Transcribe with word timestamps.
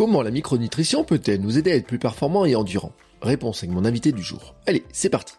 Comment 0.00 0.22
la 0.22 0.30
micronutrition 0.30 1.04
peut-elle 1.04 1.42
nous 1.42 1.58
aider 1.58 1.72
à 1.72 1.74
être 1.74 1.86
plus 1.86 1.98
performants 1.98 2.46
et 2.46 2.56
endurants? 2.56 2.94
Réponse 3.20 3.62
avec 3.62 3.74
mon 3.74 3.84
invité 3.84 4.12
du 4.12 4.22
jour. 4.22 4.54
Allez, 4.66 4.82
c'est 4.92 5.10
parti 5.10 5.34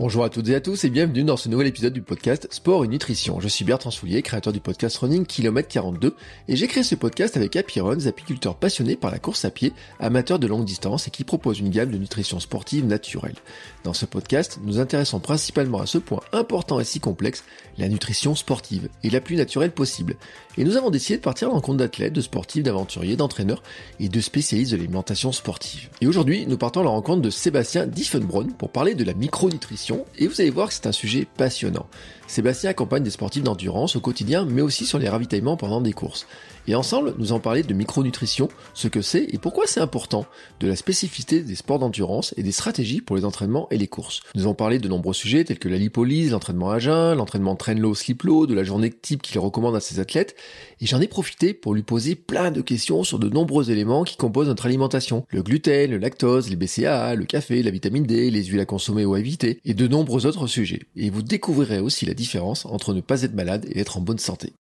Bonjour 0.00 0.24
à 0.24 0.30
toutes 0.30 0.48
et 0.48 0.54
à 0.54 0.62
tous 0.62 0.84
et 0.84 0.88
bienvenue 0.88 1.24
dans 1.24 1.36
ce 1.36 1.50
nouvel 1.50 1.66
épisode 1.66 1.92
du 1.92 2.00
podcast 2.00 2.48
Sport 2.50 2.86
et 2.86 2.88
Nutrition. 2.88 3.38
Je 3.38 3.48
suis 3.48 3.66
Bertrand 3.66 3.90
Soulier, 3.90 4.22
créateur 4.22 4.50
du 4.50 4.58
podcast 4.58 4.96
Running 4.96 5.26
Kilomètre 5.26 5.68
42 5.68 6.16
et 6.48 6.56
j'ai 6.56 6.68
créé 6.68 6.82
ce 6.82 6.94
podcast 6.94 7.36
avec 7.36 7.54
Happy 7.54 7.80
Runs, 7.80 8.06
apiculteurs 8.06 8.56
passionnés 8.56 8.96
par 8.96 9.10
la 9.10 9.18
course 9.18 9.44
à 9.44 9.50
pied, 9.50 9.74
amateurs 9.98 10.38
de 10.38 10.46
longue 10.46 10.64
distance 10.64 11.06
et 11.06 11.10
qui 11.10 11.22
propose 11.22 11.58
une 11.58 11.68
gamme 11.68 11.90
de 11.90 11.98
nutrition 11.98 12.40
sportive 12.40 12.86
naturelle. 12.86 13.34
Dans 13.84 13.92
ce 13.92 14.06
podcast, 14.06 14.58
nous 14.64 14.78
intéressons 14.78 15.20
principalement 15.20 15.82
à 15.82 15.86
ce 15.86 15.98
point 15.98 16.20
important 16.32 16.80
et 16.80 16.84
si 16.84 16.98
complexe, 16.98 17.44
la 17.76 17.90
nutrition 17.90 18.34
sportive 18.34 18.88
et 19.04 19.10
la 19.10 19.20
plus 19.20 19.36
naturelle 19.36 19.72
possible. 19.72 20.16
Et 20.56 20.64
nous 20.64 20.78
avons 20.78 20.88
décidé 20.88 21.18
de 21.18 21.22
partir 21.22 21.48
à 21.48 21.52
l'encontre 21.52 21.76
d'athlètes, 21.76 22.14
de 22.14 22.22
sportifs, 22.22 22.62
d'aventuriers, 22.62 23.16
d'entraîneurs 23.16 23.62
et 23.98 24.08
de 24.08 24.20
spécialistes 24.22 24.72
de 24.72 24.78
l'alimentation 24.78 25.30
sportive. 25.30 25.90
Et 26.00 26.06
aujourd'hui, 26.06 26.46
nous 26.46 26.56
partons 26.56 26.80
à 26.80 26.84
la 26.84 26.90
rencontre 26.90 27.20
de 27.20 27.30
Sébastien 27.30 27.86
Diffenbronn 27.86 28.54
pour 28.54 28.70
parler 28.70 28.94
de 28.94 29.04
la 29.04 29.12
micronutrition 29.12 29.89
et 30.18 30.26
vous 30.26 30.40
allez 30.40 30.50
voir 30.50 30.68
que 30.68 30.74
c'est 30.74 30.86
un 30.86 30.92
sujet 30.92 31.26
passionnant. 31.36 31.86
Sébastien 32.26 32.70
accompagne 32.70 33.02
des 33.02 33.10
sportifs 33.10 33.42
d'endurance 33.42 33.96
au 33.96 34.00
quotidien 34.00 34.46
mais 34.48 34.62
aussi 34.62 34.86
sur 34.86 34.98
les 34.98 35.08
ravitaillements 35.08 35.56
pendant 35.56 35.80
des 35.80 35.92
courses. 35.92 36.26
Et 36.66 36.74
ensemble, 36.74 37.14
nous 37.18 37.32
allons 37.32 37.40
parler 37.40 37.62
de 37.62 37.74
micronutrition, 37.74 38.48
ce 38.74 38.88
que 38.88 39.02
c'est 39.02 39.24
et 39.32 39.38
pourquoi 39.38 39.66
c'est 39.66 39.80
important, 39.80 40.26
de 40.60 40.68
la 40.68 40.76
spécificité 40.76 41.40
des 41.40 41.54
sports 41.54 41.78
d'endurance 41.78 42.34
et 42.36 42.42
des 42.42 42.52
stratégies 42.52 43.00
pour 43.00 43.16
les 43.16 43.24
entraînements 43.24 43.68
et 43.70 43.78
les 43.78 43.88
courses. 43.88 44.20
Nous 44.34 44.42
allons 44.42 44.54
parler 44.54 44.78
de 44.78 44.88
nombreux 44.88 45.14
sujets 45.14 45.44
tels 45.44 45.58
que 45.58 45.68
la 45.68 45.78
lipolyse, 45.78 46.32
l'entraînement 46.32 46.70
à 46.70 46.78
jeun, 46.78 47.16
l'entraînement 47.16 47.56
train 47.56 47.74
low, 47.74 47.94
sleep 47.94 48.22
low, 48.22 48.46
de 48.46 48.54
la 48.54 48.64
journée 48.64 48.90
type 48.90 49.22
qu'il 49.22 49.38
recommande 49.38 49.76
à 49.76 49.80
ses 49.80 50.00
athlètes, 50.00 50.36
et 50.80 50.86
j'en 50.86 51.00
ai 51.00 51.08
profité 51.08 51.54
pour 51.54 51.74
lui 51.74 51.82
poser 51.82 52.14
plein 52.14 52.50
de 52.50 52.60
questions 52.60 53.04
sur 53.04 53.18
de 53.18 53.28
nombreux 53.28 53.70
éléments 53.70 54.04
qui 54.04 54.16
composent 54.16 54.48
notre 54.48 54.66
alimentation. 54.66 55.24
Le 55.28 55.42
gluten, 55.42 55.90
le 55.90 55.98
lactose, 55.98 56.50
les 56.50 56.56
BCAA, 56.56 57.14
le 57.14 57.24
café, 57.24 57.62
la 57.62 57.70
vitamine 57.70 58.04
D, 58.04 58.30
les 58.30 58.44
huiles 58.44 58.60
à 58.60 58.66
consommer 58.66 59.04
ou 59.04 59.14
à 59.14 59.20
éviter, 59.20 59.60
et 59.64 59.74
de 59.74 59.88
nombreux 59.88 60.26
autres 60.26 60.46
sujets. 60.46 60.80
Et 60.96 61.10
vous 61.10 61.22
découvrirez 61.22 61.80
aussi 61.80 62.06
la 62.06 62.14
différence 62.14 62.66
entre 62.66 62.94
ne 62.94 63.00
pas 63.00 63.22
être 63.22 63.34
malade 63.34 63.66
et 63.70 63.80
être 63.80 63.96
en 63.96 64.00
bonne 64.00 64.18
santé. 64.18 64.52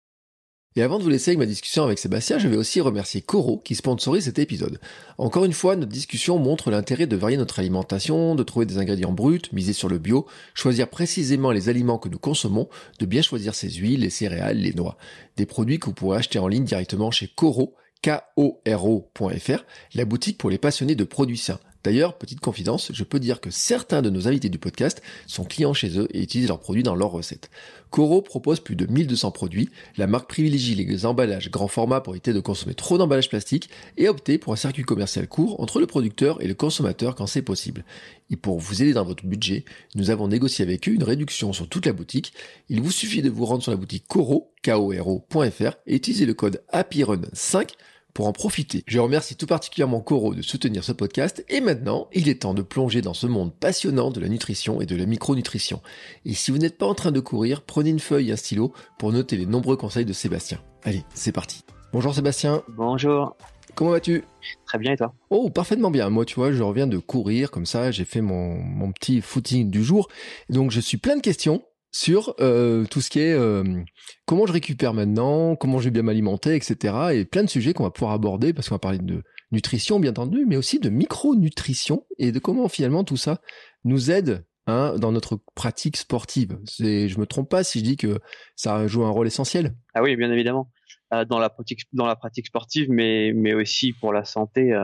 Et 0.77 0.83
avant 0.83 0.99
de 0.99 1.03
vous 1.03 1.09
laisser 1.09 1.31
avec 1.31 1.39
ma 1.39 1.47
discussion 1.47 1.83
avec 1.83 1.99
Sébastien, 1.99 2.39
je 2.39 2.47
vais 2.47 2.57
aussi 2.57 2.81
remercier 2.81 3.21
Coro 3.21 3.59
qui 3.59 3.75
sponsorise 3.75 4.25
cet 4.25 4.39
épisode. 4.39 4.79
Encore 5.17 5.45
une 5.45 5.53
fois, 5.53 5.77
notre 5.77 5.91
discussion 5.91 6.39
montre 6.39 6.71
l'intérêt 6.71 7.07
de 7.07 7.17
varier 7.17 7.37
notre 7.37 7.59
alimentation, 7.59 8.35
de 8.35 8.43
trouver 8.43 8.67
des 8.67 8.79
ingrédients 8.79 9.13
bruts, 9.13 9.43
miser 9.53 9.73
sur 9.73 9.89
le 9.89 9.99
bio, 9.99 10.27
choisir 10.55 10.89
précisément 10.89 11.51
les 11.51 11.69
aliments 11.69 11.99
que 11.99 12.09
nous 12.09 12.19
consommons, 12.19 12.69
de 13.01 13.07
bien 13.07 13.23
choisir 13.23 13.55
ses 13.55 13.71
huiles, 13.71 14.01
les 14.01 14.11
céréales, 14.11 14.59
les 14.59 14.73
noix. 14.73 14.99
Des 15.37 15.47
produits 15.47 15.79
que 15.79 15.87
vous 15.87 15.95
pourrez 15.95 16.19
acheter 16.19 16.39
en 16.39 16.49
ligne 16.49 16.65
directement 16.65 17.11
chez 17.11 17.29
Coro, 17.29 17.75
K-O-R-O.fr, 18.03 19.65
la 19.95 20.05
boutique 20.05 20.39
pour 20.39 20.51
les 20.51 20.59
passionnés 20.59 20.95
de 20.95 21.05
produits 21.05 21.39
sains. 21.39 21.59
D'ailleurs, 21.85 22.19
petite 22.19 22.41
confidence, 22.41 22.91
je 22.93 23.05
peux 23.05 23.21
dire 23.21 23.41
que 23.41 23.51
certains 23.51 24.03
de 24.03 24.11
nos 24.11 24.27
invités 24.27 24.49
du 24.49 24.59
podcast 24.59 25.01
sont 25.27 25.45
clients 25.45 25.75
chez 25.75 25.99
eux 25.99 26.09
et 26.13 26.23
utilisent 26.23 26.49
leurs 26.49 26.61
produits 26.61 26.83
dans 26.83 26.95
leurs 26.95 27.11
recettes. 27.11 27.51
Coro 27.91 28.21
propose 28.21 28.61
plus 28.61 28.77
de 28.77 28.87
1200 28.87 29.31
produits, 29.31 29.71
la 29.97 30.07
marque 30.07 30.29
privilégie 30.29 30.75
les 30.75 31.07
emballages 31.07 31.51
grand 31.51 31.69
format 31.69 32.01
pour 32.01 32.15
éviter 32.15 32.33
de 32.33 32.41
consommer 32.41 32.75
trop 32.75 32.99
d'emballages 32.99 33.29
plastiques 33.29 33.71
et 33.97 34.09
opter 34.09 34.39
pour 34.39 34.53
un 34.53 34.57
circuit 34.57 34.83
commercial 34.83 35.27
court 35.27 35.61
entre 35.61 35.81
le 35.81 35.87
producteur 35.87 36.43
et 36.43 36.49
le 36.49 36.55
consommateur 36.55 37.15
quand 37.15 37.27
c'est 37.27 37.43
possible. 37.43 37.85
Et 38.31 38.37
pour 38.37 38.59
vous 38.59 38.83
aider 38.83 38.93
dans 38.93 39.05
votre 39.05 39.25
budget, 39.25 39.65
nous 39.95 40.11
avons 40.11 40.29
négocié 40.29 40.65
avec 40.65 40.89
eux 40.89 40.93
une 40.93 41.05
réduction 41.05 41.53
sur 41.53 41.69
toute 41.69 41.87
la 41.87 41.93
boutique. 41.93 42.35
Il 42.69 42.83
vous 42.83 42.91
suffit 42.91 43.23
de 43.23 43.31
vous 43.31 43.47
rendre 43.47 43.63
sur 43.63 43.73
la 43.73 43.79
boutique 43.79 44.05
Coro, 44.07 44.53
et 44.67 45.95
utiliser 45.95 46.27
le 46.27 46.35
code 46.35 46.63
HAPPYRUN5 46.73 47.71
pour 48.19 48.27
en 48.27 48.33
profiter. 48.33 48.83
Je 48.89 48.99
remercie 48.99 49.37
tout 49.37 49.47
particulièrement 49.47 50.01
Coro 50.01 50.35
de 50.35 50.43
soutenir 50.43 50.83
ce 50.83 50.91
podcast 50.91 51.45
et 51.49 51.61
maintenant, 51.61 52.09
il 52.13 52.29
est 52.29 52.43
temps 52.43 52.53
de 52.53 52.63
plonger 52.63 53.01
dans 53.01 53.15
ce 53.15 53.29
monde 53.29 53.55
passionnant 53.55 54.11
de 54.11 54.19
la 54.19 54.27
nutrition 54.27 54.81
et 54.81 54.87
de 54.87 54.97
la 54.97 55.07
micronutrition. 55.07 55.81
Et 56.25 56.35
si 56.35 56.51
vous 56.51 56.59
n'êtes 56.59 56.79
pas 56.79 56.87
en 56.87 56.97
train 56.97 57.13
de 57.13 57.21
courir, 57.21 57.63
prenez 57.63 57.91
une 57.91 58.01
feuille 58.01 58.31
et 58.31 58.33
un 58.33 58.37
stylo 58.37 58.73
pour 58.99 59.13
noter 59.13 59.37
les 59.37 59.47
nombreux 59.47 59.77
conseils 59.77 60.05
de 60.05 60.13
Sébastien. 60.13 60.61
Allez, 60.83 61.05
c'est 61.15 61.31
parti. 61.31 61.63
Bonjour 61.93 62.13
Sébastien. 62.13 62.65
Bonjour. 62.77 63.37
Comment 63.77 63.91
vas-tu? 63.93 64.25
Très 64.67 64.79
bien 64.79 64.95
et 64.95 64.97
toi? 64.97 65.15
Oh, 65.31 65.49
parfaitement 65.49 65.93
bien. 65.93 66.11
Moi, 66.11 66.25
tu 66.25 66.35
vois, 66.35 66.51
je 66.51 66.65
reviens 66.65 66.89
de 66.89 66.99
courir 66.99 67.53
comme 67.53 67.67
ça, 67.67 67.93
j'ai 67.93 68.05
fait 68.05 68.21
mon, 68.21 68.57
mon 68.57 68.91
petit 68.91 69.21
footing 69.21 69.71
du 69.71 69.85
jour. 69.85 70.09
Donc, 70.49 70.73
je 70.73 70.81
suis 70.81 70.97
plein 70.97 71.15
de 71.15 71.23
questions 71.23 71.63
sur 71.91 72.35
euh, 72.41 72.85
tout 72.85 73.01
ce 73.01 73.11
qui 73.11 73.21
est 73.21 73.33
euh, 73.33 73.83
comment 74.27 74.47
je 74.47 74.53
récupère 74.53 74.95
maintenant, 74.95 75.57
comment 75.57 75.79
je 75.79 75.85
vais 75.85 75.91
bien 75.91 76.03
m'alimenter, 76.03 76.55
etc. 76.55 76.95
Et 77.13 77.25
plein 77.25 77.43
de 77.43 77.49
sujets 77.49 77.73
qu'on 77.73 77.85
va 77.85 77.91
pouvoir 77.91 78.13
aborder 78.13 78.53
parce 78.53 78.69
qu'on 78.69 78.75
va 78.75 78.81
parler 78.81 78.99
de 78.99 79.23
nutrition, 79.53 79.99
bien 79.99 80.11
entendu, 80.11 80.45
mais 80.47 80.57
aussi 80.57 80.79
de 80.79 80.91
micronutrition 80.91 82.07
et 82.19 82.33
de 82.33 82.39
comment 82.39 82.69
finalement 82.69 83.05
tout 83.05 83.17
ça 83.17 83.41
nous 83.85 84.11
aide 84.11 84.45
hein, 84.67 84.97
dans 84.99 85.13
notre 85.13 85.41
pratique 85.55 85.97
sportive. 85.97 86.59
Je 86.79 87.19
me 87.19 87.27
trompe 87.27 87.49
pas 87.49 87.65
si 87.65 87.79
je 87.79 87.85
dis 87.85 87.97
que 87.97 88.19
ça 88.57 88.87
joue 88.87 89.05
un 89.05 89.11
rôle 89.11 89.27
essentiel. 89.27 89.75
Ah 89.95 90.03
oui, 90.03 90.17
bien 90.17 90.31
évidemment, 90.31 90.71
euh, 91.15 91.25
dans 91.25 91.39
la 91.39 91.49
pratique 91.49 91.85
dans 91.93 92.07
la 92.07 92.17
pratique 92.17 92.47
sportive, 92.47 92.89
mais 92.91 93.33
mais 93.35 93.55
aussi 93.55 93.93
pour 93.95 94.13
la 94.13 94.25
santé. 94.25 94.75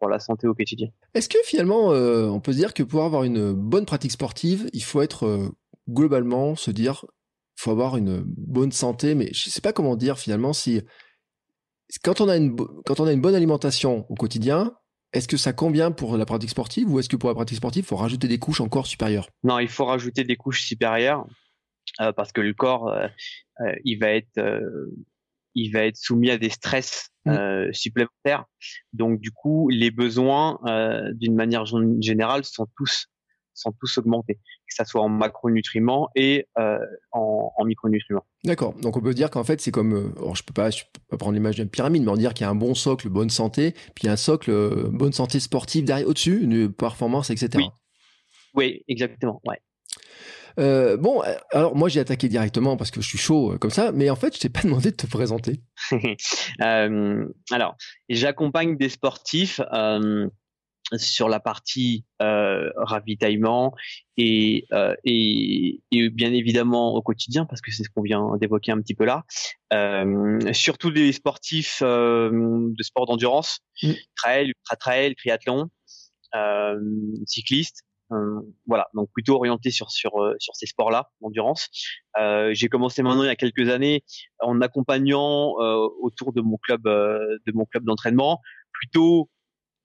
pour 0.00 0.08
la 0.08 0.18
santé 0.18 0.48
au 0.48 0.54
quotidien. 0.54 0.88
Est-ce 1.14 1.28
que 1.28 1.38
finalement, 1.44 1.90
on 1.90 2.40
peut 2.40 2.50
se 2.50 2.56
dire 2.56 2.74
que 2.74 2.82
pour 2.82 3.04
avoir 3.04 3.22
une 3.22 3.52
bonne 3.52 3.86
pratique 3.86 4.10
sportive, 4.10 4.68
il 4.72 4.82
faut 4.82 5.00
être 5.00 5.52
globalement 5.92 6.56
se 6.56 6.70
dire 6.70 7.04
faut 7.56 7.70
avoir 7.70 7.96
une 7.96 8.24
bonne 8.26 8.72
santé, 8.72 9.14
mais 9.14 9.28
je 9.32 9.50
sais 9.50 9.60
pas 9.60 9.72
comment 9.72 9.96
dire 9.96 10.18
finalement 10.18 10.52
si 10.52 10.82
quand 12.02 12.20
on 12.20 12.28
a 12.28 12.36
une 12.36 12.56
quand 12.86 13.00
on 13.00 13.06
a 13.06 13.12
une 13.12 13.20
bonne 13.20 13.34
alimentation 13.34 14.06
au 14.08 14.14
quotidien, 14.14 14.74
est-ce 15.12 15.28
que 15.28 15.36
ça 15.36 15.52
convient 15.52 15.90
pour 15.90 16.16
la 16.16 16.24
pratique 16.24 16.50
sportive 16.50 16.90
ou 16.90 16.98
est-ce 16.98 17.08
que 17.08 17.16
pour 17.16 17.28
la 17.28 17.34
pratique 17.34 17.58
sportive, 17.58 17.84
il 17.84 17.86
faut 17.86 17.96
rajouter 17.96 18.28
des 18.28 18.38
couches 18.38 18.60
encore 18.60 18.86
supérieures? 18.86 19.28
Non, 19.44 19.58
il 19.58 19.68
faut 19.68 19.84
rajouter 19.84 20.24
des 20.24 20.36
couches 20.36 20.62
supérieures 20.62 21.26
euh, 22.00 22.12
parce 22.12 22.32
que 22.32 22.40
le 22.40 22.54
corps, 22.54 22.88
euh, 22.88 23.06
euh, 23.60 23.74
il 23.84 23.98
va 23.98 24.08
être, 24.08 24.40
il 25.54 25.70
va 25.70 25.84
être 25.84 25.96
soumis 25.96 26.30
à 26.30 26.38
des 26.38 26.48
stress 26.48 27.10
mmh. 27.26 27.72
supplémentaires. 27.72 28.46
Donc 28.92 29.20
du 29.20 29.30
coup, 29.30 29.68
les 29.68 29.90
besoins, 29.90 30.58
d'une 31.14 31.34
manière 31.34 31.64
générale, 32.00 32.44
sont 32.44 32.66
tous 32.76 33.06
sont 33.54 33.72
tous 33.72 33.98
augmentés, 33.98 34.34
que 34.34 34.74
ça 34.74 34.84
soit 34.84 35.00
en 35.00 35.08
macronutriments 35.08 36.08
et 36.14 36.48
euh, 36.58 36.78
en, 37.12 37.52
en, 37.56 37.64
micronutriments. 37.64 38.24
D'accord. 38.44 38.74
Donc 38.74 38.96
on 38.96 39.00
peut 39.00 39.14
dire 39.14 39.30
qu'en 39.30 39.44
fait 39.44 39.60
c'est 39.60 39.70
comme, 39.70 39.94
euh, 39.94 40.34
je 40.34 40.42
peux 40.42 40.52
pas, 40.52 40.70
je 40.70 40.84
peux 40.92 41.00
pas 41.08 41.16
prendre 41.16 41.34
l'image 41.34 41.56
d'une 41.56 41.68
pyramide, 41.68 42.02
mais 42.02 42.10
on 42.10 42.16
dire 42.16 42.34
qu'il 42.34 42.44
y 42.44 42.48
a 42.48 42.50
un 42.50 42.54
bon 42.54 42.74
socle 42.74 43.08
bonne 43.08 43.30
santé, 43.30 43.74
puis 43.94 44.08
un 44.08 44.16
socle 44.16 44.50
euh, 44.50 44.88
bonne 44.90 45.12
santé 45.12 45.40
sportive 45.40 45.84
derrière 45.84 46.08
au-dessus, 46.08 46.42
une 46.42 46.72
performance, 46.72 47.30
etc. 47.30 47.50
Oui, 47.56 47.68
oui 48.54 48.84
exactement. 48.88 49.40
Ouais. 49.44 49.58
Euh, 50.58 50.98
bon, 50.98 51.22
alors 51.50 51.74
moi 51.74 51.88
j'ai 51.88 52.00
attaqué 52.00 52.28
directement 52.28 52.76
parce 52.76 52.90
que 52.90 53.00
je 53.00 53.08
suis 53.08 53.16
chaud 53.16 53.56
comme 53.58 53.70
ça, 53.70 53.90
mais 53.90 54.10
en 54.10 54.16
fait 54.16 54.34
je 54.34 54.40
t'ai 54.40 54.48
pas 54.48 54.60
demandé 54.64 54.90
de 54.90 54.96
te 54.96 55.06
présenter. 55.06 55.60
euh, 56.60 57.26
alors, 57.50 57.76
j'accompagne 58.08 58.76
des 58.76 58.88
sportifs 58.88 59.60
sur 60.98 61.28
la 61.28 61.40
partie 61.40 62.04
euh, 62.20 62.70
ravitaillement 62.76 63.74
et, 64.16 64.66
euh, 64.72 64.94
et, 65.04 65.80
et, 65.90 66.10
bien 66.10 66.32
évidemment 66.32 66.94
au 66.94 67.02
quotidien 67.02 67.46
parce 67.46 67.60
que 67.60 67.70
c'est 67.70 67.82
ce 67.82 67.88
qu'on 67.94 68.02
vient 68.02 68.36
d'évoquer 68.40 68.72
un 68.72 68.80
petit 68.80 68.94
peu 68.94 69.04
là. 69.04 69.24
Euh, 69.72 70.52
surtout 70.52 70.90
des 70.90 71.12
sportifs 71.12 71.80
euh, 71.82 72.30
de 72.32 72.82
sport 72.82 73.06
d'endurance, 73.06 73.60
mmh. 73.82 73.92
trail, 74.16 74.48
ultra 74.48 74.76
trail, 74.76 75.14
triathlon, 75.14 75.68
euh, 76.34 76.78
cyclistes. 77.26 77.82
Euh, 78.12 78.40
voilà, 78.66 78.88
donc 78.92 79.08
plutôt 79.14 79.36
orienté 79.36 79.70
sur 79.70 79.90
sur 79.90 80.12
sur 80.38 80.54
ces 80.54 80.66
sports-là 80.66 81.10
d'endurance. 81.22 81.68
J'ai 82.50 82.68
commencé 82.68 83.02
maintenant 83.02 83.22
il 83.22 83.28
y 83.28 83.30
a 83.30 83.36
quelques 83.36 83.70
années 83.70 84.04
en 84.40 84.60
accompagnant 84.60 85.54
autour 86.02 86.34
de 86.34 86.42
mon 86.42 86.58
club 86.58 86.82
de 86.84 87.52
mon 87.54 87.64
club 87.64 87.84
d'entraînement 87.84 88.38
plutôt 88.72 89.30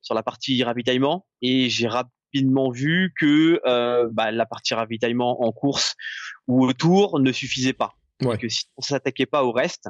sur 0.08 0.16
la 0.16 0.24
partie 0.24 0.64
ravitaillement 0.64 1.28
et 1.42 1.70
j'ai 1.70 1.88
rapidement 1.88 2.72
vu 2.72 3.14
que 3.20 3.60
euh, 3.66 4.08
bah, 4.10 4.32
la 4.32 4.46
partie 4.46 4.74
ravitaillement 4.74 5.44
en 5.44 5.52
course 5.52 5.96
ou 6.48 6.66
autour 6.66 7.20
ne 7.20 7.32
suffisait 7.34 7.74
pas. 7.74 7.98
Ouais. 8.24 8.38
Que 8.38 8.48
si 8.48 8.66
on 8.78 8.82
s'attaquait 8.82 9.26
pas 9.26 9.44
au 9.44 9.52
reste, 9.52 9.90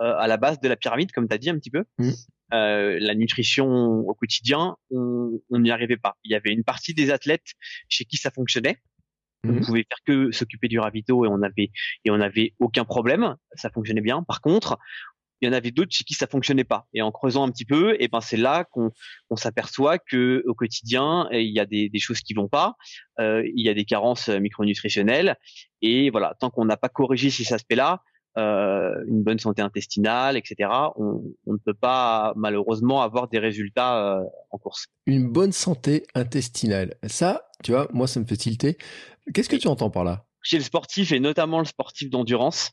euh, 0.00 0.14
à 0.16 0.26
la 0.28 0.38
base 0.38 0.60
de 0.60 0.68
la 0.68 0.76
pyramide, 0.76 1.12
comme 1.12 1.28
tu 1.28 1.34
as 1.34 1.38
dit 1.38 1.50
un 1.50 1.58
petit 1.58 1.70
peu, 1.70 1.84
mmh. 1.98 2.10
euh, 2.54 2.96
la 3.00 3.14
nutrition 3.14 3.68
au 3.68 4.14
quotidien, 4.14 4.76
on 4.90 5.40
n'y 5.50 5.70
arrivait 5.70 5.98
pas. 5.98 6.16
Il 6.24 6.32
y 6.32 6.34
avait 6.34 6.52
une 6.52 6.64
partie 6.64 6.94
des 6.94 7.10
athlètes 7.10 7.52
chez 7.90 8.06
qui 8.06 8.16
ça 8.16 8.30
fonctionnait. 8.30 8.78
On 9.44 9.52
mmh. 9.52 9.60
pouvait 9.60 9.86
faire 9.86 9.98
que 10.06 10.32
s'occuper 10.32 10.68
du 10.68 10.78
ravito 10.78 11.26
et 11.26 11.28
on 11.28 11.42
avait 11.42 11.70
et 12.06 12.10
on 12.10 12.20
avait 12.20 12.54
aucun 12.60 12.84
problème, 12.84 13.36
ça 13.54 13.70
fonctionnait 13.70 14.00
bien. 14.00 14.22
Par 14.22 14.40
contre, 14.40 14.78
il 15.40 15.46
y 15.46 15.48
en 15.48 15.52
avait 15.52 15.70
d'autres 15.70 15.92
chez 15.92 16.04
qui 16.04 16.14
ça 16.14 16.26
fonctionnait 16.26 16.64
pas. 16.64 16.86
Et 16.94 17.02
en 17.02 17.10
creusant 17.10 17.46
un 17.46 17.50
petit 17.50 17.64
peu, 17.64 17.96
et 17.98 18.08
ben 18.08 18.20
c'est 18.20 18.36
là 18.36 18.64
qu'on 18.64 18.90
s'aperçoit 19.36 19.98
que 19.98 20.42
au 20.46 20.54
quotidien 20.54 21.28
il 21.32 21.52
y 21.54 21.60
a 21.60 21.66
des, 21.66 21.88
des 21.88 21.98
choses 21.98 22.20
qui 22.20 22.34
vont 22.34 22.48
pas, 22.48 22.76
euh, 23.18 23.42
il 23.54 23.64
y 23.64 23.68
a 23.68 23.74
des 23.74 23.84
carences 23.84 24.28
micronutritionnelles, 24.28 25.36
et 25.82 26.10
voilà 26.10 26.34
tant 26.38 26.50
qu'on 26.50 26.64
n'a 26.64 26.76
pas 26.76 26.88
corrigé 26.88 27.30
ces 27.30 27.52
aspects-là, 27.52 28.02
une 28.36 29.22
bonne 29.22 29.38
santé 29.38 29.60
intestinale, 29.60 30.36
etc., 30.36 30.70
on, 30.96 31.22
ne 31.46 31.58
peut 31.58 31.74
pas 31.74 32.32
malheureusement 32.36 33.02
avoir 33.02 33.28
des 33.28 33.38
résultats 33.38 34.22
en 34.50 34.58
course. 34.58 34.86
Une 35.06 35.30
bonne 35.30 35.52
santé 35.52 36.06
intestinale, 36.14 36.94
ça, 37.06 37.50
tu 37.62 37.72
vois, 37.72 37.88
moi 37.92 38.06
ça 38.06 38.20
me 38.20 38.24
fait 38.24 38.36
tilter. 38.36 38.78
Qu'est-ce 39.34 39.48
que 39.48 39.56
tu 39.56 39.68
entends 39.68 39.90
par 39.90 40.04
là? 40.04 40.26
Chez 40.42 40.58
le 40.58 40.62
sportif 40.62 41.12
et 41.12 41.20
notamment 41.20 41.58
le 41.58 41.64
sportif 41.64 42.10
d'endurance, 42.10 42.72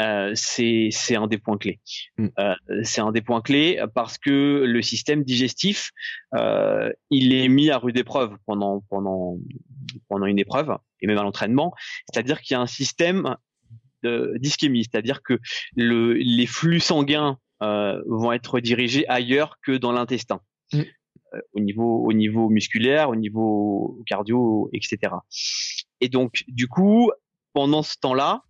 euh, 0.00 0.32
c'est 0.34 0.90
un 1.16 1.26
des 1.26 1.38
points 1.38 1.58
clés. 1.58 1.80
Mm. 2.18 2.28
Euh, 2.38 2.54
c'est 2.82 3.00
un 3.00 3.12
des 3.12 3.22
points 3.22 3.40
clés 3.40 3.82
parce 3.94 4.18
que 4.18 4.64
le 4.66 4.82
système 4.82 5.24
digestif, 5.24 5.90
euh, 6.34 6.92
il 7.10 7.34
est 7.34 7.48
mis 7.48 7.70
à 7.70 7.78
rude 7.78 7.96
épreuve 7.96 8.36
pendant 8.46 8.82
pendant 8.88 9.38
pendant 10.08 10.26
une 10.26 10.38
épreuve 10.38 10.76
et 11.00 11.06
même 11.06 11.18
à 11.18 11.22
l'entraînement. 11.22 11.74
C'est-à-dire 12.12 12.40
qu'il 12.40 12.54
y 12.54 12.58
a 12.58 12.60
un 12.60 12.66
système 12.66 13.36
d'ischémie, 14.04 14.84
c'est-à-dire 14.84 15.22
que 15.22 15.38
le, 15.76 16.12
les 16.12 16.46
flux 16.46 16.80
sanguins 16.80 17.38
euh, 17.62 18.02
vont 18.06 18.32
être 18.32 18.60
dirigés 18.60 19.06
ailleurs 19.08 19.58
que 19.62 19.72
dans 19.72 19.92
l'intestin. 19.92 20.40
Mm. 20.72 20.80
Euh, 21.34 21.40
au 21.52 21.60
niveau 21.60 22.04
au 22.04 22.12
niveau 22.12 22.48
musculaire, 22.48 23.08
au 23.08 23.16
niveau 23.16 24.02
cardio, 24.06 24.68
etc. 24.72 25.14
Et 26.00 26.08
donc 26.08 26.44
du 26.48 26.68
coup, 26.68 27.10
pendant 27.52 27.82
ce 27.82 27.96
temps-là, 28.00 28.42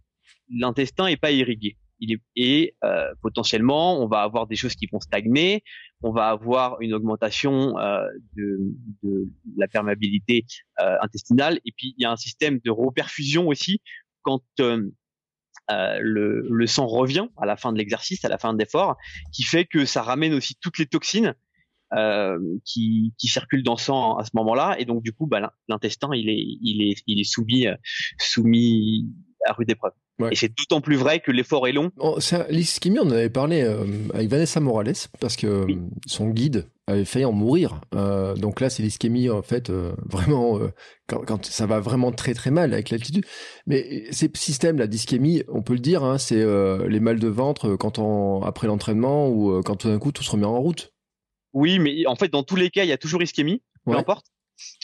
l'intestin 0.49 1.06
est 1.06 1.17
pas 1.17 1.31
irrigué. 1.31 1.76
Il 2.00 2.12
est, 2.12 2.20
et 2.37 2.75
euh, 2.82 3.12
potentiellement, 3.23 4.02
on 4.02 4.08
va 4.08 4.23
avoir 4.23 4.46
des 4.46 4.56
choses 4.56 4.75
qui 4.75 4.87
vont 4.87 5.00
stagner, 5.00 5.62
on 6.02 6.11
va 6.11 6.29
avoir 6.29 6.81
une 6.81 6.93
augmentation 6.93 7.79
euh, 7.79 8.06
de, 8.37 8.58
de, 9.02 9.29
la 9.56 9.69
perméabilité 9.69 10.44
euh, 10.81 10.96
intestinale, 11.00 11.61
et 11.64 11.73
puis 11.76 11.94
il 11.96 12.02
y 12.02 12.05
a 12.05 12.11
un 12.11 12.17
système 12.17 12.58
de 12.64 12.70
reperfusion 12.70 13.46
aussi. 13.46 13.81
Quand 14.23 14.43
euh, 14.61 14.91
euh, 15.70 15.99
le, 16.00 16.46
le, 16.50 16.67
sang 16.67 16.87
revient 16.87 17.29
à 17.38 17.46
la 17.46 17.56
fin 17.56 17.73
de 17.73 17.79
l'exercice, 17.79 18.25
à 18.25 18.29
la 18.29 18.38
fin 18.38 18.52
de 18.52 18.58
l'effort, 18.58 18.96
qui 19.32 19.44
fait 19.44 19.64
que 19.64 19.87
ça 19.87 20.02
ramène 20.02 20.35
aussi 20.35 20.56
toutes 20.61 20.79
les 20.79 20.87
toxines 20.87 21.35
euh, 21.92 22.38
qui, 22.64 23.12
qui 23.19 23.28
circulent 23.28 23.62
dans 23.62 23.75
le 23.75 23.78
sang 23.78 24.16
à 24.16 24.25
ce 24.25 24.31
moment-là, 24.34 24.76
et 24.78 24.84
donc 24.84 25.02
du 25.02 25.12
coup, 25.12 25.26
bah, 25.26 25.52
l'intestin 25.69 26.08
il 26.14 26.28
est, 26.28 26.42
il 26.62 26.82
est, 26.82 27.02
il 27.06 27.20
est 27.20 27.25
soumis, 27.25 27.66
euh, 27.66 27.75
soumis 28.19 29.06
à 29.46 29.52
rude 29.52 29.70
épreuve. 29.70 29.92
Et 30.31 30.36
c'est 30.36 30.52
d'autant 30.56 30.81
plus 30.81 30.94
vrai 30.94 31.19
que 31.19 31.32
l'effort 31.32 31.66
est 31.66 31.72
long. 31.72 31.90
Oh, 31.98 32.19
L'ischémie, 32.48 33.00
on 33.00 33.06
en 33.08 33.10
avait 33.10 33.31
parlé 33.31 33.62
euh, 33.62 33.84
avec 34.14 34.28
Vanessa 34.28 34.60
Morales, 34.60 34.94
parce 35.19 35.34
que 35.36 35.66
son 36.06 36.31
guide 36.31 36.69
avait 36.86 37.04
failli 37.04 37.25
en 37.25 37.32
mourir. 37.32 37.81
Euh, 37.96 38.36
donc 38.36 38.60
là, 38.60 38.70
c'est 38.70 38.84
l'ischémie, 38.84 39.28
en 39.28 39.42
fait, 39.42 39.70
vraiment, 39.70 40.60
quand, 41.08 41.25
quand, 41.26 41.44
ça 41.44 41.66
va 41.66 41.81
vraiment 41.81 42.12
très 42.12 42.32
très 42.32 42.52
mal 42.52 42.72
avec 42.72 42.90
l'altitude. 42.90 43.26
Mais 43.66 44.04
ces 44.12 44.31
systèmes 44.34 44.78
là 44.78 44.86
d'ischémie, 44.86 45.42
on 45.48 45.62
peut 45.62 45.75
le 45.75 45.81
dire, 45.81 46.04
hein, 46.04 46.19
c'est 46.19 46.44
les 46.88 47.00
mal 47.00 47.19
de 47.19 47.28
ventre 47.28 47.75
quand 47.75 47.98
on, 47.98 48.40
après 48.42 48.69
l'entraînement 48.69 49.28
ou 49.28 49.62
quand 49.62 49.75
tout 49.75 49.88
d'un 49.88 49.98
coup 49.98 50.12
tout 50.12 50.22
se 50.22 50.31
remet 50.31 50.46
en 50.46 50.60
route. 50.60 50.94
Oui, 51.55 51.79
mais 51.79 52.06
en 52.06 52.17
fait, 52.17 52.29
dans 52.29 52.43
tous 52.43 52.56
les 52.56 52.71
cas, 52.71 52.85
il 52.85 52.89
y 52.89 52.93
a 52.93 52.99
toujours 52.99 53.23
ischémie, 53.23 53.62
peu 53.87 53.97
importe. 53.97 54.27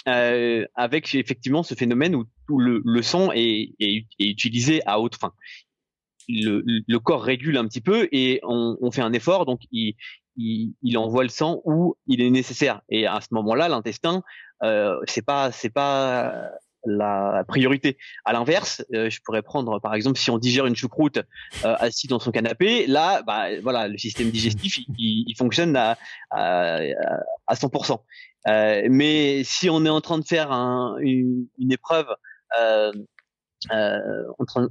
Euh, 0.08 0.66
avec 0.74 1.14
effectivement 1.14 1.62
ce 1.62 1.74
phénomène 1.74 2.16
où 2.16 2.24
le, 2.58 2.82
le 2.84 3.02
sang 3.02 3.30
est, 3.32 3.72
est, 3.78 4.06
utilisé 4.18 4.82
à 4.86 4.98
haute 5.00 5.14
fin. 5.14 5.32
Le, 6.28 6.62
le, 6.64 6.98
corps 6.98 7.22
régule 7.22 7.56
un 7.56 7.66
petit 7.66 7.80
peu 7.80 8.08
et 8.12 8.40
on, 8.42 8.76
on 8.80 8.90
fait 8.90 9.02
un 9.02 9.12
effort, 9.12 9.46
donc 9.46 9.60
il, 9.70 9.94
il, 10.36 10.74
il, 10.82 10.98
envoie 10.98 11.22
le 11.22 11.28
sang 11.28 11.60
où 11.64 11.96
il 12.06 12.20
est 12.20 12.30
nécessaire. 12.30 12.82
Et 12.88 13.06
à 13.06 13.20
ce 13.20 13.28
moment-là, 13.32 13.68
l'intestin, 13.68 14.22
euh, 14.62 14.98
c'est 15.06 15.24
pas 15.24 15.52
c'est 15.52 15.70
pas 15.70 16.50
la 16.84 17.44
priorité. 17.46 17.98
À 18.24 18.32
l'inverse, 18.32 18.84
euh, 18.94 19.10
je 19.10 19.20
pourrais 19.22 19.42
prendre 19.42 19.80
par 19.80 19.94
exemple 19.94 20.18
si 20.18 20.30
on 20.30 20.38
digère 20.38 20.66
une 20.66 20.76
choucroute 20.76 21.18
euh, 21.64 21.76
assis 21.78 22.06
dans 22.06 22.18
son 22.18 22.30
canapé, 22.30 22.86
là, 22.86 23.22
bah, 23.22 23.48
voilà, 23.62 23.88
le 23.88 23.98
système 23.98 24.30
digestif 24.30 24.78
il, 24.78 24.86
il 24.98 25.34
fonctionne 25.36 25.76
à, 25.76 25.98
à, 26.30 26.78
à 27.46 27.54
100%. 27.54 28.00
Euh, 28.48 28.86
mais 28.90 29.42
si 29.44 29.68
on 29.68 29.84
est 29.84 29.90
en 29.90 30.00
train 30.00 30.18
de 30.18 30.24
faire 30.24 30.52
un, 30.52 30.96
une, 31.00 31.46
une, 31.58 31.72
épreuve, 31.72 32.06
euh, 32.60 32.92
euh, 33.72 34.24
en 34.38 34.44
train, 34.44 34.68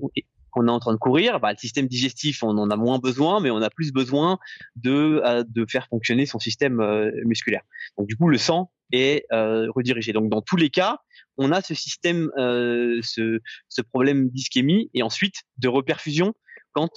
on 0.56 0.68
est 0.68 0.72
en 0.72 0.80
train 0.80 0.94
de 0.94 0.98
courir, 0.98 1.40
bah, 1.40 1.52
le 1.52 1.58
système 1.58 1.88
digestif, 1.88 2.42
on 2.44 2.58
en 2.58 2.70
a 2.72 2.76
moins 2.76 2.98
besoin, 2.98 3.40
mais 3.40 3.52
on 3.52 3.62
a 3.62 3.70
plus 3.70 3.92
besoin 3.92 4.40
de, 4.76 5.44
de 5.48 5.66
faire 5.70 5.88
fonctionner 5.88 6.26
son 6.26 6.40
système 6.40 6.82
musculaire. 7.26 7.62
Donc 7.98 8.08
du 8.08 8.16
coup, 8.18 8.30
le 8.30 8.38
sang 8.38 8.72
est 8.92 9.26
redirigé. 9.32 10.14
Donc 10.14 10.30
dans 10.30 10.42
tous 10.42 10.58
les 10.58 10.70
cas, 10.70 11.00
on 11.40 11.52
a 11.52 11.62
ce 11.62 11.74
système, 11.74 12.30
euh, 12.38 13.00
ce, 13.02 13.40
ce, 13.70 13.82
problème 13.82 14.30
d'ischémie 14.30 14.92
et 14.94 15.02
ensuite 15.02 15.36
de 15.58 15.70
reperfusion 15.70 16.34
quand 16.74 16.90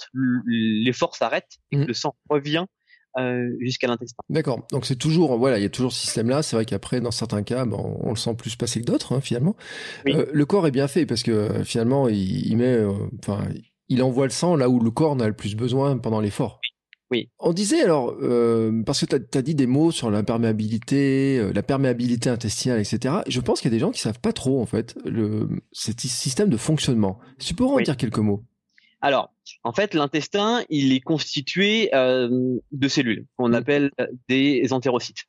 l'effort 0.45 1.15
s'arrête 1.15 1.47
et 1.71 1.77
que 1.77 1.83
mmh. 1.83 1.87
le 1.87 1.93
sang 1.93 2.15
revient 2.29 2.65
euh, 3.17 3.49
jusqu'à 3.61 3.87
l'intestin. 3.87 4.21
D'accord. 4.29 4.67
Donc 4.71 4.85
c'est 4.85 4.97
toujours, 4.97 5.37
voilà, 5.37 5.59
il 5.59 5.63
y 5.63 5.65
a 5.65 5.69
toujours 5.69 5.93
ce 5.93 6.01
système-là. 6.01 6.43
C'est 6.43 6.57
vrai 6.57 6.65
qu'après, 6.65 6.99
dans 6.99 7.11
certains 7.11 7.41
cas, 7.41 7.65
ben, 7.65 7.77
on, 7.77 8.09
le 8.09 8.15
sent 8.15 8.35
plus 8.35 8.55
passer 8.55 8.81
que 8.81 8.85
d'autres, 8.85 9.13
hein, 9.13 9.21
finalement. 9.21 9.55
Euh, 10.07 10.25
le 10.31 10.45
corps 10.45 10.67
est 10.67 10.71
bien 10.71 10.87
fait 10.87 11.05
parce 11.05 11.23
que 11.23 11.63
finalement, 11.63 12.09
il, 12.09 12.45
il 12.45 12.57
met, 12.57 12.83
enfin, 13.19 13.47
il 13.87 14.03
envoie 14.03 14.25
le 14.25 14.31
sang 14.31 14.55
là 14.55 14.69
où 14.69 14.79
le 14.79 14.91
corps 14.91 15.15
n'a 15.15 15.27
le 15.27 15.33
plus 15.33 15.55
besoin 15.55 15.97
pendant 15.97 16.19
l'effort. 16.19 16.59
On 17.39 17.53
disait 17.53 17.81
alors, 17.81 18.15
euh, 18.21 18.81
parce 18.85 19.05
que 19.05 19.15
tu 19.15 19.37
as, 19.37 19.41
dit 19.41 19.55
des 19.55 19.67
mots 19.67 19.91
sur 19.91 20.09
l'imperméabilité, 20.09 21.37
euh, 21.37 21.51
la 21.53 21.63
perméabilité 21.63 22.29
intestinale, 22.29 22.79
etc. 22.79 23.15
Je 23.27 23.39
pense 23.39 23.61
qu'il 23.61 23.71
y 23.71 23.73
a 23.73 23.77
des 23.77 23.79
gens 23.79 23.91
qui 23.91 23.99
savent 23.99 24.19
pas 24.19 24.33
trop, 24.33 24.61
en 24.61 24.65
fait, 24.65 24.95
le, 25.05 25.47
ce 25.71 25.91
système 25.97 26.49
de 26.49 26.57
fonctionnement. 26.57 27.19
Tu 27.39 27.53
pourrais 27.53 27.81
en 27.81 27.83
dire 27.83 27.97
quelques 27.97 28.19
mots 28.19 28.43
alors, 29.05 29.33
en 29.65 29.73
fait, 29.73 29.95
l'intestin, 29.95 30.63
il 30.69 30.93
est 30.93 31.01
constitué 31.01 31.93
euh, 31.93 32.57
de 32.71 32.87
cellules 32.87 33.25
qu'on 33.35 33.49
mmh. 33.49 33.53
appelle 33.53 33.91
des 34.29 34.71
entérocytes. 34.71 35.25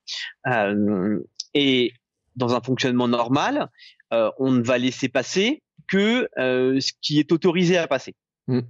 et 1.55 1.93
dans 2.37 2.55
un 2.55 2.61
fonctionnement 2.61 3.09
normal, 3.09 3.69
on 4.13 4.53
ne 4.53 4.63
va 4.63 4.79
laisser 4.79 5.09
passer 5.09 5.61
que 5.89 6.29
ce 6.37 6.93
qui 7.03 7.19
est 7.19 7.33
autorisé 7.33 7.77
à 7.77 7.89
passer. 7.89 8.15
Mmh 8.47 8.61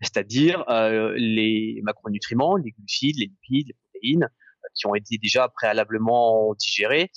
c'est-à-dire 0.00 0.64
euh, 0.68 1.14
les 1.16 1.80
macronutriments, 1.82 2.56
les 2.56 2.72
glucides, 2.72 3.16
les 3.18 3.26
lipides, 3.26 3.68
les 3.68 3.76
protéines, 3.92 4.24
euh, 4.24 4.68
qui 4.74 4.86
ont 4.86 4.94
été 4.94 5.18
déjà 5.18 5.48
préalablement 5.48 6.54
digérés 6.54 7.10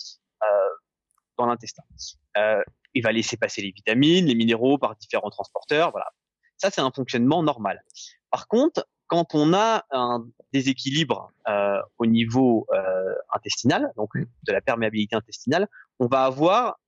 euh, 0.44 0.48
dans 1.38 1.46
l'intestin. 1.46 1.84
il 2.94 3.04
va 3.04 3.12
laisser 3.12 3.38
passer 3.38 3.62
les 3.62 3.72
vitamines, 3.72 4.26
les 4.26 4.36
minéraux 4.36 4.78
par 4.78 4.96
différents 4.96 5.30
transporteurs. 5.30 5.92
Voilà. 5.92 6.08
Ça, 6.58 6.72
c'est 6.72 6.82
un 6.82 6.92
fonctionnement 6.92 7.44
normal. 7.44 7.84
Par 8.32 8.48
contre, 8.48 8.88
quand 9.08 9.36
on 9.36 9.54
a 9.54 9.86
un 9.92 10.26
déséquilibre 10.54 11.32
euh, 11.48 11.80
au 11.98 12.06
niveau 12.06 12.68
euh, 12.74 13.14
intestinal, 13.34 13.92
donc 13.96 14.12
de 14.16 14.52
la 14.52 14.62
perméabilité 14.62 15.16
intestinale, 15.16 15.68
on 16.00 16.08
va 16.08 16.26
avoir 16.26 16.80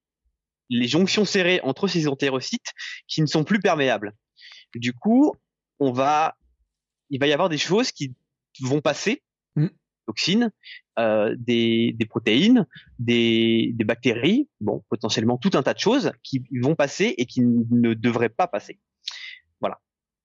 les 0.69 0.87
jonctions 0.87 1.25
serrées 1.25 1.61
entre 1.63 1.87
ces 1.87 2.07
entérocytes 2.07 2.73
qui 3.07 3.21
ne 3.21 3.25
sont 3.25 3.43
plus 3.43 3.59
perméables. 3.59 4.13
Du 4.75 4.93
coup, 4.93 5.33
on 5.79 5.91
va, 5.91 6.37
il 7.09 7.19
va 7.19 7.27
y 7.27 7.33
avoir 7.33 7.49
des 7.49 7.57
choses 7.57 7.91
qui 7.91 8.13
vont 8.61 8.81
passer, 8.81 9.23
mm. 9.55 9.67
toxines, 10.05 10.51
euh, 10.97 11.35
des, 11.37 11.95
protéines, 12.09 12.67
des, 12.99 13.71
des 13.73 13.83
bactéries, 13.83 14.49
bon, 14.59 14.83
potentiellement 14.89 15.37
tout 15.37 15.51
un 15.53 15.63
tas 15.63 15.73
de 15.73 15.79
choses 15.79 16.11
qui 16.23 16.43
vont 16.61 16.75
passer 16.75 17.15
et 17.17 17.25
qui 17.25 17.41
ne 17.41 17.93
devraient 17.93 18.29
pas 18.29 18.47
passer. 18.47 18.79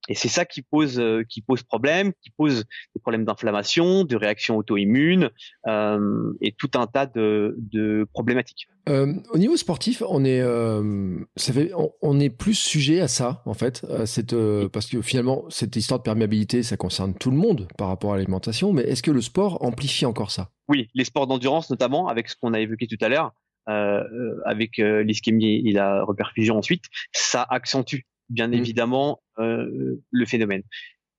Et 0.09 0.15
c'est 0.15 0.29
ça 0.29 0.45
qui 0.45 0.63
pose 0.63 1.01
euh, 1.01 1.23
qui 1.29 1.41
pose 1.41 1.63
problème, 1.63 2.13
qui 2.23 2.31
pose 2.31 2.65
des 2.95 3.01
problèmes 3.01 3.25
d'inflammation, 3.25 4.05
de 4.05 4.17
réaction 4.17 4.57
auto-immune 4.57 5.31
euh, 5.67 6.33
et 6.43 6.53
tout 6.53 6.71
un 6.75 6.87
tas 6.87 7.07
de, 7.07 7.57
de 7.59 8.07
problématiques. 8.13 8.69
Euh, 8.89 9.15
au 9.31 9.39
niveau 9.39 9.57
sportif, 9.57 10.03
on 10.07 10.25
est 10.25 10.43
euh, 10.43 11.19
ça 11.37 11.55
fait, 11.55 11.73
on, 11.75 11.93
on, 12.03 12.21
est 12.21 12.29
plus 12.29 12.55
sujet 12.55 13.01
à 13.01 13.09
ça 13.09 13.43
en 13.47 13.55
fait, 13.55 13.87
cette, 14.05 14.37
parce 14.73 14.87
que 14.87 15.01
finalement 15.01 15.45
cette 15.49 15.75
histoire 15.77 16.01
de 16.01 16.05
perméabilité, 16.05 16.63
ça 16.63 16.77
concerne 16.77 17.15
tout 17.15 17.31
le 17.31 17.39
monde 17.39 17.67
par 17.79 17.89
rapport 17.89 18.13
à 18.13 18.17
l'alimentation. 18.17 18.73
Mais 18.75 18.83
est-ce 18.83 19.03
que 19.03 19.11
le 19.11 19.23
sport 19.23 19.65
amplifie 19.65 20.05
encore 20.05 20.31
ça? 20.31 20.51
Oui, 20.69 20.89
les 20.95 21.05
sports 21.05 21.27
d'endurance 21.27 21.71
notamment, 21.71 22.09
avec 22.09 22.29
ce 22.29 22.37
qu'on 22.37 22.53
a 22.53 22.61
évoqué 22.61 22.87
tout 22.87 23.03
à 23.03 23.09
l'heure. 23.09 23.33
Avec 23.67 24.77
l'ischémie 24.77 25.67
et 25.67 25.73
la 25.73 26.05
reperfusion 26.05 26.59
ensuite, 26.59 26.85
ça 27.13 27.47
accentue 27.49 28.05
bien 28.28 28.49
mmh. 28.49 28.54
évidemment 28.54 29.21
euh, 29.38 30.02
le 30.11 30.26
phénomène. 30.26 30.62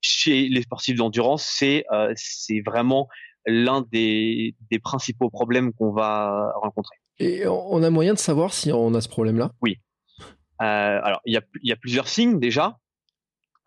Chez 0.01 0.49
les 0.49 0.61
sportifs 0.61 0.97
d'endurance, 0.97 1.43
c'est 1.43 1.85
euh, 1.91 2.13
c'est 2.15 2.61
vraiment 2.65 3.07
l'un 3.45 3.85
des, 3.91 4.55
des 4.71 4.79
principaux 4.79 5.29
problèmes 5.29 5.73
qu'on 5.73 5.91
va 5.91 6.51
rencontrer. 6.61 6.95
Et 7.19 7.47
on 7.47 7.81
a 7.83 7.89
moyen 7.89 8.13
de 8.13 8.19
savoir 8.19 8.53
si 8.53 8.71
on 8.71 8.93
a 8.93 9.01
ce 9.01 9.09
problème-là? 9.09 9.51
Oui. 9.61 9.79
Euh, 10.61 10.99
alors, 11.03 11.21
il 11.25 11.33
y 11.33 11.37
a, 11.37 11.41
y 11.63 11.71
a 11.71 11.75
plusieurs 11.75 12.07
signes 12.07 12.39
déjà. 12.39 12.77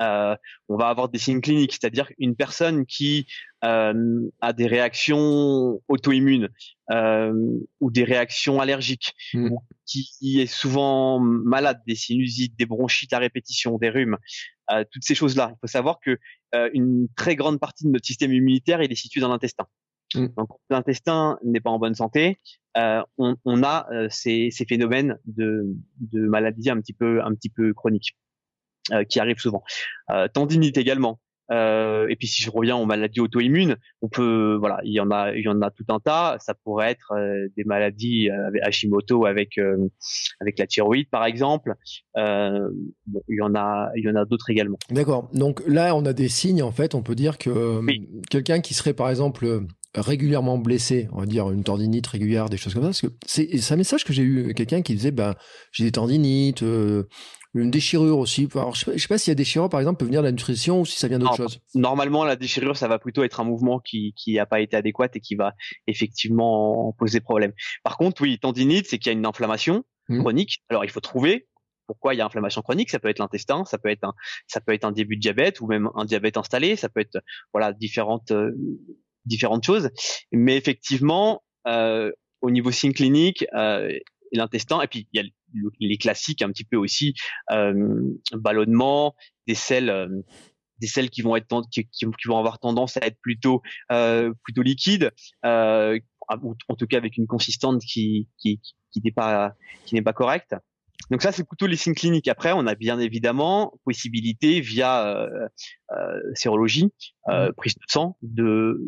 Euh, 0.02 0.36
on 0.68 0.76
va 0.76 0.88
avoir 0.88 1.08
des 1.08 1.18
signes 1.18 1.40
cliniques, 1.40 1.72
c'est-à-dire 1.72 2.10
une 2.18 2.36
personne 2.36 2.86
qui 2.86 3.26
euh, 3.64 4.30
a 4.40 4.52
des 4.52 4.66
réactions 4.66 5.80
auto-immunes 5.88 6.48
euh, 6.90 7.32
ou 7.80 7.90
des 7.90 8.04
réactions 8.04 8.60
allergiques, 8.60 9.14
mmh. 9.34 9.50
ou 9.50 9.62
qui 9.86 10.40
est 10.40 10.46
souvent 10.46 11.18
malade, 11.18 11.80
des 11.86 11.94
sinusites, 11.94 12.56
des 12.58 12.66
bronchites 12.66 13.12
à 13.12 13.18
répétition, 13.18 13.78
des 13.78 13.90
rhumes, 13.90 14.16
toutes 14.90 15.04
ces 15.04 15.14
choses-là. 15.14 15.52
Il 15.54 15.58
faut 15.62 15.66
savoir 15.66 15.98
que 15.98 16.18
une 16.74 17.08
très 17.16 17.36
grande 17.36 17.58
partie 17.58 17.84
de 17.84 17.90
notre 17.90 18.06
système 18.06 18.32
immunitaire 18.32 18.82
il 18.82 18.92
est 18.92 18.96
situé 18.96 19.20
dans 19.20 19.28
l'intestin. 19.28 19.66
Mmh. 20.14 20.28
Donc, 20.36 20.48
l'intestin 20.70 21.38
n'est 21.44 21.60
pas 21.60 21.70
en 21.70 21.78
bonne 21.78 21.94
santé, 21.94 22.38
euh, 22.78 23.02
on, 23.16 23.36
on, 23.44 23.62
a 23.62 23.86
euh, 23.92 24.08
ces, 24.10 24.50
ces, 24.50 24.64
phénomènes 24.64 25.18
de, 25.24 25.64
de 26.00 26.20
maladies 26.28 26.70
un 26.70 26.80
petit 26.80 26.92
peu, 26.92 27.22
un 27.22 27.34
petit 27.34 27.48
peu 27.48 27.72
chroniques 27.74 28.16
euh, 28.16 28.27
qui 29.08 29.20
arrivent 29.20 29.38
souvent. 29.38 29.62
tendinite 30.32 30.78
également. 30.78 31.20
Euh, 31.50 32.06
et 32.08 32.16
puis 32.16 32.28
si 32.28 32.42
je 32.42 32.50
reviens 32.50 32.76
aux 32.76 32.84
maladies 32.84 33.20
auto-immunes, 33.20 33.76
on 34.02 34.08
peut, 34.08 34.56
voilà, 34.58 34.80
il 34.84 34.92
y 34.92 35.00
en 35.00 35.10
a, 35.10 35.34
il 35.34 35.44
y 35.44 35.48
en 35.48 35.62
a 35.62 35.70
tout 35.70 35.84
un 35.88 35.98
tas. 35.98 36.36
Ça 36.40 36.54
pourrait 36.54 36.90
être 36.90 37.12
euh, 37.12 37.48
des 37.56 37.64
maladies 37.64 38.30
euh, 38.30 38.48
avec 38.48 38.62
Hashimoto 38.62 39.24
avec 39.24 39.58
avec 40.40 40.58
la 40.58 40.66
thyroïde 40.66 41.08
par 41.10 41.24
exemple. 41.24 41.74
Bon, 42.14 43.22
il 43.28 43.36
y 43.36 43.42
en 43.42 43.54
a, 43.54 43.90
il 43.96 44.04
y 44.04 44.10
en 44.10 44.16
a 44.16 44.24
d'autres 44.24 44.50
également. 44.50 44.78
D'accord. 44.90 45.30
Donc 45.32 45.62
là, 45.66 45.94
on 45.94 46.04
a 46.04 46.12
des 46.12 46.28
signes 46.28 46.62
en 46.62 46.72
fait. 46.72 46.94
On 46.94 47.02
peut 47.02 47.14
dire 47.14 47.38
que 47.38 47.80
quelqu'un 48.30 48.60
qui 48.60 48.74
serait 48.74 48.94
par 48.94 49.08
exemple 49.08 49.62
régulièrement 49.94 50.58
blessé, 50.58 51.08
on 51.12 51.20
va 51.20 51.26
dire 51.26 51.50
une 51.50 51.64
tendinite 51.64 52.06
régulière, 52.06 52.50
des 52.50 52.58
choses 52.58 52.74
comme 52.74 52.82
ça. 52.82 52.88
Parce 52.88 53.00
que 53.00 53.08
c'est 53.24 53.72
un 53.72 53.76
message 53.76 54.04
que 54.04 54.12
j'ai 54.12 54.22
eu 54.22 54.52
quelqu'un 54.54 54.82
qui 54.82 54.94
disait, 54.94 55.10
ben 55.10 55.34
j'ai 55.72 55.84
des 55.84 55.92
tendinites, 55.92 56.62
une 57.54 57.70
déchirure 57.70 58.18
aussi. 58.18 58.48
Alors, 58.54 58.74
je 58.74 58.96
sais 58.96 59.08
pas, 59.08 59.18
s'il 59.18 59.30
y 59.30 59.32
a 59.32 59.34
des 59.34 59.42
déchirure, 59.42 59.68
par 59.68 59.80
exemple, 59.80 59.98
peut 59.98 60.04
venir 60.04 60.20
de 60.20 60.26
la 60.26 60.32
nutrition 60.32 60.80
ou 60.80 60.86
si 60.86 60.98
ça 60.98 61.08
vient 61.08 61.18
d'autre 61.18 61.36
chose. 61.36 61.60
Normalement, 61.74 62.24
la 62.24 62.36
déchirure, 62.36 62.76
ça 62.76 62.88
va 62.88 62.98
plutôt 62.98 63.22
être 63.24 63.40
un 63.40 63.44
mouvement 63.44 63.80
qui 63.80 64.14
qui 64.16 64.34
n'a 64.34 64.46
pas 64.46 64.60
été 64.60 64.76
adéquat 64.76 65.08
et 65.14 65.20
qui 65.20 65.34
va 65.34 65.54
effectivement 65.86 66.94
poser 66.98 67.20
problème. 67.20 67.52
Par 67.84 67.96
contre, 67.96 68.22
oui, 68.22 68.38
tendinite, 68.38 68.86
c'est 68.88 68.98
qu'il 68.98 69.10
y 69.10 69.14
a 69.14 69.18
une 69.18 69.26
inflammation 69.26 69.84
mmh. 70.08 70.20
chronique. 70.20 70.62
Alors, 70.68 70.84
il 70.84 70.90
faut 70.90 71.00
trouver 71.00 71.48
pourquoi 71.86 72.14
il 72.14 72.18
y 72.18 72.20
a 72.20 72.26
inflammation 72.26 72.62
chronique. 72.62 72.90
Ça 72.90 73.00
peut 73.00 73.08
être 73.08 73.18
l'intestin, 73.18 73.64
ça 73.64 73.78
peut 73.78 73.88
être 73.88 74.04
un, 74.04 74.12
ça 74.46 74.60
peut 74.60 74.72
être 74.72 74.84
un 74.84 74.92
début 74.92 75.16
de 75.16 75.20
diabète 75.20 75.60
ou 75.60 75.66
même 75.66 75.88
un 75.96 76.04
diabète 76.04 76.36
installé. 76.36 76.76
Ça 76.76 76.88
peut 76.88 77.00
être 77.00 77.18
voilà 77.52 77.72
différentes 77.72 78.30
euh, 78.30 78.52
différentes 79.24 79.64
choses. 79.64 79.90
Mais 80.30 80.56
effectivement, 80.56 81.42
euh, 81.66 82.12
au 82.40 82.50
niveau 82.50 82.70
signe 82.70 82.92
clinique, 82.92 83.44
euh, 83.54 83.90
l'intestin, 84.32 84.80
et 84.80 84.86
puis 84.86 85.08
il 85.12 85.20
y 85.20 85.24
a 85.24 85.28
les 85.80 85.98
classiques 85.98 86.42
un 86.42 86.50
petit 86.50 86.64
peu 86.64 86.76
aussi 86.76 87.14
euh, 87.50 88.00
ballonnement, 88.32 89.14
des 89.46 89.54
selles 89.54 89.90
euh, 89.90 90.08
des 90.80 90.86
selles 90.86 91.10
qui 91.10 91.22
vont 91.22 91.36
être 91.36 91.62
qui, 91.70 91.88
qui, 91.88 92.06
vont 92.26 92.38
avoir 92.38 92.58
tendance 92.58 92.96
à 92.96 93.00
être 93.06 93.18
plutôt 93.20 93.62
euh, 93.90 94.32
plutôt 94.44 94.62
liquides 94.62 95.10
euh, 95.44 95.98
en 96.28 96.74
tout 96.76 96.86
cas 96.86 96.98
avec 96.98 97.16
une 97.16 97.26
consistance 97.26 97.84
qui 97.84 98.28
qui, 98.38 98.60
qui 98.92 99.00
n'est 99.02 99.12
pas 99.12 99.54
qui 99.86 99.94
n'est 99.94 100.02
pas 100.02 100.12
correcte. 100.12 100.54
Donc 101.10 101.22
ça 101.22 101.32
c'est 101.32 101.44
plutôt 101.44 101.66
les 101.66 101.76
signes 101.76 101.94
cliniques. 101.94 102.28
Après 102.28 102.52
on 102.52 102.66
a 102.66 102.74
bien 102.74 102.98
évidemment 102.98 103.78
possibilité 103.84 104.60
via 104.60 105.06
euh, 105.06 105.48
euh, 105.92 106.20
sérologie, 106.34 106.92
euh, 107.28 107.48
mmh. 107.48 107.52
prise 107.54 107.74
de 107.74 107.84
sang, 107.88 108.18
de 108.22 108.80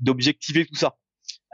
d'objectiver 0.00 0.66
tout 0.66 0.74
ça. 0.74 0.96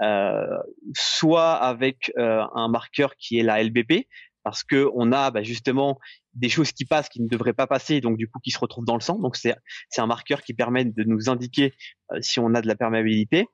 Euh, 0.03 0.59
soit 0.97 1.53
avec 1.53 2.13
euh, 2.19 2.43
un 2.55 2.69
marqueur 2.69 3.15
qui 3.17 3.39
est 3.39 3.43
la 3.43 3.63
LBP, 3.63 4.07
parce 4.43 4.65
que 4.65 4.91
on 4.95 5.13
a 5.13 5.31
bah, 5.31 5.43
justement 5.43 5.99
des 6.35 6.49
choses 6.49 6.73
qui 6.73 6.85
passent 6.85 7.09
qui 7.09 7.23
ne 7.23 7.29
devraient 7.29 7.53
pas 7.53 7.67
passer, 7.67 8.01
donc 8.01 8.19
du 8.19 8.29
coup 8.29 8.41
qui 8.41 8.51
se 8.51 8.59
retrouvent 8.59 8.85
dans 8.85 8.97
le 8.97 9.01
sang. 9.01 9.19
Donc 9.19 9.37
c'est 9.37 9.55
c'est 9.89 10.01
un 10.01 10.07
marqueur 10.07 10.43
qui 10.43 10.53
permet 10.53 10.85
de 10.85 11.05
nous 11.05 11.31
indiquer 11.31 11.73
euh, 12.13 12.19
si 12.21 12.41
on 12.41 12.55
a 12.55 12.61
de 12.61 12.67
la 12.67 12.75
perméabilité. 12.75 13.47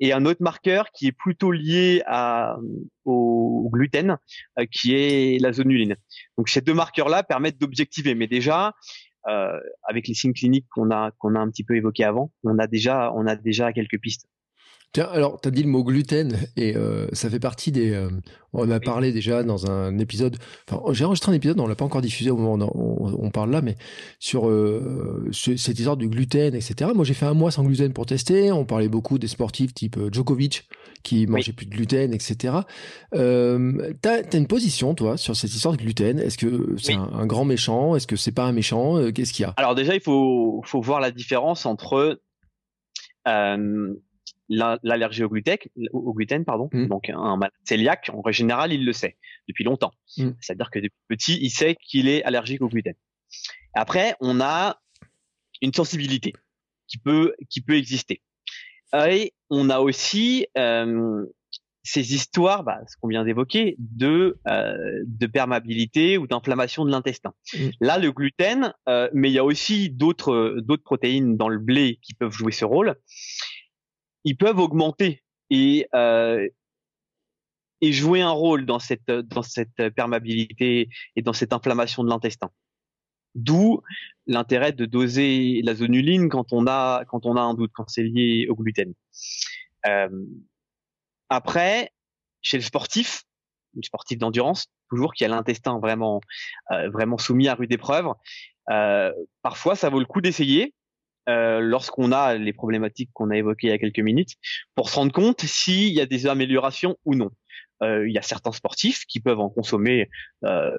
Et 0.00 0.12
un 0.12 0.26
autre 0.26 0.42
marqueur 0.42 0.90
qui 0.90 1.06
est 1.06 1.12
plutôt 1.12 1.52
lié 1.52 2.02
à 2.06 2.56
au 3.04 3.70
gluten, 3.72 4.18
qui 4.72 4.94
est 4.94 5.40
la 5.40 5.52
zonuline. 5.52 5.96
Donc 6.36 6.48
ces 6.48 6.60
deux 6.60 6.74
marqueurs-là 6.74 7.22
permettent 7.22 7.60
d'objectiver. 7.60 8.14
Mais 8.14 8.26
déjà 8.26 8.74
euh, 9.26 9.58
avec 9.84 10.06
les 10.06 10.12
signes 10.12 10.34
cliniques 10.34 10.66
qu'on 10.70 10.90
a 10.90 11.10
qu'on 11.18 11.34
a 11.34 11.38
un 11.38 11.48
petit 11.48 11.64
peu 11.64 11.76
évoqués 11.76 12.04
avant, 12.04 12.30
on 12.42 12.58
a 12.58 12.66
déjà 12.66 13.10
on 13.14 13.26
a 13.26 13.36
déjà 13.36 13.72
quelques 13.72 13.98
pistes. 13.98 14.26
Tiens, 14.94 15.08
alors, 15.10 15.40
tu 15.40 15.48
as 15.48 15.50
dit 15.50 15.64
le 15.64 15.68
mot 15.68 15.82
gluten, 15.82 16.38
et 16.56 16.76
euh, 16.76 17.08
ça 17.12 17.28
fait 17.28 17.40
partie 17.40 17.72
des... 17.72 17.90
Euh, 17.90 18.08
on 18.52 18.70
a 18.70 18.78
parlé 18.78 19.10
déjà 19.10 19.42
dans 19.42 19.68
un 19.68 19.98
épisode... 19.98 20.36
Enfin, 20.70 20.80
j'ai 20.92 21.04
enregistré 21.04 21.32
un 21.32 21.34
épisode, 21.34 21.58
on 21.58 21.66
l'a 21.66 21.74
pas 21.74 21.84
encore 21.84 22.00
diffusé 22.00 22.30
au 22.30 22.36
moment 22.36 22.70
où 22.72 23.10
on, 23.20 23.30
parle 23.30 23.50
là, 23.50 23.60
mais 23.60 23.74
sur 24.20 24.48
euh, 24.48 25.28
cette 25.32 25.76
histoire 25.76 25.96
du 25.96 26.08
gluten, 26.08 26.54
etc. 26.54 26.92
Moi, 26.94 27.04
j'ai 27.04 27.14
fait 27.14 27.26
un 27.26 27.34
mois 27.34 27.50
sans 27.50 27.64
gluten 27.64 27.92
pour 27.92 28.06
tester. 28.06 28.52
On 28.52 28.64
parlait 28.64 28.86
beaucoup 28.86 29.18
des 29.18 29.26
sportifs 29.26 29.74
type 29.74 29.98
Djokovic, 30.12 30.68
qui 31.02 31.26
mangeaient 31.26 31.52
plus 31.52 31.66
de 31.66 31.74
gluten, 31.74 32.14
etc. 32.14 32.54
Euh, 33.16 33.92
tu 34.00 34.08
as, 34.08 34.36
une 34.36 34.46
position, 34.46 34.94
toi, 34.94 35.16
sur 35.16 35.34
cette 35.34 35.52
histoire 35.52 35.76
de 35.76 35.82
gluten. 35.82 36.20
Est-ce 36.20 36.38
que 36.38 36.76
c'est 36.78 36.94
un, 36.94 37.26
grand 37.26 37.44
méchant? 37.44 37.96
Est-ce 37.96 38.06
que 38.06 38.14
c'est 38.14 38.30
pas 38.30 38.44
un 38.44 38.52
méchant? 38.52 39.10
Qu'est-ce 39.10 39.32
qu'il 39.32 39.42
y 39.42 39.46
a? 39.46 39.54
Alors 39.56 39.74
déjà, 39.74 39.92
il 39.96 40.00
faut, 40.00 40.62
faut 40.64 40.80
voir 40.80 41.00
la 41.00 41.10
différence 41.10 41.66
entre 41.66 42.20
l'allergie 44.48 45.24
au 45.24 45.28
gluten, 45.28 45.56
au 45.92 46.12
gluten 46.12 46.44
pardon. 46.44 46.68
Mmh. 46.72 46.86
Donc 46.86 47.10
un 47.10 47.36
malade 47.36 47.52
cœliaque, 47.66 48.10
en 48.12 48.30
général, 48.30 48.72
il 48.72 48.84
le 48.84 48.92
sait 48.92 49.16
depuis 49.48 49.64
longtemps. 49.64 49.92
Mmh. 50.18 50.30
C'est-à-dire 50.40 50.70
que 50.70 50.78
depuis 50.78 50.98
petit, 51.08 51.38
il 51.40 51.50
sait 51.50 51.76
qu'il 51.76 52.08
est 52.08 52.22
allergique 52.24 52.62
au 52.62 52.68
gluten. 52.68 52.94
Après, 53.74 54.14
on 54.20 54.40
a 54.40 54.80
une 55.62 55.72
sensibilité 55.72 56.32
qui 56.86 56.98
peut 56.98 57.34
qui 57.48 57.60
peut 57.60 57.76
exister. 57.76 58.22
Et 59.08 59.32
on 59.50 59.70
a 59.70 59.80
aussi 59.80 60.46
euh, 60.56 61.24
ces 61.82 62.14
histoires, 62.14 62.62
bah, 62.62 62.78
ce 62.86 62.96
qu'on 62.96 63.08
vient 63.08 63.24
d'évoquer, 63.24 63.76
de 63.78 64.38
euh, 64.46 65.02
de 65.06 65.26
perméabilité 65.26 66.16
ou 66.16 66.26
d'inflammation 66.26 66.84
de 66.84 66.90
l'intestin. 66.90 67.34
Mmh. 67.54 67.68
Là, 67.80 67.98
le 67.98 68.12
gluten, 68.12 68.72
euh, 68.88 69.08
mais 69.12 69.30
il 69.30 69.34
y 69.34 69.38
a 69.38 69.44
aussi 69.44 69.90
d'autres 69.90 70.56
d'autres 70.60 70.84
protéines 70.84 71.36
dans 71.36 71.48
le 71.48 71.58
blé 71.58 71.98
qui 72.02 72.14
peuvent 72.14 72.32
jouer 72.32 72.52
ce 72.52 72.64
rôle 72.64 72.96
ils 74.24 74.36
peuvent 74.36 74.58
augmenter 74.58 75.22
et 75.50 75.86
euh, 75.94 76.48
et 77.80 77.92
jouer 77.92 78.22
un 78.22 78.30
rôle 78.30 78.66
dans 78.66 78.78
cette 78.78 79.10
dans 79.10 79.42
cette 79.42 79.90
perméabilité 79.90 80.88
et 81.16 81.22
dans 81.22 81.32
cette 81.32 81.52
inflammation 81.52 82.02
de 82.02 82.08
l'intestin. 82.08 82.50
D'où 83.34 83.82
l'intérêt 84.26 84.72
de 84.72 84.86
doser 84.86 85.60
la 85.62 85.74
zonuline 85.74 86.28
quand 86.28 86.52
on 86.52 86.66
a 86.66 87.04
quand 87.06 87.26
on 87.26 87.36
a 87.36 87.40
un 87.40 87.54
doute 87.54 87.72
quand 87.74 87.88
c'est 87.88 88.02
lié 88.02 88.46
au 88.48 88.54
gluten. 88.54 88.94
Euh, 89.86 90.08
après, 91.28 91.90
chez 92.40 92.56
le 92.56 92.62
sportif, 92.62 93.24
le 93.74 93.82
sportif 93.82 94.18
d'endurance, 94.18 94.66
toujours 94.88 95.12
qui 95.14 95.24
a 95.24 95.28
l'intestin 95.28 95.78
vraiment 95.78 96.20
euh, 96.70 96.88
vraiment 96.90 97.18
soumis 97.18 97.48
à 97.48 97.54
rude 97.54 97.72
épreuve, 97.72 98.06
euh, 98.70 99.12
parfois 99.42 99.74
ça 99.74 99.90
vaut 99.90 100.00
le 100.00 100.06
coup 100.06 100.20
d'essayer 100.20 100.72
euh, 101.28 101.60
lorsqu'on 101.60 102.12
a 102.12 102.34
les 102.34 102.52
problématiques 102.52 103.10
qu'on 103.12 103.30
a 103.30 103.36
évoquées 103.36 103.68
il 103.68 103.70
y 103.70 103.74
a 103.74 103.78
quelques 103.78 104.00
minutes, 104.00 104.34
pour 104.74 104.90
se 104.90 104.96
rendre 104.96 105.12
compte 105.12 105.40
s'il 105.42 105.92
y 105.92 106.00
a 106.00 106.06
des 106.06 106.26
améliorations 106.26 106.96
ou 107.04 107.14
non. 107.14 107.30
Euh, 107.82 108.06
il 108.08 108.14
y 108.14 108.18
a 108.18 108.22
certains 108.22 108.52
sportifs 108.52 109.04
qui 109.06 109.20
peuvent 109.20 109.40
en 109.40 109.50
consommer 109.50 110.08
euh, 110.44 110.76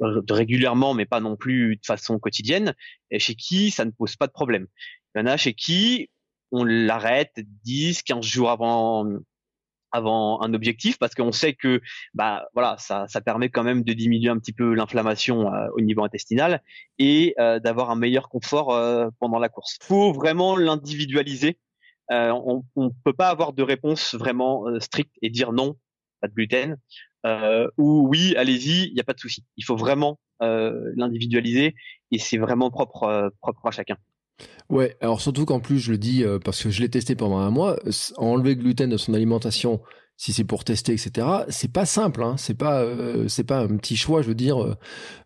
régulièrement, 0.00 0.94
mais 0.94 1.06
pas 1.06 1.20
non 1.20 1.36
plus 1.36 1.76
de 1.76 1.84
façon 1.84 2.18
quotidienne, 2.18 2.74
et 3.10 3.18
chez 3.18 3.34
qui 3.34 3.70
ça 3.70 3.84
ne 3.84 3.90
pose 3.90 4.16
pas 4.16 4.26
de 4.26 4.32
problème. 4.32 4.66
Il 5.14 5.20
y 5.20 5.22
en 5.22 5.26
a 5.26 5.36
chez 5.36 5.54
qui 5.54 6.10
on 6.50 6.64
l'arrête 6.64 7.34
10, 7.64 8.02
15 8.02 8.24
jours 8.24 8.50
avant 8.50 9.06
avant 9.92 10.40
un 10.42 10.54
objectif 10.54 10.98
parce 10.98 11.14
qu'on 11.14 11.32
sait 11.32 11.54
que 11.54 11.80
bah 12.14 12.46
voilà 12.54 12.76
ça, 12.78 13.06
ça 13.08 13.20
permet 13.20 13.48
quand 13.48 13.64
même 13.64 13.82
de 13.82 13.92
diminuer 13.92 14.28
un 14.28 14.38
petit 14.38 14.52
peu 14.52 14.74
l'inflammation 14.74 15.52
euh, 15.52 15.68
au 15.74 15.80
niveau 15.80 16.04
intestinal 16.04 16.62
et 16.98 17.34
euh, 17.38 17.58
d'avoir 17.60 17.90
un 17.90 17.96
meilleur 17.96 18.28
confort 18.28 18.74
euh, 18.74 19.08
pendant 19.18 19.38
la 19.38 19.48
course. 19.48 19.78
Faut 19.82 20.12
vraiment 20.12 20.56
l'individualiser. 20.56 21.58
on 22.10 22.64
ne 22.76 22.88
peut 23.04 23.12
pas 23.12 23.28
avoir 23.28 23.52
de 23.52 23.62
réponse 23.62 24.14
vraiment 24.14 24.64
stricte 24.80 25.14
et 25.22 25.30
dire 25.30 25.52
non, 25.52 25.76
pas 26.20 26.28
de 26.28 26.34
gluten 26.34 26.76
ou 27.76 28.08
oui, 28.08 28.34
allez-y, 28.36 28.88
il 28.88 28.94
n'y 28.94 29.00
a 29.00 29.04
pas 29.04 29.12
de 29.12 29.20
souci. 29.20 29.44
Il 29.56 29.64
faut 29.64 29.76
vraiment 29.76 30.18
l'individualiser 30.40 31.74
et 32.10 32.18
c'est 32.18 32.38
vraiment 32.38 32.70
propre 32.70 33.30
propre 33.40 33.66
à 33.66 33.70
chacun. 33.70 33.96
Ouais, 34.70 34.96
alors 35.00 35.20
surtout 35.20 35.46
qu'en 35.46 35.60
plus, 35.60 35.78
je 35.78 35.92
le 35.92 35.98
dis 35.98 36.24
euh, 36.24 36.38
parce 36.38 36.62
que 36.62 36.70
je 36.70 36.82
l'ai 36.82 36.90
testé 36.90 37.14
pendant 37.14 37.38
un 37.38 37.50
mois, 37.50 37.78
enlever 38.16 38.54
le 38.54 38.62
gluten 38.62 38.90
de 38.90 38.98
son 38.98 39.14
alimentation, 39.14 39.80
si 40.16 40.32
c'est 40.32 40.44
pour 40.44 40.64
tester, 40.64 40.92
etc., 40.92 41.26
c'est 41.48 41.72
pas 41.72 41.86
simple. 41.86 42.22
Hein, 42.22 42.36
c'est 42.36 42.56
pas, 42.56 42.82
euh, 42.82 43.28
c'est 43.28 43.44
pas 43.44 43.60
un 43.60 43.76
petit 43.78 43.96
choix. 43.96 44.20
Je 44.20 44.28
veux 44.28 44.34
dire, 44.34 44.62
euh, 44.62 44.76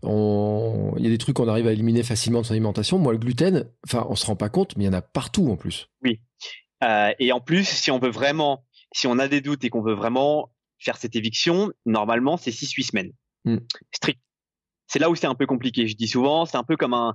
on... 0.02 0.95
il 0.97 1.04
y 1.04 1.07
a 1.09 1.11
des 1.11 1.19
trucs 1.19 1.37
qu'on 1.37 1.49
arrive 1.49 1.66
à 1.66 1.73
éliminer 1.73 2.04
facilement 2.04 2.42
de 2.42 2.47
son 2.47 2.52
alimentation. 2.52 2.99
Moi, 2.99 3.12
le 3.12 3.19
gluten, 3.19 3.69
enfin, 3.85 4.07
on 4.09 4.14
se 4.14 4.26
rend 4.26 4.37
pas 4.37 4.49
compte, 4.49 4.76
mais 4.76 4.85
il 4.85 4.87
y 4.87 4.90
en 4.90 4.92
a 4.92 5.02
partout 5.02 5.50
en 5.50 5.57
plus. 5.57 5.88
Oui. 6.02 6.21
et 7.19 7.33
en 7.33 7.40
plus, 7.40 7.64
si 7.64 7.90
on 7.90 7.99
veut 7.99 8.11
vraiment, 8.11 8.64
si 8.92 9.09
on 9.09 9.19
a 9.19 9.26
des 9.26 9.40
doutes 9.40 9.64
et 9.64 9.71
qu'on 9.71 9.83
veut 9.83 9.95
vraiment 9.95 10.52
faire 10.78 10.99
cette 10.99 11.16
éviction, 11.16 11.73
normalement, 11.85 12.37
c'est 12.37 12.50
6-8 12.50 12.83
semaines. 12.87 13.12
Hmm. 13.45 13.59
Strict. 13.92 14.21
C'est 14.87 14.99
là 14.99 15.11
où 15.11 15.16
c'est 15.16 15.26
un 15.26 15.35
peu 15.35 15.47
compliqué. 15.47 15.88
Je 15.88 15.97
dis 15.97 16.07
souvent, 16.07 16.45
c'est 16.45 16.59
un 16.59 16.64
peu 16.64 16.76
comme 16.76 16.95
un, 16.95 17.14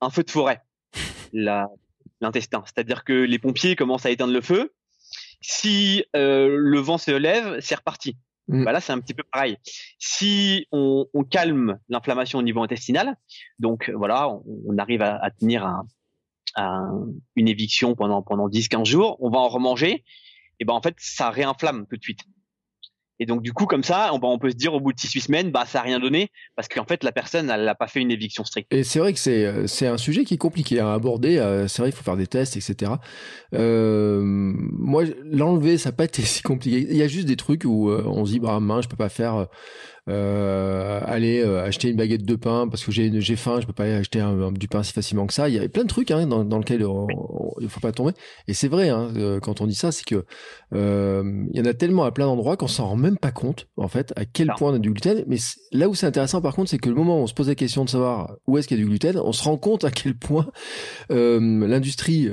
un 0.00 0.10
feu 0.10 0.22
de 0.22 0.30
forêt 0.30 0.62
l'intestin. 1.32 2.62
C'est-à-dire 2.66 3.04
que 3.04 3.12
les 3.12 3.38
pompiers 3.38 3.76
commencent 3.76 4.06
à 4.06 4.10
éteindre 4.10 4.32
le 4.32 4.40
feu. 4.40 4.72
Si 5.40 6.04
euh, 6.16 6.56
le 6.58 6.78
vent 6.80 6.98
se 6.98 7.10
lève, 7.10 7.58
c'est 7.60 7.74
reparti. 7.74 8.16
Mm. 8.48 8.64
Bah 8.64 8.72
là, 8.72 8.80
c'est 8.80 8.92
un 8.92 9.00
petit 9.00 9.14
peu 9.14 9.22
pareil. 9.30 9.58
Si 9.98 10.66
on, 10.72 11.06
on 11.14 11.24
calme 11.24 11.78
l'inflammation 11.88 12.38
au 12.38 12.42
niveau 12.42 12.62
intestinal, 12.62 13.16
donc 13.58 13.90
voilà, 13.94 14.28
on, 14.28 14.42
on 14.66 14.78
arrive 14.78 15.02
à, 15.02 15.16
à 15.22 15.30
tenir 15.30 15.66
un, 15.66 15.86
une 17.36 17.48
éviction 17.48 17.94
pendant 17.94 18.22
pendant 18.22 18.48
10-15 18.48 18.84
jours, 18.84 19.16
on 19.20 19.30
va 19.30 19.38
en 19.38 19.48
remanger, 19.48 20.04
et 20.60 20.64
ben 20.64 20.74
en 20.74 20.80
fait, 20.80 20.94
ça 20.98 21.30
réinflamme 21.30 21.86
tout 21.88 21.96
de 21.96 22.02
suite. 22.02 22.20
Et 23.20 23.26
donc 23.26 23.42
du 23.42 23.52
coup 23.52 23.66
comme 23.66 23.84
ça, 23.84 24.10
on, 24.12 24.38
peut 24.38 24.50
se 24.50 24.56
dire 24.56 24.74
au 24.74 24.80
bout 24.80 24.92
de 24.92 24.98
6 24.98 25.20
semaines, 25.20 25.50
bah 25.50 25.64
ça 25.66 25.80
a 25.80 25.82
rien 25.82 26.00
donné 26.00 26.30
parce 26.56 26.68
qu'en 26.68 26.84
fait 26.84 27.04
la 27.04 27.12
personne 27.12 27.48
elle 27.50 27.64
n'a 27.64 27.74
pas 27.74 27.86
fait 27.86 28.00
une 28.00 28.10
éviction 28.10 28.44
stricte. 28.44 28.72
Et 28.72 28.82
c'est 28.82 28.98
vrai 28.98 29.12
que 29.12 29.18
c'est 29.18 29.44
euh, 29.44 29.92
un 29.92 29.98
sujet 29.98 30.24
qui 30.24 30.34
est 30.34 30.38
compliqué 30.38 30.80
à 30.80 30.92
aborder. 30.92 31.38
Euh, 31.38 31.68
c'est 31.68 31.82
vrai 31.82 31.90
il 31.90 31.94
faut 31.94 32.02
faire 32.02 32.16
des 32.16 32.26
tests 32.26 32.56
etc. 32.56 32.92
Euh, 33.54 34.20
moi 34.24 35.04
l'enlever 35.24 35.78
ça 35.78 35.90
n'a 35.90 35.96
pas 35.96 36.04
été 36.06 36.22
si 36.22 36.42
compliqué. 36.42 36.86
Il 36.90 36.96
y 36.96 37.02
a 37.02 37.08
juste 37.08 37.26
des 37.26 37.36
trucs 37.36 37.64
où 37.64 37.90
on 37.90 38.24
se 38.24 38.32
dit 38.32 38.40
bah 38.40 38.58
mince 38.60 38.84
je 38.84 38.88
peux 38.88 38.96
pas 38.96 39.08
faire 39.08 39.46
euh, 40.08 41.00
aller 41.06 41.40
euh, 41.40 41.64
acheter 41.64 41.88
une 41.88 41.96
baguette 41.96 42.24
de 42.24 42.36
pain 42.36 42.68
parce 42.68 42.84
que 42.84 42.92
j'ai 42.92 43.20
j'ai 43.20 43.36
faim, 43.36 43.60
je 43.60 43.66
peux 43.66 43.72
pas 43.72 43.84
acheter 43.84 44.20
un, 44.20 44.52
du 44.52 44.68
pain 44.68 44.82
si 44.82 44.92
facilement 44.92 45.26
que 45.26 45.32
ça. 45.32 45.48
Il 45.48 45.54
y 45.54 45.58
a 45.58 45.68
plein 45.68 45.84
de 45.84 45.88
trucs 45.88 46.10
hein, 46.10 46.26
dans, 46.26 46.44
dans 46.44 46.58
lesquels 46.58 46.86
il 47.60 47.68
faut 47.68 47.80
pas 47.80 47.92
tomber. 47.92 48.12
Et 48.46 48.54
c'est 48.54 48.68
vrai 48.68 48.90
hein, 48.90 49.10
euh, 49.16 49.40
quand 49.40 49.60
on 49.60 49.66
dit 49.66 49.74
ça, 49.74 49.92
c'est 49.92 50.04
que 50.04 50.24
euh, 50.74 51.44
il 51.52 51.58
y 51.58 51.62
en 51.62 51.64
a 51.64 51.74
tellement 51.74 52.04
à 52.04 52.12
plein 52.12 52.26
d'endroits 52.26 52.56
qu'on 52.56 52.68
s'en 52.68 52.88
rend 52.88 52.96
même 52.96 53.16
pas 53.16 53.32
compte 53.32 53.68
en 53.76 53.88
fait 53.88 54.12
à 54.16 54.24
quel 54.26 54.48
point 54.58 54.72
on 54.72 54.74
a 54.74 54.78
du 54.78 54.90
gluten. 54.90 55.24
Mais 55.26 55.38
là 55.72 55.88
où 55.88 55.94
c'est 55.94 56.06
intéressant 56.06 56.42
par 56.42 56.54
contre, 56.54 56.70
c'est 56.70 56.78
que 56.78 56.88
le 56.88 56.94
moment 56.94 57.18
où 57.18 57.22
on 57.22 57.26
se 57.26 57.34
pose 57.34 57.48
la 57.48 57.54
question 57.54 57.84
de 57.84 57.90
savoir 57.90 58.36
où 58.46 58.58
est-ce 58.58 58.68
qu'il 58.68 58.78
y 58.78 58.80
a 58.80 58.84
du 58.84 58.88
gluten, 58.88 59.18
on 59.18 59.32
se 59.32 59.42
rend 59.42 59.56
compte 59.56 59.84
à 59.84 59.90
quel 59.90 60.16
point 60.16 60.46
l'industrie 61.08 62.28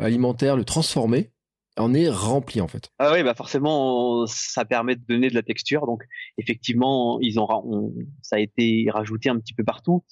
alimentaire 0.00 0.56
le 0.56 0.64
transformer 0.64 1.32
on 1.78 1.94
est 1.94 2.08
rempli 2.08 2.60
en 2.60 2.68
fait. 2.68 2.90
Ah 2.98 3.12
oui, 3.12 3.22
bah 3.22 3.34
forcément, 3.34 4.26
ça 4.26 4.64
permet 4.64 4.96
de 4.96 5.02
donner 5.08 5.28
de 5.28 5.34
la 5.34 5.42
texture. 5.42 5.86
Donc 5.86 6.02
effectivement, 6.36 7.18
ils 7.20 7.38
ont, 7.38 7.94
ça 8.22 8.36
a 8.36 8.38
été 8.38 8.86
rajouté 8.90 9.28
un 9.28 9.38
petit 9.38 9.54
peu 9.54 9.64
partout. 9.64 10.04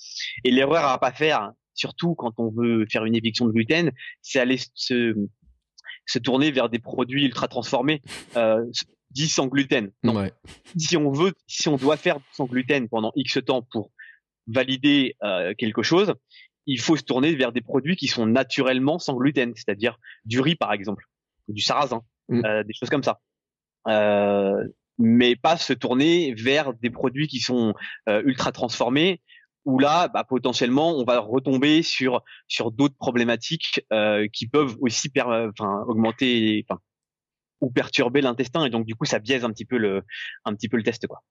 Et 0.44 0.50
l'erreur 0.50 0.84
à 0.84 0.98
pas 0.98 1.12
faire, 1.12 1.52
surtout 1.74 2.14
quand 2.14 2.32
on 2.38 2.50
veut 2.50 2.86
faire 2.90 3.04
une 3.04 3.14
éviction 3.14 3.46
de 3.46 3.52
gluten, 3.52 3.92
c'est 4.22 4.40
aller 4.40 4.58
se, 4.74 5.14
se 6.06 6.18
tourner 6.18 6.50
vers 6.50 6.68
des 6.68 6.78
produits 6.78 7.24
ultra 7.24 7.48
transformés, 7.48 8.02
euh, 8.36 8.64
dits 9.10 9.28
sans 9.28 9.46
gluten. 9.46 9.90
Non. 10.02 10.28
Si 10.76 10.96
on 10.96 11.10
veut, 11.10 11.32
si 11.46 11.68
on 11.68 11.76
doit 11.76 11.96
faire 11.96 12.18
sans 12.32 12.46
gluten 12.46 12.88
pendant 12.88 13.12
X 13.16 13.38
temps 13.44 13.62
pour 13.70 13.90
valider 14.46 15.16
euh, 15.22 15.54
quelque 15.58 15.82
chose, 15.82 16.14
il 16.66 16.80
faut 16.80 16.96
se 16.96 17.02
tourner 17.02 17.34
vers 17.34 17.52
des 17.52 17.60
produits 17.60 17.96
qui 17.96 18.08
sont 18.08 18.26
naturellement 18.26 18.98
sans 18.98 19.14
gluten, 19.14 19.52
c'est-à-dire 19.54 19.98
du 20.24 20.40
riz 20.40 20.56
par 20.56 20.72
exemple 20.72 21.04
du 21.48 21.62
sarrasin, 21.62 22.02
mm. 22.28 22.44
euh, 22.44 22.64
des 22.64 22.74
choses 22.74 22.90
comme 22.90 23.02
ça. 23.02 23.20
Euh, 23.88 24.66
mais 24.98 25.36
pas 25.36 25.56
se 25.56 25.72
tourner 25.72 26.34
vers 26.34 26.72
des 26.74 26.90
produits 26.90 27.28
qui 27.28 27.38
sont 27.38 27.74
euh, 28.08 28.22
ultra 28.24 28.52
transformés 28.52 29.20
où 29.64 29.78
là, 29.78 30.08
bah, 30.08 30.24
potentiellement, 30.24 30.96
on 30.96 31.04
va 31.04 31.18
retomber 31.18 31.82
sur 31.82 32.22
sur 32.46 32.70
d'autres 32.70 32.96
problématiques 32.96 33.84
qui 34.32 34.46
peuvent 34.46 34.76
aussi 34.80 35.10
enfin, 35.16 35.84
augmenter, 35.88 36.64
enfin, 36.68 36.80
ou 37.60 37.70
perturber 37.70 38.20
l'intestin 38.20 38.64
et 38.64 38.70
donc 38.70 38.86
du 38.86 38.94
coup 38.94 39.06
ça 39.06 39.18
biaise 39.18 39.44
un 39.44 39.50
petit 39.50 39.64
peu 39.64 39.78
le 39.78 40.02
un 40.44 40.54
petit 40.54 40.68
peu 40.68 40.76
le 40.76 40.82
test 40.82 41.06
quoi. 41.06 41.22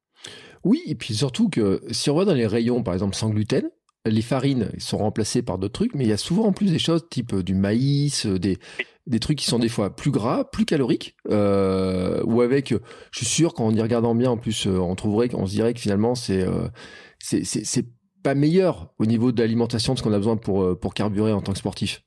Oui, 0.63 0.81
et 0.85 0.95
puis 0.95 1.13
surtout 1.13 1.49
que 1.49 1.81
si 1.91 2.09
on 2.09 2.15
va 2.15 2.25
dans 2.25 2.33
les 2.33 2.47
rayons 2.47 2.83
par 2.83 2.93
exemple 2.93 3.15
sans 3.15 3.29
gluten, 3.29 3.69
les 4.05 4.21
farines 4.21 4.71
sont 4.77 4.97
remplacées 4.97 5.41
par 5.41 5.57
d'autres 5.57 5.73
trucs, 5.73 5.95
mais 5.95 6.03
il 6.03 6.09
y 6.09 6.13
a 6.13 6.17
souvent 6.17 6.45
en 6.45 6.51
plus 6.53 6.71
des 6.71 6.79
choses 6.79 7.07
type 7.09 7.35
du 7.35 7.55
maïs, 7.55 8.25
des 8.25 8.57
des 9.07 9.19
trucs 9.19 9.37
qui 9.37 9.45
sont 9.45 9.59
des 9.59 9.69
fois 9.69 9.95
plus 9.95 10.11
gras, 10.11 10.45
plus 10.45 10.65
caloriques, 10.65 11.15
euh, 11.29 12.23
ou 12.25 12.41
avec, 12.41 12.73
je 13.11 13.17
suis 13.17 13.25
sûr 13.25 13.53
qu'en 13.53 13.71
y 13.71 13.81
regardant 13.81 14.15
bien, 14.15 14.31
en 14.31 14.37
plus, 14.37 14.65
euh, 14.65 14.79
on 14.79 14.95
trouverait 14.95 15.29
qu'on 15.29 15.45
se 15.45 15.51
dirait 15.51 15.73
que 15.73 15.79
finalement 15.79 16.15
c'est 16.15 16.41
euh, 16.41 16.67
c'est 17.19 17.85
pas 18.23 18.35
meilleur 18.35 18.93
au 18.97 19.05
niveau 19.05 19.31
de 19.31 19.39
l'alimentation 19.39 19.93
de 19.93 19.99
ce 19.99 20.03
qu'on 20.03 20.13
a 20.13 20.17
besoin 20.17 20.37
pour 20.37 20.63
euh, 20.63 20.75
pour 20.75 20.93
carburer 20.93 21.31
en 21.33 21.41
tant 21.41 21.51
que 21.51 21.59
sportif. 21.59 22.01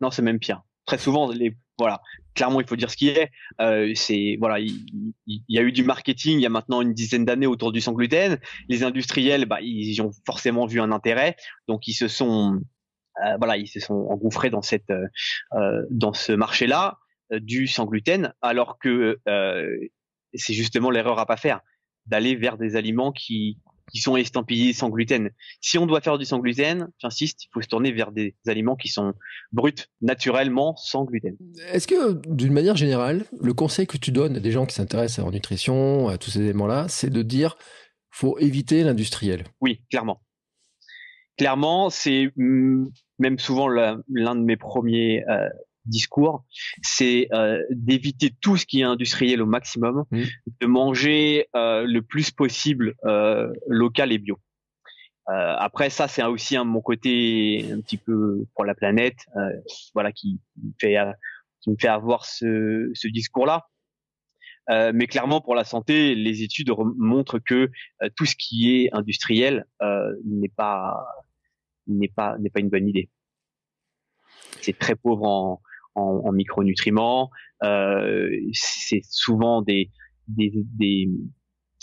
Non, 0.00 0.10
c'est 0.10 0.22
même 0.22 0.38
pire. 0.38 0.62
Très 0.86 0.98
souvent, 0.98 1.30
les 1.30 1.56
voilà, 1.78 2.00
clairement, 2.34 2.60
il 2.60 2.66
faut 2.66 2.76
dire 2.76 2.90
ce 2.90 2.96
qui 2.96 3.08
est. 3.08 3.30
Euh, 3.60 3.92
c'est 3.94 4.36
voilà, 4.38 4.60
il, 4.60 4.84
y 5.26 5.58
a 5.58 5.62
eu 5.62 5.72
du 5.72 5.84
marketing 5.84 6.38
il 6.38 6.42
y 6.42 6.46
a 6.46 6.50
maintenant 6.50 6.80
une 6.80 6.92
dizaine 6.92 7.24
d'années 7.24 7.46
autour 7.46 7.72
du 7.72 7.80
sans 7.80 7.92
gluten. 7.92 8.38
Les 8.68 8.84
industriels, 8.84 9.46
bah, 9.46 9.60
ils 9.62 10.00
ont 10.02 10.10
forcément 10.26 10.66
vu 10.66 10.80
un 10.80 10.92
intérêt, 10.92 11.36
donc 11.68 11.88
ils 11.88 11.94
se 11.94 12.08
sont 12.08 12.60
euh, 13.20 13.36
voilà, 13.38 13.56
ils 13.56 13.68
se 13.68 13.80
sont 13.80 14.06
engouffrés 14.10 14.50
dans 14.50 14.62
cette 14.62 14.90
euh, 14.90 15.06
euh, 15.54 15.84
dans 15.90 16.12
ce 16.12 16.32
marché-là 16.32 16.98
du 17.30 17.66
sans 17.66 17.86
gluten, 17.86 18.34
alors 18.42 18.78
que 18.78 19.18
c'est 20.34 20.52
justement 20.52 20.90
l'erreur 20.90 21.18
à 21.18 21.24
pas 21.24 21.38
faire 21.38 21.60
d'aller 22.04 22.36
vers 22.36 22.58
des 22.58 22.76
aliments 22.76 23.10
qui 23.10 23.58
qui 23.90 23.98
sont 23.98 24.16
estampillés 24.16 24.72
sans 24.72 24.88
gluten. 24.88 25.30
Si 25.60 25.78
on 25.78 25.86
doit 25.86 26.00
faire 26.00 26.18
du 26.18 26.24
sans 26.24 26.38
gluten, 26.38 26.88
j'insiste, 26.98 27.44
il 27.44 27.48
faut 27.52 27.62
se 27.62 27.68
tourner 27.68 27.92
vers 27.92 28.12
des 28.12 28.34
aliments 28.46 28.76
qui 28.76 28.88
sont 28.88 29.14
bruts, 29.52 29.74
naturellement 30.00 30.76
sans 30.76 31.04
gluten. 31.04 31.36
Est-ce 31.72 31.86
que, 31.86 32.20
d'une 32.28 32.52
manière 32.52 32.76
générale, 32.76 33.24
le 33.40 33.54
conseil 33.54 33.86
que 33.86 33.98
tu 33.98 34.12
donnes 34.12 34.36
à 34.36 34.40
des 34.40 34.50
gens 34.50 34.66
qui 34.66 34.74
s'intéressent 34.74 35.20
à 35.20 35.22
leur 35.22 35.32
nutrition, 35.32 36.08
à 36.08 36.18
tous 36.18 36.30
ces 36.30 36.40
éléments-là, 36.40 36.86
c'est 36.88 37.10
de 37.10 37.22
dire 37.22 37.56
faut 38.10 38.38
éviter 38.38 38.82
l'industriel? 38.84 39.44
Oui, 39.60 39.80
clairement 39.90 40.20
clairement, 41.42 41.90
c'est 41.90 42.30
mm, 42.36 42.86
même 43.18 43.38
souvent 43.38 43.68
l'un 43.68 43.96
de 44.06 44.40
mes 44.40 44.56
premiers 44.56 45.24
euh, 45.28 45.48
discours, 45.84 46.44
c'est 46.82 47.28
euh, 47.32 47.62
d'éviter 47.70 48.30
tout 48.40 48.56
ce 48.56 48.66
qui 48.66 48.80
est 48.80 48.84
industriel 48.84 49.42
au 49.42 49.46
maximum, 49.46 50.04
mmh. 50.10 50.22
de 50.60 50.66
manger 50.66 51.48
euh, 51.56 51.84
le 51.86 52.02
plus 52.02 52.30
possible 52.30 52.94
local 53.66 54.12
et 54.12 54.18
bio. 54.18 54.38
après 55.26 55.90
ça, 55.90 56.08
c'est 56.08 56.22
aussi 56.24 56.56
un, 56.56 56.64
mon 56.64 56.80
côté 56.80 57.66
un 57.72 57.80
petit 57.80 57.98
peu 57.98 58.44
pour 58.54 58.64
la 58.64 58.74
planète, 58.74 59.18
voilà, 59.94 60.12
qui, 60.12 60.40
me 60.62 60.72
fait 60.80 60.96
qui 61.60 61.70
me 61.70 61.76
fait 61.78 61.88
avoir 61.88 62.24
ce, 62.24 62.90
ce 62.94 63.08
discours-là. 63.08 63.66
Euh, 64.70 64.92
mais 64.94 65.06
clairement, 65.06 65.40
pour 65.40 65.54
la 65.54 65.64
santé, 65.64 66.14
les 66.14 66.42
études 66.42 66.72
montrent 66.96 67.38
que 67.38 67.70
euh, 68.02 68.08
tout 68.16 68.26
ce 68.26 68.36
qui 68.36 68.70
est 68.74 68.90
industriel 68.92 69.66
euh, 69.82 70.12
n'est 70.24 70.48
pas 70.48 71.04
n'est 71.88 72.08
pas 72.08 72.38
n'est 72.38 72.50
pas 72.50 72.60
une 72.60 72.68
bonne 72.68 72.88
idée. 72.88 73.10
C'est 74.60 74.78
très 74.78 74.94
pauvre 74.94 75.24
en, 75.24 75.62
en, 75.94 76.22
en 76.24 76.32
micronutriments. 76.32 77.30
c'est 77.62 79.02
souvent 79.08 79.62
des 79.62 79.90
des, 80.28 80.52
des 80.54 81.08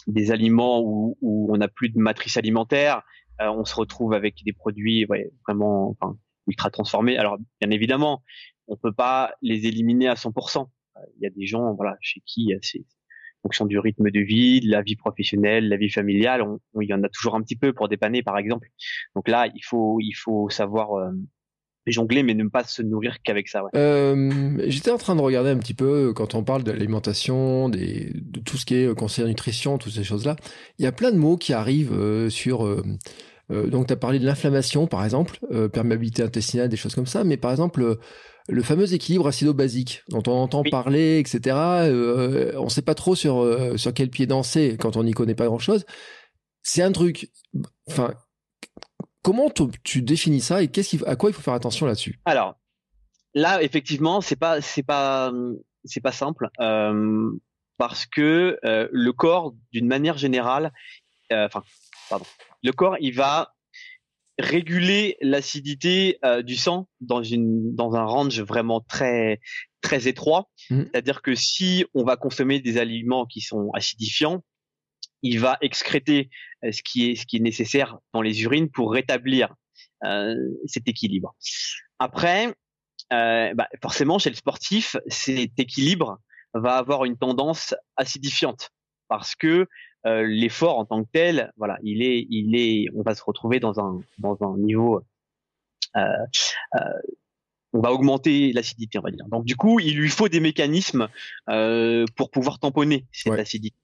des 0.08 0.32
aliments 0.32 0.82
où, 0.82 1.18
où 1.22 1.54
on 1.54 1.58
n'a 1.58 1.68
plus 1.68 1.90
de 1.90 2.00
matrice 2.00 2.38
alimentaire. 2.38 3.04
on 3.40 3.66
se 3.66 3.76
retrouve 3.76 4.14
avec 4.14 4.44
des 4.44 4.54
produits 4.54 5.06
ouais, 5.06 5.32
vraiment 5.48 5.96
enfin, 6.00 6.18
ultra 6.48 6.70
transformés. 6.70 7.18
Alors 7.18 7.38
bien 7.62 7.70
évidemment, 7.70 8.24
on 8.68 8.76
peut 8.78 8.94
pas 8.94 9.34
les 9.42 9.68
éliminer 9.68 10.08
à 10.08 10.16
100% 10.16 10.68
il 11.18 11.24
y 11.24 11.28
a 11.28 11.30
des 11.30 11.46
gens, 11.46 11.74
voilà, 11.76 11.98
chez 12.02 12.22
qui 12.26 12.54
euh, 12.54 12.60
c'est 12.62 12.84
fonction 13.42 13.66
du 13.66 13.80
rythme 13.80 14.12
de 14.12 14.20
vie, 14.20 14.60
de 14.60 14.70
la 14.70 14.82
vie 14.82 14.98
professionnelle, 14.98 15.70
la 15.70 15.78
vie 15.78 15.90
familiale, 15.90 16.42
on, 16.42 16.60
il 16.82 16.90
y 16.90 16.94
en 16.94 17.02
a 17.04 17.08
toujours 17.08 17.36
un 17.36 17.42
petit 17.42 17.56
peu 17.56 17.72
pour 17.72 17.88
dépanner, 17.88 18.22
par 18.22 18.38
exemple. 18.38 18.68
Donc 19.16 19.30
là, 19.30 19.48
il 19.56 19.64
faut, 19.64 19.98
il 20.02 20.12
faut 20.12 20.50
savoir 20.50 20.92
euh, 20.96 21.12
jongler, 21.88 22.24
mais 22.24 22.34
ne 22.34 22.48
pas 22.48 22.64
se 22.64 22.82
nourrir 22.82 23.18
qu'avec 23.24 23.48
ça. 23.48 23.64
Ouais. 23.64 23.70
Euh, 23.76 24.58
J'étais 24.68 24.92
en 24.92 24.98
train 24.98 25.16
de 25.16 25.22
regarder 25.22 25.50
un 25.50 25.58
petit 25.58 25.74
peu 25.74 26.14
quand 26.14 26.36
on 26.36 26.44
parle 26.44 26.64
de 26.64 26.72
l'alimentation, 26.72 27.70
de 27.70 28.40
tout 28.46 28.58
ce 28.58 28.66
qui 28.66 28.76
est 28.76 28.96
conseil 28.96 29.26
nutrition, 29.26 29.78
toutes 29.78 29.94
ces 29.94 30.04
choses-là. 30.04 30.36
Il 30.78 30.86
y 30.86 30.88
a 30.88 30.92
plein 30.92 31.12
de 31.12 31.18
mots 31.18 31.38
qui 31.38 31.54
arrivent 31.54 31.94
euh, 31.94 32.30
sur 32.30 32.68
donc, 33.52 33.88
tu 33.88 33.94
as 33.94 33.96
parlé 33.96 34.20
de 34.20 34.26
l'inflammation, 34.26 34.86
par 34.86 35.04
exemple, 35.04 35.40
perméabilité 35.74 36.22
intestinale, 36.22 36.70
des 36.70 36.78
choses 36.78 36.94
comme 36.94 37.08
ça, 37.08 37.24
mais 37.24 37.36
par 37.36 37.50
exemple, 37.50 37.98
le 38.50 38.64
fameux 38.64 38.94
équilibre 38.94 39.28
acido-basique 39.28 40.04
dont 40.10 40.24
on 40.28 40.32
entend 40.32 40.64
parler, 40.64 41.20
etc. 41.20 41.56
Euh, 41.56 42.52
on 42.58 42.66
ne 42.66 42.70
sait 42.70 42.82
pas 42.82 42.96
trop 42.96 43.16
sur 43.16 43.40
euh, 43.40 43.78
sur 43.78 43.94
quel 43.94 44.10
pied 44.10 44.26
danser 44.26 44.76
quand 44.80 44.98
on 44.98 45.04
n'y 45.04 45.14
connaît 45.14 45.36
pas 45.36 45.46
grand-chose. 45.46 45.86
C'est 46.64 46.82
un 46.82 46.92
truc. 46.92 47.32
Enfin, 47.88 48.14
comment 49.22 49.50
tu 49.84 50.02
définis 50.02 50.42
ça 50.42 50.62
et 50.64 50.68
qu'est-ce 50.68 51.04
à 51.06 51.16
quoi 51.16 51.30
il 51.30 51.34
faut 51.34 51.42
faire 51.42 51.54
attention 51.54 51.86
là-dessus? 51.86 52.20
Alors 52.26 52.56
là, 53.34 53.62
effectivement, 53.62 54.22
c'est 54.22 54.36
pas 54.36 54.62
c'est 54.62 54.84
pas 54.84 55.32
c'est 55.86 56.02
pas 56.02 56.12
simple 56.12 56.50
euh, 56.60 57.32
parce 57.78 58.06
que 58.06 58.58
le 58.64 59.12
corps, 59.12 59.54
d'une 59.72 59.88
manière 59.88 60.18
générale, 60.18 60.72
enfin, 61.32 61.64
pardon, 62.10 62.26
le 62.64 62.72
corps, 62.72 62.98
il 63.00 63.14
va 63.14 63.54
réguler 64.40 65.18
l'acidité 65.22 66.18
euh, 66.24 66.42
du 66.42 66.56
sang 66.56 66.88
dans 67.02 67.22
une 67.22 67.76
dans 67.76 67.96
un 67.96 68.06
range 68.06 68.42
vraiment 68.42 68.80
très 68.80 69.42
très 69.82 70.08
étroit. 70.08 70.50
Mmh. 70.70 70.84
C'est-à-dire 70.84 71.22
que 71.22 71.36
si 71.36 71.86
on 71.94 72.04
va 72.04 72.16
consommer 72.16 72.60
des 72.60 72.78
aliments 72.78 73.26
qui 73.26 73.42
sont 73.42 73.70
acidifiants, 73.74 74.44
il 75.22 75.40
va 75.40 75.58
excréter 75.62 76.30
euh, 76.64 76.72
ce 76.72 76.82
qui 76.84 77.12
est 77.12 77.16
ce 77.16 77.26
qui 77.26 77.38
est 77.38 77.42
nécessaire 77.42 77.98
dans 78.14 78.22
les 78.22 78.44
urines 78.44 78.70
pour 78.70 78.92
rétablir 78.92 79.54
euh, 80.04 80.36
cet 80.66 80.88
équilibre. 80.88 81.36
Après, 82.00 82.54
euh, 83.14 83.54
bah 83.54 83.68
forcément 83.82 84.20
chez 84.20 84.30
le 84.30 84.36
sportif, 84.36 84.96
cet 85.08 85.60
équilibre 85.60 86.20
va 86.54 86.78
avoir 86.78 87.06
une 87.06 87.18
tendance 87.18 87.76
acidifiante. 87.96 88.72
parce 89.08 89.36
que 89.36 89.68
l'effort 90.06 90.78
en 90.78 90.86
tant 90.86 91.04
que 91.04 91.10
tel, 91.12 91.52
voilà, 91.58 91.78
il 91.84 92.02
est, 92.02 92.26
il 92.30 92.56
est, 92.56 92.86
on 92.96 93.02
va 93.02 93.16
se 93.16 93.24
retrouver 93.24 93.60
dans 93.60 93.78
un 93.82 94.02
dans 94.18 94.38
un 94.42 94.58
niveau 94.58 95.04
on 97.74 97.82
va 97.82 97.92
augmenter 97.92 98.52
l'acidité, 98.54 99.00
on 99.00 99.02
va 99.02 99.12
dire. 99.12 99.26
Donc 99.28 99.46
du 99.46 99.56
coup, 99.56 99.80
il 99.80 99.96
lui 99.96 100.10
faut 100.10 100.30
des 100.30 100.40
mécanismes 100.40 101.08
euh, 101.50 102.06
pour 102.16 102.32
pouvoir 102.32 102.60
tamponner 102.60 103.06
cette 103.12 103.34
acidité. 103.34 103.76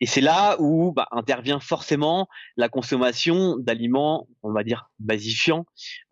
Et 0.00 0.06
c'est 0.06 0.20
là 0.20 0.56
où 0.58 0.92
bah, 0.92 1.06
intervient 1.10 1.60
forcément 1.60 2.28
la 2.56 2.68
consommation 2.68 3.56
d'aliments, 3.56 4.26
on 4.42 4.52
va 4.52 4.64
dire 4.64 4.90
basifiants, 4.98 5.64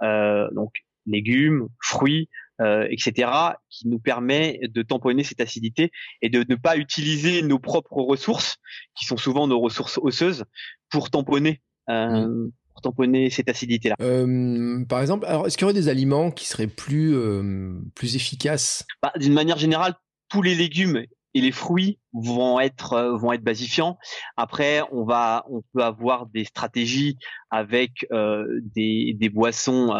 euh, 0.03 0.49
donc 0.53 0.71
légumes, 1.07 1.69
fruits, 1.83 2.29
euh, 2.61 2.87
etc., 2.91 3.31
qui 3.71 3.89
nous 3.89 3.99
permet 3.99 4.61
de 4.63 4.83
tamponner 4.83 5.25
cette 5.25 5.41
acidité 5.41 5.91
et 6.23 6.29
de 6.29 6.45
ne 6.49 6.57
pas 6.57 6.77
utiliser 6.77 7.43
nos 7.43 7.59
propres 7.59 8.03
ressources, 8.03 8.57
qui 8.95 9.07
sont 9.07 9.17
souvent 9.17 9.47
nos 9.47 9.61
ressources 9.61 9.99
osseuses, 10.03 10.45
pour 10.91 11.11
tamponner 11.11 11.61
mmh 11.89 12.51
tamponner 12.81 13.31
cette 13.31 13.49
acidité-là. 13.49 13.95
Euh, 14.01 14.85
par 14.87 15.01
exemple, 15.01 15.27
alors 15.27 15.47
est-ce 15.47 15.57
qu'il 15.57 15.65
y 15.65 15.67
aurait 15.67 15.75
des 15.75 15.89
aliments 15.89 16.31
qui 16.31 16.47
seraient 16.47 16.67
plus 16.67 17.15
euh, 17.15 17.75
plus 17.95 18.17
efficaces? 18.17 18.85
Bah, 19.03 19.13
D'une 19.17 19.33
manière 19.33 19.59
générale, 19.59 19.95
tous 20.29 20.43
les 20.43 20.55
légumes 20.55 21.05
et 21.35 21.41
les 21.41 21.53
fruits 21.53 21.99
vont 22.13 22.61
être 22.61 22.95
euh, 22.95 23.17
vont 23.17 23.33
être 23.33 23.43
basifiants. 23.43 23.99
Après, 24.37 24.83
on 24.93 25.05
va 25.05 25.45
on 25.51 25.63
peut 25.73 25.83
avoir 25.83 26.27
des 26.27 26.45
stratégies 26.45 27.19
avec 27.51 28.07
des, 28.11 29.15
des 29.15 29.29
boissons 29.29 29.93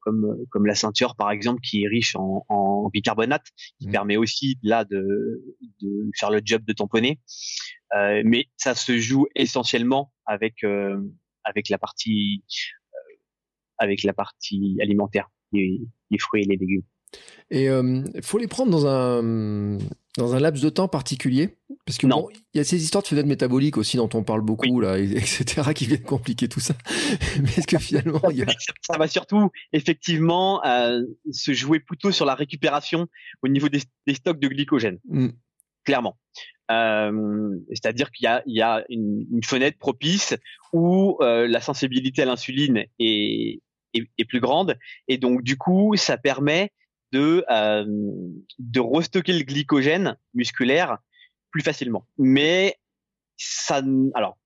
comme 0.00 0.36
comme 0.50 0.66
la 0.66 0.74
ceinture 0.74 1.14
par 1.16 1.30
exemple 1.30 1.60
qui 1.60 1.84
est 1.84 1.88
riche 1.88 2.16
en, 2.16 2.44
en 2.48 2.88
bicarbonate 2.90 3.44
qui 3.78 3.88
mmh. 3.88 3.92
permet 3.92 4.16
aussi 4.16 4.58
là 4.62 4.84
de 4.84 5.42
de 5.80 6.10
faire 6.18 6.30
le 6.30 6.40
job 6.44 6.62
de 6.64 6.72
tamponner. 6.72 7.20
mais 7.92 8.46
ça 8.56 8.74
se 8.74 8.98
joue 8.98 9.26
essentiellement 9.34 10.12
avec 10.26 10.64
avec 11.44 11.68
la 11.68 11.78
partie 11.78 12.44
euh, 12.94 12.98
avec 13.78 14.02
la 14.02 14.12
partie 14.12 14.78
alimentaire, 14.80 15.28
les, 15.52 15.80
fruits 16.18 16.42
et 16.42 16.46
les 16.46 16.56
légumes. 16.56 16.82
Et 17.50 17.64
il 17.64 17.68
euh, 17.68 18.04
faut 18.22 18.38
les 18.38 18.46
prendre 18.46 18.70
dans 18.70 18.86
un 18.86 19.78
dans 20.18 20.34
un 20.34 20.40
laps 20.40 20.62
de 20.62 20.68
temps 20.68 20.88
particulier? 20.88 21.56
Parce 21.86 21.98
que 21.98 22.06
bon, 22.06 22.28
il 22.54 22.58
y 22.58 22.60
a 22.60 22.64
ces 22.64 22.82
histoires 22.82 23.02
de 23.02 23.08
fenêtres 23.08 23.28
métaboliques 23.28 23.76
aussi 23.76 23.96
dont 23.96 24.10
on 24.14 24.22
parle 24.22 24.42
beaucoup 24.42 24.80
là, 24.80 24.98
etc. 24.98 25.72
qui 25.74 25.86
viennent 25.86 26.02
compliquer 26.02 26.48
tout 26.48 26.60
ça. 26.60 26.74
Mais 27.40 27.48
est-ce 27.48 27.66
que 27.66 27.78
finalement 27.78 28.20
il 28.30 28.38
y 28.38 28.42
a... 28.42 28.46
ça 28.82 28.98
va 28.98 29.08
surtout 29.08 29.50
effectivement 29.72 30.64
euh, 30.64 31.02
se 31.30 31.52
jouer 31.52 31.80
plutôt 31.80 32.12
sur 32.12 32.26
la 32.26 32.34
récupération 32.34 33.06
au 33.42 33.48
niveau 33.48 33.68
des, 33.68 33.80
stocks 34.14 34.38
de 34.38 34.48
glycogène. 34.48 34.98
Mmh. 35.08 35.28
Clairement. 35.84 36.18
Euh, 36.70 37.50
c'est-à-dire 37.70 38.10
qu'il 38.12 38.24
y 38.24 38.28
a, 38.28 38.42
il 38.46 38.56
y 38.56 38.62
a 38.62 38.84
une, 38.88 39.26
une, 39.30 39.42
fenêtre 39.42 39.78
propice 39.78 40.34
où 40.72 41.18
euh, 41.20 41.48
la 41.48 41.60
sensibilité 41.60 42.22
à 42.22 42.24
l'insuline 42.24 42.84
est, 42.98 43.60
est, 43.94 44.08
est, 44.16 44.24
plus 44.24 44.40
grande 44.40 44.78
et 45.08 45.18
donc 45.18 45.42
du 45.42 45.58
coup 45.58 45.94
ça 45.96 46.16
permet 46.16 46.70
de 47.12 47.44
euh, 47.50 47.84
de 48.58 48.80
restocker 48.80 49.32
le 49.32 49.44
glycogène 49.44 50.16
musculaire 50.34 50.98
plus 51.50 51.62
facilement. 51.62 52.06
Mais 52.18 52.76
ça, 53.36 53.82
alors 54.14 54.38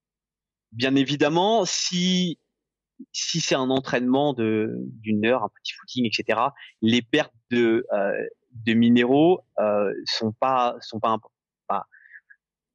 bien 0.73 0.95
évidemment 0.97 1.65
si 1.65 2.39
si 3.13 3.41
c'est 3.41 3.55
un 3.55 3.71
entraînement 3.71 4.33
de 4.33 4.75
d'une 5.03 5.25
heure, 5.27 5.45
un 5.45 5.51
petit 5.63 5.75
footing, 5.75 6.07
etc., 6.07 6.41
les 6.83 7.03
pertes 7.03 7.35
de 7.51 7.87
euh, 7.93 8.13
de 8.53 8.73
minéraux 8.73 9.41
euh, 9.59 9.93
sont 10.07 10.33
pas 10.33 10.77
sont 10.81 10.99
pas 10.99 11.17
pas 11.69 11.87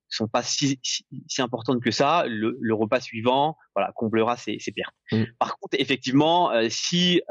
sont 0.10 0.28
pas 0.28 0.44
si, 0.44 0.80
si, 0.84 1.42
importantes 1.42 1.82
que 1.82 1.92
ça. 1.92 2.26
Le, 2.28 2.58
le, 2.60 2.74
repas 2.74 3.00
suivant, 3.00 3.58
voilà, 3.74 3.94
comblera 3.96 4.36
ces, 4.36 4.58
ces 4.60 4.74
pertes. 4.74 4.94
Mm. 5.12 5.24
Par 5.40 5.58
contre, 5.58 5.78
effectivement, 5.80 6.52
euh, 6.52 6.68
si 6.70 7.22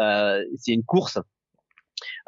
c'est 0.56 0.72
une 0.72 0.84
course, 0.84 1.18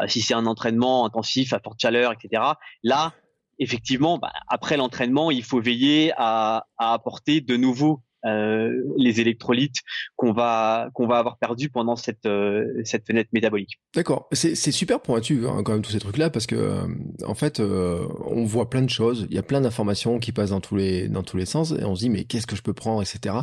si 0.06 0.20
c'est 0.20 0.34
un 0.34 0.46
entraînement 0.46 1.06
intensif 1.06 1.52
à 1.52 1.60
forte 1.60 1.80
chaleur, 1.80 2.12
etc. 2.12 2.42
Là, 2.82 3.12
effectivement, 3.58 4.18
bah, 4.18 4.32
après 4.48 4.76
l'entraînement, 4.76 5.30
il 5.30 5.44
faut 5.44 5.60
veiller 5.60 6.12
à, 6.16 6.66
apporter 6.78 7.40
de 7.40 7.56
nouveau 7.56 8.02
euh, 8.24 8.70
les 8.96 9.20
électrolytes 9.20 9.78
qu'on 10.14 10.32
va 10.32 10.90
qu'on 10.94 11.08
va 11.08 11.18
avoir 11.18 11.38
perdu 11.38 11.70
pendant 11.70 11.96
cette 11.96 12.24
euh, 12.26 12.64
cette 12.84 13.04
fenêtre 13.04 13.30
métabolique. 13.32 13.80
D'accord, 13.96 14.28
c'est 14.30 14.54
super 14.54 15.00
pointu 15.00 15.44
hein, 15.48 15.62
quand 15.64 15.72
même 15.72 15.82
tous 15.82 15.90
ces 15.90 15.98
trucs 15.98 16.18
là 16.18 16.30
parce 16.30 16.46
que 16.46 16.54
euh, 16.54 16.86
en 17.26 17.34
fait 17.34 17.58
on 17.58 18.44
voit 18.44 18.70
plein 18.70 18.82
de 18.82 18.90
choses, 18.90 19.26
il 19.28 19.34
y 19.34 19.38
a 19.38 19.42
plein 19.42 19.60
d'informations 19.60 20.20
qui 20.20 20.30
passent 20.30 20.50
dans 20.50 20.60
tous 20.60 20.76
les 20.76 21.08
dans 21.08 21.24
tous 21.24 21.36
les 21.36 21.46
sens 21.46 21.72
et 21.72 21.84
on 21.84 21.96
se 21.96 22.00
dit 22.00 22.10
mais 22.10 22.22
qu'est-ce 22.22 22.46
que 22.46 22.54
je 22.54 22.62
peux 22.62 22.74
prendre 22.74 23.02
etc. 23.02 23.34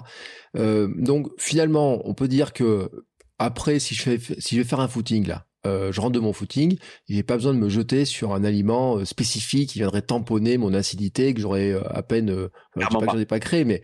donc 0.56 1.28
finalement 1.38 2.00
on 2.06 2.13
peut 2.13 2.30
dire 2.30 2.54
que 2.54 2.89
après 3.38 3.80
si 3.80 3.96
je 3.96 4.02
fais 4.02 4.18
si 4.38 4.56
je 4.56 4.62
vais 4.62 4.68
faire 4.68 4.80
un 4.80 4.88
footing 4.88 5.28
là 5.28 5.46
je 5.65 6.00
rentre 6.00 6.13
de 6.13 6.19
mon 6.19 6.34
footing, 6.34 6.78
j'ai 7.08 7.24
pas 7.24 7.36
besoin 7.36 7.54
de 7.54 7.60
me 7.60 7.69
jeter 7.69 8.06
sur 8.06 8.34
un 8.34 8.43
aliment 8.43 9.04
spécifique 9.06 9.69
qui 9.69 9.80
viendrait 9.80 10.02
tamponner 10.02 10.58
mon 10.58 10.74
acidité 10.74 11.34
que 11.34 11.41
j'aurais 11.41 11.74
à 11.89 12.02
peine, 12.04 12.30
euh, 12.30 12.50
pas 12.76 12.88
que 12.88 13.06
j'en 13.06 13.19
ai 13.19 13.26
pas 13.26 13.39
créé, 13.39 13.65
mais 13.65 13.82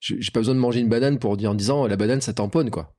j'ai 0.00 0.30
pas 0.32 0.40
besoin 0.40 0.54
de 0.54 0.60
manger 0.60 0.80
une 0.80 0.88
banane 0.88 1.18
pour 1.18 1.36
dire 1.36 1.50
en 1.50 1.54
disant 1.54 1.86
la 1.86 1.96
banane 1.96 2.20
ça 2.20 2.32
tamponne 2.32 2.70
quoi. 2.70 2.94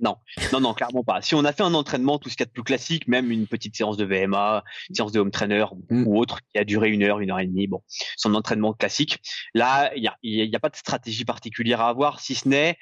Non, 0.00 0.16
non, 0.52 0.60
non, 0.60 0.74
clairement 0.74 1.02
pas. 1.02 1.22
Si 1.22 1.34
on 1.34 1.44
a 1.44 1.52
fait 1.52 1.64
un 1.64 1.74
entraînement, 1.74 2.18
tout 2.18 2.28
ce 2.28 2.36
qu'il 2.36 2.44
y 2.44 2.46
a 2.46 2.46
de 2.46 2.52
plus 2.52 2.62
classique, 2.62 3.08
même 3.08 3.32
une 3.32 3.46
petite 3.46 3.76
séance 3.76 3.96
de 3.96 4.04
VMA, 4.04 4.62
une 4.88 4.94
séance 4.94 5.12
de 5.12 5.18
home 5.18 5.30
trainer 5.30 5.64
mm. 5.90 6.06
ou 6.06 6.18
autre 6.18 6.40
qui 6.52 6.58
a 6.58 6.64
duré 6.64 6.90
une 6.90 7.02
heure, 7.02 7.18
une 7.18 7.30
heure 7.30 7.40
et 7.40 7.46
demie, 7.46 7.66
bon, 7.66 7.82
son 8.16 8.34
entraînement 8.34 8.72
classique. 8.72 9.20
Là, 9.54 9.90
il 9.96 10.04
y 10.04 10.08
a, 10.08 10.16
y 10.22 10.54
a, 10.54 10.60
pas 10.60 10.68
de 10.68 10.76
stratégie 10.76 11.24
particulière 11.24 11.80
à 11.80 11.88
avoir, 11.88 12.20
si 12.20 12.36
ce 12.36 12.48
n'est 12.48 12.78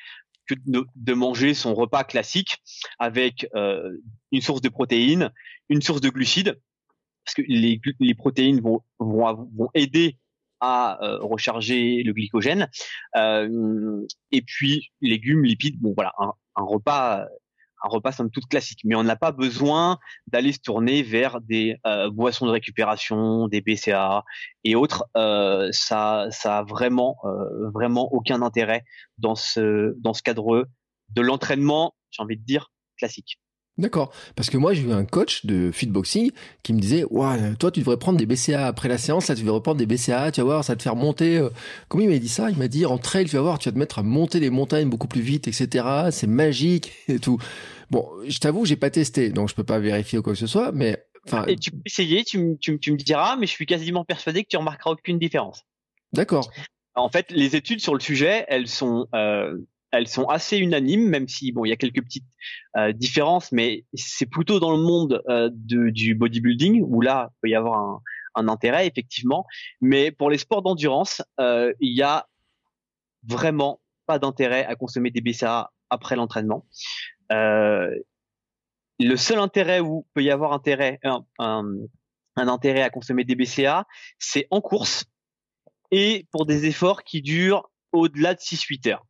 que 0.47 0.55
de, 0.65 1.15
manger 1.15 1.55
son 1.55 1.75
repas 1.75 2.05
classique 2.05 2.63
avec 2.99 3.49
euh, 3.55 3.97
une 4.33 4.41
source 4.41 4.61
de 4.61 4.69
protéines, 4.69 5.33
une 5.69 5.83
source 5.83 6.01
de 6.01 6.09
glucides, 6.09 6.61
parce 7.25 7.35
que 7.35 7.43
les, 7.49 8.15
protéines 8.15 8.61
vont, 8.61 8.83
vont, 8.99 9.49
vont 9.55 9.69
aider 9.75 10.17
à 10.61 11.03
euh, 11.03 11.19
recharger 11.21 12.03
le 12.03 12.13
glycogène. 12.13 12.69
Euh, 13.17 14.07
et 14.31 14.43
puis 14.43 14.93
légumes, 15.01 15.45
lipides, 15.45 15.81
bon 15.81 15.93
voilà, 15.95 16.13
un, 16.19 16.33
un 16.57 16.65
repas 16.65 17.27
un 17.83 17.89
repas 17.89 18.13
somme 18.13 18.31
toute 18.31 18.47
classique, 18.47 18.81
mais 18.85 18.95
on 18.95 19.03
n'a 19.03 19.17
pas 19.17 19.33
besoin 19.33 19.99
d'aller 20.27 20.53
se 20.53 20.61
tourner 20.61 21.03
vers 21.03 21.41
des 21.41 21.77
euh, 21.87 22.11
boissons 22.11 22.47
de 22.47 22.51
récupération, 22.51 23.49
des 23.49 23.61
BCA 23.61 24.25
et 24.65 24.75
autres. 24.75 25.05
Euh, 25.17 25.69
ça, 25.73 26.27
ça 26.31 26.59
a 26.59 26.63
vraiment, 26.65 27.17
euh, 27.25 27.71
vraiment 27.71 28.13
aucun 28.13 28.43
intérêt 28.43 28.85
dans 29.19 29.35
ce 29.35 29.95
dans 30.01 30.15
ce 30.15 30.23
cadre 30.23 30.69
de 31.11 31.23
l'entraînement, 31.23 31.95
j'ai 32.11 32.23
envie 32.23 32.37
de 32.37 32.45
dire 32.45 32.73
classique. 32.97 33.39
D'accord. 33.79 34.11
Parce 34.37 34.49
que 34.49 34.57
moi, 34.57 34.73
j'ai 34.73 34.83
eu 34.83 34.93
un 34.93 35.05
coach 35.05 35.45
de 35.45 35.71
fitboxing 35.71 36.31
qui 36.63 36.73
me 36.73 36.81
disait, 36.81 37.05
ouais, 37.11 37.55
toi, 37.59 37.71
tu 37.71 37.81
devrais 37.81 37.99
prendre 37.99 38.19
des 38.19 38.25
BCA 38.25 38.67
après 38.67 38.89
la 38.89 38.97
séance, 38.97 39.29
là, 39.29 39.35
tu 39.35 39.43
devrais 39.43 39.61
prendre 39.61 39.77
des 39.77 39.87
BCA, 39.87 40.33
tu 40.33 40.41
vas 40.41 40.45
voir, 40.45 40.65
ça 40.65 40.73
va 40.73 40.77
te 40.77 40.83
faire 40.83 40.97
monter. 40.97 41.37
Euh. 41.37 41.51
Comment 41.89 42.05
il 42.05 42.11
m'a 42.11 42.19
dit 42.19 42.29
ça? 42.29 42.51
Il 42.51 42.57
m'a 42.57 42.69
dit, 42.69 42.87
en 42.87 42.97
trail, 42.97 43.27
tu 43.27 43.37
vas 43.37 43.43
voir, 43.43 43.59
tu 43.59 43.69
vas 43.69 43.75
te 43.75 43.79
mettre 43.79 43.99
à 43.99 44.03
monter 44.03 44.41
les 44.41 44.49
montagnes 44.49 44.89
beaucoup 44.89 45.09
plus 45.09 45.21
vite, 45.21 45.47
etc. 45.47 46.09
C'est 46.11 46.27
magique 46.27 46.93
et 47.09 47.19
tout. 47.19 47.39
Bon, 47.91 48.09
je 48.27 48.39
t'avoue, 48.39 48.65
j'ai 48.65 48.77
pas 48.77 48.91
testé, 48.91 49.29
donc 49.29 49.51
je 49.51 49.55
peux 49.55 49.65
pas 49.65 49.79
vérifier 49.79 50.19
ou 50.19 50.23
quoi 50.23 50.33
que 50.33 50.39
ce 50.39 50.47
soit, 50.47 50.73
mais, 50.73 51.05
enfin. 51.27 51.45
Et 51.47 51.57
tu 51.57 51.71
peux 51.71 51.83
essayer, 51.85 52.25
tu, 52.25 52.57
tu, 52.59 52.81
tu 52.81 52.93
me 52.93 52.97
diras, 52.97 53.37
mais 53.37 53.47
je 53.47 53.53
suis 53.53 53.67
quasiment 53.67 54.05
persuadé 54.05 54.43
que 54.43 54.49
tu 54.49 54.57
remarqueras 54.57 54.93
aucune 54.93 55.19
différence. 55.19 55.65
D'accord. 56.15 56.51
En 56.95 57.11
fait, 57.11 57.31
les 57.31 57.57
études 57.57 57.81
sur 57.81 57.93
le 57.93 58.01
sujet, 58.01 58.47
elles 58.49 58.69
sont, 58.69 59.07
euh, 59.15 59.55
elles 59.97 60.09
sont 60.09 60.27
assez 60.27 60.59
unanimes, 60.59 61.09
même 61.09 61.29
si 61.29 61.53
bon, 61.53 61.65
il 61.65 61.71
y 61.71 61.73
a 61.73 61.77
quelques 61.77 62.03
petites 62.03 62.27
euh, 62.77 62.93
différences, 62.93 63.53
mais 63.53 63.85
c'est 63.95 64.27
plutôt 64.27 64.61
dans 64.61 64.71
le 64.71 64.83
monde 64.83 65.23
euh, 65.29 65.51
du 65.53 66.15
bodybuilding 66.15 66.83
où 66.87 67.01
là 67.01 67.31
il 67.31 67.37
peut 67.43 67.49
y 67.49 67.55
avoir 67.55 68.01
un, 68.35 68.49
intérêt 68.49 68.87
effectivement, 68.87 69.47
mais 69.81 70.11
pour 70.11 70.29
les 70.29 70.37
sports 70.37 70.63
d'endurance, 70.63 71.23
euh, 71.41 71.73
il 71.81 71.97
y 71.97 72.03
a 72.03 72.27
vraiment 73.27 73.81
pas 74.05 74.19
d'intérêt 74.19 74.65
à 74.67 74.77
consommer 74.77 75.11
des 75.11 75.23
BCA 75.23 75.73
après 75.89 76.17
l'entraînement. 76.17 76.67
Le 77.31 79.17
seul 79.17 79.39
intérêt 79.39 79.81
où 79.81 80.07
peut 80.13 80.23
y 80.23 80.31
avoir 80.31 80.53
intérêt, 80.53 81.01
un 81.39 81.89
intérêt 82.37 82.83
à 82.83 82.91
consommer 82.91 83.25
des 83.25 83.35
BCA, 83.35 83.87
c'est 84.19 84.47
en 84.51 84.61
course 84.61 85.07
et 85.91 86.27
pour 86.31 86.47
des 86.47 86.67
efforts 86.67 87.05
qui 87.05 87.23
durent 87.23 87.71
au-delà 87.93 88.35
de 88.35 88.41
6-8 88.41 88.91
heures. 88.91 89.07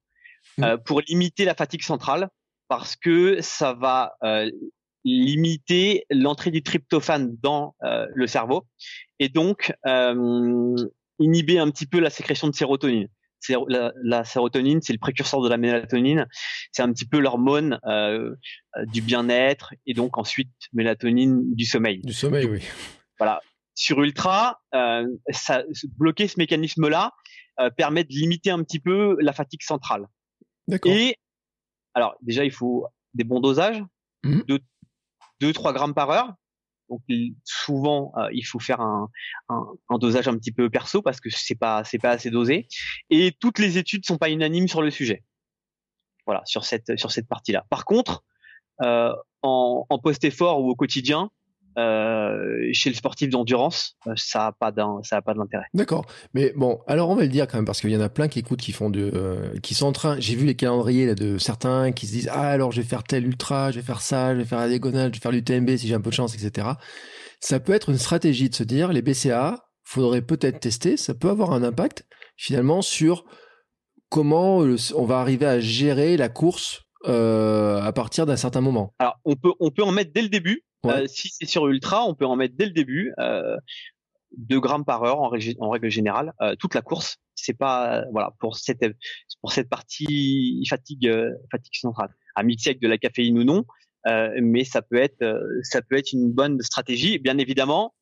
Mmh. 0.59 0.65
Euh, 0.65 0.77
pour 0.79 1.03
limiter 1.03 1.45
la 1.45 1.55
fatigue 1.55 1.83
centrale 1.83 2.31
parce 2.69 2.97
que 2.97 3.41
ça 3.43 3.75
va 3.75 4.15
euh, 4.25 4.51
limiter 5.05 6.07
l'entrée 6.11 6.51
du 6.51 6.63
tryptophane 6.63 7.37
dans 7.43 7.77
euh, 7.85 8.07
le 8.15 8.27
cerveau 8.27 8.67
et 9.19 9.29
donc 9.29 9.75
inhiber 11.19 11.59
un 11.59 11.71
petit 11.71 11.87
peu 11.87 12.01
la 12.01 12.11
sécrétion 12.11 12.49
de 12.49 12.55
sérotonine. 12.55 13.09
La, 13.69 13.93
la 14.03 14.25
sérotonine, 14.25 14.81
c'est 14.83 14.93
le 14.95 14.99
précurseur 14.99 15.41
de 15.41 15.49
la 15.49 15.57
mélatonine. 15.57 16.27
C'est 16.73 16.83
un 16.83 16.93
petit 16.93 17.07
peu 17.07 17.21
l'hormone 17.21 17.79
euh, 17.87 18.35
du 18.87 19.03
bien-être 19.03 19.75
et 19.87 19.95
donc 19.95 20.19
ensuite 20.19 20.51
mélatonine 20.73 21.55
du 21.55 21.65
sommeil. 21.65 22.01
Du 22.03 22.13
sommeil, 22.13 22.47
oui. 22.47 22.63
Voilà. 23.19 23.41
Sur 23.75 24.03
ultra, 24.03 24.61
euh, 24.75 25.07
ça 25.31 25.63
bloquer 25.97 26.29
ce 26.29 26.39
mécanisme-là, 26.39 27.13
permet 27.77 28.05
de 28.05 28.13
limiter 28.13 28.51
un 28.51 28.63
petit 28.63 28.81
peu 28.81 29.17
la 29.21 29.33
fatigue 29.33 29.63
centrale. 29.63 30.07
D'accord. 30.69 30.93
Et 30.93 31.17
alors 31.95 32.17
déjà, 32.23 32.45
il 32.45 32.51
faut 32.53 32.87
des 33.15 33.25
bons 33.25 33.41
dosages, 33.41 33.83
Mhm. 34.25 34.45
de 34.49 34.61
2-3 35.41 35.73
grammes 35.73 35.95
par 35.95 36.11
heure. 36.11 36.35
Donc 36.89 37.03
souvent, 37.45 38.13
euh, 38.17 38.29
il 38.33 38.43
faut 38.43 38.61
faire 38.61 38.81
un, 38.81 39.09
un, 39.49 39.67
un, 39.89 39.99
dosage 39.99 40.29
un 40.29 40.37
petit 40.39 40.53
peu 40.53 40.71
perso 40.71 41.03
parce 41.03 41.21
que 41.21 41.31
c'est 41.31 41.57
pas 41.57 41.83
c'est 41.85 41.99
pas 41.99 42.11
assez 42.11 42.31
dosé. 42.31 42.69
Et 43.11 43.33
toutes 43.41 43.59
les 43.59 43.77
études 43.79 44.07
sont 44.07 44.19
pas 44.19 44.31
unanimes 44.31 44.69
sur 44.69 44.83
le 44.83 44.91
sujet. 44.91 45.25
Voilà, 46.27 46.43
sur 46.45 46.65
cette 46.65 46.97
sur 46.97 47.11
cette 47.11 47.27
partie-là. 47.29 47.67
Par 47.71 47.85
contre, 47.85 48.25
euh, 48.83 49.13
en, 49.43 49.85
en 49.89 49.99
post-effort 49.99 50.61
ou 50.63 50.71
au 50.71 50.75
quotidien, 50.77 51.31
euh, 51.79 52.71
chez 52.73 52.89
le 52.89 52.97
sportif 52.97 53.29
d'endurance, 53.29 53.97
euh, 54.07 54.15
ça 54.17 54.47
a 54.47 54.53
pas 54.53 54.73
ça 55.03 55.19
a 55.19 55.23
pas 55.23 55.35
d'intérêt. 55.35 55.67
D'accord. 55.75 56.07
Mais 56.33 56.53
bon, 56.57 56.81
alors 56.87 57.11
on 57.11 57.15
va 57.15 57.23
le 57.23 57.29
dire 57.29 57.47
quand 57.47 57.59
même 57.59 57.67
parce 57.67 57.81
qu'il 57.81 57.91
y 57.91 57.97
en 57.97 58.01
a 58.01 58.09
plein 58.09 58.29
qui 58.29 58.39
écoutent, 58.39 58.61
qui 58.61 58.73
font 58.73 58.89
de, 58.89 59.11
euh, 59.15 59.59
qui 59.63 59.75
sont 59.75 59.87
en 59.87 59.93
train. 59.93 60.19
J'ai 60.19 60.37
vu 60.37 60.47
les 60.47 60.55
calendriers 60.55 61.07
là, 61.07 61.15
de 61.15 61.37
certains 61.37 61.93
qui 61.93 62.07
se 62.07 62.13
disent 62.13 62.31
ah 62.33 62.49
alors 62.49 62.73
je 62.73 62.81
vais 62.81 62.87
faire 62.87 63.05
tel 63.05 63.27
ultra, 63.27 63.71
je 63.73 63.77
vais 63.77 63.85
faire 63.85 64.01
ça, 64.01 64.33
je 64.35 64.39
vais 64.39 64.47
faire 64.47 64.59
la 64.59 64.69
diagonale, 64.69 65.13
je 65.13 65.19
vais 65.19 65.23
faire 65.23 65.33
l'UTMB 65.33 65.77
si 65.77 65.87
j'ai 65.87 65.95
un 65.95 66.01
peu 66.01 66.11
de 66.11 66.15
chance, 66.15 66.35
etc. 66.35 66.69
Ça 67.41 67.61
peut 67.61 67.75
être 67.75 67.91
une 67.91 67.99
stratégie 67.99 68.49
de 68.49 68.55
se 68.55 68.63
dire 68.63 68.91
les 68.93 69.03
BCA, 69.03 69.67
faudrait 69.85 70.23
peut-être 70.23 70.61
tester, 70.61 70.97
ça 70.97 71.15
peut 71.15 71.29
avoir 71.29 71.53
un 71.53 71.63
impact 71.63 72.07
finalement 72.37 72.81
sur 72.81 73.25
comment 74.09 74.59
on 74.95 75.05
va 75.05 75.19
arriver 75.19 75.47
à 75.47 75.61
gérer 75.61 76.17
la 76.17 76.29
course 76.31 76.87
euh, 77.07 77.81
à 77.83 77.93
partir 77.93 78.27
d'un 78.27 78.37
certain 78.37 78.61
moment. 78.61 78.95
Alors 78.99 79.21
on 79.25 79.37
peut 79.37 79.53
on 79.61 79.71
peut 79.71 79.85
en 79.85 79.93
mettre 79.93 80.13
dès 80.13 80.23
le 80.23 80.29
début. 80.29 80.65
Ouais. 80.87 81.03
Euh, 81.03 81.07
si 81.07 81.29
c'est 81.29 81.47
sur 81.47 81.67
ultra, 81.69 82.05
on 82.07 82.15
peut 82.15 82.27
en 82.27 82.37
mettre 82.37 82.55
dès 82.57 82.67
le 82.67 82.73
début. 82.73 83.13
Euh, 83.19 83.57
2 84.39 84.61
grammes 84.61 84.85
par 84.85 85.03
heure 85.05 85.21
en, 85.21 85.31
rég- 85.31 85.57
en 85.61 85.71
règle 85.71 85.89
générale, 85.89 86.33
euh, 86.43 86.57
toute 86.59 86.75
la 86.75 86.83
course. 86.83 87.17
C'est 87.37 87.57
pas 87.57 88.05
voilà 88.13 88.33
pour 88.41 88.57
cette 88.57 88.85
pour 89.41 89.53
cette 89.53 89.69
partie 89.69 90.65
fatigue 90.69 91.07
euh, 91.09 91.31
fatigue 91.51 91.75
centrale. 91.77 92.11
À 92.35 92.43
mixer 92.43 92.71
avec 92.71 92.81
de 92.83 92.89
la 92.89 92.99
caféine 92.99 93.39
ou 93.39 93.45
non, 93.45 93.65
euh, 94.09 94.31
mais 94.43 94.65
ça 94.65 94.83
peut 94.83 94.97
être 94.97 95.23
euh, 95.23 95.41
ça 95.63 95.81
peut 95.81 95.97
être 95.97 96.13
une 96.13 96.31
bonne 96.33 96.61
stratégie. 96.61 97.19
Bien 97.19 97.39
évidemment, 97.39 97.95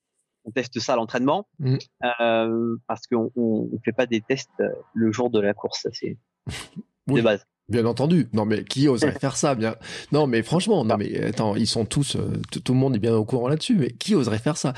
on 0.44 0.51
teste 0.51 0.81
ça 0.81 0.94
à 0.94 0.97
l'entraînement 0.97 1.47
Mm. 1.61 1.77
euh, 2.20 2.77
parce 2.88 3.07
qu'on 3.07 3.31
on, 3.37 3.68
on 3.73 3.79
fait 3.85 3.92
pas 3.92 4.07
des 4.07 4.20
tests 4.23 4.51
euh, 4.61 4.68
le 4.94 5.12
jour 5.12 5.31
de 5.31 5.40
la 5.40 5.53
course. 5.55 5.83
Ça 5.83 5.90
c'est 5.92 6.16
Oui. 7.07 7.16
de 7.16 7.20
base. 7.23 7.44
Bien 7.68 7.87
entendu. 7.87 8.29
Non, 8.35 8.44
mais 8.44 8.62
qui 8.62 8.88
oserait 8.88 9.18
faire 9.18 9.37
ça 9.37 9.55
bien? 9.55 9.77
Non, 10.12 10.27
mais 10.27 10.42
franchement, 10.42 10.85
non, 10.85 10.98
mais 10.98 11.24
attends, 11.24 11.57
ils 11.57 11.66
sont 11.66 11.87
tous, 11.87 12.16
euh, 12.16 12.42
tout, 12.50 12.74
le 12.74 12.79
monde 12.79 12.94
est 12.94 12.98
bien 12.98 13.16
au 13.16 13.24
courant 13.24 13.48
là-dessus. 13.48 13.74
Mais 13.77 13.90
qui 13.92 14.14
oserait 14.14 14.38
faire 14.38 14.59
ça? 14.59 14.74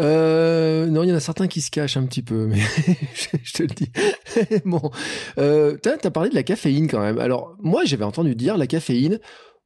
Euh, 0.00 0.86
Non, 0.86 1.02
il 1.02 1.08
y 1.08 1.12
en 1.12 1.16
a 1.16 1.20
certains 1.20 1.48
qui 1.48 1.60
se 1.60 1.72
cachent 1.72 1.96
un 1.96 2.06
petit 2.06 2.22
peu, 2.22 2.46
mais 2.46 2.60
je, 3.42 3.52
te 3.52 3.62
le 3.64 3.68
dis. 3.68 3.90
bon, 4.64 4.92
euh, 5.38 5.76
t'as 5.82 5.96
as 6.02 6.10
parlé 6.12 6.30
de 6.30 6.36
la 6.36 6.44
caféine 6.44 6.86
quand 6.86 7.00
même. 7.00 7.18
Alors, 7.18 7.56
moi, 7.60 7.82
j'avais 7.84 8.04
entendu 8.04 8.36
dire 8.36 8.56
la 8.56 8.68
caféine, 8.68 9.18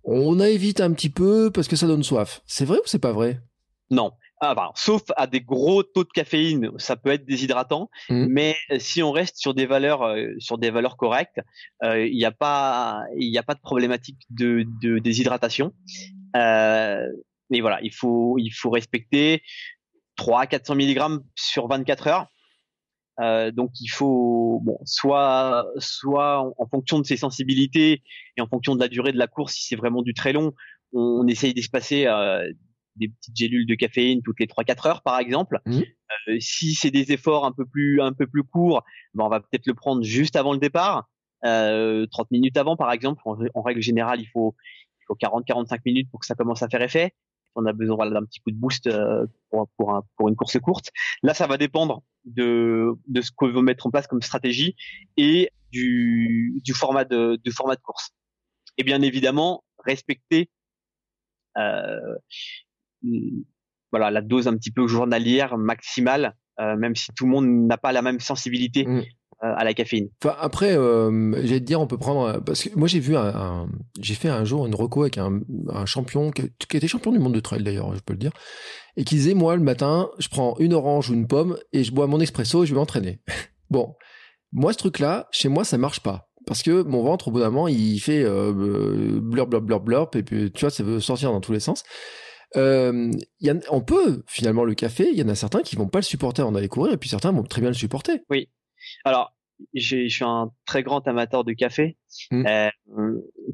on 0.04 0.40
a 0.40 0.48
évite 0.48 0.80
un 0.80 0.92
petit 0.92 1.10
peu 1.10 1.50
parce 1.50 1.68
que 1.68 1.76
ça 1.76 1.86
donne 1.86 2.02
soif. 2.02 2.40
C'est 2.46 2.64
vrai 2.64 2.78
ou 2.78 2.86
c'est 2.86 2.98
pas 2.98 3.12
vrai? 3.12 3.42
Non. 3.90 4.12
Ah, 4.44 4.56
bah, 4.56 4.72
sauf 4.74 5.02
à 5.16 5.28
des 5.28 5.40
gros 5.40 5.84
taux 5.84 6.02
de 6.02 6.08
caféine, 6.08 6.72
ça 6.76 6.96
peut 6.96 7.10
être 7.10 7.24
déshydratant. 7.24 7.88
Mhm. 8.10 8.26
Mais 8.28 8.56
euh, 8.72 8.80
si 8.80 9.00
on 9.00 9.12
reste 9.12 9.36
sur 9.36 9.54
des 9.54 9.66
valeurs, 9.66 10.02
euh, 10.02 10.34
sur 10.40 10.58
des 10.58 10.70
valeurs 10.70 10.96
correctes, 10.96 11.38
euh, 11.84 12.04
il 12.04 12.16
n'y 12.16 12.24
a 12.24 12.32
pas, 12.32 13.04
il 13.16 13.30
n'y 13.30 13.38
a 13.38 13.44
pas 13.44 13.54
de 13.54 13.60
problématique 13.60 14.18
de, 14.30 14.66
de 14.82 14.98
déshydratation. 14.98 15.72
Euh, 16.34 17.06
mais 17.50 17.60
voilà, 17.60 17.78
il 17.82 17.94
faut, 17.94 18.36
il 18.36 18.50
faut 18.50 18.70
respecter 18.70 19.42
3 20.16 20.46
400 20.46 20.74
mg 20.74 21.20
sur 21.36 21.68
24 21.68 22.08
heures. 22.08 22.26
Euh, 23.20 23.52
donc 23.52 23.70
il 23.80 23.88
faut 23.88 24.58
bon 24.64 24.78
soit 24.86 25.66
soit 25.76 26.40
en, 26.40 26.54
en 26.56 26.66
fonction 26.66 26.98
de 26.98 27.04
ses 27.04 27.18
sensibilités 27.18 28.02
et 28.36 28.40
en 28.40 28.48
fonction 28.48 28.74
de 28.74 28.80
la 28.80 28.88
durée 28.88 29.12
de 29.12 29.18
la 29.18 29.26
course 29.26 29.52
si 29.52 29.66
c'est 29.66 29.76
vraiment 29.76 30.00
du 30.00 30.14
très 30.14 30.32
long 30.32 30.54
on, 30.94 31.20
on 31.20 31.26
essaye 31.26 31.52
d'espacer 31.52 32.06
euh, 32.06 32.50
des 32.96 33.08
petites 33.08 33.36
gélules 33.36 33.66
de 33.66 33.74
caféine 33.74 34.20
toutes 34.22 34.40
les 34.40 34.46
3-4 34.46 34.88
heures 34.88 35.02
par 35.02 35.18
exemple. 35.18 35.60
Mhm. 35.66 35.82
Euh, 36.28 36.36
si 36.40 36.74
c'est 36.74 36.90
des 36.90 37.12
efforts 37.12 37.44
un 37.44 37.52
peu 37.52 37.64
plus 37.64 38.00
un 38.00 38.12
peu 38.12 38.26
plus 38.26 38.44
courts, 38.44 38.82
ben 39.14 39.24
on 39.24 39.28
va 39.28 39.40
peut-être 39.40 39.66
le 39.66 39.74
prendre 39.74 40.02
juste 40.02 40.36
avant 40.36 40.52
le 40.52 40.58
départ, 40.58 41.08
euh, 41.44 42.06
30 42.10 42.30
minutes 42.30 42.56
avant 42.56 42.76
par 42.76 42.92
exemple. 42.92 43.22
En, 43.24 43.36
en 43.54 43.62
règle 43.62 43.80
générale, 43.80 44.20
il 44.20 44.28
faut 44.28 44.54
il 45.00 45.04
faut 45.06 45.14
40-45 45.14 45.80
minutes 45.86 46.10
pour 46.10 46.20
que 46.20 46.26
ça 46.26 46.34
commence 46.34 46.62
à 46.62 46.68
faire 46.68 46.82
effet. 46.82 47.12
On 47.54 47.66
a 47.66 47.72
besoin 47.72 47.96
voilà, 47.96 48.12
d'un 48.12 48.24
petit 48.24 48.40
coup 48.40 48.50
de 48.50 48.56
boost 48.56 48.86
euh, 48.86 49.26
pour 49.50 49.68
pour, 49.76 49.94
un, 49.94 50.02
pour 50.16 50.28
une 50.28 50.36
course 50.36 50.58
courte. 50.58 50.90
Là, 51.22 51.34
ça 51.34 51.46
va 51.46 51.58
dépendre 51.58 52.02
de 52.24 52.92
de 53.08 53.20
ce 53.20 53.30
qu'on 53.34 53.50
veut 53.50 53.62
mettre 53.62 53.86
en 53.86 53.90
place 53.90 54.06
comme 54.06 54.22
stratégie 54.22 54.74
et 55.16 55.50
du 55.70 56.60
du 56.64 56.72
format 56.72 57.04
de 57.04 57.38
du 57.44 57.50
format 57.50 57.76
de 57.76 57.80
course. 57.80 58.10
Et 58.78 58.84
bien 58.84 59.02
évidemment, 59.02 59.64
respecter 59.84 60.50
euh, 61.58 62.16
voilà 63.90 64.10
la 64.10 64.20
dose 64.22 64.48
un 64.48 64.56
petit 64.56 64.70
peu 64.70 64.86
journalière 64.86 65.56
maximale, 65.58 66.34
euh, 66.60 66.76
même 66.76 66.94
si 66.96 67.08
tout 67.16 67.24
le 67.24 67.30
monde 67.30 67.46
n'a 67.66 67.76
pas 67.78 67.92
la 67.92 68.02
même 68.02 68.20
sensibilité 68.20 68.84
Mm. 68.86 68.98
euh, 68.98 69.54
à 69.56 69.64
la 69.64 69.74
caféine. 69.74 70.08
Enfin, 70.22 70.36
après, 70.40 70.72
euh, 70.76 71.32
j'allais 71.44 71.60
te 71.60 71.64
dire, 71.64 71.80
on 71.80 71.86
peut 71.86 71.98
prendre. 71.98 72.38
Parce 72.40 72.62
que 72.64 72.78
moi, 72.78 72.86
j'ai 72.88 73.00
vu 73.00 73.16
un. 73.16 73.26
un- 73.34 73.68
j'ai 74.00 74.14
fait 74.14 74.28
un 74.28 74.44
jour 74.44 74.66
une 74.66 74.74
reco 74.74 75.02
avec 75.02 75.18
un, 75.18 75.40
un 75.68 75.84
champion 75.86 76.30
qui, 76.30 76.44
qui 76.68 76.76
était 76.76 76.86
champion 76.88 77.10
du 77.12 77.18
monde 77.18 77.34
de 77.34 77.40
trail 77.40 77.62
d'ailleurs, 77.62 77.94
je 77.94 78.00
peux 78.00 78.12
le 78.12 78.18
dire. 78.20 78.32
Et 78.96 79.04
qui 79.04 79.16
disait 79.16 79.34
Moi, 79.34 79.56
le 79.56 79.62
matin, 79.62 80.08
je 80.18 80.28
prends 80.28 80.56
une 80.58 80.72
orange 80.74 81.10
ou 81.10 81.14
une 81.14 81.26
pomme 81.26 81.56
et 81.72 81.82
je 81.84 81.92
bois 81.92 82.06
mon 82.06 82.20
expresso 82.20 82.62
et 82.62 82.66
je 82.66 82.72
vais 82.72 82.78
m'entraîner. 82.78 83.20
bon. 83.70 83.94
Moi, 84.52 84.72
ce 84.74 84.78
truc-là, 84.78 85.28
chez 85.32 85.48
moi, 85.48 85.64
ça 85.64 85.76
marche 85.78 86.00
pas. 86.00 86.28
Parce 86.46 86.62
que 86.62 86.82
mon 86.82 87.02
ventre, 87.02 87.28
au 87.28 87.30
bout 87.30 87.40
d'un 87.40 87.50
moment, 87.50 87.68
il 87.68 87.98
fait 88.00 88.22
euh, 88.22 88.52
blur, 89.20 89.46
blur, 89.46 89.62
blur, 89.62 89.80
blur, 89.80 90.10
et 90.14 90.22
puis 90.22 90.50
tu 90.52 90.60
vois, 90.60 90.70
ça 90.70 90.82
veut 90.82 91.00
sortir 91.00 91.32
dans 91.32 91.40
tous 91.40 91.52
les 91.52 91.60
sens. 91.60 91.84
Euh, 92.56 93.10
il 93.40 93.46
y 93.46 93.50
a, 93.50 93.54
on 93.70 93.80
peut 93.80 94.22
finalement 94.26 94.64
le 94.64 94.74
café. 94.74 95.08
Il 95.10 95.18
y 95.18 95.22
en 95.22 95.28
a 95.28 95.34
certains 95.34 95.62
qui 95.62 95.76
vont 95.76 95.88
pas 95.88 95.98
le 95.98 96.04
supporter 96.04 96.46
en 96.46 96.54
aller 96.54 96.68
courir, 96.68 96.92
et 96.92 96.96
puis 96.96 97.08
certains 97.08 97.32
vont 97.32 97.42
très 97.42 97.60
bien 97.60 97.70
le 97.70 97.74
supporter. 97.74 98.20
Alors, 99.04 99.34
j'ai- 99.74 100.08
je 100.08 100.14
suis 100.14 100.24
un 100.24 100.50
très 100.66 100.82
grand 100.82 101.06
amateur 101.06 101.44
de 101.44 101.52
café. 101.52 101.96
Mm. 102.30 102.46
Euh, 102.46 102.70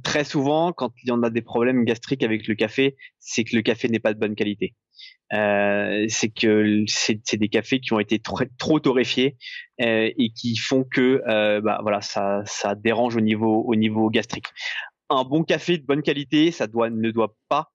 très 0.02 0.24
souvent, 0.24 0.72
quand 0.72 0.92
il 1.02 1.08
y 1.08 1.12
en 1.12 1.22
a 1.22 1.30
des 1.30 1.42
problèmes 1.42 1.84
gastriques 1.84 2.22
avec 2.22 2.46
le 2.48 2.54
café, 2.54 2.96
c'est 3.18 3.44
que 3.44 3.54
le 3.54 3.62
café 3.62 3.88
n'est 3.88 4.00
pas 4.00 4.14
de 4.14 4.18
bonne 4.18 4.34
qualité. 4.34 4.74
Euh, 5.32 6.06
c'est 6.08 6.30
que 6.30 6.84
c'est 6.88 7.37
des 7.37 7.48
cafés 7.48 7.80
qui 7.80 7.92
ont 7.92 8.00
été 8.00 8.18
trop, 8.18 8.40
trop 8.58 8.80
torréfiés 8.80 9.37
euh, 9.80 10.11
et 10.16 10.30
qui 10.30 10.56
font 10.56 10.84
que 10.84 11.22
bah 11.61 11.78
voilà 11.82 12.00
ça 12.00 12.42
ça 12.46 12.74
dérange 12.74 13.14
au 13.16 13.20
niveau 13.20 13.62
au 13.66 13.76
niveau 13.76 14.08
gastrique. 14.11 14.46
Un 15.11 15.24
bon 15.24 15.44
café 15.44 15.78
de 15.78 15.84
bonne 15.84 16.02
qualité, 16.02 16.50
ça 16.50 16.66
doit 16.66 16.90
ne 16.90 17.11
doit 17.11 17.37
pas 17.48 17.70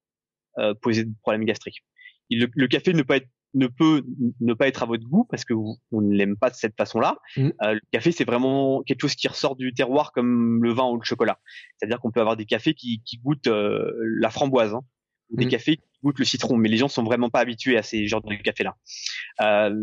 poser 0.81 1.05
de 1.05 1.13
problème 1.21 1.45
gastrique. 1.45 1.83
Il- 2.29 2.39
le, 2.41 2.47
le 2.53 2.67
café 2.67 2.93
ne 2.93 3.01
peut 3.03 3.15
être 3.15 3.27
ne 3.55 3.67
peut 3.67 4.01
ne 4.41 4.55
pas 4.55 4.67
être 4.67 4.81
à 4.81 4.87
votre 4.87 5.03
goût 5.07 5.25
parce 5.29 5.45
que 5.45 5.53
vous, 5.53 5.77
on 5.91 6.01
ne 6.01 6.15
l'aime 6.15 6.35
pas 6.35 6.49
de 6.49 6.55
cette 6.55 6.75
façon-là. 6.75 7.17
Mhm. 7.37 7.53
Euh, 7.61 7.73
le 7.75 7.81
café, 7.91 8.11
c'est 8.11 8.23
vraiment 8.23 8.81
quelque 8.81 9.01
chose 9.01 9.13
qui 9.13 9.27
ressort 9.27 9.55
du 9.55 9.73
terroir 9.75 10.11
comme 10.11 10.63
le 10.63 10.73
vin 10.73 10.89
ou 10.89 10.97
le 10.97 11.03
chocolat. 11.03 11.37
C'est-à-dire 11.77 11.99
qu'on 11.99 12.09
peut 12.11 12.19
avoir 12.19 12.35
des 12.35 12.45
cafés 12.45 12.73
qui, 12.73 13.03
qui 13.05 13.17
goûtent 13.19 13.45
euh, 13.45 13.91
la 14.19 14.31
framboise, 14.31 14.73
hein, 14.73 14.81
ou 15.29 15.35
des 15.37 15.45
Mhm. 15.45 15.51
cafés 15.51 15.77
qui 15.77 15.83
goûtent 16.03 16.17
le 16.17 16.25
citron, 16.25 16.57
mais 16.57 16.67
les 16.67 16.77
gens 16.77 16.87
sont 16.87 17.03
vraiment 17.03 17.29
pas 17.29 17.41
habitués 17.41 17.77
à 17.77 17.83
ces 17.83 18.07
genres 18.07 18.23
de 18.23 18.33
cafés-là. 18.33 18.75
Euh, 19.41 19.75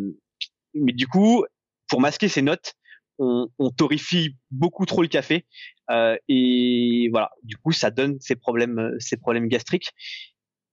mais 0.75 0.93
du 0.93 1.07
coup, 1.07 1.45
pour 1.89 2.01
masquer 2.01 2.27
ces 2.27 2.43
notes, 2.43 2.75
on, 3.21 3.49
on 3.61 3.71
torrifie 3.71 4.35
beaucoup 4.51 4.85
trop 4.85 5.03
le 5.03 5.09
café 5.09 5.47
euh, 5.93 6.17
et 6.29 7.09
voilà. 7.13 7.31
Du 7.45 7.57
coup, 7.57 7.71
ça 7.71 7.91
donne 7.93 8.19
ces 8.19 8.35
problèmes, 8.35 8.97
ces 8.99 9.17
problèmes 9.17 9.47
gastriques. 9.47 9.91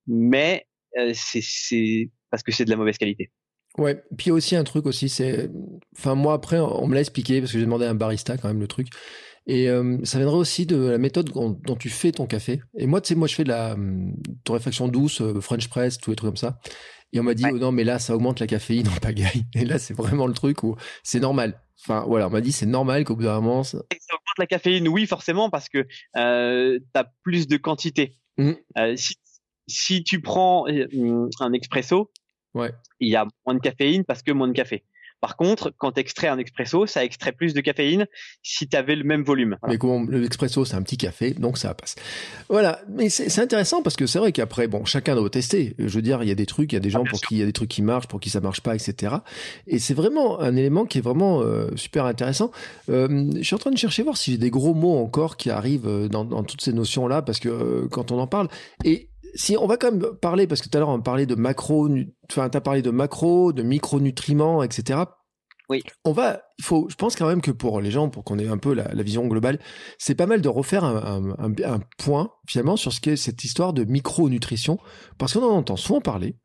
Mais 0.08 0.65
euh, 0.98 1.12
c'est 1.13 2.10
parce 2.32 2.43
que 2.43 2.52
c'est 2.52 2.65
de 2.65 2.70
la 2.70 2.76
mauvaise 2.78 2.98
qualité. 2.98 3.32
Ouais, 3.78 4.02
puis 4.17 4.32
aussi 4.32 4.56
un 4.56 4.63
truc 4.63 4.88
aussi, 4.88 5.08
c'est, 5.08 5.52
enfin 5.96 6.15
moi 6.15 6.34
après 6.34 6.60
on 6.60 6.88
me 6.88 6.96
l'a 6.96 7.02
expliqué 7.02 7.39
parce 7.41 7.52
que 7.52 7.60
j'ai 7.60 7.65
demandé 7.65 7.86
à 7.86 7.91
un 7.91 7.96
barista 7.96 8.36
quand 8.38 8.48
même 8.48 8.60
le 8.60 8.67
truc, 8.67 8.88
et 9.46 9.70
euh, 9.70 9.98
ça 10.04 10.17
viendrait 10.17 10.38
aussi 10.38 10.65
de 10.65 10.78
la 10.78 10.98
méthode 10.98 11.30
dont, 11.32 11.76
tu 11.76 11.89
fais 11.89 12.12
ton 12.12 12.26
café. 12.26 12.60
Et 12.78 12.88
moi 12.88 13.02
tu 13.02 13.10
sais 13.10 13.15
moi 13.15 13.28
je 13.28 13.36
fais 13.36 13.43
de 13.43 13.50
la 13.50 13.74
hum, 13.74 14.15
torréfaction 14.43 14.88
douce, 14.88 15.22
euh, 15.22 15.39
French 15.41 15.67
press, 15.70 16.00
tous 16.00 16.10
les 16.10 16.15
trucs 16.15 16.30
comme 16.30 16.38
ça. 16.38 16.60
Et 17.13 17.20
on 17.20 17.24
m'a 17.24 17.36
dit 17.36 17.43
Ouais. 17.46 17.52
oh 17.54 17.58
non 17.60 17.72
mais 17.72 17.84
là 17.84 18.00
ça 18.00 18.15
augmente 18.15 18.39
la 18.39 18.48
caféine 18.48 18.88
en 18.88 18.96
pagaille. 19.00 19.43
Et 19.54 19.63
là 19.63 19.78
c'est 19.78 19.93
vraiment 19.93 20.26
le 20.26 20.34
truc 20.34 20.63
où 20.63 20.76
c'est 21.04 21.20
normal. 21.20 21.62
Enfin 21.80 22.04
voilà, 22.08 22.28
on 22.28 22.32
m'a 22.32 22.41
dit 22.41 22.52
c'est 22.52 22.65
normal 22.65 23.04
qu'au 23.06 23.15
bout 23.15 23.24
d'un 23.24 23.39
moment. 23.39 23.63
ça- 23.63 23.78
ça 23.78 24.15
augmente 24.15 24.38
la 24.39 24.48
caféine, 24.48 24.88
oui, 24.88 25.06
forcément, 25.06 25.50
parce 25.52 25.70
que 25.70 25.84
tu 25.84 26.10
as 26.15 27.12
plus 27.22 27.48
de 27.48 27.58
quantité. 27.58 28.17
Euh, 28.39 28.96
si, 28.96 29.15
si 29.67 30.03
tu 30.03 30.21
prends 30.21 30.67
euh, 30.67 31.30
un 31.39 31.53
expresso, 31.53 32.12
Ouais. 32.53 32.71
il 32.99 33.10
y 33.10 33.15
a 33.15 33.25
moins 33.45 33.56
de 33.56 33.60
caféine 33.60 34.03
parce 34.03 34.23
que 34.23 34.32
moins 34.32 34.47
de 34.47 34.53
café. 34.53 34.84
Par 35.19 35.36
contre, 35.36 35.73
quand 35.77 35.93
tu 35.93 35.99
extrais 35.99 36.27
un 36.27 36.38
expresso, 36.38 36.86
ça 36.86 37.03
extrait 37.03 37.32
plus 37.32 37.56
de 37.56 37.62
caféine 37.62 38.06
si 38.43 38.67
tu 38.67 38.77
avais 38.77 38.95
le 38.95 39.03
même 39.03 39.23
volume. 39.23 39.58
Mais 39.67 39.80
comment 39.80 40.06
l'expresso, 40.10 40.63
c'est 40.63 40.75
un 40.75 40.84
petit 40.84 40.97
café, 40.97 41.32
donc 41.32 41.58
ça 41.58 41.73
passe. 41.73 41.95
Voilà, 42.49 42.82
mais 42.88 43.10
c'est 43.10 43.41
intéressant 43.41 43.82
parce 43.82 43.95
que 43.95 44.06
c'est 44.06 44.19
vrai 44.19 44.32
qu'après, 44.32 44.67
bon, 44.67 44.86
chacun 44.86 45.15
doit 45.15 45.30
tester. 45.30 45.73
Je 45.80 45.88
veux 45.88 46.03
dire, 46.03 46.21
il 46.21 46.30
y 46.30 46.32
a 46.32 46.36
des 46.36 46.45
trucs, 46.45 46.71
il 46.71 46.75
y 46.75 46.77
a 46.77 46.82
des 46.82 46.91
gens 46.91 47.03
ah, 47.03 47.10
pour 47.10 47.19
qui 47.19 47.36
il 47.36 47.39
y 47.39 47.43
a 47.43 47.47
des 47.47 47.53
trucs 47.53 47.69
qui 47.69 47.82
marchent, 47.82 48.08
pour 48.08 48.19
qui 48.19 48.30
ça 48.30 48.41
marche 48.41 48.62
pas, 48.62 48.75
etc. 48.75 49.15
Et 49.65 49.80
c'est 49.80 49.95
vraiment 49.95 50.39
un 50.39 50.56
élément 50.56 50.86
qui 50.86 50.99
est 50.99 51.01
vraiment 51.01 51.41
euh, 51.41 51.75
super 51.75 52.06
intéressant. 52.06 52.51
Euh, 52.89 53.32
je 53.38 53.41
suis 53.41 53.56
en 53.56 53.60
train 53.60 53.71
de 53.71 53.77
chercher 53.77 54.03
voir 54.03 54.17
si 54.17 54.34
j'ai 54.34 54.38
des 54.38 54.51
gros 54.51 54.75
mots 54.75 54.97
encore 54.97 55.36
qui 55.38 55.49
arrivent 55.49 56.08
dans, 56.12 56.25
dans 56.25 56.43
toutes 56.43 56.62
ces 56.62 56.73
notions-là, 56.73 57.23
parce 57.23 57.39
que 57.39 57.88
quand 57.89 58.12
on 58.12 58.19
en 58.19 58.27
parle, 58.27 58.49
et 58.84 59.10
si 59.38 59.56
on 59.58 59.67
va 59.67 59.78
quand 59.78 59.91
même 59.91 60.15
parler, 60.19 60.47
parce 60.47 60.62
que 60.62 60.67
tout 60.67 60.78
à 60.78 60.80
l'heure 60.80 60.89
on 60.89 61.02
parlait 61.02 61.26
de 61.26 61.36
macro, 61.36 61.88
enfin 62.30 62.50
tu 62.50 62.58
as 62.58 62.62
parlé 62.62 62.82
de 62.82 62.89
macro, 62.89 63.54
de 63.54 63.63
micronutriments, 63.63 64.63
etc. 64.63 65.02
Oui. 65.69 65.84
On 66.06 66.12
va, 66.13 66.41
il 66.60 66.65
faut, 66.65 66.88
je 66.89 66.95
pense 66.95 67.15
quand 67.15 67.28
même 67.28 67.41
que 67.41 67.52
pour 67.52 67.82
les 67.82 67.91
gens, 67.91 68.10
pour 68.10 68.23
qu'on 68.23 68.39
ait 68.39 68.47
un 68.47 68.58
peu 68.58 68.73
la, 68.73 69.04
vision 69.04 69.28
globale, 69.28 69.60
c'est 69.97 70.15
pas 70.15 70.26
mal 70.26 70.41
de 70.41 70.50
refaire 70.50 70.84
un, 70.84 71.36
un, 71.39 71.80
point 71.97 72.32
finalement 72.47 72.78
sur 72.78 72.93
ce 72.93 73.02
qu'est 73.02 73.17
cette 73.17 73.43
histoire 73.43 73.73
de 73.73 73.84
micronutrition, 73.84 74.80
parce 75.17 75.34
qu'on 75.34 75.43
en 75.43 75.58
entend 75.58 75.76
souvent 75.76 76.02
parler. 76.02 76.38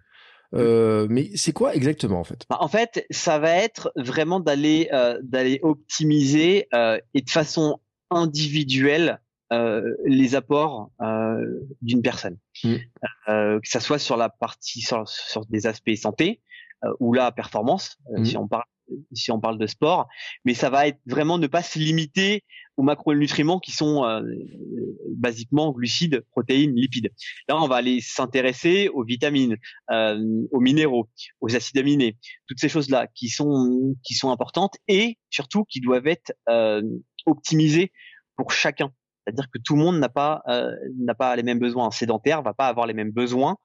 Euh, 0.54 1.06
mais 1.08 1.30
c'est 1.34 1.52
quoi 1.52 1.74
exactement 1.74 2.20
en 2.20 2.24
fait? 2.24 2.44
Bah, 2.50 2.58
En 2.60 2.68
fait, 2.68 3.06
ça 3.10 3.38
va 3.38 3.56
être 3.56 3.90
vraiment 3.96 4.38
d'aller 4.38 4.90
euh, 4.92 5.18
d'aller 5.22 5.60
optimiser 5.62 6.68
euh, 6.74 6.98
et 7.14 7.22
de 7.22 7.30
façon 7.30 7.78
individuelle 8.10 9.21
euh, 9.52 9.94
les 10.06 10.34
apports 10.34 10.90
euh, 11.02 11.44
d'une 11.82 12.00
personne, 12.00 12.38
mm. 12.64 12.74
euh, 13.28 13.60
que 13.60 13.68
ça 13.68 13.80
soit 13.80 13.98
sur 13.98 14.16
la 14.16 14.30
partie 14.30 14.80
sur, 14.80 15.06
sur 15.06 15.44
des 15.46 15.66
aspects 15.66 15.94
santé 15.94 16.40
ou 17.00 17.12
la 17.12 17.30
performance, 17.32 17.98
mm. 18.16 18.24
si 18.24 18.36
on 18.38 18.48
parle 18.48 18.64
si 19.12 19.30
on 19.30 19.40
parle 19.40 19.58
de 19.58 19.66
sport, 19.66 20.06
mais 20.44 20.52
ça 20.52 20.68
va 20.68 20.86
être 20.86 20.98
vraiment 21.06 21.38
ne 21.38 21.46
pas 21.46 21.62
se 21.62 21.78
limiter 21.78 22.44
aux 22.76 22.82
macronutriments 22.82 23.58
qui 23.58 23.70
sont 23.70 24.04
basiquement 25.16 25.72
glucides, 25.72 26.22
protéines, 26.32 26.74
lipides. 26.74 27.10
Là, 27.48 27.56
on 27.62 27.68
va 27.68 27.76
aller 27.76 28.00
s'intéresser 28.02 28.88
aux 28.88 29.04
vitamines, 29.04 29.56
aux 29.88 30.60
minéraux, 30.60 31.08
aux 31.40 31.56
acides 31.56 31.78
aminés, 31.78 32.18
toutes 32.48 32.58
ces 32.60 32.68
choses-là 32.68 33.06
qui 33.14 33.28
sont 33.28 33.94
qui 34.02 34.12
sont 34.12 34.30
importantes 34.30 34.74
et 34.88 35.16
surtout 35.30 35.64
qui 35.64 35.80
doivent 35.80 36.08
être 36.08 36.34
optimisées 37.24 37.92
pour 38.36 38.52
chacun. 38.52 38.92
C'est-à-dire 39.24 39.46
que 39.52 39.58
tout 39.62 39.76
le 39.76 39.82
monde 39.82 39.98
n'a 39.98 40.08
pas 40.08 40.42
euh, 40.48 40.74
n'a 40.98 41.14
pas 41.14 41.34
les 41.36 41.42
mêmes 41.42 41.58
besoins. 41.58 41.86
Un 41.86 41.90
sédentaire 41.90 42.42
va 42.42 42.54
pas 42.54 42.66
avoir 42.66 42.86
les 42.86 42.94
mêmes 42.94 43.12
besoins 43.12 43.56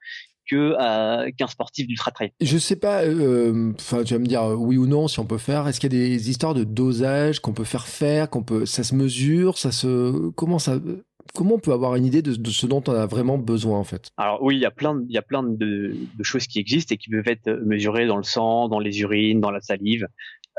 que 0.50 0.76
euh, 0.80 1.30
qu'un 1.38 1.48
sportif 1.48 1.88
d'ultra 1.88 2.12
trail. 2.12 2.32
Je 2.41 2.58
sais 2.58 2.76
pas. 2.76 3.04
Euh, 3.04 3.74
enfin, 3.80 4.04
tu 4.04 4.13
vas 4.13 4.20
me 4.20 4.26
dire 4.26 4.43
oui 4.58 4.78
ou 4.78 4.88
non 4.88 5.08
si 5.08 5.20
on 5.20 5.26
peut 5.26 5.38
faire. 5.38 5.67
Est-ce 5.67 5.80
qu'il 5.80 5.93
y 5.93 5.96
a 5.96 6.00
des 6.00 6.30
histoires 6.30 6.54
de 6.54 6.63
dosage 6.63 7.39
qu'on 7.39 7.54
peut 7.54 7.63
faire 7.63 7.88
faire, 7.88 8.30
qu'on 8.30 8.43
peut, 8.43 8.65
ça 8.65 8.84
se 8.84 8.96
mesure, 8.96 9.58
ça 9.58 9.72
se, 9.72 10.30
comment 10.32 10.60
ça, 10.60 10.80
comment 11.34 11.56
on 11.56 11.60
peut 11.60 11.74
avoir 11.74 11.96
une 11.96 12.06
idée 12.06 12.22
de, 12.22 12.36
de, 12.36 12.50
ce 12.50 12.65
dont 12.65 12.84
on 12.88 12.93
a 12.93 13.06
vraiment 13.06 13.38
besoin 13.38 13.78
en 13.78 13.84
fait? 13.84 14.10
Alors 14.17 14.41
oui, 14.41 14.56
il 14.56 14.62
y 14.62 14.65
a 14.65 14.72
plein, 14.72 15.02
il 15.08 15.13
y 15.13 15.17
a 15.17 15.22
plein 15.22 15.43
de, 15.43 15.96
de, 16.17 16.24
choses 16.24 16.48
qui 16.48 16.60
existent 16.60 16.93
et 16.93 16.98
qui 16.98 17.10
peuvent 17.10 17.28
être 17.28 17.50
mesurées 17.65 18.08
dans 18.08 18.17
le 18.17 18.24
sang, 18.24 18.70
dans 18.70 18.80
les 18.80 19.02
urines, 19.02 19.41
dans 19.41 19.52
la 19.52 19.62
salive. 19.62 20.08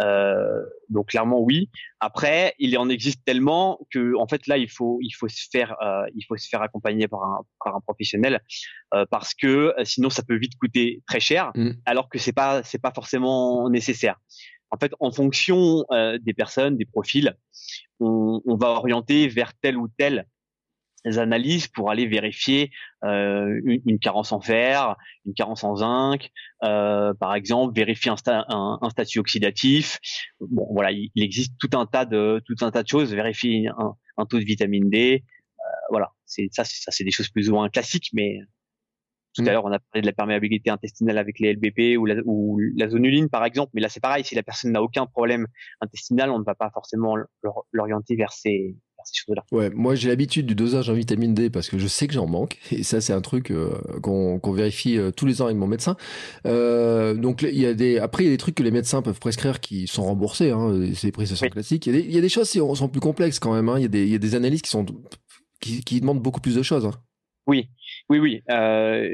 Euh, 0.00 0.62
donc 0.88 1.08
clairement 1.08 1.40
oui. 1.40 1.70
Après, 2.00 2.54
il 2.58 2.76
en 2.78 2.88
existe 2.88 3.24
tellement 3.24 3.80
que 3.90 4.14
en 4.16 4.28
fait 4.28 4.46
là 4.46 4.56
il 4.56 4.70
faut 4.70 4.98
il 5.02 5.10
faut 5.10 5.28
se 5.28 5.46
faire 5.50 5.76
euh, 5.82 6.06
il 6.14 6.24
faut 6.26 6.36
se 6.36 6.48
faire 6.48 6.62
accompagner 6.62 7.08
par 7.08 7.22
un 7.22 7.40
par 7.64 7.76
un 7.76 7.80
professionnel 7.80 8.40
euh, 8.94 9.04
parce 9.10 9.34
que 9.34 9.74
euh, 9.78 9.84
sinon 9.84 10.10
ça 10.10 10.22
peut 10.22 10.36
vite 10.36 10.56
coûter 10.60 11.02
très 11.06 11.20
cher 11.20 11.50
mm. 11.54 11.70
alors 11.84 12.08
que 12.08 12.18
c'est 12.18 12.32
pas 12.32 12.62
c'est 12.62 12.80
pas 12.80 12.92
forcément 12.92 13.68
nécessaire. 13.70 14.16
En 14.70 14.76
fait, 14.76 14.92
en 15.00 15.10
fonction 15.10 15.84
euh, 15.92 16.18
des 16.20 16.34
personnes, 16.34 16.76
des 16.76 16.84
profils, 16.84 17.34
on, 18.00 18.42
on 18.44 18.56
va 18.56 18.68
orienter 18.68 19.26
vers 19.26 19.52
tel 19.54 19.78
ou 19.78 19.88
tel 19.96 20.26
analyses 21.04 21.68
pour 21.68 21.90
aller 21.90 22.06
vérifier 22.06 22.70
euh, 23.04 23.60
une, 23.64 23.98
carence 23.98 24.32
en 24.32 24.40
fer, 24.40 24.96
une 25.26 25.34
carence 25.34 25.64
en 25.64 25.76
zinc, 25.76 26.30
euh, 26.64 27.14
par 27.14 27.34
exemple, 27.34 27.74
vérifier 27.74 28.10
un, 28.10 28.44
un, 28.80 28.90
statut 28.90 29.18
oxydatif. 29.20 29.98
Bon, 30.40 30.66
voilà, 30.72 30.90
il, 30.90 31.10
existe 31.16 31.54
tout 31.58 31.70
un 31.78 31.86
tas 31.86 32.04
de 32.04 32.42
tout 32.46 32.56
un 32.62 32.70
tas 32.70 32.82
de 32.82 32.88
choses. 32.88 33.14
Vérifier 33.14 33.68
un, 34.16 34.26
taux 34.26 34.38
de 34.38 34.44
vitamine 34.44 34.90
D. 34.90 35.24
Euh, 35.58 35.62
voilà, 35.90 36.10
c'est 36.26 36.48
ça, 36.50 36.64
ça 36.64 36.90
c'est 36.90 37.04
des 37.04 37.10
choses 37.10 37.28
plus 37.28 37.48
ou 37.48 37.54
moins 37.54 37.68
classiques, 37.68 38.10
mais 38.12 38.38
tout 39.34 39.42
à 39.42 39.44
mmh. 39.44 39.48
l'heure, 39.52 39.64
on 39.64 39.72
a 39.72 39.78
parlé 39.78 40.00
de 40.00 40.06
la 40.06 40.12
perméabilité 40.12 40.70
intestinale 40.70 41.18
avec 41.18 41.38
les 41.38 41.52
LBP 41.52 41.98
ou 41.98 42.06
la, 42.06 42.16
ou 42.24 42.58
la 42.76 42.88
zonuline, 42.88 43.28
par 43.28 43.44
exemple. 43.44 43.70
Mais 43.74 43.80
là, 43.80 43.88
c'est 43.88 44.00
pareil. 44.00 44.24
Si 44.24 44.34
la 44.34 44.42
personne 44.42 44.72
n'a 44.72 44.82
aucun 44.82 45.06
problème 45.06 45.46
intestinal, 45.80 46.30
on 46.30 46.40
ne 46.40 46.44
va 46.44 46.54
pas 46.54 46.70
forcément 46.70 47.14
l'orienter 47.72 48.16
vers 48.16 48.32
ces, 48.32 48.74
Ouais, 49.52 49.70
moi 49.70 49.94
j'ai 49.94 50.08
l'habitude 50.08 50.46
du 50.46 50.54
dosage 50.54 50.90
en 50.90 50.94
vitamine 50.94 51.34
D 51.34 51.50
parce 51.50 51.68
que 51.68 51.78
je 51.78 51.86
sais 51.86 52.06
que 52.06 52.14
j'en 52.14 52.26
manque 52.26 52.58
et 52.72 52.82
ça 52.82 53.00
c'est 53.00 53.12
un 53.12 53.20
truc 53.20 53.50
euh, 53.50 53.70
qu'on 54.02 54.52
vérifie 54.52 54.98
euh, 54.98 55.10
tous 55.10 55.26
les 55.26 55.42
ans 55.42 55.46
avec 55.46 55.56
mon 55.56 55.66
médecin. 55.66 55.96
Euh, 56.46 57.14
donc 57.14 57.42
il 57.42 57.58
y 57.58 57.66
a 57.66 57.74
des 57.74 57.98
après 57.98 58.24
il 58.24 58.26
y 58.26 58.30
a 58.30 58.32
des 58.32 58.38
trucs 58.38 58.54
que 58.54 58.62
les 58.62 58.70
médecins 58.70 59.02
peuvent 59.02 59.20
prescrire 59.20 59.60
qui 59.60 59.86
sont 59.86 60.04
remboursés, 60.04 60.50
hein, 60.50 60.72
c'est 60.94 61.08
des 61.08 61.12
prestations 61.12 61.48
classiques. 61.48 61.86
Il 61.86 61.94
y, 61.94 61.98
a 61.98 62.00
des, 62.00 62.06
il 62.06 62.14
y, 62.14 62.18
a 62.18 62.20
des, 62.20 62.28
choses 62.28 62.50
qui 62.50 62.58
sont 62.58 62.88
plus 62.88 63.00
complexes 63.00 63.38
quand 63.38 63.54
même. 63.54 63.68
Hein. 63.68 63.78
Il, 63.78 63.82
y 63.82 63.86
a 63.86 63.88
des, 63.88 64.04
il 64.04 64.10
y 64.10 64.14
a 64.14 64.18
des 64.18 64.34
analyses 64.34 64.62
qui 64.62 64.70
sont 64.70 64.86
qui, 65.60 65.82
qui 65.82 66.00
demandent 66.00 66.22
beaucoup 66.22 66.40
plus 66.40 66.54
de 66.54 66.62
choses. 66.62 66.86
Hein. 66.86 66.92
Oui, 67.46 67.68
oui, 68.10 68.18
oui. 68.18 68.42
Euh, 68.50 69.08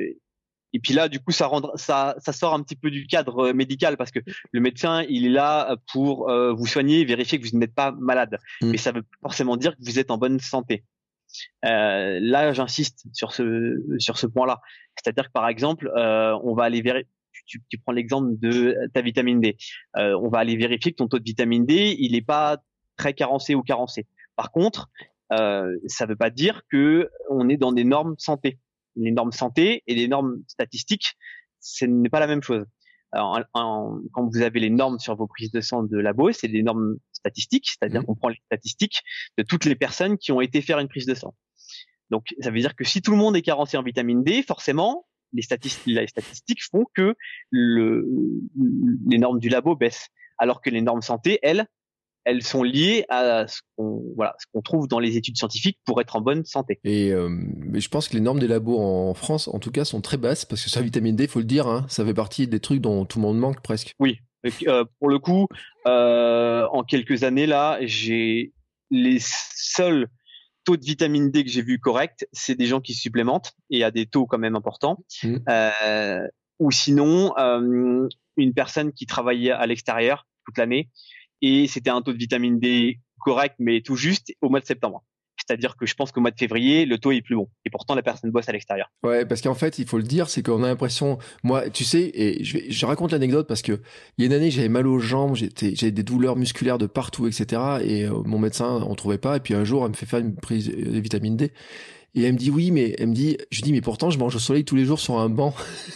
et 0.74 0.80
puis 0.80 0.92
là, 0.92 1.08
du 1.08 1.20
coup, 1.20 1.30
ça, 1.30 1.46
rend, 1.46 1.70
ça, 1.76 2.16
ça 2.18 2.32
sort 2.32 2.52
un 2.52 2.62
petit 2.62 2.76
peu 2.76 2.90
du 2.90 3.06
cadre 3.06 3.46
euh, 3.46 3.52
médical 3.54 3.96
parce 3.96 4.10
que 4.10 4.18
le 4.52 4.60
médecin, 4.60 5.04
il 5.08 5.24
est 5.24 5.30
là 5.30 5.76
pour 5.92 6.28
euh, 6.28 6.52
vous 6.52 6.66
soigner, 6.66 7.04
vérifier 7.04 7.40
que 7.40 7.48
vous 7.48 7.56
n'êtes 7.56 7.74
pas 7.74 7.92
malade. 7.92 8.38
Mm. 8.60 8.70
Mais 8.72 8.76
ça 8.76 8.92
veut 8.92 9.04
forcément 9.22 9.56
dire 9.56 9.76
que 9.76 9.82
vous 9.82 9.98
êtes 9.98 10.10
en 10.10 10.18
bonne 10.18 10.40
santé. 10.40 10.84
Euh, 11.64 12.18
là, 12.20 12.52
j'insiste 12.52 13.06
sur 13.12 13.32
ce 13.32 13.82
sur 13.98 14.18
ce 14.18 14.26
point-là. 14.26 14.60
C'est-à-dire 14.96 15.26
que 15.26 15.32
par 15.32 15.48
exemple, 15.48 15.90
euh, 15.96 16.36
on 16.42 16.54
va 16.54 16.64
aller 16.64 16.82
vérifier. 16.82 17.08
Tu, 17.46 17.60
tu, 17.68 17.78
prends 17.78 17.92
l'exemple 17.92 18.38
de 18.38 18.76
ta 18.94 19.02
vitamine 19.02 19.40
D. 19.40 19.56
Euh, 19.96 20.18
on 20.22 20.28
va 20.28 20.38
aller 20.38 20.56
vérifier 20.56 20.92
que 20.92 20.96
ton 20.96 21.08
taux 21.08 21.18
de 21.18 21.24
vitamine 21.24 21.66
D, 21.66 21.94
il 21.98 22.12
n'est 22.12 22.22
pas 22.22 22.58
très 22.96 23.12
carencé 23.12 23.54
ou 23.54 23.62
carencé. 23.62 24.06
Par 24.36 24.50
contre, 24.50 24.88
euh, 25.32 25.76
ça 25.86 26.04
ne 26.06 26.10
veut 26.10 26.16
pas 26.16 26.30
dire 26.30 26.62
que 26.70 27.10
on 27.28 27.48
est 27.48 27.56
dans 27.56 27.72
des 27.72 27.84
normes 27.84 28.14
santé 28.18 28.58
les 28.96 29.12
normes 29.12 29.32
santé 29.32 29.82
et 29.86 29.94
les 29.94 30.08
normes 30.08 30.42
statistiques, 30.46 31.14
ce 31.60 31.84
n'est 31.84 32.08
pas 32.08 32.20
la 32.20 32.26
même 32.26 32.42
chose. 32.42 32.64
Alors, 33.12 33.38
quand 33.52 34.28
vous 34.28 34.42
avez 34.42 34.58
les 34.58 34.70
normes 34.70 34.98
sur 34.98 35.14
vos 35.14 35.28
prises 35.28 35.52
de 35.52 35.60
sang 35.60 35.84
de 35.84 35.98
labo, 35.98 36.32
c'est 36.32 36.48
des 36.48 36.64
normes 36.64 36.96
statistiques, 37.12 37.68
c'est-à-dire 37.68 38.02
mmh. 38.02 38.06
qu'on 38.06 38.14
prend 38.16 38.28
les 38.28 38.40
statistiques 38.46 39.02
de 39.38 39.44
toutes 39.44 39.66
les 39.66 39.76
personnes 39.76 40.18
qui 40.18 40.32
ont 40.32 40.40
été 40.40 40.60
faire 40.60 40.80
une 40.80 40.88
prise 40.88 41.06
de 41.06 41.14
sang. 41.14 41.34
Donc, 42.10 42.26
ça 42.40 42.50
veut 42.50 42.58
dire 42.58 42.74
que 42.74 42.84
si 42.84 43.02
tout 43.02 43.12
le 43.12 43.16
monde 43.16 43.36
est 43.36 43.42
carencé 43.42 43.76
en 43.76 43.82
vitamine 43.82 44.24
D, 44.24 44.42
forcément, 44.42 45.06
les 45.32 45.42
statistiques, 45.42 45.86
les 45.86 46.06
statistiques 46.08 46.62
font 46.64 46.86
que 46.94 47.14
le, 47.50 48.06
les 49.08 49.18
normes 49.18 49.38
du 49.38 49.48
labo 49.48 49.76
baissent, 49.76 50.08
alors 50.38 50.60
que 50.60 50.70
les 50.70 50.82
normes 50.82 51.02
santé, 51.02 51.38
elles, 51.42 51.66
elles 52.24 52.42
sont 52.42 52.62
liées 52.62 53.04
à 53.08 53.46
ce 53.46 53.60
qu'on 53.76 54.02
voilà 54.16 54.34
ce 54.38 54.46
qu'on 54.52 54.62
trouve 54.62 54.88
dans 54.88 54.98
les 54.98 55.16
études 55.16 55.36
scientifiques 55.36 55.78
pour 55.84 56.00
être 56.00 56.16
en 56.16 56.20
bonne 56.20 56.44
santé. 56.44 56.80
Et 56.84 57.12
euh, 57.12 57.28
mais 57.30 57.80
je 57.80 57.88
pense 57.88 58.08
que 58.08 58.14
les 58.14 58.20
normes 58.20 58.38
des 58.38 58.48
labos 58.48 58.78
en 58.78 59.14
France, 59.14 59.48
en 59.48 59.58
tout 59.58 59.70
cas, 59.70 59.84
sont 59.84 60.00
très 60.00 60.16
basses 60.16 60.44
parce 60.44 60.62
que 60.62 60.70
sa 60.70 60.82
vitamine 60.82 61.16
D, 61.16 61.26
faut 61.26 61.40
le 61.40 61.44
dire, 61.44 61.66
hein, 61.66 61.86
ça 61.88 62.04
fait 62.04 62.14
partie 62.14 62.48
des 62.48 62.60
trucs 62.60 62.80
dont 62.80 63.04
tout 63.04 63.18
le 63.18 63.22
monde 63.22 63.38
manque 63.38 63.62
presque. 63.62 63.94
Oui, 63.98 64.18
euh, 64.66 64.84
pour 64.98 65.08
le 65.08 65.18
coup, 65.18 65.48
euh, 65.86 66.66
en 66.72 66.82
quelques 66.82 67.24
années 67.24 67.46
là, 67.46 67.78
j'ai 67.82 68.52
les 68.90 69.18
seuls 69.20 70.08
taux 70.64 70.76
de 70.76 70.84
vitamine 70.84 71.30
D 71.30 71.44
que 71.44 71.50
j'ai 71.50 71.62
vu 71.62 71.78
correct, 71.78 72.26
c'est 72.32 72.54
des 72.54 72.66
gens 72.66 72.80
qui 72.80 72.94
supplémentent 72.94 73.52
et 73.70 73.84
à 73.84 73.90
des 73.90 74.06
taux 74.06 74.26
quand 74.26 74.38
même 74.38 74.56
importants. 74.56 75.04
Mmh. 75.22 75.36
Euh, 75.48 76.26
ou 76.58 76.70
sinon, 76.70 77.34
euh, 77.38 78.08
une 78.36 78.54
personne 78.54 78.92
qui 78.92 79.06
travaillait 79.06 79.50
à 79.50 79.66
l'extérieur 79.66 80.26
toute 80.46 80.58
l'année 80.58 80.88
et 81.44 81.66
c'était 81.66 81.90
un 81.90 82.00
taux 82.00 82.12
de 82.12 82.18
vitamine 82.18 82.58
D 82.58 83.00
correct 83.18 83.56
mais 83.58 83.82
tout 83.82 83.96
juste 83.96 84.32
au 84.40 84.48
mois 84.48 84.60
de 84.60 84.66
septembre. 84.66 85.04
C'est-à-dire 85.36 85.76
que 85.76 85.84
je 85.84 85.94
pense 85.94 86.10
qu'au 86.10 86.20
mois 86.20 86.30
de 86.30 86.38
février, 86.38 86.86
le 86.86 86.96
taux 86.96 87.12
est 87.12 87.20
plus 87.20 87.36
bon. 87.36 87.48
Et 87.66 87.70
pourtant, 87.70 87.94
la 87.94 88.02
personne 88.02 88.30
bosse 88.30 88.48
à 88.48 88.52
l'extérieur. 88.52 88.90
Ouais, 89.02 89.26
parce 89.26 89.42
qu'en 89.42 89.54
fait, 89.54 89.78
il 89.78 89.86
faut 89.86 89.98
le 89.98 90.04
dire, 90.04 90.30
c'est 90.30 90.42
qu'on 90.42 90.62
a 90.62 90.68
l'impression, 90.68 91.18
moi, 91.42 91.68
tu 91.68 91.84
sais, 91.84 92.10
et 92.14 92.42
je, 92.44 92.86
raconte 92.86 93.12
l'anecdote 93.12 93.46
parce 93.46 93.60
que 93.60 93.80
il 94.16 94.22
y 94.22 94.24
a 94.24 94.26
une 94.26 94.32
année, 94.32 94.50
j'avais 94.50 94.68
mal 94.68 94.86
aux 94.86 95.00
jambes, 95.00 95.34
j'avais 95.34 95.90
des 95.90 96.02
douleurs 96.02 96.36
musculaires 96.36 96.78
de 96.78 96.86
partout, 96.86 97.26
etc. 97.26 97.60
Et 97.82 98.06
euh, 98.06 98.22
mon 98.24 98.38
médecin, 98.38 98.80
on 98.88 98.94
trouvait 98.94 99.18
pas. 99.18 99.36
Et 99.36 99.40
puis 99.40 99.54
un 99.54 99.64
jour, 99.64 99.84
elle 99.84 99.90
me 99.90 99.96
fait 99.96 100.06
faire 100.06 100.20
une 100.20 100.36
prise 100.36 100.68
de 100.68 101.00
vitamine 101.00 101.36
D. 101.36 101.52
Et 102.14 102.22
elle 102.22 102.34
me 102.34 102.38
dit 102.38 102.50
oui, 102.50 102.70
mais 102.70 102.94
elle 102.98 103.08
me 103.08 103.14
dit, 103.14 103.36
je 103.50 103.60
dis 103.60 103.72
mais 103.72 103.80
pourtant 103.80 104.08
je 104.08 104.18
mange 104.20 104.36
au 104.36 104.38
soleil 104.38 104.64
tous 104.64 104.76
les 104.76 104.84
jours 104.84 105.00
sur 105.00 105.18
un 105.18 105.28
banc. 105.28 105.52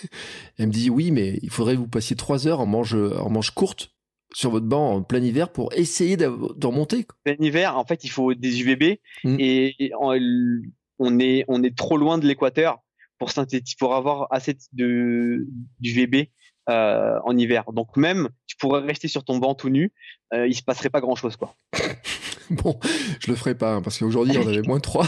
elle 0.59 0.67
me 0.67 0.73
dit 0.73 0.91
oui, 0.91 1.13
mais 1.13 1.39
il 1.43 1.51
faudrait 1.51 1.75
que 1.75 1.79
vous 1.79 1.87
passiez 1.87 2.17
trois 2.17 2.49
heures 2.49 2.59
en 2.59 2.67
manche 2.67 2.95
en 2.95 3.31
manche 3.31 3.53
courte 3.53 3.93
sur 4.35 4.51
votre 4.51 4.67
banc 4.67 4.95
en 4.95 5.03
plein 5.03 5.23
hiver 5.23 5.51
pour 5.51 5.73
essayer 5.75 6.17
de, 6.17 6.27
remonter. 6.27 7.07
Plein 7.25 7.37
hiver, 7.41 7.77
en 7.77 7.85
fait, 7.85 8.05
il 8.05 8.11
faut 8.11 8.35
des 8.35 8.63
UVB 8.63 8.99
mm. 9.25 9.37
et, 9.39 9.93
on 11.01 11.21
est 11.21 11.45
on 11.47 11.63
est 11.63 11.77
trop 11.77 11.97
loin 11.97 12.19
de 12.19 12.27
l'équateur 12.27 12.79
pour 13.19 13.31
pour 13.79 13.95
avoir 13.95 14.27
assez 14.33 14.57
d'UVB 14.73 16.27
en 16.67 17.37
hiver. 17.37 17.65
Donc 17.73 17.97
même, 17.97 18.29
tu 18.47 18.57
pourrais 18.57 18.81
rester 18.81 19.07
sur 19.07 19.25
ton 19.25 19.39
banc 19.39 19.55
tout 19.55 19.69
nu, 19.69 19.93
il 20.35 20.55
se 20.55 20.63
passerait 20.63 20.91
pas 20.91 21.01
grand 21.01 21.15
chose 21.15 21.37
quoi. 21.37 21.55
bon, 22.51 22.79
je 23.21 23.31
le 23.31 23.37
ferai 23.37 23.55
pas 23.55 23.75
hein, 23.75 23.83
parce 23.83 23.99
qu'aujourd'hui 23.99 24.39
on 24.39 24.49
avait 24.49 24.63
moins 24.63 24.81
3. 24.81 25.07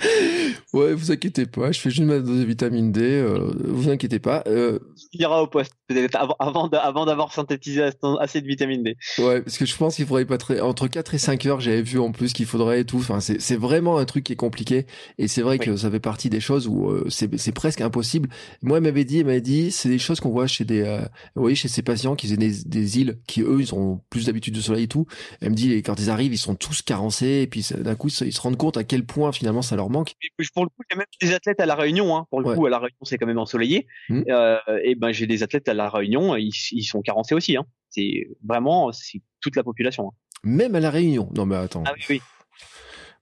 ouais, 0.72 0.94
vous 0.94 1.10
inquiétez 1.12 1.46
pas, 1.46 1.72
je 1.72 1.80
fais 1.80 1.90
juste 1.90 2.02
ma 2.02 2.18
dose 2.18 2.40
de 2.40 2.44
vitamine 2.44 2.92
D, 2.92 3.00
euh, 3.02 3.52
vous 3.64 3.88
inquiétez 3.88 4.18
pas. 4.18 4.42
Euh... 4.46 4.78
Il 5.12 5.20
ira 5.20 5.42
au 5.42 5.46
poste, 5.46 5.74
peut-être 5.88 6.16
avant, 6.38 6.68
avant 6.68 7.06
d'avoir 7.06 7.32
synthétisé 7.32 7.90
assez 8.20 8.40
de 8.40 8.46
vitamine 8.46 8.82
D. 8.82 8.96
Ouais, 9.18 9.40
parce 9.40 9.58
que 9.58 9.66
je 9.66 9.76
pense 9.76 9.96
qu'il 9.96 10.06
faudrait 10.06 10.26
pas 10.26 10.38
très, 10.38 10.60
entre 10.60 10.86
4 10.86 11.14
et 11.14 11.18
5 11.18 11.46
heures, 11.46 11.60
j'avais 11.60 11.82
vu 11.82 11.98
en 11.98 12.12
plus 12.12 12.32
qu'il 12.32 12.46
faudrait 12.46 12.80
et 12.80 12.84
tout. 12.84 12.98
Enfin, 12.98 13.20
c'est 13.20 13.56
vraiment 13.56 13.98
un 13.98 14.04
truc 14.04 14.24
qui 14.24 14.34
est 14.34 14.36
compliqué. 14.36 14.86
Et 15.18 15.28
c'est 15.28 15.42
vrai 15.42 15.58
que 15.58 15.76
ça 15.76 15.90
fait 15.90 16.00
partie 16.00 16.30
des 16.30 16.40
choses 16.40 16.68
où 16.68 16.90
euh, 16.90 17.08
c'est 17.08 17.52
presque 17.52 17.80
impossible. 17.80 18.28
Moi, 18.62 18.78
il 18.78 18.82
m'avait 18.82 19.04
dit, 19.04 19.18
il 19.18 19.26
m'avait 19.26 19.40
dit, 19.40 19.70
c'est 19.70 19.88
des 19.88 19.98
choses 19.98 20.20
qu'on 20.20 20.30
voit 20.30 20.46
chez 20.46 20.64
des, 20.64 20.82
euh, 20.82 21.00
vous 21.34 21.42
voyez, 21.42 21.56
chez 21.56 21.68
ces 21.68 21.82
patients 21.82 22.14
qui 22.14 22.26
faisaient 22.26 22.36
des, 22.36 22.64
des 22.64 23.00
îles, 23.00 23.18
qui 23.26 23.42
eux, 23.42 23.60
ils 23.60 23.74
ont 23.74 24.00
plus 24.10 24.26
d'habitude 24.26 24.54
de 24.54 24.60
soleil 24.60 24.84
et 24.84 24.88
tout. 24.88 25.06
Elle 25.40 25.50
me 25.50 25.54
dit, 25.54 25.82
quand 25.82 25.98
ils 25.98 26.10
arrivent, 26.10 26.32
ils 26.32 26.38
sont 26.38 26.54
tous 26.54 26.82
carencés, 26.82 27.40
et 27.42 27.46
puis 27.46 27.66
d'un 27.76 27.94
coup, 27.94 28.08
ils 28.08 28.32
se 28.32 28.40
rendent 28.40 28.56
compte 28.56 28.76
à 28.76 28.84
quel 28.84 29.04
point 29.04 29.32
finalement 29.32 29.62
ça 29.62 29.76
leur 29.76 29.90
manque. 29.90 30.14
pour 30.54 30.64
le 30.64 30.68
coup, 30.68 30.82
j'ai 30.90 30.96
même 30.96 31.06
des 31.20 31.34
athlètes 31.34 31.60
à 31.60 31.66
la 31.66 31.74
Réunion. 31.74 32.16
Hein. 32.16 32.26
Pour 32.30 32.40
le 32.40 32.54
coup, 32.54 32.66
à 32.66 32.70
la 32.70 32.78
Réunion, 32.78 32.98
c'est 33.02 33.18
quand 33.18 33.26
même 33.26 33.38
ensoleillé. 33.38 33.86
Mmh. 34.08 34.22
Euh, 34.28 34.58
et 34.82 34.94
ben, 34.94 35.12
j'ai 35.12 35.26
des 35.26 35.42
athlètes 35.42 35.68
à 35.68 35.74
la 35.74 35.77
Réunion, 35.86 36.34
ils, 36.36 36.50
ils 36.72 36.84
sont 36.84 37.02
carencés 37.02 37.34
aussi. 37.34 37.56
Hein. 37.56 37.64
C'est 37.90 38.28
vraiment, 38.44 38.90
c'est 38.92 39.22
toute 39.40 39.56
la 39.56 39.62
population. 39.62 40.08
Hein. 40.08 40.12
Même 40.42 40.74
à 40.74 40.80
la 40.80 40.90
Réunion. 40.90 41.30
Non, 41.36 41.46
mais 41.46 41.56
attends. 41.56 41.84
Ah 41.86 41.92
oui. 42.10 42.20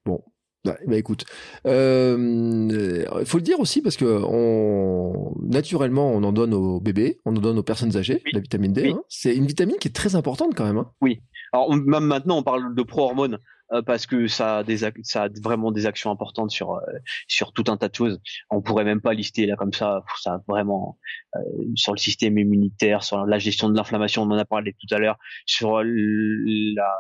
Bon, 0.05 0.23
bah, 0.67 0.97
écoute, 0.97 1.25
euh, 1.67 3.05
il 3.21 3.27
faut 3.27 3.39
le 3.39 3.43
dire 3.43 3.61
aussi 3.61 3.83
parce 3.83 3.97
que 3.97 4.21
on, 4.25 5.33
naturellement, 5.43 6.11
on 6.11 6.23
en 6.25 6.33
donne 6.33 6.55
aux 6.55 6.81
bébés, 6.81 7.19
on 7.25 7.37
en 7.37 7.41
donne 7.41 7.59
aux 7.59 7.63
personnes 7.63 7.97
âgées, 7.97 8.23
la 8.33 8.41
vitamine 8.41 8.73
D. 8.73 8.91
Hein. 8.91 9.01
C'est 9.09 9.37
une 9.37 9.47
vitamine 9.47 9.77
qui 9.79 9.89
est 9.89 9.93
très 9.93 10.17
importante 10.17 10.55
quand 10.55 10.65
même. 10.65 10.79
Hein. 10.79 10.91
Oui. 11.01 11.21
Alors 11.53 11.75
même 11.75 12.05
maintenant, 12.05 12.39
on 12.39 12.43
parle 12.43 12.75
de 12.75 12.83
pro-hormones. 12.83 13.39
Euh, 13.73 13.83
parce 13.83 14.07
que 14.07 14.29
ça 14.29 14.59
a, 14.59 14.65
des, 14.65 14.79
ça 15.03 15.25
a 15.25 15.29
vraiment 15.43 15.73
des 15.73 15.87
actions 15.87 16.11
importantes 16.13 16.51
sur 16.51 16.75
euh, 16.75 16.81
sur 17.27 17.53
tout 17.53 17.65
un 17.69 17.77
tas 17.77 17.89
de 17.89 17.95
choses. 17.95 18.21
On 18.51 18.63
pourrait 18.63 18.85
même 18.85 19.01
pas 19.01 19.13
lister 19.13 19.47
là 19.47 19.57
comme 19.57 19.73
ça. 19.73 20.05
Ça 20.21 20.41
vraiment 20.47 20.99
euh, 21.35 21.41
sur 21.75 21.93
le 21.93 21.99
système 21.99 22.39
immunitaire, 22.39 23.03
sur 23.03 23.27
la 23.27 23.39
gestion 23.39 23.69
de 23.69 23.77
l'inflammation, 23.77 24.23
on 24.23 24.31
en 24.31 24.39
a 24.39 24.45
parlé 24.45 24.73
tout 24.75 24.95
à 24.95 24.99
l'heure, 24.99 25.19
sur 25.47 25.83
la 25.85 26.91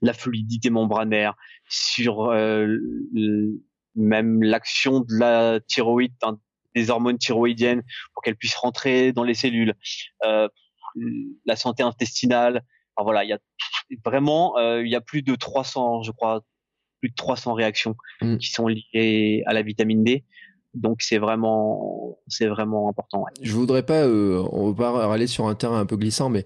la 0.00 0.12
fluidité 0.12 0.70
membranaire, 0.70 1.34
sur 1.68 2.32
même 3.96 4.42
l'action 4.42 5.00
de 5.00 5.18
la 5.18 5.60
thyroïde, 5.60 6.12
des 6.74 6.90
hormones 6.90 7.18
thyroïdiennes 7.18 7.82
pour 8.14 8.22
qu'elles 8.22 8.36
puissent 8.36 8.54
rentrer 8.56 9.12
dans 9.12 9.24
les 9.24 9.34
cellules, 9.34 9.74
euh, 10.24 10.48
la 11.44 11.56
santé 11.56 11.82
intestinale, 11.82 12.62
voilà, 13.04 13.24
il 13.24 13.30
y 13.30 13.32
a 13.32 13.38
vraiment, 14.04 14.58
euh, 14.58 14.82
il 14.82 14.90
y 14.90 14.96
a 14.96 15.00
plus 15.00 15.22
de 15.22 15.34
300, 15.34 16.02
je 16.02 16.12
crois, 16.12 16.42
plus 17.00 17.10
de 17.10 17.14
300 17.14 17.54
réactions 17.54 17.94
mm. 18.20 18.38
qui 18.38 18.48
sont 18.48 18.68
liées 18.68 19.42
à 19.46 19.52
la 19.52 19.62
vitamine 19.62 20.04
D. 20.04 20.24
Donc 20.74 21.00
c'est 21.00 21.18
vraiment, 21.18 22.18
c'est 22.28 22.46
vraiment 22.46 22.88
important. 22.88 23.24
Je 23.40 23.52
voudrais 23.52 23.82
pas, 23.82 24.04
euh, 24.04 24.46
on 24.52 24.70
va 24.72 24.92
pas 24.92 25.12
aller 25.12 25.26
sur 25.26 25.46
un 25.46 25.54
terrain 25.54 25.80
un 25.80 25.86
peu 25.86 25.96
glissant, 25.96 26.28
mais 26.28 26.44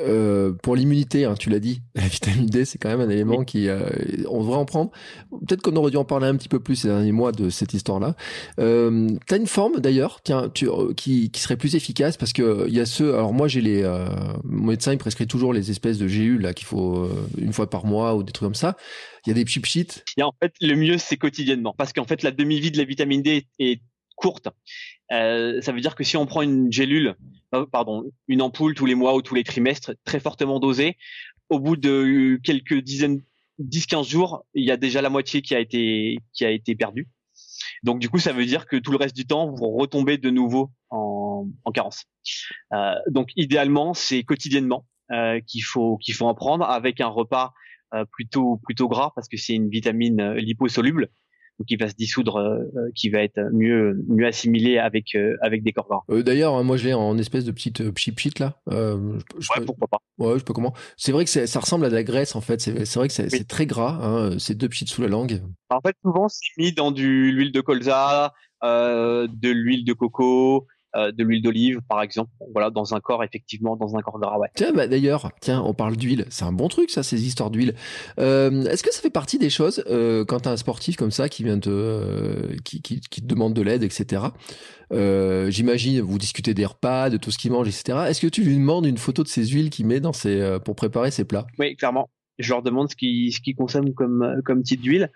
euh, 0.00 0.52
pour 0.62 0.76
l'immunité, 0.76 1.24
hein, 1.24 1.34
tu 1.38 1.50
l'as 1.50 1.58
dit, 1.58 1.82
la 1.94 2.06
vitamine 2.06 2.46
D, 2.46 2.64
c'est 2.64 2.78
quand 2.78 2.88
même 2.88 3.00
un 3.00 3.08
élément 3.08 3.44
qui, 3.44 3.68
euh, 3.68 3.88
on 4.28 4.40
devrait 4.40 4.56
en 4.56 4.64
prendre. 4.64 4.90
Peut-être 5.46 5.62
qu'on 5.62 5.76
aurait 5.76 5.90
dû 5.90 5.96
en 5.96 6.04
parler 6.04 6.26
un 6.26 6.36
petit 6.36 6.48
peu 6.48 6.60
plus 6.60 6.76
ces 6.76 6.88
derniers 6.88 7.12
mois 7.12 7.32
de 7.32 7.50
cette 7.50 7.74
histoire-là. 7.74 8.16
Euh, 8.58 9.08
T'as 9.26 9.36
une 9.36 9.46
forme 9.46 9.80
d'ailleurs, 9.80 10.20
tiens, 10.22 10.50
tu, 10.52 10.68
euh, 10.68 10.92
qui, 10.94 11.30
qui 11.30 11.40
serait 11.40 11.56
plus 11.56 11.74
efficace 11.76 12.16
parce 12.16 12.32
que 12.32 12.66
il 12.68 12.74
y 12.74 12.80
a 12.80 12.86
ceux. 12.86 13.14
Alors 13.14 13.32
moi, 13.32 13.48
j'ai 13.48 13.60
les, 13.60 13.82
euh, 13.82 14.06
mon 14.44 14.68
médecin 14.68 14.92
il 14.92 14.98
prescrit 14.98 15.26
toujours 15.26 15.52
les 15.52 15.70
espèces 15.70 15.98
de 15.98 16.06
GU 16.06 16.38
là 16.38 16.52
qu'il 16.52 16.66
faut 16.66 17.08
une 17.38 17.52
fois 17.52 17.68
par 17.68 17.86
mois 17.86 18.14
ou 18.14 18.22
des 18.22 18.32
trucs 18.32 18.46
comme 18.46 18.54
ça. 18.54 18.76
Il 19.26 19.30
y 19.30 19.32
a 19.32 19.34
des 19.34 19.46
chip 19.46 19.66
sheets. 19.66 20.02
Et 20.16 20.22
en 20.22 20.32
fait, 20.42 20.52
le 20.60 20.74
mieux 20.74 20.98
c'est 20.98 21.16
quotidiennement 21.16 21.74
parce 21.76 21.92
qu'en 21.92 22.04
fait 22.04 22.22
la 22.22 22.30
demi-vie 22.30 22.70
de 22.70 22.78
la 22.78 22.84
vitamine 22.84 23.22
D 23.22 23.46
est 23.58 23.80
courte. 24.20 24.48
Euh, 25.12 25.60
ça 25.60 25.72
veut 25.72 25.80
dire 25.80 25.94
que 25.94 26.04
si 26.04 26.16
on 26.16 26.26
prend 26.26 26.42
une 26.42 26.70
gélule, 26.70 27.16
euh, 27.54 27.66
pardon, 27.66 28.04
une 28.28 28.42
ampoule 28.42 28.74
tous 28.74 28.86
les 28.86 28.94
mois 28.94 29.14
ou 29.14 29.22
tous 29.22 29.34
les 29.34 29.44
trimestres, 29.44 29.92
très 30.04 30.20
fortement 30.20 30.60
dosée, 30.60 30.96
au 31.48 31.58
bout 31.58 31.76
de 31.76 32.38
quelques 32.44 32.80
dizaines, 32.80 33.22
10-15 33.60 34.08
jours, 34.08 34.46
il 34.54 34.64
y 34.64 34.70
a 34.70 34.76
déjà 34.76 35.02
la 35.02 35.10
moitié 35.10 35.42
qui 35.42 35.54
a 35.54 35.60
été 35.60 36.18
qui 36.32 36.44
a 36.44 36.50
été 36.50 36.74
perdue. 36.74 37.08
Donc 37.82 37.98
du 37.98 38.08
coup, 38.08 38.18
ça 38.18 38.32
veut 38.32 38.46
dire 38.46 38.66
que 38.66 38.76
tout 38.76 38.92
le 38.92 38.96
reste 38.96 39.16
du 39.16 39.26
temps, 39.26 39.52
vous 39.52 39.70
retombez 39.70 40.18
de 40.18 40.30
nouveau 40.30 40.70
en, 40.90 41.48
en 41.64 41.72
carence. 41.72 42.04
Euh, 42.72 42.94
donc 43.08 43.30
idéalement, 43.36 43.94
c'est 43.94 44.22
quotidiennement 44.22 44.86
euh, 45.12 45.40
qu'il 45.40 45.64
faut 45.64 45.96
qu'il 45.98 46.14
faut 46.14 46.26
en 46.26 46.34
prendre 46.34 46.64
avec 46.64 47.00
un 47.00 47.08
repas 47.08 47.52
euh, 47.94 48.04
plutôt 48.12 48.58
plutôt 48.58 48.88
gras 48.88 49.12
parce 49.14 49.28
que 49.28 49.36
c'est 49.36 49.54
une 49.54 49.68
vitamine 49.68 50.20
euh, 50.20 50.40
liposoluble 51.60 51.64
qui 51.66 51.76
va 51.76 51.88
se 51.88 51.94
dissoudre, 51.94 52.36
euh, 52.36 52.58
euh, 52.76 52.90
qui 52.94 53.10
va 53.10 53.20
être 53.22 53.40
mieux 53.52 54.02
mieux 54.08 54.26
assimilé 54.26 54.78
avec 54.78 55.14
euh, 55.14 55.36
avec 55.42 55.62
des 55.62 55.72
corps 55.72 55.86
gras. 55.88 56.22
D'ailleurs, 56.22 56.54
hein, 56.54 56.62
moi 56.62 56.76
je 56.76 56.86
l'ai 56.86 56.94
en 56.94 57.16
espèce 57.18 57.44
de 57.44 57.52
petite 57.52 57.96
chip 57.98 58.18
sheet 58.18 58.38
là. 58.38 58.54
Euh, 58.70 59.18
je, 59.38 59.48
ouais, 59.56 59.64
pourquoi 59.66 59.88
pas. 59.88 59.98
Ouais, 60.18 60.38
je 60.38 60.44
peux 60.44 60.52
comment. 60.52 60.74
C'est 60.96 61.12
vrai 61.12 61.24
que 61.24 61.46
ça 61.46 61.60
ressemble 61.60 61.84
à 61.84 61.90
de 61.90 61.94
la 61.94 62.02
graisse 62.02 62.36
en 62.36 62.40
fait. 62.40 62.60
C'est 62.60 62.94
vrai 62.94 63.08
que 63.08 63.14
c'est 63.14 63.48
très 63.48 63.66
gras. 63.66 63.98
Hein, 64.02 64.38
c'est 64.38 64.54
deux 64.56 64.68
petites 64.68 64.88
sous 64.88 65.02
la 65.02 65.08
langue. 65.08 65.40
En 65.70 65.80
fait, 65.80 65.96
souvent 66.02 66.28
c'est 66.28 66.50
mis 66.58 66.72
dans 66.72 66.90
du 66.90 67.32
l'huile 67.32 67.52
de 67.52 67.60
colza, 67.60 68.32
euh, 68.62 69.28
de 69.30 69.50
l'huile 69.50 69.84
de 69.84 69.92
coco, 69.92 70.66
euh, 70.96 71.12
de 71.12 71.22
l'huile 71.22 71.42
d'olive, 71.42 71.80
par 71.88 72.02
exemple. 72.02 72.30
Voilà, 72.52 72.70
dans 72.70 72.94
un 72.94 73.00
corps, 73.00 73.22
effectivement, 73.22 73.76
dans 73.76 73.96
un 73.96 74.02
corps 74.02 74.18
gras, 74.18 74.38
ouais. 74.38 74.48
Tiens, 74.56 74.72
bah, 74.72 74.88
d'ailleurs, 74.88 75.30
tiens, 75.40 75.62
on 75.64 75.72
parle 75.72 75.96
d'huile. 75.96 76.26
C'est 76.30 76.44
un 76.44 76.52
bon 76.52 76.68
truc, 76.68 76.90
ça, 76.90 77.04
ces 77.04 77.26
histoires 77.26 77.50
d'huile. 77.50 77.74
Euh, 78.18 78.64
Est-ce 78.64 78.82
que 78.82 78.92
ça 78.92 79.00
fait 79.00 79.10
partie 79.10 79.38
des 79.38 79.50
choses 79.50 79.84
euh, 79.88 80.24
quand 80.24 80.40
t'as 80.40 80.50
un 80.50 80.56
sportif 80.56 80.96
comme 80.96 81.12
ça 81.12 81.28
qui 81.28 81.44
vient 81.44 81.60
te, 81.60 82.56
qui, 82.64 82.82
qui, 82.82 83.00
qui, 83.00 83.22
te 83.22 83.26
demande 83.26 83.54
de 83.54 83.62
l'aide, 83.62 83.84
etc. 83.84 84.24
J'imagine, 84.90 86.00
vous 86.00 86.18
discutez 86.18 86.54
des 86.54 86.66
repas, 86.66 87.08
de 87.08 87.16
tout 87.16 87.30
ce 87.30 87.38
qu'il 87.38 87.52
mange, 87.52 87.68
etc. 87.68 88.06
Est-ce 88.08 88.20
que 88.20 88.26
tu 88.26 88.42
lui 88.42 88.56
demandes 88.56 88.86
une 88.86 88.98
photo 88.98 89.22
de 89.22 89.28
ces 89.28 89.46
huiles 89.46 89.70
qu'il 89.70 89.86
met 89.86 90.00
dans 90.00 90.12
ses, 90.12 90.58
pour 90.64 90.74
préparer 90.74 91.12
ses 91.12 91.24
plats? 91.24 91.46
Oui, 91.60 91.76
clairement. 91.76 92.10
Je 92.40 92.52
leur 92.52 92.62
demande 92.62 92.90
ce 92.90 92.96
qu'ils 92.96 93.32
ce 93.34 93.40
qu'ils 93.40 93.54
consomment 93.54 93.92
comme 93.92 94.40
comme 94.44 94.62
type 94.62 94.80
d'huile. 94.80 95.10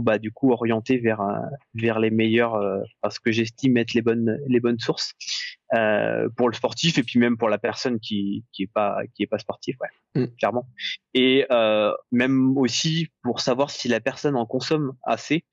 Bah 0.00 0.18
du 0.18 0.32
coup 0.32 0.52
orienter 0.52 0.98
vers 0.98 1.22
vers 1.74 1.98
les 1.98 2.10
meilleurs 2.10 2.54
euh, 2.54 2.80
parce 3.00 3.18
que 3.18 3.32
j'estime 3.32 3.76
être 3.76 3.94
les 3.94 4.02
bonnes 4.02 4.38
les 4.46 4.60
bonnes 4.60 4.78
sources 4.78 5.14
euh, 5.74 6.28
pour 6.36 6.48
le 6.48 6.54
sportif 6.54 6.98
et 6.98 7.02
puis 7.02 7.18
même 7.18 7.36
pour 7.36 7.48
la 7.48 7.58
personne 7.58 7.98
qui 7.98 8.44
qui 8.52 8.64
est 8.64 8.70
pas 8.72 8.98
qui 9.14 9.22
est 9.22 9.26
pas 9.26 9.38
sportif 9.38 9.76
ouais 9.80 10.22
mm. 10.22 10.36
clairement 10.38 10.68
et 11.14 11.46
euh, 11.50 11.92
même 12.12 12.56
aussi 12.56 13.08
pour 13.22 13.40
savoir 13.40 13.70
si 13.70 13.88
la 13.88 14.00
personne 14.00 14.36
en 14.36 14.46
consomme 14.46 14.92
assez 15.02 15.44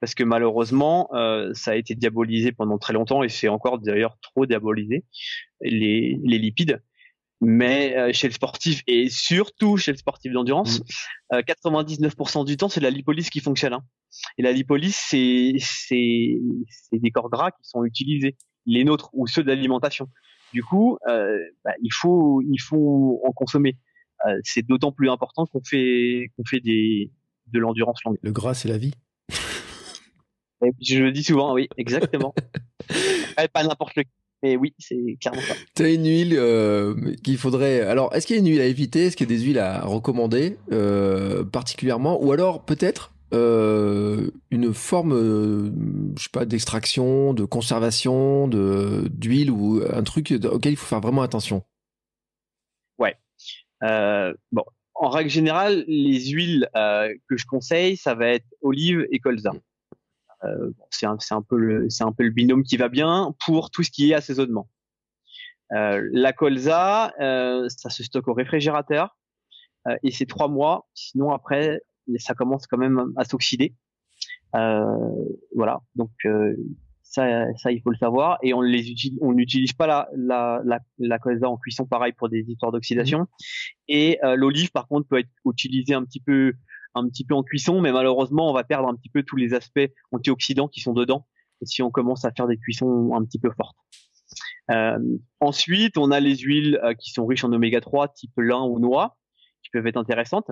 parce 0.00 0.14
que 0.14 0.24
malheureusement 0.24 1.10
euh, 1.14 1.52
ça 1.52 1.72
a 1.72 1.74
été 1.74 1.94
diabolisé 1.94 2.52
pendant 2.52 2.78
très 2.78 2.92
longtemps 2.92 3.22
et 3.22 3.28
c'est 3.28 3.48
encore 3.48 3.78
d'ailleurs 3.78 4.16
trop 4.22 4.46
diabolisé 4.46 5.04
les 5.60 6.18
les 6.22 6.38
lipides 6.38 6.80
mais 7.40 7.96
euh, 7.96 8.12
chez 8.12 8.28
le 8.28 8.32
sportif 8.32 8.82
et 8.86 9.08
surtout 9.08 9.76
chez 9.76 9.92
le 9.92 9.98
sportif 9.98 10.32
d'endurance, 10.32 10.80
99% 11.32 12.08
mm. 12.08 12.40
euh, 12.40 12.44
du 12.44 12.56
temps 12.56 12.68
c'est 12.68 12.80
la 12.80 12.90
lipolyse 12.90 13.30
qui 13.30 13.40
fonctionne. 13.40 13.74
Hein. 13.74 13.84
Et 14.38 14.42
la 14.42 14.52
lipolyse 14.52 14.96
c'est 14.96 15.54
c'est 15.58 16.38
c'est 16.68 16.98
des 16.98 17.10
corps 17.10 17.30
gras 17.30 17.50
qui 17.50 17.68
sont 17.68 17.84
utilisés, 17.84 18.36
les 18.64 18.84
nôtres 18.84 19.10
ou 19.12 19.26
ceux 19.26 19.44
d'alimentation. 19.44 20.08
Du 20.52 20.62
coup, 20.62 20.96
euh, 21.08 21.36
bah, 21.64 21.72
il 21.82 21.92
faut 21.92 22.40
il 22.42 22.58
faut 22.58 23.20
en 23.26 23.32
consommer. 23.32 23.76
Euh, 24.26 24.38
c'est 24.44 24.66
d'autant 24.66 24.92
plus 24.92 25.10
important 25.10 25.44
qu'on 25.46 25.62
fait 25.62 26.30
qu'on 26.36 26.44
fait 26.44 26.60
des 26.60 27.10
de 27.52 27.58
l'endurance 27.58 28.02
longue. 28.04 28.16
Le 28.22 28.32
gras 28.32 28.54
c'est 28.54 28.68
la 28.68 28.78
vie? 28.78 28.94
je 30.80 31.02
le 31.02 31.12
dis 31.12 31.22
souvent, 31.22 31.52
oui, 31.52 31.68
exactement. 31.76 32.34
pas 33.52 33.62
n'importe 33.62 33.96
lequel. 33.96 34.12
Mais 34.46 34.56
oui, 34.56 34.74
c'est 34.78 35.18
clairement 35.20 35.40
ça. 35.40 35.54
T'as 35.74 35.92
une 35.92 36.06
huile 36.06 36.36
euh, 36.38 36.94
qu'il 37.24 37.36
faudrait. 37.36 37.80
Alors, 37.80 38.14
est-ce 38.14 38.28
qu'il 38.28 38.36
y 38.36 38.38
a 38.38 38.40
une 38.40 38.48
huile 38.48 38.60
à 38.60 38.66
éviter? 38.66 39.06
Est-ce 39.06 39.16
qu'il 39.16 39.28
y 39.28 39.34
a 39.34 39.36
des 39.36 39.42
huiles 39.42 39.58
à 39.58 39.84
recommander 39.84 40.56
euh, 40.70 41.44
particulièrement? 41.44 42.22
Ou 42.22 42.30
alors 42.30 42.64
peut-être 42.64 43.12
euh, 43.34 44.30
une 44.52 44.72
forme, 44.72 45.14
je 46.16 46.22
sais 46.22 46.30
pas, 46.32 46.44
d'extraction, 46.44 47.34
de 47.34 47.44
conservation, 47.44 48.46
de 48.46 49.08
d'huile 49.10 49.50
ou 49.50 49.82
un 49.92 50.04
truc 50.04 50.32
auquel 50.44 50.74
il 50.74 50.76
faut 50.76 50.86
faire 50.86 51.00
vraiment 51.00 51.22
attention? 51.22 51.64
Ouais. 52.98 53.16
Bon, 53.80 54.62
en 54.94 55.08
règle 55.08 55.30
générale, 55.30 55.84
les 55.88 56.20
huiles 56.28 56.68
que 56.72 57.36
je 57.36 57.46
conseille, 57.46 57.96
ça 57.96 58.14
va 58.14 58.28
être 58.28 58.46
olive 58.62 59.08
et 59.10 59.18
colza. 59.18 59.54
Euh, 60.44 60.70
c'est 60.90 61.06
un, 61.06 61.16
un, 61.30 61.42
peu 61.42 61.56
le, 61.56 61.88
c'est 61.88 62.04
un 62.04 62.12
peu 62.12 62.22
le 62.22 62.30
binôme 62.30 62.62
qui 62.62 62.76
va 62.76 62.88
bien 62.88 63.34
pour 63.44 63.70
tout 63.70 63.82
ce 63.82 63.90
qui 63.90 64.10
est 64.10 64.14
assaisonnement. 64.14 64.68
Euh, 65.72 66.06
la 66.12 66.32
colza, 66.32 67.12
euh, 67.20 67.68
ça 67.68 67.90
se 67.90 68.02
stocke 68.02 68.28
au 68.28 68.34
réfrigérateur 68.34 69.16
et 70.02 70.10
c'est 70.10 70.26
trois 70.26 70.48
mois. 70.48 70.88
Sinon 70.94 71.30
après, 71.30 71.80
ça 72.18 72.34
commence 72.34 72.66
quand 72.66 72.78
même 72.78 73.12
à 73.16 73.24
s'oxyder. 73.24 73.74
voilà, 74.52 75.80
donc 75.94 76.10
Ça, 77.02 77.46
ça, 77.56 77.70
il 77.70 77.80
faut 77.82 77.90
le 77.90 77.96
savoir. 77.96 78.38
Et 78.42 78.52
on 78.52 78.62
les 78.62 78.90
utilise, 78.90 79.18
on 79.22 79.32
n'utilise 79.32 79.72
pas 79.72 79.86
la, 79.86 80.08
la, 80.16 80.60
la, 80.64 80.80
la 80.98 81.18
colza 81.18 81.48
en 81.48 81.56
cuisson, 81.56 81.86
pareil 81.86 82.12
pour 82.12 82.28
des 82.28 82.40
histoires 82.40 82.72
d'oxydation. 82.72 83.20
Mmh. 83.20 83.26
Et 83.88 84.18
euh, 84.24 84.34
l'olive, 84.34 84.72
par 84.72 84.88
contre, 84.88 85.06
peut 85.08 85.18
être 85.20 85.30
utilisée 85.46 85.94
un 85.94 86.04
petit 86.04 86.20
peu, 86.20 86.52
un 86.96 87.08
petit 87.08 87.24
peu 87.24 87.34
en 87.34 87.42
cuisson, 87.42 87.80
mais 87.80 87.92
malheureusement, 87.92 88.50
on 88.50 88.54
va 88.54 88.64
perdre 88.64 88.88
un 88.88 88.94
petit 88.96 89.10
peu 89.10 89.22
tous 89.22 89.36
les 89.36 89.54
aspects 89.54 89.88
antioxydants 90.12 90.68
qui 90.68 90.80
sont 90.80 90.92
dedans 90.92 91.26
si 91.62 91.82
on 91.82 91.90
commence 91.90 92.24
à 92.24 92.32
faire 92.32 92.46
des 92.46 92.58
cuissons 92.58 93.14
un 93.14 93.24
petit 93.24 93.38
peu 93.38 93.50
fortes. 93.56 93.76
Euh, 94.70 94.98
ensuite, 95.40 95.96
on 95.96 96.10
a 96.10 96.20
les 96.20 96.36
huiles 96.36 96.80
euh, 96.82 96.94
qui 96.94 97.10
sont 97.10 97.24
riches 97.26 97.44
en 97.44 97.52
oméga 97.52 97.80
3, 97.80 98.08
type 98.08 98.32
lin 98.38 98.62
ou 98.62 98.78
noix, 98.78 99.16
qui 99.62 99.70
peuvent 99.70 99.86
être 99.86 99.96
intéressantes. 99.96 100.50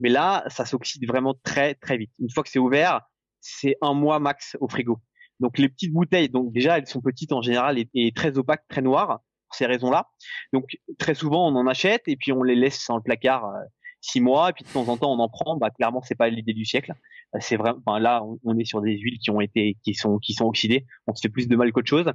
Mais 0.00 0.08
là, 0.08 0.44
ça 0.48 0.64
s'oxyde 0.64 1.06
vraiment 1.06 1.34
très 1.42 1.74
très 1.74 1.96
vite. 1.96 2.12
Une 2.20 2.30
fois 2.30 2.42
que 2.42 2.48
c'est 2.48 2.60
ouvert, 2.60 3.02
c'est 3.40 3.76
un 3.82 3.94
mois 3.94 4.20
max 4.20 4.56
au 4.60 4.68
frigo. 4.68 5.00
Donc 5.40 5.58
les 5.58 5.68
petites 5.68 5.92
bouteilles, 5.92 6.28
donc 6.28 6.52
déjà 6.52 6.78
elles 6.78 6.86
sont 6.86 7.00
petites 7.00 7.32
en 7.32 7.42
général 7.42 7.76
et, 7.78 8.12
très 8.12 8.38
opaques, 8.38 8.64
très 8.68 8.80
noires 8.80 9.20
pour 9.48 9.56
ces 9.56 9.66
raisons-là. 9.66 10.08
Donc 10.52 10.76
très 10.98 11.14
souvent 11.14 11.48
on 11.48 11.56
en 11.56 11.66
achète 11.66 12.02
et 12.06 12.16
puis 12.16 12.30
on 12.30 12.44
les 12.44 12.54
laisse 12.54 12.86
dans 12.86 12.96
le 12.96 13.02
placard 13.02 13.46
euh, 13.46 13.58
six 14.02 14.20
mois 14.20 14.50
et 14.50 14.52
puis 14.52 14.64
de 14.64 14.68
temps 14.68 14.88
en 14.88 14.98
temps 14.98 15.12
on 15.12 15.18
en 15.18 15.28
prend. 15.30 15.56
Bah 15.56 15.70
clairement 15.70 16.02
c'est 16.02 16.14
pas 16.14 16.28
l'idée 16.28 16.52
du 16.52 16.66
siècle. 16.66 16.92
Euh, 17.34 17.38
c'est 17.40 17.56
vraiment, 17.56 17.98
là 17.98 18.22
on 18.44 18.58
est 18.58 18.66
sur 18.66 18.82
des 18.82 18.98
huiles 18.98 19.18
qui 19.18 19.30
ont 19.30 19.40
été, 19.40 19.78
qui 19.82 19.94
sont, 19.94 20.18
qui 20.18 20.34
sont 20.34 20.44
oxydées. 20.44 20.84
On 21.06 21.14
se 21.14 21.22
fait 21.22 21.30
plus 21.30 21.48
de 21.48 21.56
mal 21.56 21.72
qu'autre 21.72 21.88
chose. 21.88 22.12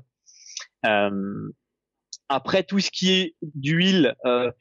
Euh, 0.85 1.49
après 2.29 2.63
tout 2.63 2.79
ce 2.79 2.91
qui 2.91 3.11
est 3.11 3.35
d'huile, 3.41 4.15
euh, 4.25 4.51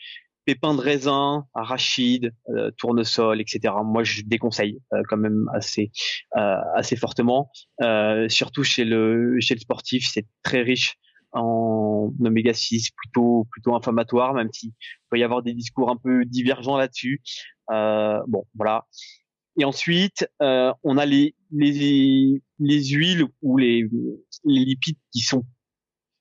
pépins 0.46 0.74
de 0.74 0.80
raisin, 0.80 1.44
arachide, 1.54 2.32
euh, 2.50 2.70
tournesol, 2.78 3.40
etc. 3.40 3.74
Moi, 3.84 4.04
je 4.04 4.22
déconseille 4.22 4.78
euh, 4.94 5.02
quand 5.08 5.16
même 5.16 5.50
assez 5.52 5.90
euh, 6.36 6.56
assez 6.74 6.96
fortement. 6.96 7.50
surtout 8.28 8.62
chez 8.62 8.84
le 8.84 9.36
chez 9.40 9.54
le 9.54 9.60
sportif, 9.60 10.08
c'est 10.10 10.26
très 10.42 10.62
riche 10.62 10.96
en 11.36 12.12
oméga 12.24 12.54
6, 12.54 12.90
plutôt 12.90 13.46
plutôt 13.50 13.74
inflammatoire, 13.74 14.34
même 14.34 14.52
s'il 14.52 14.72
peut 15.10 15.18
y 15.18 15.24
avoir 15.24 15.42
des 15.42 15.54
discours 15.54 15.90
un 15.90 15.96
peu 15.96 16.24
divergents 16.24 16.76
là-dessus. 16.76 17.22
bon, 17.68 18.44
voilà. 18.54 18.86
Et 19.58 19.64
ensuite, 19.64 20.28
on 20.40 20.98
a 20.98 21.06
les, 21.06 21.34
les 21.52 22.42
les 22.58 22.84
huiles 22.84 23.26
ou 23.42 23.56
les 23.56 23.88
les 24.44 24.64
lipides 24.64 24.98
qui 25.12 25.20
sont 25.20 25.44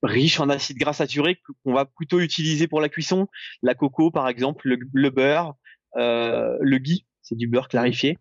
riche 0.05 0.39
en 0.39 0.49
acides 0.49 0.77
gras 0.77 0.93
saturés 0.93 1.39
qu'on 1.63 1.73
va 1.73 1.85
plutôt 1.85 2.19
utiliser 2.19 2.67
pour 2.67 2.81
la 2.81 2.89
cuisson. 2.89 3.27
La 3.61 3.75
coco, 3.75 4.11
par 4.11 4.27
exemple, 4.27 4.77
le, 4.93 5.09
beurre, 5.09 5.55
euh, 5.97 6.57
le 6.61 6.77
ghee, 6.77 7.05
c'est 7.21 7.35
du 7.35 7.47
beurre 7.47 7.67
clarifié, 7.67 8.17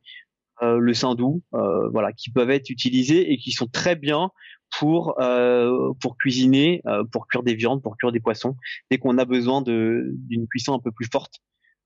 euh, 0.63 0.79
le 0.79 0.95
saindoux, 0.95 1.43
euh, 1.55 1.89
voilà, 1.91 2.13
qui 2.13 2.31
peuvent 2.31 2.51
être 2.51 2.71
utilisés 2.71 3.33
et 3.33 3.37
qui 3.37 3.53
sont 3.53 3.67
très 3.67 3.97
bien 3.97 4.31
pour 4.79 5.21
euh, 5.21 5.93
pour 6.01 6.17
cuisiner, 6.17 6.83
euh, 6.87 7.05
pour 7.05 7.27
cuire 7.27 7.43
des 7.43 7.55
viandes, 7.55 7.83
pour 7.83 7.97
cuire 7.97 8.13
des 8.13 8.21
poissons, 8.21 8.57
dès 8.91 8.99
qu'on 8.99 9.19
a 9.19 9.25
besoin 9.25 9.63
de 9.63 10.11
d'une 10.13 10.47
cuisson 10.47 10.75
un 10.75 10.81
peu 10.81 10.91
plus 10.91 11.09
forte. 11.11 11.41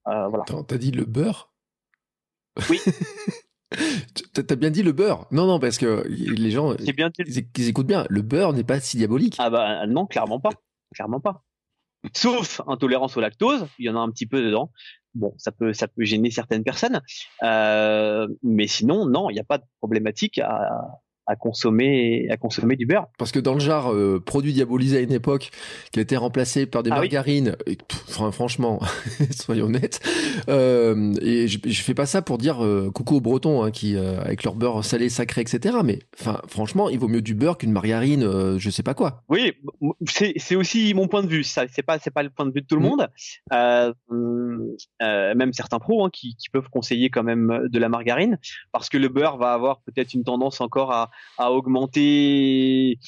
voilà. 0.05 0.45
T'as 0.67 0.79
dit 0.79 0.91
le 0.91 1.05
beurre? 1.05 1.53
Oui. 2.71 2.81
T'as 4.33 4.57
bien 4.57 4.71
dit 4.71 4.83
le 4.83 4.93
beurre? 4.93 5.27
Non, 5.31 5.47
non, 5.47 5.61
parce 5.61 5.77
que 5.79 6.07
les 6.09 6.51
gens, 6.51 6.75
bien 6.75 7.11
ils, 7.19 7.69
écoutent 7.69 7.87
bien. 7.87 8.07
Le 8.09 8.23
beurre 8.23 8.53
n'est 8.53 8.65
pas 8.65 8.81
si 8.81 8.97
diabolique. 8.97 9.37
Ah 9.39 9.51
bah 9.51 9.87
non, 9.87 10.07
clairement 10.07 10.41
pas, 10.41 10.51
clairement 10.95 11.21
pas. 11.21 11.45
Sauf 12.15 12.63
intolérance 12.67 13.17
au 13.17 13.21
lactose, 13.21 13.67
il 13.79 13.87
y 13.87 13.91
en 13.91 13.97
a 13.97 13.99
un 13.99 14.11
petit 14.11 14.27
peu 14.27 14.43
dedans. 14.43 14.71
Bon, 15.15 15.35
ça 15.37 15.53
peut, 15.53 15.73
ça 15.73 15.89
peut 15.89 16.05
gêner 16.05 16.31
certaines 16.31 16.63
personnes, 16.63 17.01
euh, 17.43 18.29
mais 18.43 18.67
sinon, 18.69 19.07
non, 19.07 19.31
il 19.31 19.35
n'y 19.35 19.41
a 19.41 19.45
pas 19.45 19.59
de 19.59 19.65
problématique 19.79 20.39
à, 20.39 21.01
à 21.29 21.37
consommer 21.37 22.27
à 22.31 22.37
consommer 22.37 22.75
du 22.75 22.87
beurre. 22.87 23.07
Parce 23.19 23.33
que 23.33 23.39
dans 23.39 23.55
le 23.55 23.61
genre 23.61 23.93
euh, 23.93 24.21
produit 24.25 24.53
diabolisé 24.53 24.97
à 24.97 25.01
une 25.01 25.13
époque, 25.13 25.51
qui 25.93 25.99
a 26.01 26.03
été 26.03 26.17
remplacé 26.17 26.67
par 26.67 26.83
des 26.83 26.91
ah 26.91 26.97
margarines, 26.97 27.57
franchement, 28.09 28.81
soyons 29.31 29.67
honnêtes. 29.67 30.01
Euh, 30.49 31.15
et 31.21 31.47
je, 31.47 31.59
je 31.65 31.83
fais 31.83 31.95
pas 31.95 32.07
ça 32.07 32.23
pour 32.23 32.39
dire 32.39 32.65
euh, 32.65 32.91
coucou 32.91 33.17
aux 33.17 33.21
Bretons 33.21 33.63
hein, 33.63 33.71
qui 33.71 33.97
euh, 33.97 34.21
avec 34.21 34.43
leur 34.43 34.55
beurre 34.55 34.85
salé, 34.85 35.11
sacré, 35.11 35.43
etc. 35.43 35.77
Mais 35.85 36.01
enfin, 36.19 36.41
franchement, 36.49 36.89
il 36.89 36.99
vaut 36.99 37.09
mieux 37.09 37.23
du 37.23 37.35
beurre 37.35 37.59
qu'une 37.59 37.73
margarine, 37.73 38.59
je 38.59 38.71
sais 38.71 38.83
pas 38.83 38.95
quoi. 38.95 39.23
Oui, 39.29 39.53
c'est 40.07 40.57
aussi 40.57 40.95
mon 40.95 41.09
point 41.09 41.23
de 41.23 41.29
vue. 41.29 41.45
Ça, 41.45 41.67
c'est 41.71 41.83
pas 41.83 41.99
c'est 41.99 42.11
pas 42.11 42.23
le 42.23 42.31
point 42.31 42.47
de 42.47 42.53
vue 42.53 42.63
de 42.63 42.67
tout 42.67 42.77
le 42.77 42.81
mmh. 42.81 42.85
monde. 42.85 43.09
même 45.37 45.53
certains 45.53 45.79
pros 45.79 46.07
hein, 46.07 46.11
qui, 46.13 46.37
qui 46.37 46.49
peuvent 46.49 46.71
conseiller 46.71 47.11
quand 47.11 47.23
même 47.23 47.69
de 47.69 47.79
la 47.79 47.89
margarine 47.89 48.39
parce 48.73 48.89
que 48.89 48.97
le 48.97 49.09
beurre 49.09 49.37
va 49.37 49.53
avoir 49.53 49.81
peut-être 49.83 50.15
une 50.15 50.25
tendance 50.25 50.61
encore 50.61 50.93
à 50.93 51.11
à 51.37 51.53
augmenter 51.53 52.99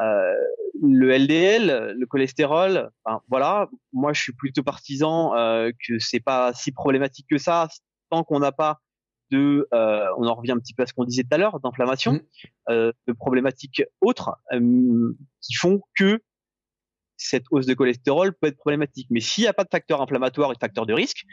euh, 0.00 0.34
le 0.82 1.10
LDL, 1.16 1.94
le 1.98 2.06
cholestérol. 2.06 2.90
voilà, 3.28 3.68
moi 3.92 4.12
je 4.12 4.22
suis 4.22 4.32
plutôt 4.32 4.62
partisan 4.62 5.34
euh, 5.34 5.70
que 5.86 5.98
c'est 5.98 6.20
pas 6.20 6.52
si 6.54 6.72
problématique 6.72 7.26
que 7.28 7.38
ça 7.38 7.68
tant 8.10 8.24
qu'on 8.24 8.38
n'a 8.38 8.52
pas 8.52 8.80
de, 9.30 9.68
euh, 9.74 10.06
on 10.16 10.26
en 10.26 10.34
revient 10.34 10.52
un 10.52 10.58
petit 10.58 10.72
peu 10.72 10.84
à 10.84 10.86
ce 10.86 10.94
qu'on 10.94 11.04
disait 11.04 11.22
tout 11.22 11.34
à 11.34 11.38
l'heure, 11.38 11.60
d'inflammation, 11.60 12.14
mmh. 12.14 12.20
euh, 12.70 12.92
de 13.06 13.12
problématiques 13.12 13.82
autres 14.00 14.36
qui 14.50 15.54
font 15.54 15.82
que 15.96 16.20
cette 17.18 17.44
hausse 17.50 17.66
de 17.66 17.74
cholestérol 17.74 18.32
peut 18.32 18.46
être 18.46 18.56
problématique. 18.56 19.08
Mais 19.10 19.20
s'il 19.20 19.42
n'y 19.42 19.48
a 19.48 19.52
pas 19.52 19.64
de 19.64 19.68
facteur 19.70 20.00
inflammatoire 20.00 20.52
et 20.52 20.54
de 20.54 20.58
facteur 20.58 20.86
de 20.86 20.94
risque, 20.94 21.24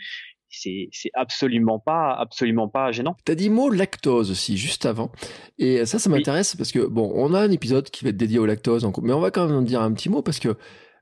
c'est 0.61 1.11
absolument 1.13 1.79
pas 1.79 2.13
absolument 2.13 2.67
pas 2.67 2.91
gênant. 2.91 3.15
T'as 3.25 3.35
dit 3.35 3.49
mot 3.49 3.69
lactose 3.69 4.31
aussi 4.31 4.57
juste 4.57 4.85
avant. 4.85 5.11
Et 5.57 5.85
ça 5.85 5.99
ça 5.99 6.09
m'intéresse 6.09 6.55
parce 6.55 6.71
que 6.71 6.85
bon 6.85 7.11
on 7.15 7.33
a 7.33 7.39
un 7.41 7.51
épisode 7.51 7.89
qui 7.89 8.03
va 8.03 8.09
être 8.09 8.17
dédié 8.17 8.39
au 8.39 8.45
lactose 8.45 8.87
mais 9.01 9.13
on 9.13 9.19
va 9.19 9.31
quand 9.31 9.47
même 9.47 9.57
en 9.57 9.61
dire 9.61 9.81
un 9.81 9.91
petit 9.93 10.09
mot 10.09 10.21
parce 10.21 10.39
que 10.39 10.55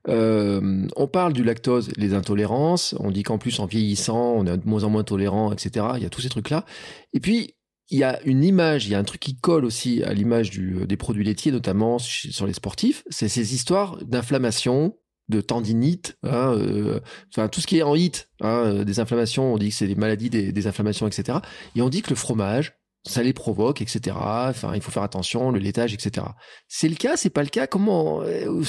euh, 0.06 0.86
on 0.96 1.06
parle 1.06 1.32
du 1.32 1.42
lactose, 1.42 1.90
les 1.96 2.12
intolérances, 2.12 2.94
on 3.00 3.10
dit 3.10 3.22
qu'en 3.22 3.38
plus 3.38 3.58
en 3.60 3.66
vieillissant 3.66 4.34
on 4.34 4.46
est 4.46 4.56
de 4.56 4.68
moins 4.68 4.84
en 4.84 4.90
moins 4.90 5.04
tolérant 5.04 5.52
etc. 5.52 5.86
Il 5.96 6.02
y 6.02 6.06
a 6.06 6.10
tous 6.10 6.20
ces 6.20 6.28
trucs 6.28 6.50
là 6.50 6.64
et 7.12 7.20
puis 7.20 7.54
il 7.90 7.98
y 7.98 8.04
a 8.04 8.20
une 8.24 8.42
image, 8.42 8.86
il 8.86 8.92
y 8.92 8.94
a 8.94 8.98
un 8.98 9.04
truc 9.04 9.20
qui 9.20 9.36
colle 9.36 9.64
aussi 9.64 10.02
à 10.02 10.12
l'image 10.14 10.50
des 10.50 10.96
produits 10.96 11.24
laitiers, 11.24 11.52
notamment 11.52 11.98
sur 11.98 12.46
les 12.46 12.54
sportifs, 12.54 13.04
c'est 13.10 13.28
ces 13.28 13.54
histoires 13.54 13.98
d'inflammation, 14.04 14.96
de 15.28 15.40
tendinite, 15.40 16.18
hein, 16.22 16.54
euh, 16.54 17.00
enfin 17.30 17.48
tout 17.48 17.60
ce 17.60 17.66
qui 17.66 17.78
est 17.78 17.82
en 17.82 17.94
hit, 17.94 18.28
hein, 18.40 18.64
euh, 18.64 18.84
des 18.84 19.00
inflammations, 19.00 19.54
on 19.54 19.58
dit 19.58 19.70
que 19.70 19.74
c'est 19.74 19.86
des 19.86 19.94
maladies, 19.94 20.28
des, 20.30 20.66
inflammations, 20.66 21.06
etc. 21.06 21.38
Et 21.74 21.82
on 21.82 21.88
dit 21.88 22.02
que 22.02 22.10
le 22.10 22.16
fromage, 22.16 22.74
ça 23.06 23.22
les 23.22 23.32
provoque, 23.32 23.80
etc. 23.80 24.16
Enfin, 24.18 24.74
il 24.74 24.82
faut 24.82 24.90
faire 24.90 25.02
attention, 25.02 25.50
le 25.50 25.58
laitage, 25.58 25.94
etc. 25.94 26.26
C'est 26.68 26.88
le 26.88 26.96
cas, 26.96 27.16
c'est 27.16 27.30
pas 27.30 27.42
le 27.42 27.48
cas? 27.48 27.66
Comment 27.66 28.22
euh, 28.22 28.62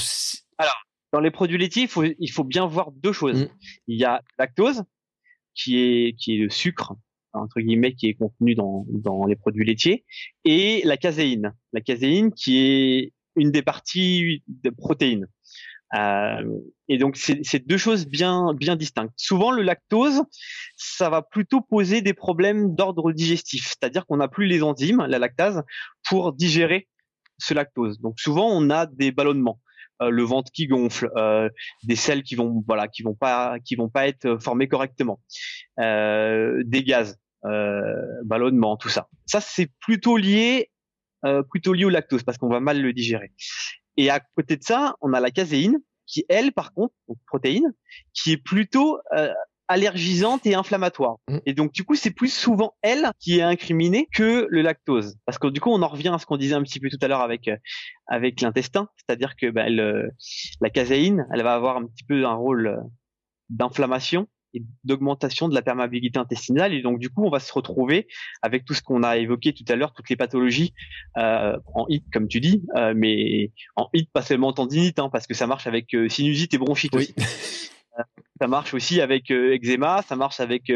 Alors, 0.58 0.76
dans 1.12 1.20
les 1.20 1.30
produits 1.30 1.58
laitiers, 1.58 1.82
il 1.82 1.88
faut, 1.88 2.04
il 2.04 2.28
faut 2.28 2.44
bien 2.44 2.66
voir 2.66 2.90
deux 2.92 3.12
choses. 3.12 3.44
Mm. 3.44 3.48
Il 3.88 4.00
y 4.00 4.04
a 4.04 4.22
lactose, 4.38 4.82
qui 5.54 5.78
est 5.78 6.12
qui 6.18 6.34
est 6.34 6.38
le 6.38 6.50
sucre 6.50 6.94
entre 7.32 7.60
guillemets 7.60 7.92
qui 7.92 8.08
est 8.08 8.14
contenu 8.14 8.54
dans 8.54 8.86
dans 8.88 9.26
les 9.26 9.36
produits 9.36 9.64
laitiers, 9.66 10.04
et 10.44 10.80
la 10.84 10.96
caséine. 10.96 11.52
La 11.74 11.82
caséine 11.82 12.32
qui 12.32 12.58
est 12.58 13.12
une 13.36 13.50
des 13.50 13.62
parties 13.62 14.42
de 14.48 14.70
protéines. 14.70 15.28
Euh, 15.96 16.60
et 16.88 16.98
donc 16.98 17.16
c'est 17.16 17.66
deux 17.66 17.78
choses 17.78 18.06
bien 18.06 18.52
bien 18.54 18.76
distinctes. 18.76 19.12
Souvent 19.16 19.50
le 19.50 19.62
lactose, 19.62 20.22
ça 20.76 21.10
va 21.10 21.22
plutôt 21.22 21.60
poser 21.60 22.00
des 22.00 22.14
problèmes 22.14 22.74
d'ordre 22.74 23.12
digestif, 23.12 23.66
c'est-à-dire 23.66 24.06
qu'on 24.06 24.18
n'a 24.18 24.28
plus 24.28 24.46
les 24.46 24.62
enzymes, 24.62 25.04
la 25.08 25.18
lactase, 25.18 25.62
pour 26.08 26.32
digérer 26.32 26.88
ce 27.38 27.54
lactose. 27.54 28.00
Donc 28.00 28.20
souvent 28.20 28.48
on 28.48 28.70
a 28.70 28.86
des 28.86 29.12
ballonnements. 29.12 29.60
Euh, 30.02 30.10
le 30.10 30.22
ventre 30.24 30.52
qui 30.52 30.66
gonfle, 30.66 31.10
euh, 31.16 31.48
des 31.84 31.96
selles 31.96 32.22
qui 32.22 32.34
vont 32.34 32.62
voilà 32.66 32.86
qui 32.86 33.02
vont 33.02 33.14
pas 33.14 33.58
qui 33.60 33.76
vont 33.76 33.88
pas 33.88 34.06
être 34.06 34.36
formées 34.42 34.68
correctement, 34.68 35.20
des 35.78 36.84
gaz, 36.84 37.18
euh, 37.46 38.04
ballonnement, 38.24 38.76
tout 38.76 38.90
ça. 38.90 39.08
Ça 39.24 39.40
c'est 39.40 39.70
plutôt 39.80 40.16
lié 40.16 40.70
plutôt 41.50 41.72
lié 41.72 41.84
au 41.84 41.88
lactose 41.88 42.22
parce 42.22 42.38
qu'on 42.38 42.48
va 42.48 42.60
mal 42.60 42.80
le 42.80 42.92
digérer. 42.92 43.32
Et 43.96 44.10
à 44.10 44.20
côté 44.36 44.56
de 44.56 44.62
ça, 44.62 44.94
on 45.00 45.12
a 45.12 45.20
la 45.20 45.30
caséine, 45.30 45.78
qui 46.06 46.24
elle, 46.28 46.52
par 46.52 46.72
contre, 46.72 46.94
donc 47.08 47.18
protéine, 47.26 47.72
qui 48.14 48.32
est 48.32 48.36
plutôt 48.36 48.98
euh, 49.16 49.32
allergisante 49.68 50.46
et 50.46 50.54
inflammatoire. 50.54 51.16
Mm. 51.28 51.38
Et 51.46 51.54
donc 51.54 51.72
du 51.72 51.84
coup, 51.84 51.94
c'est 51.94 52.10
plus 52.10 52.32
souvent 52.32 52.74
elle 52.82 53.10
qui 53.18 53.38
est 53.38 53.42
incriminée 53.42 54.08
que 54.14 54.46
le 54.48 54.62
lactose, 54.62 55.16
parce 55.24 55.38
que 55.38 55.48
du 55.48 55.60
coup, 55.60 55.70
on 55.70 55.82
en 55.82 55.88
revient 55.88 56.12
à 56.14 56.18
ce 56.18 56.26
qu'on 56.26 56.36
disait 56.36 56.54
un 56.54 56.62
petit 56.62 56.80
peu 56.80 56.88
tout 56.88 56.98
à 57.00 57.08
l'heure 57.08 57.20
avec 57.20 57.48
euh, 57.48 57.56
avec 58.06 58.40
l'intestin, 58.40 58.88
c'est-à-dire 58.96 59.36
que 59.36 59.50
bah, 59.50 59.68
la 59.68 60.70
caséine, 60.70 61.26
elle 61.32 61.42
va 61.42 61.54
avoir 61.54 61.76
un 61.76 61.86
petit 61.86 62.04
peu 62.04 62.24
un 62.24 62.34
rôle 62.34 62.66
euh, 62.68 62.80
d'augmentation 64.84 65.48
de 65.48 65.54
la 65.54 65.62
perméabilité 65.62 66.18
intestinale. 66.18 66.74
Et 66.74 66.82
donc, 66.82 66.98
du 66.98 67.10
coup, 67.10 67.24
on 67.24 67.30
va 67.30 67.40
se 67.40 67.52
retrouver 67.52 68.08
avec 68.42 68.64
tout 68.64 68.74
ce 68.74 68.82
qu'on 68.82 69.02
a 69.02 69.16
évoqué 69.16 69.52
tout 69.52 69.64
à 69.68 69.76
l'heure, 69.76 69.92
toutes 69.92 70.08
les 70.08 70.16
pathologies 70.16 70.74
euh, 71.16 71.56
en 71.74 71.86
HIT, 71.88 72.04
comme 72.12 72.28
tu 72.28 72.40
dis, 72.40 72.62
euh, 72.76 72.94
mais 72.96 73.52
en 73.76 73.88
HIT, 73.92 74.10
pas 74.12 74.22
seulement 74.22 74.52
tendinite, 74.52 74.98
hein, 74.98 75.08
parce 75.10 75.26
que 75.26 75.34
ça 75.34 75.46
marche 75.46 75.66
avec 75.66 75.94
euh, 75.94 76.08
sinusite 76.08 76.54
et 76.54 76.58
bronchite 76.58 76.94
aussi. 76.94 77.14
ça 78.40 78.46
marche 78.48 78.74
aussi 78.74 79.00
avec 79.00 79.30
eczéma, 79.30 80.02
ça 80.02 80.16
marche 80.16 80.40
avec 80.40 80.70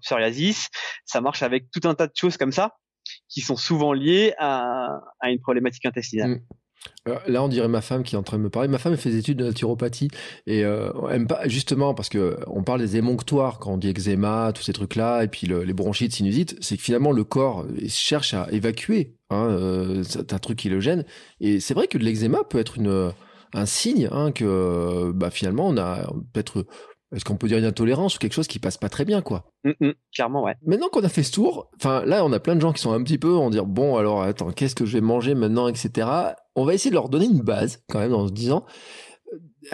psoriasis, 0.00 0.68
ça 1.04 1.20
marche 1.20 1.42
avec 1.42 1.70
tout 1.70 1.88
un 1.88 1.94
tas 1.94 2.06
de 2.06 2.12
choses 2.14 2.36
comme 2.36 2.52
ça 2.52 2.76
qui 3.28 3.40
sont 3.40 3.56
souvent 3.56 3.92
liées 3.92 4.34
à, 4.38 5.00
à 5.20 5.30
une 5.30 5.40
problématique 5.40 5.86
intestinale. 5.86 6.30
Mm. 6.30 6.40
Là, 7.26 7.42
on 7.42 7.48
dirait 7.48 7.68
ma 7.68 7.80
femme 7.80 8.02
qui 8.02 8.14
est 8.14 8.18
en 8.18 8.22
train 8.22 8.38
de 8.38 8.42
me 8.42 8.50
parler. 8.50 8.68
Ma 8.68 8.78
femme 8.78 8.96
fait 8.96 9.10
des 9.10 9.18
études 9.18 9.38
de 9.38 9.44
naturopathie 9.44 10.08
et 10.46 10.64
euh, 10.64 10.90
aime 11.10 11.26
pas 11.26 11.46
justement 11.46 11.94
parce 11.94 12.08
que 12.08 12.38
on 12.46 12.62
parle 12.62 12.80
des 12.80 12.96
émonctoires 12.96 13.58
quand 13.58 13.74
on 13.74 13.76
dit 13.78 13.88
eczéma, 13.88 14.52
tous 14.54 14.62
ces 14.62 14.72
trucs-là, 14.72 15.22
et 15.22 15.28
puis 15.28 15.46
les 15.46 15.72
bronchites, 15.72 16.12
sinusites. 16.12 16.56
C'est 16.60 16.76
que 16.76 16.82
finalement 16.82 17.12
le 17.12 17.24
corps 17.24 17.64
cherche 17.88 18.34
à 18.34 18.48
évacuer. 18.50 19.14
Hein, 19.30 19.48
euh, 19.50 20.04
un 20.30 20.38
truc 20.38 20.58
qui 20.58 20.68
le 20.68 20.78
gêne. 20.78 21.04
Et 21.40 21.58
c'est 21.58 21.74
vrai 21.74 21.88
que 21.88 21.98
l'eczéma 21.98 22.44
peut 22.44 22.58
être 22.58 22.78
un 23.52 23.66
signe 23.66 24.08
hein, 24.12 24.30
que 24.30 25.10
bah, 25.12 25.30
finalement 25.30 25.66
on 25.68 25.76
a 25.78 26.12
peut-être 26.32 26.64
est-ce 27.14 27.24
qu'on 27.24 27.36
peut 27.36 27.46
dire 27.46 27.58
une 27.58 27.64
intolérance 27.64 28.16
ou 28.16 28.18
quelque 28.18 28.32
chose 28.32 28.48
qui 28.48 28.58
passe 28.58 28.76
pas 28.76 28.88
très 28.88 29.04
bien, 29.04 29.22
quoi? 29.22 29.44
Mm, 29.64 29.70
mm, 29.80 29.92
Clairement, 30.14 30.42
ouais. 30.42 30.54
Maintenant 30.66 30.88
qu'on 30.88 31.04
a 31.04 31.08
fait 31.08 31.22
ce 31.22 31.32
tour, 31.32 31.70
enfin 31.76 32.04
là, 32.04 32.24
on 32.24 32.32
a 32.32 32.40
plein 32.40 32.56
de 32.56 32.60
gens 32.60 32.72
qui 32.72 32.82
sont 32.82 32.92
un 32.92 33.02
petit 33.02 33.18
peu 33.18 33.34
en 33.34 33.50
dire 33.50 33.64
bon, 33.64 33.96
alors 33.96 34.22
attends, 34.22 34.50
qu'est-ce 34.50 34.74
que 34.74 34.84
je 34.84 34.94
vais 34.94 35.00
manger 35.00 35.34
maintenant, 35.34 35.68
etc. 35.68 36.08
On 36.56 36.64
va 36.64 36.74
essayer 36.74 36.90
de 36.90 36.96
leur 36.96 37.08
donner 37.08 37.26
une 37.26 37.42
base 37.42 37.84
quand 37.88 38.00
même 38.00 38.14
en 38.14 38.26
se 38.26 38.32
disant 38.32 38.64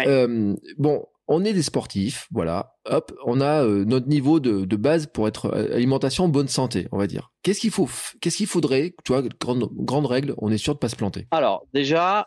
euh, 0.07 0.55
bon, 0.78 1.05
on 1.28 1.45
est 1.45 1.53
des 1.53 1.62
sportifs, 1.62 2.26
voilà. 2.30 2.74
Hop, 2.87 3.12
on 3.24 3.41
a 3.41 3.64
euh, 3.64 3.85
notre 3.85 4.09
niveau 4.09 4.41
de, 4.41 4.76
base 4.76 5.07
pour 5.07 5.28
être 5.28 5.47
euh, 5.47 5.74
alimentation 5.74 6.28
bonne 6.28 6.49
santé, 6.49 6.89
on 6.93 6.99
va 6.99 7.07
dire. 7.07 7.33
Qu'est-ce 7.43 7.61
qu'il 7.61 7.70
faut, 7.70 7.89
qu'est-ce 8.20 8.39
qu'il 8.39 8.47
faudrait, 8.47 8.95
tu 9.05 9.12
vois, 9.12 9.22
grande, 9.41 9.68
grande 9.72 10.07
règle, 10.07 10.35
on 10.39 10.51
est 10.51 10.59
sûr 10.59 10.74
de 10.74 10.78
pas 10.78 10.89
se 10.89 10.97
planter. 10.97 11.26
Alors 11.30 11.66
déjà, 11.72 12.26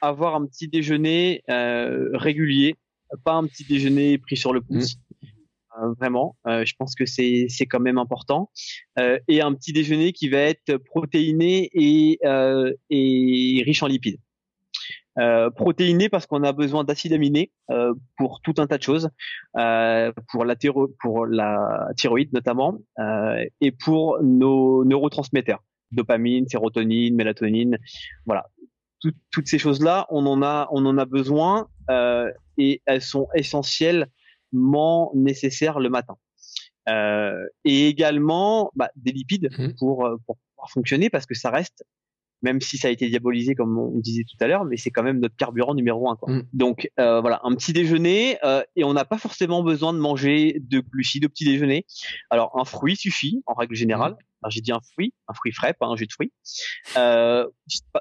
avoir 0.00 0.34
un 0.34 0.46
petit 0.46 0.68
déjeuner 0.68 1.42
régulier 1.48 2.76
pas 3.24 3.34
un 3.34 3.46
petit 3.46 3.64
déjeuner 3.64 4.18
pris 4.18 4.36
sur 4.36 4.52
le 4.52 4.60
pouce. 4.60 4.96
Mm. 4.96 5.26
Euh, 5.78 5.92
vraiment, 5.98 6.36
euh, 6.46 6.64
je 6.64 6.74
pense 6.76 6.94
que 6.94 7.06
c'est 7.06 7.46
c'est 7.48 7.66
quand 7.66 7.80
même 7.80 7.98
important. 7.98 8.50
Euh, 8.98 9.18
et 9.28 9.40
un 9.40 9.54
petit 9.54 9.72
déjeuner 9.72 10.12
qui 10.12 10.28
va 10.28 10.38
être 10.38 10.76
protéiné 10.76 11.70
et 11.72 12.18
et 12.90 13.62
riche 13.64 13.82
en 13.82 13.86
lipides. 13.86 14.18
protéiné 15.56 16.08
parce 16.08 16.26
qu'on 16.26 16.42
a 16.44 16.52
besoin 16.52 16.84
d'acides 16.84 17.12
aminés 17.12 17.52
pour 18.16 18.40
tout 18.42 18.54
un 18.58 18.66
tas 18.66 18.78
de 18.78 18.82
choses, 18.82 19.10
pour 19.52 20.44
la 20.44 20.56
pour 21.00 21.26
la 21.26 21.88
thyroïde 21.96 22.32
notamment, 22.32 22.78
et 23.60 23.70
pour 23.72 24.22
nos 24.22 24.84
neurotransmetteurs, 24.84 25.62
dopamine, 25.92 26.48
sérotonine, 26.48 27.14
mélatonine, 27.14 27.78
voilà. 28.26 28.46
Toutes 29.00 29.46
ces 29.46 29.58
choses-là, 29.58 30.06
on 30.10 30.26
en 30.26 30.42
a, 30.42 30.68
on 30.72 30.84
en 30.86 30.98
a 30.98 31.04
besoin 31.04 31.68
et 32.58 32.82
elles 32.86 33.02
sont 33.02 33.28
essentiellement 33.34 35.12
nécessaires 35.14 35.80
le 35.80 35.88
matin. 35.88 36.16
Euh, 36.88 37.46
et 37.64 37.88
également 37.88 38.72
bah, 38.74 38.90
des 38.96 39.12
lipides 39.12 39.50
mmh. 39.56 39.74
pour, 39.78 40.06
euh, 40.06 40.16
pour 40.26 40.38
pouvoir 40.38 40.70
fonctionner 40.70 41.10
parce 41.10 41.26
que 41.26 41.34
ça 41.34 41.50
reste 41.50 41.84
même 42.42 42.62
si 42.62 42.78
ça 42.78 42.88
a 42.88 42.90
été 42.90 43.06
diabolisé 43.10 43.54
comme 43.54 43.78
on 43.78 43.98
disait 43.98 44.24
tout 44.24 44.42
à 44.42 44.46
l'heure, 44.46 44.64
mais 44.64 44.78
c'est 44.78 44.90
quand 44.90 45.02
même 45.02 45.20
notre 45.20 45.36
carburant 45.36 45.74
numéro 45.74 46.08
un. 46.08 46.16
Quoi. 46.16 46.32
Mmh. 46.32 46.42
Donc 46.54 46.90
euh, 46.98 47.20
voilà, 47.20 47.40
un 47.44 47.54
petit 47.54 47.74
déjeuner 47.74 48.38
euh, 48.44 48.62
et 48.76 48.84
on 48.84 48.94
n'a 48.94 49.04
pas 49.04 49.18
forcément 49.18 49.62
besoin 49.62 49.92
de 49.92 49.98
manger 49.98 50.56
de 50.58 50.80
glucides 50.80 51.26
au 51.26 51.28
petit 51.28 51.44
déjeuner. 51.44 51.84
Alors 52.30 52.58
un 52.58 52.64
fruit 52.64 52.96
suffit 52.96 53.42
en 53.46 53.52
règle 53.52 53.74
générale. 53.74 54.12
Mmh. 54.12 54.29
Alors 54.42 54.50
j'ai 54.50 54.60
dit 54.60 54.72
un 54.72 54.80
fruit, 54.92 55.12
un 55.28 55.34
fruit 55.34 55.52
frais, 55.52 55.74
pas 55.78 55.86
un 55.86 55.96
jus 55.96 56.06
de 56.06 56.12
fruits. 56.12 56.32
Euh, 56.96 57.46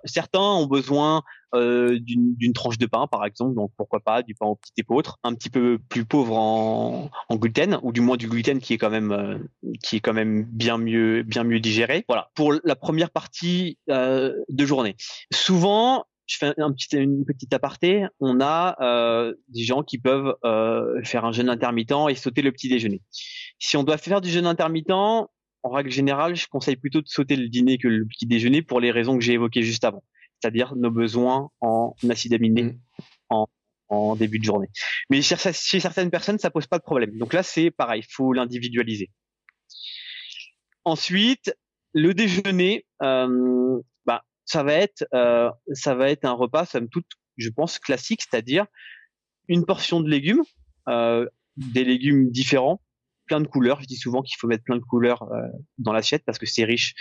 certains 0.06 0.40
ont 0.40 0.68
besoin 0.68 1.24
euh, 1.56 2.00
d'une 2.00 2.54
tranche 2.54 2.78
de 2.78 2.86
pain, 2.86 3.08
par 3.08 3.26
exemple, 3.26 3.56
donc 3.56 3.72
pourquoi 3.76 4.00
pas 4.00 4.22
du 4.22 4.36
pain 4.36 4.46
au 4.46 4.56
petit 4.56 4.74
épeautre, 4.78 5.18
un 5.24 5.34
petit 5.34 5.50
peu 5.50 5.80
plus 5.90 6.06
pauvre 6.06 6.38
en, 6.38 7.10
en, 7.30 7.36
gluten, 7.36 7.80
ou 7.82 7.92
du 7.92 8.02
moins 8.02 8.18
du 8.18 8.28
gluten 8.28 8.60
qui 8.60 8.74
est 8.74 8.78
quand 8.78 8.90
même 8.90 9.12
euh, 9.12 9.38
qui 9.84 9.98
est 9.98 10.00
quand 10.00 10.14
même 10.14 10.44
bien 10.44 10.78
mieux 10.78 11.24
bien 11.24 11.44
mieux 11.44 11.60
digéré. 11.60 12.06
Voilà 12.08 12.30
pour 12.36 12.54
la 12.64 12.76
première 12.76 13.12
partie 13.12 13.78
euh, 13.90 14.34
de 14.50 14.66
journée. 14.66 14.96
Souvent, 15.34 16.06
je 16.30 16.38
fais 16.38 16.54
un 16.58 16.72
petit, 16.72 16.96
une 16.96 17.26
petite 17.26 17.54
aparté. 17.54 18.06
On 18.20 18.40
a 18.40 18.78
euh, 18.82 19.34
des 19.48 19.64
gens 19.64 19.82
qui 19.82 19.98
peuvent 19.98 20.36
euh, 20.46 21.04
faire 21.04 21.26
un 21.26 21.32
jeûne 21.32 21.50
intermittent 21.50 22.08
et 22.10 22.16
sauter 22.16 22.44
le 22.44 22.52
petit 22.52 22.70
déjeuner. 22.70 23.02
Si 23.58 23.78
on 23.78 23.84
doit 23.84 23.98
faire 23.98 24.22
du 24.22 24.30
jeûne 24.30 24.46
intermittent, 24.46 24.94
en 25.64 25.70
règle 25.70 25.92
générale, 25.92 26.36
je 26.36 26.48
conseille 26.48 26.76
plutôt 26.76 27.02
de 27.02 27.08
sauter 27.08 27.36
le 27.36 27.50
dîner 27.50 27.78
que 27.78 27.88
le 27.88 28.06
petit 28.06 28.26
déjeuner 28.26 28.62
pour 28.62 28.80
les 28.80 28.92
raisons 28.92 29.18
que 29.18 29.24
j'ai 29.24 29.34
évoquées 29.34 29.62
juste 29.62 29.84
avant, 29.84 30.04
c'est-à-dire 30.40 30.76
nos 30.76 30.92
besoins 30.92 31.50
en 31.62 31.96
acides 32.10 32.34
aminés 32.34 32.64
mm. 32.64 32.80
en, 33.30 33.48
en, 33.90 34.16
début 34.16 34.40
de 34.40 34.44
journée. 34.44 34.68
Mais 35.10 35.22
chez, 35.22 35.36
certaines 35.36 36.12
personnes, 36.12 36.40
ça 36.40 36.50
pose 36.50 36.68
pas 36.68 36.78
de 36.78 36.84
problème. 36.84 37.18
Donc 37.18 37.34
là, 37.34 37.44
c'est 37.44 37.72
pareil, 37.72 38.04
il 38.06 38.12
faut 38.12 38.34
l'individualiser. 38.34 39.12
Ensuite, 40.86 41.54
le 41.94 42.14
déjeuner, 42.14 42.86
euh, 43.02 43.82
bah, 44.06 44.24
ça 44.46 44.64
va 44.64 44.74
être, 44.74 45.06
euh, 45.14 45.50
ça 45.74 45.96
va 45.96 46.10
être 46.10 46.26
un 46.26 46.34
repas, 46.34 46.66
somme 46.66 46.90
toute, 46.90 47.08
je 47.38 47.50
pense 47.50 47.80
classique, 47.80 48.22
c'est-à-dire 48.22 48.66
une 49.48 49.66
portion 49.66 50.00
de 50.00 50.10
légumes, 50.10 50.44
euh, 50.88 51.28
des 51.58 51.84
légumes 51.84 52.30
différents, 52.30 52.82
plein 53.30 53.40
de 53.40 53.48
couleurs. 53.48 53.80
Je 53.82 53.86
dis 53.86 53.96
souvent 53.96 54.22
qu'il 54.22 54.38
faut 54.38 54.48
mettre 54.48 54.64
plein 54.64 54.76
de 54.76 54.84
couleurs 54.84 55.24
euh, 55.24 55.48
dans 55.78 55.94
l'assiette 55.94 56.24
parce 56.26 56.38
que 56.38 56.46
c'est 56.46 56.66
riche. 56.66 56.94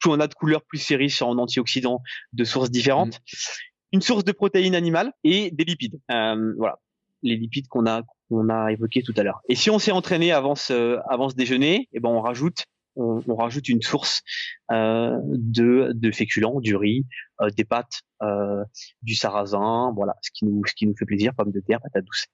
Plus 0.00 0.10
on 0.10 0.20
a 0.20 0.26
de 0.26 0.34
couleurs, 0.34 0.62
plus 0.62 0.78
c'est 0.78 0.96
riche 0.96 1.20
en 1.20 1.36
antioxydants 1.36 2.00
de 2.32 2.44
sources 2.44 2.70
différentes. 2.70 3.18
Mm. 3.18 3.94
Une 3.94 4.00
source 4.00 4.24
de 4.24 4.32
protéines 4.32 4.74
animales 4.74 5.12
et 5.22 5.50
des 5.50 5.64
lipides. 5.64 6.00
Euh, 6.10 6.54
voilà, 6.56 6.78
les 7.22 7.36
lipides 7.36 7.68
qu'on 7.68 7.86
a 7.86 8.02
qu'on 8.30 8.48
a 8.48 8.72
évoqués 8.72 9.02
tout 9.02 9.12
à 9.18 9.22
l'heure. 9.22 9.40
Et 9.48 9.54
si 9.54 9.68
on 9.68 9.78
s'est 9.78 9.92
entraîné 9.92 10.32
avant 10.32 10.54
ce 10.54 10.98
avant 11.10 11.28
ce 11.28 11.34
déjeuner, 11.34 11.88
eh 11.92 12.00
ben 12.00 12.08
on 12.08 12.22
rajoute 12.22 12.64
on, 12.96 13.22
on 13.26 13.36
rajoute 13.36 13.68
une 13.68 13.82
source 13.82 14.22
euh, 14.70 15.18
de 15.24 15.92
de 15.94 16.10
féculents, 16.10 16.60
du 16.60 16.76
riz, 16.76 17.04
euh, 17.40 17.50
des 17.50 17.64
pâtes, 17.64 18.00
euh, 18.22 18.64
du 19.02 19.14
sarrasin, 19.14 19.92
voilà, 19.94 20.14
ce 20.22 20.30
qui 20.32 20.46
nous 20.46 20.62
ce 20.66 20.74
qui 20.74 20.86
nous 20.86 20.96
fait 20.96 21.06
plaisir, 21.06 21.34
pommes 21.34 21.52
de 21.52 21.60
terre, 21.60 21.80
patates 21.82 22.04
douces. 22.04 22.26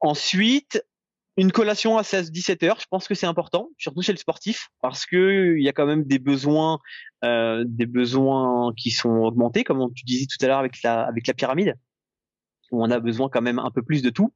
Ensuite, 0.00 0.84
une 1.38 1.52
collation 1.52 1.96
à 1.96 2.02
16-17 2.02 2.66
heures, 2.66 2.80
je 2.80 2.86
pense 2.90 3.06
que 3.06 3.14
c'est 3.14 3.26
important, 3.26 3.70
surtout 3.78 4.02
chez 4.02 4.12
le 4.12 4.18
sportif, 4.18 4.70
parce 4.82 5.06
que 5.06 5.54
il 5.56 5.62
y 5.62 5.68
a 5.68 5.72
quand 5.72 5.86
même 5.86 6.02
des 6.02 6.18
besoins, 6.18 6.80
euh, 7.24 7.64
des 7.64 7.86
besoins 7.86 8.72
qui 8.76 8.90
sont 8.90 9.18
augmentés, 9.18 9.62
comme 9.62 9.92
tu 9.94 10.04
disais 10.04 10.26
tout 10.26 10.44
à 10.44 10.48
l'heure 10.48 10.58
avec 10.58 10.82
la 10.82 11.02
avec 11.02 11.28
la 11.28 11.34
pyramide, 11.34 11.76
où 12.72 12.82
on 12.82 12.90
a 12.90 12.98
besoin 12.98 13.28
quand 13.28 13.40
même 13.40 13.60
un 13.60 13.70
peu 13.70 13.82
plus 13.82 14.02
de 14.02 14.10
tout. 14.10 14.34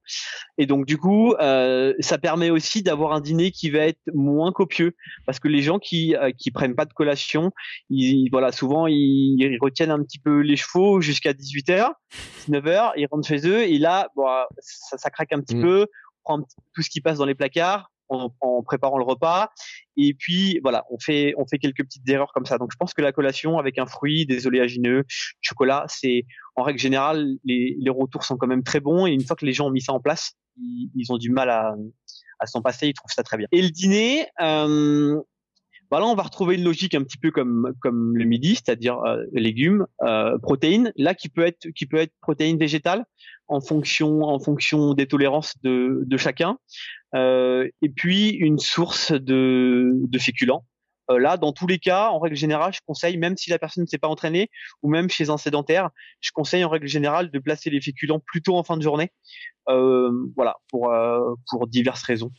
Et 0.58 0.66
donc 0.66 0.86
du 0.86 0.96
coup, 0.96 1.34
euh, 1.40 1.92
ça 1.98 2.18
permet 2.18 2.50
aussi 2.50 2.84
d'avoir 2.84 3.14
un 3.14 3.20
dîner 3.20 3.50
qui 3.50 3.68
va 3.70 3.80
être 3.80 4.00
moins 4.14 4.52
copieux, 4.52 4.94
parce 5.26 5.40
que 5.40 5.48
les 5.48 5.60
gens 5.60 5.80
qui 5.80 6.14
euh, 6.14 6.30
qui 6.30 6.52
prennent 6.52 6.76
pas 6.76 6.84
de 6.84 6.92
collation, 6.92 7.50
ils 7.90 8.28
voilà 8.30 8.52
souvent 8.52 8.86
ils, 8.86 9.58
retiennent 9.60 9.90
un 9.90 10.04
petit 10.04 10.20
peu 10.20 10.38
les 10.38 10.56
chevaux 10.56 11.00
jusqu'à 11.00 11.32
18 11.32 11.68
h 11.70 11.90
19 12.46 12.64
h 12.64 12.92
ils 12.96 13.08
rentrent 13.10 13.26
chez 13.26 13.44
eux 13.48 13.62
et 13.62 13.78
là, 13.78 14.08
bon, 14.14 14.24
ça, 14.60 14.98
ça 14.98 15.10
craque 15.10 15.32
un 15.32 15.40
petit 15.40 15.56
mmh. 15.56 15.62
peu 15.62 15.86
prend 16.22 16.40
tout 16.40 16.82
ce 16.82 16.90
qui 16.90 17.00
passe 17.00 17.18
dans 17.18 17.26
les 17.26 17.34
placards 17.34 17.90
en, 18.08 18.62
préparant 18.62 18.98
le 18.98 19.04
repas. 19.04 19.50
Et 19.96 20.14
puis 20.14 20.60
voilà, 20.62 20.84
on 20.90 20.98
fait 20.98 21.34
on 21.36 21.46
fait 21.46 21.58
quelques 21.58 21.82
petites 21.84 22.08
erreurs 22.08 22.32
comme 22.34 22.44
ça. 22.44 22.58
Donc 22.58 22.70
je 22.72 22.76
pense 22.76 22.94
que 22.94 23.02
la 23.02 23.12
collation 23.12 23.58
avec 23.58 23.78
un 23.78 23.86
fruit, 23.86 24.26
des 24.26 24.46
oléagineux, 24.46 25.04
chocolat, 25.40 25.84
c'est 25.88 26.24
en 26.56 26.62
règle 26.62 26.78
générale 26.78 27.36
les, 27.44 27.76
les 27.78 27.90
retours 27.90 28.24
sont 28.24 28.36
quand 28.36 28.46
même 28.46 28.62
très 28.62 28.80
bons. 28.80 29.06
Et 29.06 29.12
une 29.12 29.24
fois 29.24 29.36
que 29.36 29.46
les 29.46 29.52
gens 29.52 29.68
ont 29.68 29.70
mis 29.70 29.80
ça 29.80 29.92
en 29.92 30.00
place, 30.00 30.32
ils, 30.56 30.90
ils 30.94 31.12
ont 31.12 31.18
du 31.18 31.30
mal 31.30 31.50
à 31.50 31.74
à 32.42 32.46
s'en 32.46 32.60
passer. 32.60 32.88
Ils 32.88 32.94
trouvent 32.94 33.12
ça 33.14 33.22
très 33.22 33.36
bien. 33.36 33.46
Et 33.52 33.62
le 33.62 33.70
dîner. 33.70 34.26
Euh, 34.40 35.20
voilà, 35.92 36.06
on 36.06 36.14
va 36.14 36.22
retrouver 36.22 36.54
une 36.54 36.64
logique 36.64 36.94
un 36.94 37.02
petit 37.02 37.18
peu 37.18 37.30
comme 37.30 37.74
comme 37.82 38.16
le 38.16 38.24
midi, 38.24 38.54
c'est-à-dire 38.54 38.98
euh, 39.00 39.24
légumes, 39.34 39.86
euh, 40.02 40.38
protéines. 40.38 40.90
Là, 40.96 41.14
qui 41.14 41.28
peut 41.28 41.44
être 41.44 41.68
qui 41.72 41.84
peut 41.84 41.98
être 41.98 42.14
protéines 42.22 42.56
végétales 42.56 43.04
en 43.46 43.60
fonction 43.60 44.22
en 44.22 44.38
fonction 44.38 44.94
des 44.94 45.06
tolérances 45.06 45.52
de 45.62 46.00
de 46.06 46.16
chacun. 46.16 46.56
Euh, 47.14 47.68
et 47.82 47.90
puis 47.90 48.30
une 48.30 48.58
source 48.58 49.12
de 49.12 49.92
de 49.94 50.18
féculents. 50.18 50.64
Euh, 51.10 51.18
là, 51.18 51.36
dans 51.36 51.52
tous 51.52 51.66
les 51.66 51.78
cas, 51.78 52.08
en 52.08 52.20
règle 52.20 52.36
générale, 52.36 52.72
je 52.72 52.80
conseille, 52.86 53.18
même 53.18 53.36
si 53.36 53.50
la 53.50 53.58
personne 53.58 53.82
ne 53.82 53.88
s'est 53.88 53.98
pas 53.98 54.08
entraînée, 54.08 54.48
ou 54.82 54.88
même 54.88 55.10
chez 55.10 55.28
un 55.28 55.36
sédentaire, 55.36 55.90
je 56.20 56.30
conseille 56.32 56.64
en 56.64 56.70
règle 56.70 56.86
générale 56.86 57.30
de 57.30 57.38
placer 57.38 57.68
les 57.68 57.82
féculents 57.82 58.20
plutôt 58.20 58.56
en 58.56 58.62
fin 58.62 58.78
de 58.78 58.82
journée. 58.82 59.10
Euh, 59.68 60.10
voilà, 60.36 60.56
pour 60.70 60.90
pour 61.50 61.66
diverses 61.66 62.02
raisons 62.02 62.30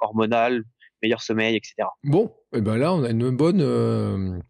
hormonales, 0.00 0.62
meilleur 1.04 1.22
sommeil, 1.22 1.54
etc. 1.54 1.88
Bon, 2.02 2.34
et 2.52 2.58
eh 2.58 2.60
ben 2.62 2.76
là, 2.78 2.94
on 2.94 3.04
a 3.04 3.10
une 3.10 3.30
bonne, 3.30 3.60
euh, 3.60 4.40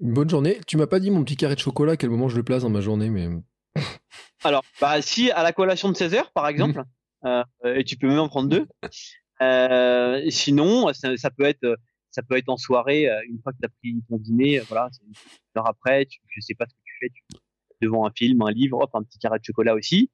une 0.00 0.12
bonne 0.12 0.28
journée. 0.28 0.58
Tu 0.66 0.76
m'as 0.76 0.88
pas 0.88 0.98
dit 0.98 1.10
mon 1.10 1.22
petit 1.22 1.36
carré 1.36 1.54
de 1.54 1.60
chocolat, 1.60 1.92
à 1.92 1.96
quel 1.96 2.10
moment 2.10 2.28
je 2.28 2.36
le 2.36 2.42
place 2.42 2.62
dans 2.62 2.70
ma 2.70 2.80
journée, 2.80 3.10
mais. 3.10 3.28
Alors, 4.44 4.64
bah, 4.80 5.00
si 5.02 5.30
à 5.30 5.42
la 5.42 5.52
collation 5.52 5.88
de 5.88 5.96
16 5.96 6.14
heures, 6.14 6.32
par 6.32 6.48
exemple, 6.48 6.82
euh, 7.24 7.44
et 7.64 7.84
tu 7.84 7.96
peux 7.96 8.08
même 8.08 8.18
en 8.18 8.28
prendre 8.28 8.48
deux. 8.48 8.66
Euh, 9.40 10.20
sinon, 10.30 10.92
ça, 10.92 11.30
peut 11.30 11.44
être, 11.44 11.76
ça 12.10 12.22
peut 12.22 12.36
être 12.36 12.48
en 12.48 12.56
soirée, 12.56 13.08
une 13.28 13.40
fois 13.40 13.52
que 13.52 13.58
tu 13.58 13.66
as 13.66 13.68
pris 13.68 14.02
ton 14.08 14.16
dîner, 14.16 14.58
voilà, 14.60 14.90
une 15.06 15.12
heure 15.56 15.68
après, 15.68 16.06
tu, 16.06 16.18
je 16.28 16.40
sais 16.40 16.54
pas 16.54 16.66
ce 16.68 16.74
que 16.74 16.80
tu 16.84 16.94
fais, 17.00 17.08
tu, 17.10 17.22
devant 17.80 18.04
un 18.04 18.10
film, 18.10 18.42
un 18.42 18.50
livre, 18.50 18.80
hop, 18.80 18.90
un 18.94 19.04
petit 19.04 19.20
carré 19.20 19.38
de 19.38 19.44
chocolat 19.44 19.74
aussi, 19.74 20.10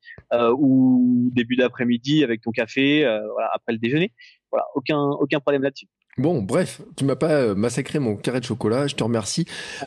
ou 0.59 1.31
début 1.33 1.57
d'après-midi 1.57 2.23
avec 2.23 2.43
ton 2.43 2.51
café, 2.51 3.01
voilà, 3.33 3.51
après 3.55 3.73
le 3.73 3.79
déjeuner. 3.79 4.13
Voilà, 4.55 4.69
aucun, 4.77 5.01
aucun 5.19 5.41
problème 5.41 5.65
là-dessus. 5.65 5.89
Bon, 6.17 6.41
bref, 6.41 6.81
tu 6.97 7.05
m'as 7.05 7.17
pas 7.17 7.33
euh, 7.33 7.55
massacré 7.57 7.99
mon 7.99 8.15
carré 8.15 8.39
de 8.39 8.45
chocolat, 8.45 8.87
je 8.87 8.95
te 8.95 9.03
remercie. 9.03 9.47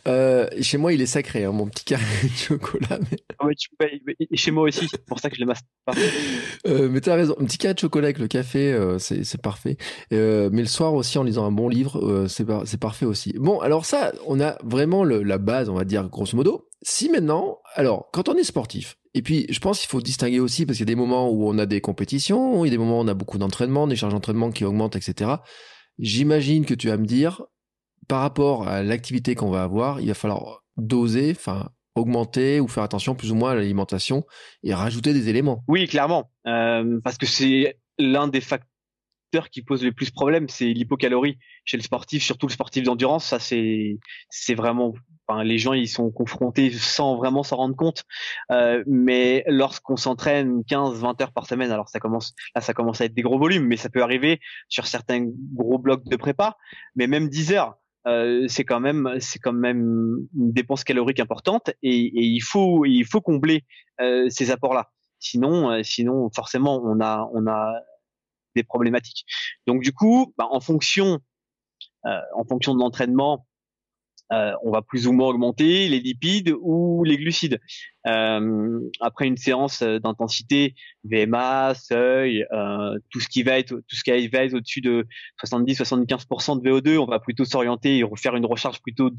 Euh, 0.10 0.46
chez 0.60 0.78
moi, 0.78 0.92
il 0.92 1.02
est 1.02 1.06
sacré, 1.06 1.46
hein, 1.46 1.54
mon 1.54 1.68
petit 1.68 1.86
carré 1.86 2.04
de 2.24 2.36
chocolat. 2.36 3.00
Mais... 3.10 3.18
Ah 3.40 3.48
chez 4.34 4.52
moi 4.52 4.64
aussi, 4.64 4.90
c'est 4.90 5.06
pour 5.06 5.22
ça 5.22 5.30
que 5.30 5.38
je 5.38 5.42
le 5.42 5.48
masse 5.48 5.62
pas. 5.86 5.94
Euh, 6.66 6.90
mais 6.92 7.00
tu 7.00 7.10
as 7.10 7.16
raison, 7.16 7.34
un 7.40 7.46
petit 7.46 7.58
carré 7.58 7.76
de 7.76 7.80
chocolat 7.80 8.08
avec 8.08 8.20
le 8.20 8.28
café, 8.28 8.74
euh, 8.74 9.00
c'est 9.00 9.42
parfait. 9.42 9.78
Mais 10.12 10.50
le 10.50 10.66
soir 10.66 10.94
aussi, 10.94 11.18
en 11.18 11.24
lisant 11.24 11.46
un 11.46 11.52
bon 11.52 11.70
livre, 11.70 12.26
c'est 12.28 12.80
parfait 12.80 13.06
aussi. 13.06 13.34
Bon, 13.38 13.62
alors 13.62 13.86
ça, 13.86 14.12
on 14.26 14.42
a 14.42 14.58
vraiment 14.66 15.06
le, 15.06 15.24
la 15.24 15.38
base, 15.38 15.70
on 15.70 15.76
va 15.76 15.86
dire, 15.86 16.10
grosso 16.10 16.36
modo. 16.36 16.68
Si 16.82 17.10
maintenant, 17.10 17.60
alors, 17.76 18.10
quand 18.12 18.28
on 18.28 18.36
est 18.36 18.44
sportif, 18.44 18.98
et 19.18 19.22
puis 19.24 19.48
je 19.50 19.60
pense 19.60 19.80
qu'il 19.80 19.90
faut 19.90 20.02
distinguer 20.02 20.40
aussi, 20.40 20.66
parce 20.66 20.78
qu'il 20.78 20.88
y 20.88 20.90
a 20.92 20.94
des 20.94 20.96
moments 20.96 21.30
où 21.30 21.50
on 21.50 21.58
a 21.58 21.66
des 21.66 21.82
compétitions, 21.82 22.64
il 22.64 22.68
y 22.68 22.72
a 22.72 22.72
des 22.72 22.78
moments 22.78 23.00
où 23.00 23.04
on 23.04 23.08
a 23.08 23.16
beaucoup 23.16 23.40
d'entraînement, 23.40 23.88
des 23.88 23.96
charges 23.96 24.14
d'entraînement 24.14 24.52
qui 24.52 24.64
augmentent, 24.64 24.96
etc. 24.96 25.32
J'imagine 25.98 26.66
que 26.66 26.76
tu 26.76 26.88
vas 26.88 26.98
me 26.98 27.06
dire, 27.06 27.42
par 28.08 28.22
rapport 28.22 28.68
à 28.68 28.84
l'activité 28.84 29.34
qu'on 29.34 29.50
va 29.50 29.64
avoir, 29.64 30.02
il 30.02 30.08
va 30.08 30.14
falloir 30.14 30.64
doser, 30.78 31.32
enfin 31.32 31.72
augmenter 31.96 32.60
ou 32.60 32.68
faire 32.68 32.84
attention 32.84 33.16
plus 33.16 33.32
ou 33.32 33.36
moins 33.36 33.52
à 33.52 33.56
l'alimentation 33.56 34.24
et 34.62 34.72
rajouter 34.72 35.14
des 35.14 35.30
éléments. 35.30 35.64
Oui, 35.68 35.88
clairement, 35.88 36.30
euh, 36.46 37.00
parce 37.04 37.18
que 37.18 37.26
c'est 37.26 37.80
l'un 37.98 38.28
des 38.28 38.42
facteurs 38.42 39.50
qui 39.52 39.64
pose 39.64 39.84
le 39.84 39.92
plus 39.92 40.12
problème, 40.12 40.48
c'est 40.48 40.66
l'hypocalorie 40.66 41.40
chez 41.66 41.78
le 41.78 41.82
sportif, 41.82 42.24
surtout 42.24 42.46
le 42.46 42.54
sportif 42.54 42.84
d'endurance. 42.84 43.26
Ça, 43.26 43.40
c'est 43.40 43.98
c'est 44.30 44.54
vraiment 44.54 44.94
Les 45.44 45.58
gens 45.58 45.74
ils 45.74 45.88
sont 45.88 46.10
confrontés 46.12 46.72
sans 46.72 47.16
vraiment 47.18 47.44
s'en 47.44 47.58
rendre 47.58 47.76
compte. 47.76 48.04
Euh, 48.52 48.84
mais 48.88 49.44
lorsqu'on 49.48 49.98
s'entraîne 49.98 50.62
15-20 50.62 51.22
heures 51.22 51.32
par 51.32 51.46
semaine, 51.46 51.72
alors 51.72 51.90
ça 51.90 52.00
commence 52.00 52.34
là 52.56 52.62
ça 52.62 52.74
commence 52.74 53.02
à 53.02 53.06
être 53.06 53.14
des 53.14 53.22
gros 53.22 53.40
volumes, 53.40 53.66
mais 53.66 53.78
ça 53.78 53.90
peut 53.90 54.02
arriver 54.02 54.40
sur 54.70 54.88
certains 54.88 55.26
gros 55.54 55.78
blocs 55.78 56.06
de 56.06 56.16
prépa, 56.16 56.58
mais 56.96 57.08
même 57.08 57.30
10 57.30 57.54
heures. 57.54 57.76
Euh, 58.08 58.48
c'est 58.48 58.64
quand 58.64 58.80
même 58.80 59.18
c'est 59.20 59.40
quand 59.40 59.54
même 59.54 60.28
une 60.34 60.54
dépense 60.54 60.86
calorique 60.86 61.20
importante 61.20 61.72
et, 61.84 62.06
et 62.06 62.24
il 62.24 62.40
faut 62.40 62.86
il 62.86 63.04
faut 63.04 63.20
combler 63.20 63.66
euh, 64.00 64.30
ces 64.30 64.50
apports 64.50 64.74
là 64.74 64.92
sinon 65.20 65.72
euh, 65.72 65.84
sinon 65.84 66.30
forcément 66.34 66.82
on 66.86 67.02
a 67.02 67.30
on 67.34 67.48
a 67.48 67.74
des 68.56 68.64
problématiques 68.64 69.26
donc 69.66 69.82
du 69.82 69.92
coup 69.92 70.34
bah, 70.38 70.48
en 70.50 70.62
fonction 70.62 71.20
euh, 72.06 72.22
en 72.36 72.46
fonction 72.46 72.76
de 72.76 72.80
l'entraînement 72.80 73.47
euh, 74.34 74.52
on 74.64 74.72
va 74.72 74.82
plus 74.82 75.08
ou 75.08 75.14
moins 75.14 75.28
augmenter 75.28 75.88
les 75.88 76.00
lipides 76.00 76.54
ou 76.62 77.04
les 77.04 77.18
glucides. 77.18 77.60
Euh, 78.06 78.80
après 79.00 79.28
une 79.28 79.38
séance 79.38 79.84
d'intensité, 79.84 80.76
VMA, 81.04 81.74
seuil, 81.76 82.46
euh, 82.52 82.98
tout 83.10 83.20
ce 83.20 83.28
qui 83.28 83.44
va 83.44 83.58
être 83.58 83.76
tout 83.76 83.96
ce 83.96 84.04
qui 84.04 84.28
va 84.28 84.44
être 84.44 84.54
au-dessus 84.54 84.82
de 84.82 85.06
70-75% 85.44 86.62
de 86.62 86.70
VO2, 86.70 86.98
on 86.98 87.06
va 87.06 87.20
plutôt 87.20 87.46
s'orienter 87.46 87.98
et 87.98 88.04
refaire 88.04 88.36
une 88.36 88.46
recharge 88.46 88.82
plutôt 88.82 89.12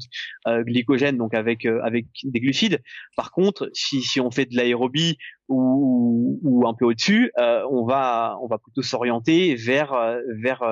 glycogène, 0.47 1.17
donc 1.17 1.33
avec 1.33 1.65
avec 1.65 2.05
des 2.23 2.39
glucides. 2.39 2.81
Par 3.15 3.31
contre, 3.31 3.69
si, 3.73 4.01
si 4.01 4.19
on 4.19 4.31
fait 4.31 4.45
de 4.45 4.55
l'aérobie 4.55 5.17
ou, 5.47 6.39
ou 6.43 6.67
un 6.67 6.73
peu 6.73 6.85
au-dessus, 6.85 7.31
on 7.37 7.85
va 7.85 8.37
on 8.41 8.47
va 8.47 8.57
plutôt 8.57 8.81
s'orienter 8.81 9.55
vers 9.55 9.93
vers 10.41 10.63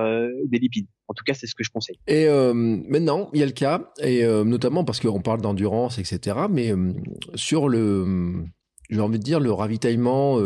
des 0.45 0.59
lipides. 0.59 0.87
En 1.07 1.13
tout 1.13 1.23
cas, 1.23 1.33
c'est 1.33 1.47
ce 1.47 1.55
que 1.55 1.63
je 1.63 1.69
conseille. 1.69 1.97
Et 2.07 2.27
euh, 2.27 2.53
maintenant, 2.53 3.29
il 3.33 3.39
y 3.39 3.43
a 3.43 3.45
le 3.45 3.53
cas, 3.53 3.91
et 4.01 4.25
euh, 4.25 4.43
notamment 4.43 4.83
parce 4.83 4.99
qu'on 4.99 5.21
parle 5.21 5.41
d'endurance, 5.41 5.99
etc. 5.99 6.37
Mais 6.49 6.73
euh, 6.73 6.93
sur 7.35 7.69
le, 7.69 8.43
j'ai 8.89 8.99
envie 8.99 9.17
de 9.17 9.23
dire, 9.23 9.39
le 9.39 9.51
ravitaillement, 9.51 10.39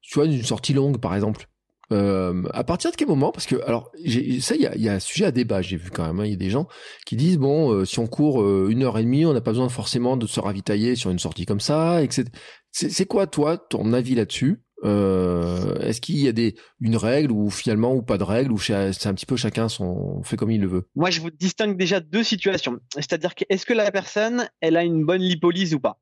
tu 0.00 0.18
vois, 0.18 0.26
d'une 0.26 0.42
sortie 0.42 0.72
longue, 0.72 0.98
par 0.98 1.14
exemple. 1.14 1.48
à 1.90 2.64
partir 2.64 2.90
de 2.90 2.96
quel 2.96 3.08
moment 3.08 3.30
Parce 3.30 3.46
que, 3.46 3.56
alors, 3.66 3.92
ça, 4.40 4.54
il 4.54 4.82
y 4.82 4.88
a, 4.88 4.92
un 4.94 5.00
sujet 5.00 5.26
à 5.26 5.32
débat, 5.32 5.60
j'ai 5.60 5.76
vu 5.76 5.90
quand 5.90 6.06
même. 6.06 6.20
Hein. 6.20 6.24
Il 6.24 6.30
y 6.30 6.34
a 6.34 6.38
des 6.38 6.50
gens 6.50 6.66
qui 7.04 7.16
disent, 7.16 7.38
bon, 7.38 7.84
si 7.84 7.98
on 7.98 8.06
court 8.06 8.42
une 8.68 8.84
heure 8.84 8.98
et 8.98 9.02
demie, 9.02 9.26
on 9.26 9.34
n'a 9.34 9.42
pas 9.42 9.52
besoin 9.52 9.68
forcément 9.68 10.16
de 10.16 10.26
se 10.26 10.40
ravitailler 10.40 10.96
sur 10.96 11.10
une 11.10 11.18
sortie 11.18 11.44
comme 11.44 11.60
ça, 11.60 12.02
etc. 12.02 12.24
C'est 12.72 13.06
quoi, 13.06 13.26
toi, 13.26 13.58
ton 13.58 13.92
avis 13.92 14.14
là-dessus? 14.14 14.62
Euh, 14.84 15.78
Est-ce 15.80 16.00
qu'il 16.00 16.18
y 16.18 16.28
a 16.28 16.32
des 16.32 16.54
une 16.80 16.96
règle 16.96 17.32
ou 17.32 17.50
finalement 17.50 17.94
ou 17.94 18.02
pas 18.02 18.18
de 18.18 18.24
règle 18.24 18.52
ou 18.52 18.58
c'est 18.58 18.74
un 18.74 19.14
petit 19.14 19.26
peu 19.26 19.36
chacun 19.36 19.68
son 19.68 20.22
fait 20.22 20.36
comme 20.36 20.50
il 20.50 20.60
le 20.60 20.68
veut? 20.68 20.88
Moi, 20.94 21.10
je 21.10 21.20
vous 21.20 21.30
distingue 21.30 21.76
déjà 21.76 22.00
deux 22.00 22.22
situations. 22.22 22.78
C'est-à-dire 22.94 23.34
que 23.34 23.44
est-ce 23.48 23.66
que 23.66 23.74
la 23.74 23.90
personne 23.90 24.48
elle 24.60 24.76
a 24.76 24.84
une 24.84 25.04
bonne 25.04 25.22
lipolyse 25.22 25.74
ou 25.74 25.80
pas? 25.80 25.98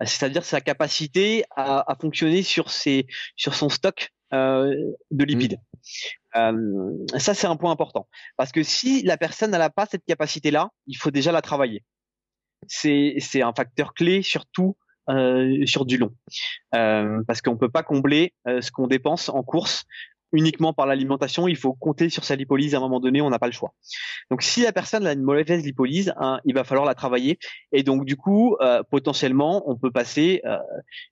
C'est-à-dire 0.00 0.44
sa 0.44 0.60
capacité 0.60 1.44
à, 1.54 1.90
à, 1.90 1.96
fonctionner 1.96 2.42
sur 2.42 2.70
ses 2.70 3.06
sur 3.36 3.54
son 3.54 3.68
stock 3.68 4.12
euh, 4.32 4.74
de 5.10 5.24
lipides. 5.24 5.58
Mmh. 6.34 6.38
Euh, 6.38 7.18
ça, 7.18 7.34
c'est 7.34 7.46
un 7.46 7.56
point 7.56 7.70
important 7.70 8.08
parce 8.36 8.50
que 8.50 8.62
si 8.62 9.02
la 9.02 9.16
personne 9.16 9.52
n'a 9.52 9.70
pas 9.70 9.86
cette 9.86 10.04
capacité-là, 10.04 10.70
il 10.86 10.96
faut 10.96 11.10
déjà 11.10 11.30
la 11.30 11.42
travailler. 11.42 11.84
C'est 12.66 13.42
un 13.42 13.52
facteur 13.52 13.94
clé 13.94 14.22
surtout 14.22 14.76
sur 15.66 15.84
du 15.84 15.98
long, 15.98 16.12
euh, 16.74 17.22
parce 17.26 17.42
qu'on 17.42 17.56
peut 17.56 17.68
pas 17.68 17.82
combler 17.82 18.32
euh, 18.48 18.60
ce 18.60 18.70
qu'on 18.70 18.86
dépense 18.86 19.28
en 19.28 19.42
course 19.42 19.84
uniquement 20.32 20.72
par 20.72 20.86
l'alimentation. 20.86 21.46
Il 21.46 21.56
faut 21.56 21.74
compter 21.74 22.08
sur 22.08 22.24
sa 22.24 22.34
lipolyse 22.34 22.74
à 22.74 22.78
un 22.78 22.80
moment 22.80 23.00
donné. 23.00 23.20
On 23.20 23.30
n'a 23.30 23.38
pas 23.38 23.46
le 23.46 23.52
choix. 23.52 23.74
Donc, 24.30 24.42
si 24.42 24.62
la 24.62 24.72
personne 24.72 25.06
a 25.06 25.12
une 25.12 25.22
mauvaise 25.22 25.64
lipolyse, 25.64 26.12
hein, 26.16 26.40
il 26.44 26.54
va 26.54 26.64
falloir 26.64 26.86
la 26.86 26.94
travailler. 26.94 27.38
Et 27.70 27.84
donc, 27.84 28.04
du 28.04 28.16
coup, 28.16 28.56
potentiellement, 28.90 29.62
on 29.70 29.76
peut 29.76 29.92
passer 29.92 30.42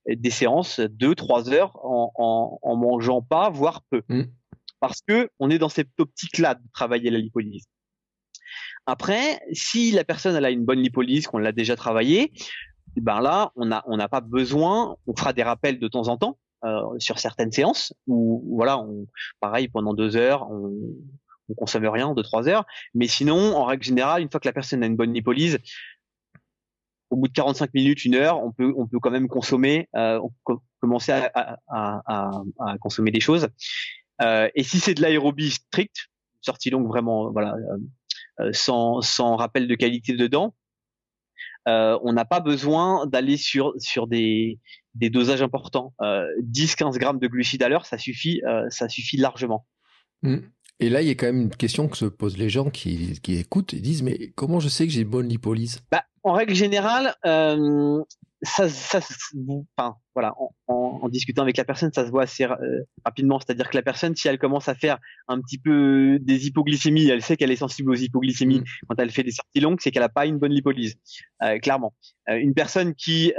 des 0.08 0.30
séances 0.30 0.80
deux, 0.80 1.14
trois 1.14 1.50
heures 1.50 1.76
en, 1.84 2.10
en, 2.16 2.58
en 2.62 2.76
mangeant 2.76 3.22
pas, 3.22 3.48
voire 3.48 3.82
peu, 3.90 4.02
mmh. 4.08 4.22
parce 4.80 5.02
que 5.06 5.30
on 5.38 5.50
est 5.50 5.58
dans 5.58 5.68
cette 5.68 5.90
optique-là 5.98 6.56
de 6.56 6.62
travailler 6.72 7.10
la 7.10 7.18
lipolyse. 7.18 7.66
Après, 8.86 9.40
si 9.52 9.92
la 9.92 10.02
personne 10.02 10.34
elle 10.34 10.44
a 10.44 10.50
une 10.50 10.64
bonne 10.64 10.80
lipolyse, 10.80 11.28
qu'on 11.28 11.38
l'a 11.38 11.52
déjà 11.52 11.76
travaillé, 11.76 12.32
ben 13.00 13.20
là, 13.20 13.52
on 13.56 13.96
n'a 13.96 14.08
pas 14.08 14.20
besoin. 14.20 14.96
On 15.06 15.16
fera 15.16 15.32
des 15.32 15.42
rappels 15.42 15.78
de 15.78 15.88
temps 15.88 16.08
en 16.08 16.16
temps 16.16 16.38
euh, 16.64 16.82
sur 16.98 17.18
certaines 17.18 17.52
séances 17.52 17.94
où 18.06 18.42
voilà, 18.56 18.78
on, 18.78 19.06
pareil 19.40 19.68
pendant 19.68 19.94
deux 19.94 20.16
heures, 20.16 20.50
on, 20.50 20.72
on 21.48 21.54
consomme 21.54 21.86
rien, 21.86 22.14
deux 22.14 22.22
trois 22.22 22.48
heures. 22.48 22.64
Mais 22.94 23.06
sinon, 23.06 23.56
en 23.56 23.64
règle 23.64 23.82
générale, 23.82 24.22
une 24.22 24.30
fois 24.30 24.40
que 24.40 24.48
la 24.48 24.52
personne 24.52 24.82
a 24.82 24.86
une 24.86 24.96
bonne 24.96 25.12
lipolyse, 25.12 25.58
au 27.10 27.16
bout 27.16 27.28
de 27.28 27.32
45 27.32 27.74
minutes, 27.74 28.04
une 28.04 28.14
heure, 28.14 28.42
on 28.42 28.52
peut 28.52 28.72
on 28.76 28.86
peut 28.86 28.98
quand 28.98 29.10
même 29.10 29.28
consommer, 29.28 29.88
euh, 29.96 30.20
commencer 30.80 31.12
à, 31.12 32.42
consommer 32.80 33.10
des 33.10 33.20
choses. 33.20 33.48
Euh, 34.22 34.48
et 34.54 34.62
si 34.62 34.80
c'est 34.80 34.94
de 34.94 35.02
l'aérobie 35.02 35.50
stricte, 35.50 36.08
sortie 36.40 36.70
longue 36.70 36.86
vraiment 36.86 37.30
voilà, 37.30 37.54
euh, 38.40 38.52
sans 38.52 39.00
sans 39.00 39.36
rappel 39.36 39.68
de 39.68 39.74
qualité 39.74 40.14
dedans, 40.14 40.54
euh, 40.54 40.61
on 41.66 42.12
n'a 42.12 42.24
pas 42.24 42.40
besoin 42.40 43.06
d'aller 43.06 43.36
sur 43.36 43.72
sur 43.78 44.06
des, 44.06 44.58
des 44.94 45.10
dosages 45.10 45.42
importants. 45.42 45.94
Euh, 46.00 46.26
10-15 46.42 46.98
grammes 46.98 47.18
de 47.18 47.26
glucides 47.26 47.62
à 47.62 47.68
l'heure, 47.68 47.86
ça 47.86 47.98
suffit, 47.98 48.42
euh, 48.46 48.66
ça 48.70 48.88
suffit 48.88 49.16
largement. 49.16 49.66
Mmh. 50.22 50.38
Et 50.80 50.88
là, 50.88 51.02
il 51.02 51.08
y 51.08 51.10
a 51.10 51.14
quand 51.14 51.26
même 51.26 51.42
une 51.42 51.50
question 51.50 51.88
que 51.88 51.96
se 51.96 52.06
posent 52.06 52.36
les 52.36 52.50
gens 52.50 52.70
qui, 52.70 53.20
qui 53.22 53.36
écoutent 53.36 53.74
et 53.74 53.80
disent 53.80 54.02
mais 54.02 54.32
comment 54.34 54.60
je 54.60 54.68
sais 54.68 54.86
que 54.86 54.92
j'ai 54.92 55.02
une 55.02 55.08
bonne 55.08 55.28
lipolyse? 55.28 55.80
Bah, 55.90 56.04
En 56.24 56.32
règle 56.32 56.54
générale, 56.54 57.14
euh, 57.24 58.02
ça, 58.42 58.68
ça, 58.68 59.00
enfin, 59.78 59.96
voilà, 60.14 60.34
en, 60.66 61.00
en, 61.02 61.08
discutant 61.08 61.42
avec 61.42 61.56
la 61.56 61.64
personne, 61.64 61.92
ça 61.92 62.04
se 62.04 62.10
voit 62.10 62.24
assez 62.24 62.44
euh, 62.44 62.82
rapidement. 63.04 63.38
C'est-à-dire 63.38 63.70
que 63.70 63.76
la 63.76 63.82
personne, 63.82 64.16
si 64.16 64.26
elle 64.28 64.38
commence 64.38 64.68
à 64.68 64.74
faire 64.74 64.98
un 65.28 65.40
petit 65.40 65.58
peu 65.58 66.18
des 66.20 66.46
hypoglycémies, 66.46 67.08
elle 67.08 67.22
sait 67.22 67.36
qu'elle 67.36 67.52
est 67.52 67.56
sensible 67.56 67.90
aux 67.90 67.94
hypoglycémies 67.94 68.60
mm. 68.60 68.64
quand 68.88 68.98
elle 68.98 69.10
fait 69.10 69.22
des 69.22 69.30
sorties 69.30 69.60
longues, 69.60 69.78
c'est 69.80 69.90
qu'elle 69.90 70.02
n'a 70.02 70.08
pas 70.08 70.26
une 70.26 70.38
bonne 70.38 70.52
lipolyse, 70.52 70.96
euh, 71.42 71.58
clairement. 71.58 71.94
Euh, 72.28 72.36
une 72.36 72.54
personne 72.54 72.94
qui 72.94 73.32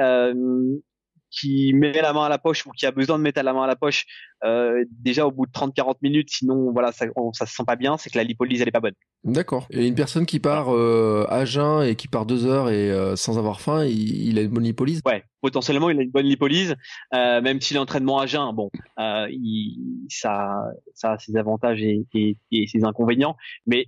qui 1.34 1.73
met 1.73 1.93
la 1.93 2.13
main 2.13 2.25
à 2.25 2.29
la 2.29 2.38
poche 2.38 2.65
ou 2.65 2.71
qui 2.71 2.86
a 2.86 2.91
besoin 2.91 3.17
de 3.17 3.23
mettre 3.23 3.41
la 3.41 3.53
main 3.53 3.63
à 3.63 3.67
la 3.67 3.75
poche 3.75 4.05
euh, 4.45 4.84
déjà 4.91 5.25
au 5.25 5.31
bout 5.31 5.45
de 5.45 5.51
30-40 5.51 5.95
minutes, 6.01 6.29
sinon 6.29 6.71
voilà 6.71 6.91
ça, 6.91 7.05
on, 7.15 7.34
ça 7.34 7.45
se 7.45 7.55
sent 7.55 7.63
pas 7.65 7.75
bien, 7.75 7.97
c'est 7.97 8.09
que 8.09 8.17
la 8.17 8.23
lipolyse 8.23 8.61
elle 8.61 8.67
est 8.67 8.71
pas 8.71 8.79
bonne. 8.79 8.93
D'accord. 9.23 9.67
Et 9.71 9.88
une 9.88 9.95
personne 9.95 10.25
qui 10.25 10.39
part 10.39 10.73
euh, 10.73 11.25
à 11.29 11.45
jeun 11.45 11.84
et 11.84 11.95
qui 11.95 12.07
part 12.07 12.25
deux 12.25 12.45
heures 12.45 12.69
et 12.69 12.91
euh, 12.91 13.15
sans 13.15 13.38
avoir 13.38 13.61
faim, 13.61 13.86
il, 13.86 14.27
il, 14.27 14.38
a 14.38 14.41
une 14.41 14.49
bonne 14.49 14.63
lipolyse? 14.63 15.01
Ouais, 15.05 15.23
potentiellement 15.41 15.89
il 15.89 15.97
a 15.99 16.03
une 16.03 16.11
bonne 16.11 16.25
lipolyse, 16.25 16.75
même 17.11 17.61
si 17.61 17.73
l'entraînement 17.73 18.19
à 18.19 18.27
jeun, 18.27 18.53
bon, 18.53 18.69
il, 19.29 20.05
ça, 20.09 20.53
ça 20.93 21.13
a 21.13 21.17
ses 21.17 21.36
avantages 21.36 21.81
et, 21.81 22.05
et, 22.13 22.38
et 22.51 22.67
ses 22.67 22.84
inconvénients, 22.84 23.36
mais 23.65 23.88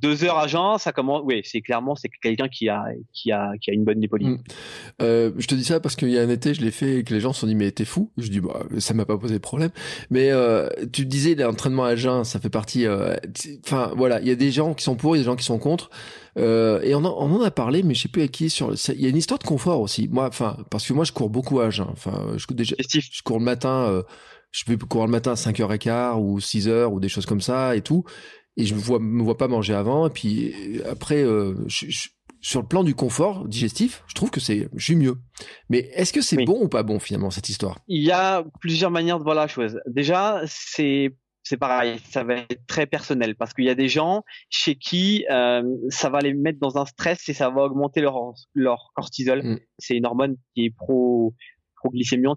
deux 0.00 0.24
heures 0.24 0.38
à 0.38 0.46
jeun, 0.46 0.78
ça 0.78 0.92
commence. 0.92 1.22
Oui, 1.24 1.42
c'est 1.44 1.60
clairement 1.60 1.94
c'est 1.94 2.08
quelqu'un 2.22 2.48
qui 2.48 2.68
a 2.68 2.84
qui 3.12 3.32
a 3.32 3.52
qui 3.60 3.70
a 3.70 3.74
une 3.74 3.84
bonne 3.84 4.00
lipolyse. 4.00 4.28
Mm. 4.28 4.38
Euh, 5.02 5.32
je 5.38 5.46
te 5.46 5.54
dis 5.54 5.64
ça 5.64 5.80
parce 5.80 5.96
qu'il 5.96 6.10
y 6.10 6.18
a 6.18 6.22
un 6.22 6.28
été, 6.28 6.54
je 6.54 6.62
l'ai 6.62 6.70
fait 6.70 6.98
et 6.98 7.04
que 7.04 7.14
les 7.14 7.20
gens 7.20 7.32
se 7.32 7.40
sont 7.40 7.46
dit 7.46 7.54
mais 7.54 7.70
t'es 7.70 7.84
fou. 7.84 8.10
Je 8.16 8.28
dis 8.28 8.40
bah 8.40 8.64
ça 8.78 8.94
m'a 8.94 9.04
pas 9.04 9.18
posé 9.18 9.34
de 9.34 9.38
problème. 9.38 9.70
Mais 10.10 10.30
euh, 10.30 10.68
tu 10.92 11.06
disais 11.06 11.34
l'entraînement 11.34 11.84
à 11.84 11.96
jeun, 11.96 12.24
ça 12.24 12.40
fait 12.40 12.50
partie. 12.50 12.86
Euh, 12.86 13.16
enfin 13.64 13.92
voilà, 13.96 14.20
il 14.20 14.28
y 14.28 14.30
a 14.30 14.36
des 14.36 14.50
gens 14.50 14.74
qui 14.74 14.84
sont 14.84 14.96
pour, 14.96 15.16
il 15.16 15.18
y 15.18 15.20
a 15.20 15.24
des 15.24 15.30
gens 15.30 15.36
qui 15.36 15.44
sont 15.44 15.58
contre. 15.58 15.90
Euh, 16.38 16.80
et 16.82 16.94
on 16.94 17.04
en, 17.04 17.14
on 17.18 17.34
en 17.36 17.42
a 17.42 17.50
parlé, 17.50 17.82
mais 17.82 17.94
je 17.94 18.02
sais 18.02 18.08
plus 18.08 18.22
à 18.22 18.28
qui. 18.28 18.50
Sur, 18.50 18.72
il 18.88 19.00
y 19.00 19.06
a 19.06 19.08
une 19.08 19.16
histoire 19.16 19.38
de 19.38 19.44
confort 19.44 19.80
aussi. 19.80 20.08
Moi, 20.08 20.26
enfin 20.26 20.56
parce 20.70 20.86
que 20.86 20.92
moi 20.92 21.04
je 21.04 21.12
cours 21.12 21.30
beaucoup 21.30 21.60
à 21.60 21.70
jeun. 21.70 21.88
Enfin, 21.90 22.34
je, 22.36 22.46
déjà, 22.54 22.76
je 22.78 23.22
cours 23.22 23.38
le 23.38 23.44
matin. 23.44 23.86
Euh, 23.88 24.02
je 24.52 24.64
peux 24.64 24.76
courir 24.76 25.06
le 25.06 25.12
matin 25.12 25.32
à 25.32 25.34
5h15 25.34 26.16
ou 26.18 26.38
6h 26.40 26.86
ou 26.86 26.98
des 26.98 27.08
choses 27.08 27.26
comme 27.26 27.40
ça 27.40 27.76
et 27.76 27.82
tout. 27.82 28.04
Et 28.56 28.64
je 28.64 28.74
me 28.74 28.80
vois, 28.80 28.98
me 28.98 29.22
vois 29.22 29.36
pas 29.36 29.48
manger 29.48 29.74
avant. 29.74 30.06
Et 30.06 30.10
puis 30.10 30.82
après, 30.88 31.24
sur 32.40 32.60
le 32.60 32.66
plan 32.66 32.84
du 32.84 32.94
confort 32.94 33.46
digestif, 33.46 34.02
je 34.06 34.14
trouve 34.14 34.30
que 34.30 34.40
c'est, 34.40 34.68
je 34.74 34.84
suis 34.84 34.96
mieux. 34.96 35.16
Mais 35.68 35.90
est-ce 35.94 36.12
que 36.12 36.22
c'est 36.22 36.44
bon 36.44 36.62
ou 36.62 36.68
pas 36.68 36.82
bon 36.82 36.98
finalement 36.98 37.30
cette 37.30 37.48
histoire? 37.48 37.78
Il 37.86 38.02
y 38.02 38.10
a 38.10 38.44
plusieurs 38.60 38.90
manières 38.90 39.18
de 39.18 39.24
voir 39.24 39.34
la 39.34 39.48
chose. 39.48 39.78
Déjà, 39.86 40.42
c'est 40.46 41.14
c'est 41.42 41.56
pareil, 41.56 41.98
ça 42.10 42.22
va 42.22 42.34
être 42.34 42.66
très 42.66 42.86
personnel 42.86 43.34
parce 43.34 43.54
qu'il 43.54 43.64
y 43.64 43.70
a 43.70 43.74
des 43.74 43.88
gens 43.88 44.24
chez 44.50 44.76
qui 44.76 45.24
euh, 45.30 45.62
ça 45.88 46.10
va 46.10 46.20
les 46.20 46.34
mettre 46.34 46.58
dans 46.58 46.76
un 46.76 46.84
stress 46.84 47.28
et 47.28 47.32
ça 47.32 47.48
va 47.48 47.62
augmenter 47.62 48.00
leur 48.00 48.34
leur 48.54 48.92
cortisol. 48.94 49.42
Mm. 49.42 49.60
C'est 49.78 49.96
une 49.96 50.06
hormone 50.06 50.36
qui 50.54 50.66
est 50.66 50.70
pro 50.70 51.34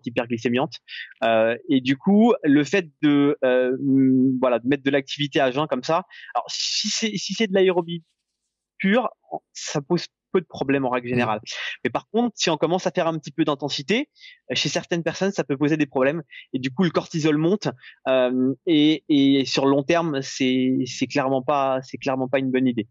hyperglycémiante. 0.05 0.79
Euh, 1.23 1.57
et 1.69 1.81
du 1.81 1.97
coup, 1.97 2.33
le 2.43 2.63
fait 2.63 2.89
de 3.01 3.37
euh, 3.43 3.75
voilà 4.39 4.59
de 4.59 4.67
mettre 4.67 4.83
de 4.83 4.91
l'activité 4.91 5.39
à 5.39 5.51
jeun 5.51 5.67
comme 5.67 5.83
ça. 5.83 6.03
Alors 6.35 6.45
si 6.49 6.89
c'est 6.89 7.15
si 7.17 7.33
c'est 7.33 7.47
de 7.47 7.53
l'aérobie 7.53 8.03
pure, 8.77 9.09
ça 9.53 9.81
pose 9.81 10.07
peu 10.33 10.41
de 10.41 10.45
problèmes 10.45 10.83
en 10.83 10.89
règle 10.89 11.07
générale. 11.07 11.39
Mais 11.83 11.89
par 11.89 12.09
contre, 12.09 12.33
si 12.35 12.49
on 12.49 12.57
commence 12.57 12.85
à 12.87 12.91
faire 12.91 13.07
un 13.07 13.17
petit 13.17 13.31
peu 13.31 13.45
d'intensité, 13.45 14.09
chez 14.51 14.67
certaines 14.67 15.03
personnes, 15.03 15.31
ça 15.31 15.43
peut 15.43 15.55
poser 15.55 15.77
des 15.77 15.85
problèmes. 15.85 16.23
Et 16.51 16.59
du 16.59 16.71
coup, 16.71 16.83
le 16.83 16.89
cortisol 16.89 17.37
monte. 17.37 17.69
Euh, 18.09 18.53
et, 18.65 19.03
et, 19.07 19.45
sur 19.45 19.65
le 19.65 19.71
long 19.71 19.83
terme, 19.83 20.21
c'est 20.21 20.75
c'est 20.85 21.07
clairement 21.07 21.43
pas 21.43 21.79
c'est 21.83 21.97
clairement 21.97 22.27
pas 22.27 22.39
une 22.39 22.51
bonne 22.51 22.67
idée. 22.67 22.87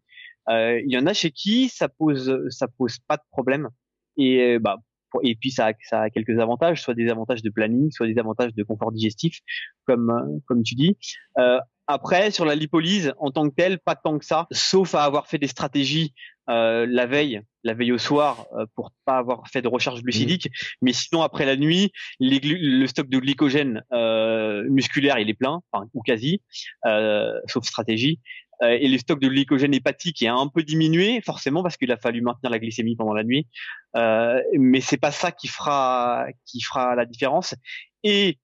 Euh, 0.48 0.80
il 0.84 0.92
y 0.92 0.96
en 0.96 1.07
a 1.07 1.12
chez 1.12 1.30
qui 1.30 1.68
ça 1.68 1.88
pose 1.88 2.32
ça 2.48 2.68
pose 2.68 2.98
pas 3.07 3.16
de 3.16 3.22
problème. 3.30 3.68
Et 4.16 4.59
bah 4.59 4.78
et 5.22 5.34
puis 5.34 5.50
ça 5.50 5.68
a, 5.68 5.72
ça 5.88 6.02
a 6.02 6.10
quelques 6.10 6.38
avantages, 6.38 6.82
soit 6.82 6.94
des 6.94 7.08
avantages 7.08 7.42
de 7.42 7.50
planning, 7.50 7.90
soit 7.90 8.06
des 8.06 8.18
avantages 8.18 8.54
de 8.54 8.62
confort 8.62 8.92
digestif, 8.92 9.40
comme 9.86 10.40
comme 10.46 10.62
tu 10.62 10.74
dis. 10.74 10.96
Euh, 11.38 11.58
après, 11.88 12.30
sur 12.30 12.44
la 12.44 12.54
lipolyse, 12.54 13.12
en 13.18 13.30
tant 13.30 13.48
que 13.48 13.54
telle, 13.54 13.78
pas 13.78 13.96
tant 13.96 14.18
que 14.18 14.24
ça, 14.24 14.46
sauf 14.52 14.94
à 14.94 15.04
avoir 15.04 15.26
fait 15.26 15.38
des 15.38 15.48
stratégies 15.48 16.14
euh, 16.48 16.86
la 16.88 17.06
veille, 17.06 17.40
la 17.64 17.74
veille 17.74 17.92
au 17.92 17.98
soir, 17.98 18.46
euh, 18.56 18.66
pour 18.74 18.92
pas 19.04 19.18
avoir 19.18 19.46
fait 19.48 19.62
de 19.62 19.68
recharge 19.68 20.02
glucidique. 20.02 20.46
Mmh. 20.46 20.76
Mais 20.82 20.92
sinon, 20.92 21.22
après 21.22 21.44
la 21.44 21.56
nuit, 21.56 21.92
le 22.20 22.86
stock 22.86 23.08
de 23.08 23.18
glycogène 23.18 23.82
euh, 23.92 24.64
musculaire, 24.68 25.18
il 25.18 25.28
est 25.28 25.34
plein, 25.34 25.60
enfin, 25.70 25.86
ou 25.94 26.02
quasi, 26.02 26.40
euh, 26.86 27.38
sauf 27.46 27.64
stratégie. 27.64 28.20
Euh, 28.62 28.78
et 28.80 28.88
le 28.88 28.98
stock 28.98 29.20
de 29.20 29.28
glycogène 29.28 29.74
hépatique 29.74 30.22
est 30.22 30.28
un 30.28 30.48
peu 30.48 30.62
diminué, 30.62 31.20
forcément, 31.20 31.62
parce 31.62 31.76
qu'il 31.76 31.90
a 31.92 31.96
fallu 31.96 32.22
maintenir 32.22 32.50
la 32.50 32.58
glycémie 32.58 32.96
pendant 32.96 33.14
la 33.14 33.24
nuit. 33.24 33.46
mais 34.58 34.80
c'est 34.80 34.98
pas 34.98 35.12
ça 35.12 35.32
qui 35.32 35.48
fera, 35.48 36.26
qui 36.46 36.60
fera 36.60 36.94
la 36.94 37.04
différence. 37.06 37.54
Et 38.04 38.38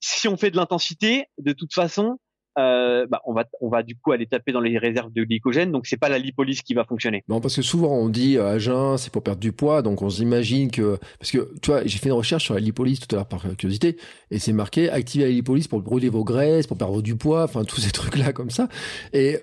si 0.00 0.28
on 0.28 0.36
fait 0.36 0.50
de 0.50 0.56
l'intensité, 0.56 1.26
de 1.38 1.52
toute 1.52 1.72
façon, 1.72 2.18
euh, 2.58 3.06
bah, 3.08 3.20
on 3.26 3.32
va 3.32 3.44
on 3.60 3.68
va 3.68 3.82
du 3.82 3.96
coup 3.96 4.12
aller 4.12 4.26
taper 4.26 4.52
dans 4.52 4.60
les 4.60 4.78
réserves 4.78 5.12
de 5.12 5.24
glycogène 5.24 5.72
donc 5.72 5.86
c'est 5.86 5.96
pas 5.96 6.08
la 6.08 6.18
lipolyse 6.18 6.62
qui 6.62 6.74
va 6.74 6.84
fonctionner. 6.84 7.24
Non 7.28 7.40
parce 7.40 7.56
que 7.56 7.62
souvent 7.62 7.94
on 7.96 8.08
dit 8.08 8.38
à 8.38 8.58
jeun 8.58 8.96
c'est 8.98 9.12
pour 9.12 9.22
perdre 9.22 9.40
du 9.40 9.52
poids 9.52 9.82
donc 9.82 10.02
on 10.02 10.10
s'imagine 10.10 10.70
que 10.70 10.98
parce 11.18 11.30
que 11.30 11.52
tu 11.60 11.70
vois 11.70 11.84
j'ai 11.84 11.98
fait 11.98 12.08
une 12.08 12.14
recherche 12.14 12.44
sur 12.44 12.54
la 12.54 12.60
lipolyse 12.60 13.00
tout 13.00 13.14
à 13.14 13.18
l'heure 13.18 13.28
par 13.28 13.42
curiosité 13.56 13.96
et 14.30 14.38
c'est 14.38 14.52
marqué 14.52 14.90
activer 14.90 15.24
la 15.24 15.30
lipolyse 15.30 15.68
pour 15.68 15.80
brûler 15.80 16.08
vos 16.08 16.24
graisses 16.24 16.66
pour 16.66 16.78
perdre 16.78 17.02
du 17.02 17.16
poids 17.16 17.44
enfin 17.44 17.64
tous 17.64 17.80
ces 17.80 17.90
trucs 17.92 18.16
là 18.16 18.32
comme 18.32 18.50
ça 18.50 18.68
et 19.12 19.38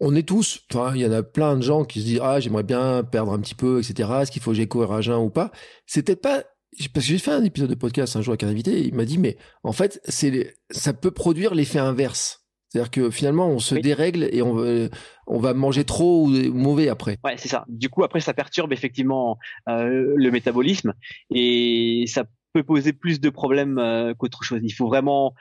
on 0.00 0.14
est 0.14 0.26
tous 0.26 0.60
enfin 0.72 0.92
il 0.94 1.00
y 1.00 1.06
en 1.06 1.12
a 1.12 1.22
plein 1.22 1.56
de 1.56 1.62
gens 1.62 1.84
qui 1.84 2.00
se 2.00 2.04
disent 2.04 2.20
ah 2.22 2.40
j'aimerais 2.40 2.62
bien 2.62 3.02
perdre 3.04 3.32
un 3.32 3.40
petit 3.40 3.54
peu 3.54 3.78
etc 3.78 4.08
est-ce 4.22 4.30
qu'il 4.30 4.42
faut 4.42 4.52
que 4.52 4.92
à 4.92 5.00
jeun 5.00 5.18
ou 5.18 5.30
pas? 5.30 5.50
C'était 5.86 6.16
pas 6.16 6.44
parce 6.92 7.06
que 7.06 7.12
j'ai 7.12 7.18
fait 7.18 7.30
un 7.30 7.44
épisode 7.44 7.70
de 7.70 7.76
podcast 7.76 8.16
un 8.16 8.20
jour 8.20 8.32
avec 8.32 8.42
un 8.42 8.48
invité, 8.48 8.80
il 8.80 8.94
m'a 8.94 9.04
dit 9.04 9.18
mais 9.18 9.36
en 9.62 9.72
fait 9.72 10.00
c'est 10.08 10.56
ça 10.70 10.92
peut 10.92 11.12
produire 11.12 11.54
l'effet 11.54 11.78
inverse. 11.78 12.43
C'est-à-dire 12.74 12.90
que 12.90 13.08
finalement, 13.08 13.46
on 13.46 13.60
se 13.60 13.76
dérègle 13.76 14.28
et 14.32 14.42
on, 14.42 14.88
on 15.28 15.38
va 15.38 15.54
manger 15.54 15.84
trop 15.84 16.26
ou 16.26 16.30
mauvais 16.52 16.88
après. 16.88 17.18
Ouais, 17.22 17.36
c'est 17.36 17.46
ça. 17.46 17.64
Du 17.68 17.88
coup, 17.88 18.02
après, 18.02 18.18
ça 18.18 18.34
perturbe 18.34 18.72
effectivement 18.72 19.38
euh, 19.68 20.12
le 20.16 20.30
métabolisme 20.32 20.92
et 21.32 22.02
ça 22.08 22.24
peut 22.52 22.64
poser 22.64 22.92
plus 22.92 23.20
de 23.20 23.30
problèmes 23.30 23.78
euh, 23.78 24.12
qu'autre 24.14 24.42
chose. 24.42 24.58
Il 24.64 24.72
faut 24.72 24.88
vraiment, 24.88 25.36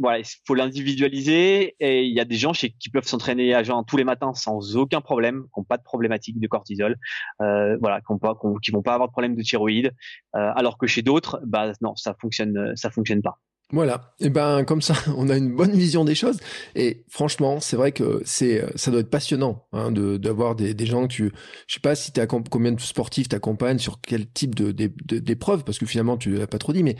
voilà, 0.00 0.18
il 0.18 0.24
faut 0.44 0.56
l'individualiser 0.56 1.76
et 1.78 2.02
il 2.02 2.12
y 2.12 2.18
a 2.18 2.24
des 2.24 2.34
gens 2.34 2.52
chez, 2.52 2.70
qui 2.70 2.90
peuvent 2.90 3.06
s'entraîner 3.06 3.54
à 3.54 3.62
jeun 3.62 3.84
tous 3.86 3.96
les 3.96 4.02
matins 4.02 4.34
sans 4.34 4.76
aucun 4.76 5.00
problème, 5.00 5.44
qui 5.54 5.60
n'ont 5.60 5.64
pas 5.64 5.76
de 5.76 5.84
problématique 5.84 6.40
de 6.40 6.48
cortisol, 6.48 6.96
euh, 7.42 7.76
voilà, 7.80 8.00
qui, 8.00 8.12
qui 8.60 8.70
vont 8.72 8.82
pas 8.82 8.94
avoir 8.94 9.06
de 9.06 9.12
problème 9.12 9.36
de 9.36 9.42
thyroïde, 9.42 9.92
alors 10.32 10.78
que 10.78 10.88
chez 10.88 11.02
d'autres, 11.02 11.40
bah 11.46 11.74
non, 11.80 11.94
ça 11.94 12.16
fonctionne, 12.20 12.72
ça 12.74 12.90
fonctionne 12.90 13.22
pas. 13.22 13.38
Voilà. 13.72 14.14
Et 14.20 14.30
ben 14.30 14.64
comme 14.64 14.82
ça, 14.82 14.94
on 15.16 15.28
a 15.28 15.36
une 15.36 15.54
bonne 15.54 15.72
vision 15.72 16.04
des 16.04 16.14
choses. 16.14 16.38
Et 16.74 17.04
franchement, 17.08 17.58
c'est 17.58 17.76
vrai 17.76 17.92
que 17.92 18.20
c'est 18.24 18.64
ça 18.76 18.90
doit 18.90 19.00
être 19.00 19.10
passionnant 19.10 19.66
hein, 19.72 19.90
de 19.90 20.16
d'avoir 20.18 20.54
des, 20.54 20.74
des 20.74 20.86
gens 20.86 21.08
que 21.08 21.12
tu, 21.12 21.32
je 21.66 21.74
sais 21.74 21.80
pas 21.80 21.94
si 21.94 22.12
combien 22.50 22.72
de 22.72 22.80
sportifs 22.80 23.28
t'accompagnent 23.28 23.78
sur 23.78 24.00
quel 24.00 24.30
type 24.30 24.54
de 24.54 24.70
d'épreuves 24.72 25.64
parce 25.64 25.78
que 25.78 25.86
finalement 25.86 26.16
tu 26.16 26.36
l'as 26.36 26.46
pas 26.46 26.58
trop 26.58 26.72
dit, 26.72 26.82
mais 26.82 26.96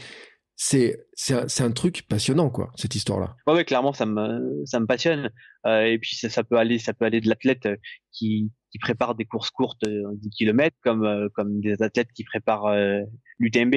c'est 0.56 1.06
c'est 1.14 1.34
un, 1.34 1.66
un, 1.66 1.70
truc 1.72 2.02
passionnant 2.08 2.50
quoi 2.50 2.70
cette 2.76 2.94
histoire 2.94 3.20
là. 3.20 3.36
Ouais, 3.46 3.54
ouais 3.54 3.64
clairement 3.64 3.92
ça 3.92 4.06
me 4.06 4.62
ça 4.64 4.80
me 4.80 4.86
passionne. 4.86 5.30
Euh, 5.66 5.84
et 5.84 5.98
puis 5.98 6.16
ça, 6.16 6.28
ça, 6.28 6.42
peut 6.42 6.56
aller 6.56 6.78
ça 6.78 6.92
peut 6.92 7.04
aller 7.04 7.20
de 7.20 7.28
l'athlète 7.28 7.68
qui 8.12 8.50
qui 8.72 8.78
prépare 8.78 9.14
des 9.14 9.26
courses 9.26 9.50
courtes 9.50 9.84
10 9.84 9.90
euh, 9.90 10.30
km 10.36 10.76
comme 10.82 11.04
euh, 11.04 11.28
comme 11.34 11.60
des 11.60 11.82
athlètes 11.82 12.12
qui 12.14 12.24
préparent 12.24 12.66
euh, 12.66 13.00
l'UTMB 13.38 13.74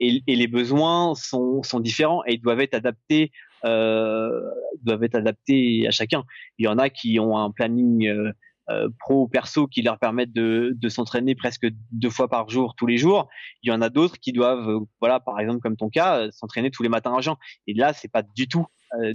et, 0.00 0.22
et, 0.26 0.36
les 0.36 0.46
besoins 0.46 1.14
sont, 1.14 1.62
sont 1.62 1.80
différents 1.80 2.22
et 2.24 2.38
doivent 2.38 2.60
être 2.60 2.74
adaptés 2.74 3.30
euh, 3.64 4.40
doivent 4.82 5.02
être 5.02 5.16
adaptés 5.16 5.86
à 5.86 5.90
chacun. 5.90 6.24
Il 6.58 6.64
y 6.64 6.68
en 6.68 6.78
a 6.78 6.90
qui 6.90 7.18
ont 7.18 7.36
un 7.36 7.50
planning 7.50 8.06
euh, 8.06 8.32
euh, 8.70 8.88
pro 9.00 9.22
ou 9.22 9.28
perso 9.28 9.66
qui 9.66 9.82
leur 9.82 9.98
permettent 9.98 10.32
de, 10.32 10.74
de 10.76 10.88
s'entraîner 10.88 11.34
presque 11.34 11.66
deux 11.90 12.10
fois 12.10 12.28
par 12.28 12.48
jour 12.48 12.74
tous 12.76 12.86
les 12.86 12.98
jours. 12.98 13.28
Il 13.62 13.70
y 13.70 13.72
en 13.72 13.80
a 13.80 13.88
d'autres 13.88 14.18
qui 14.20 14.32
doivent, 14.32 14.68
euh, 14.68 14.80
voilà, 15.00 15.20
par 15.20 15.40
exemple 15.40 15.60
comme 15.60 15.76
ton 15.76 15.88
cas, 15.88 16.30
s'entraîner 16.30 16.70
tous 16.70 16.82
les 16.82 16.88
matins 16.88 17.14
à 17.16 17.20
jeun. 17.20 17.34
Et 17.66 17.74
là, 17.74 17.92
c'est 17.92 18.10
pas 18.10 18.22
du 18.22 18.48
tout 18.48 18.66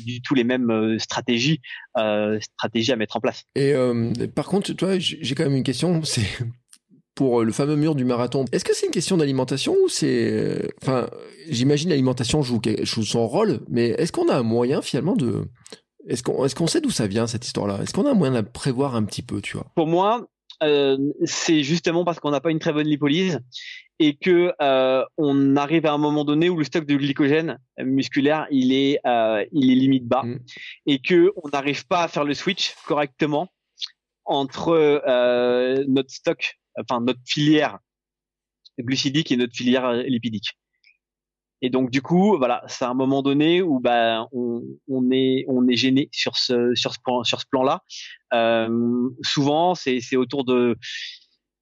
du 0.05 0.21
tout 0.21 0.35
les 0.35 0.43
mêmes 0.43 0.99
stratégies 0.99 1.59
stratégies 1.95 2.91
à 2.91 2.95
mettre 2.95 3.17
en 3.17 3.21
place. 3.21 3.45
Et 3.55 3.73
par 4.35 4.45
contre, 4.45 4.71
toi, 4.73 4.99
j'ai 4.99 5.33
quand 5.33 5.45
même 5.45 5.55
une 5.55 5.63
question. 5.63 6.03
C'est 6.03 6.45
pour 7.15 7.41
euh, 7.41 7.43
le 7.43 7.51
fameux 7.51 7.75
mur 7.75 7.95
du 7.95 8.05
marathon. 8.05 8.45
Est-ce 8.51 8.65
que 8.65 8.73
c'est 8.75 8.85
une 8.85 8.91
question 8.91 9.17
d'alimentation 9.17 9.75
ou 9.83 9.89
c'est, 9.89 10.31
euh, 10.31 10.67
enfin, 10.81 11.09
j'imagine 11.49 11.89
l'alimentation 11.89 12.41
joue, 12.41 12.61
joue 12.81 13.03
son 13.03 13.27
rôle, 13.27 13.59
mais 13.67 13.89
est-ce 13.89 14.11
qu'on 14.11 14.29
a 14.29 14.35
un 14.35 14.43
moyen 14.43 14.81
finalement 14.81 15.15
de, 15.15 15.47
est-ce 16.07 16.23
qu'on, 16.23 16.45
est-ce 16.45 16.55
qu'on 16.55 16.67
sait 16.67 16.81
d'où 16.81 16.91
ça 16.91 17.07
vient 17.07 17.27
cette 17.27 17.45
histoire-là? 17.45 17.79
Est-ce 17.81 17.93
qu'on 17.93 18.05
a 18.05 18.11
un 18.11 18.15
moyen 18.15 18.41
de 18.41 18.47
prévoir 18.47 18.95
un 18.95 19.03
petit 19.03 19.21
peu, 19.21 19.41
tu 19.41 19.57
vois? 19.57 19.67
Pour 19.75 19.87
moi, 19.87 20.27
euh, 20.61 20.97
c'est 21.25 21.63
justement 21.63 22.03
parce 22.05 22.19
qu'on 22.19 22.31
n'a 22.31 22.41
pas 22.41 22.51
une 22.51 22.59
très 22.59 22.73
bonne 22.73 22.87
lipolyse 22.87 23.39
et 23.99 24.15
que 24.15 24.53
euh, 24.61 25.03
on 25.17 25.55
arrive 25.55 25.85
à 25.85 25.93
un 25.93 25.97
moment 25.97 26.25
donné 26.25 26.49
où 26.49 26.57
le 26.57 26.63
stock 26.63 26.85
de 26.85 26.95
glycogène 26.95 27.59
musculaire 27.79 28.47
il 28.49 28.73
est 28.73 28.99
euh, 29.05 29.45
il 29.51 29.71
est 29.71 29.75
limite 29.75 30.07
bas 30.07 30.23
mm. 30.23 30.39
et 30.87 30.99
que 30.99 31.31
on 31.43 31.49
n'arrive 31.49 31.85
pas 31.87 32.03
à 32.03 32.07
faire 32.07 32.23
le 32.23 32.33
switch 32.33 32.75
correctement 32.85 33.49
entre 34.25 35.03
notre 35.87 36.11
stock 36.11 36.57
enfin 36.79 37.01
notre 37.01 37.19
filière 37.25 37.79
glucidique 38.79 39.31
et 39.31 39.37
notre 39.37 39.55
filière 39.55 39.91
lipidique. 39.93 40.57
Et 41.61 41.69
donc 41.69 41.91
du 41.91 42.01
coup, 42.01 42.37
voilà, 42.37 42.61
c'est 42.67 42.83
un 42.83 42.93
moment 42.93 43.21
donné 43.21 43.61
où 43.61 43.79
ben 43.79 44.27
on, 44.33 44.61
on 44.89 45.11
est 45.11 45.45
on 45.47 45.65
est 45.69 45.77
gêné 45.77 46.09
sur 46.11 46.35
ce 46.35 46.75
sur 46.75 46.93
ce 46.93 46.99
plan 46.99 47.23
sur 47.23 47.39
ce 47.39 47.45
plan-là. 47.49 47.81
Euh, 48.33 49.09
souvent, 49.21 49.73
c'est 49.73 50.01
c'est 50.01 50.17
autour 50.17 50.43
de 50.43 50.77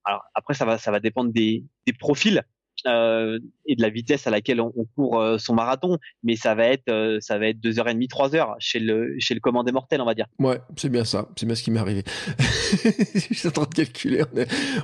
alors 0.04 0.24
après 0.34 0.56
ça 0.56 0.66
va 0.66 0.80
ça 0.80 0.90
va 0.90 1.00
dépendre 1.00 1.32
des 1.32 1.64
des 1.86 1.94
profils 1.94 2.44
euh, 2.88 3.40
et 3.66 3.76
de 3.76 3.82
la 3.82 3.90
vitesse 3.90 4.28
à 4.28 4.32
laquelle 4.32 4.60
on, 4.60 4.72
court 4.96 5.20
euh, 5.20 5.38
son 5.38 5.54
marathon, 5.54 5.98
mais 6.24 6.36
ça 6.36 6.56
va 6.56 6.66
être 6.66 6.90
euh, 6.90 7.20
ça 7.22 7.38
va 7.38 7.48
être 7.48 7.60
deux 7.60 7.80
heures 7.80 7.88
et 7.88 7.94
demie, 7.94 8.08
trois 8.08 8.36
heures 8.36 8.56
chez 8.60 8.80
le 8.80 9.16
chez 9.20 9.34
le 9.34 9.40
commandé 9.40 9.72
mortel, 9.72 10.02
on 10.02 10.06
va 10.06 10.14
dire. 10.14 10.26
Ouais, 10.40 10.60
c'est 10.76 10.90
bien 10.90 11.06
ça, 11.06 11.28
c'est 11.36 11.46
bien 11.46 11.56
ce 11.56 11.64
qui 11.64 11.72
m'est 11.72 11.80
arrivé. 11.80 12.04
je 12.40 13.34
suis 13.34 13.48
en 13.48 13.52
train 13.52 13.66
de 13.66 13.74
calculer, 13.74 14.24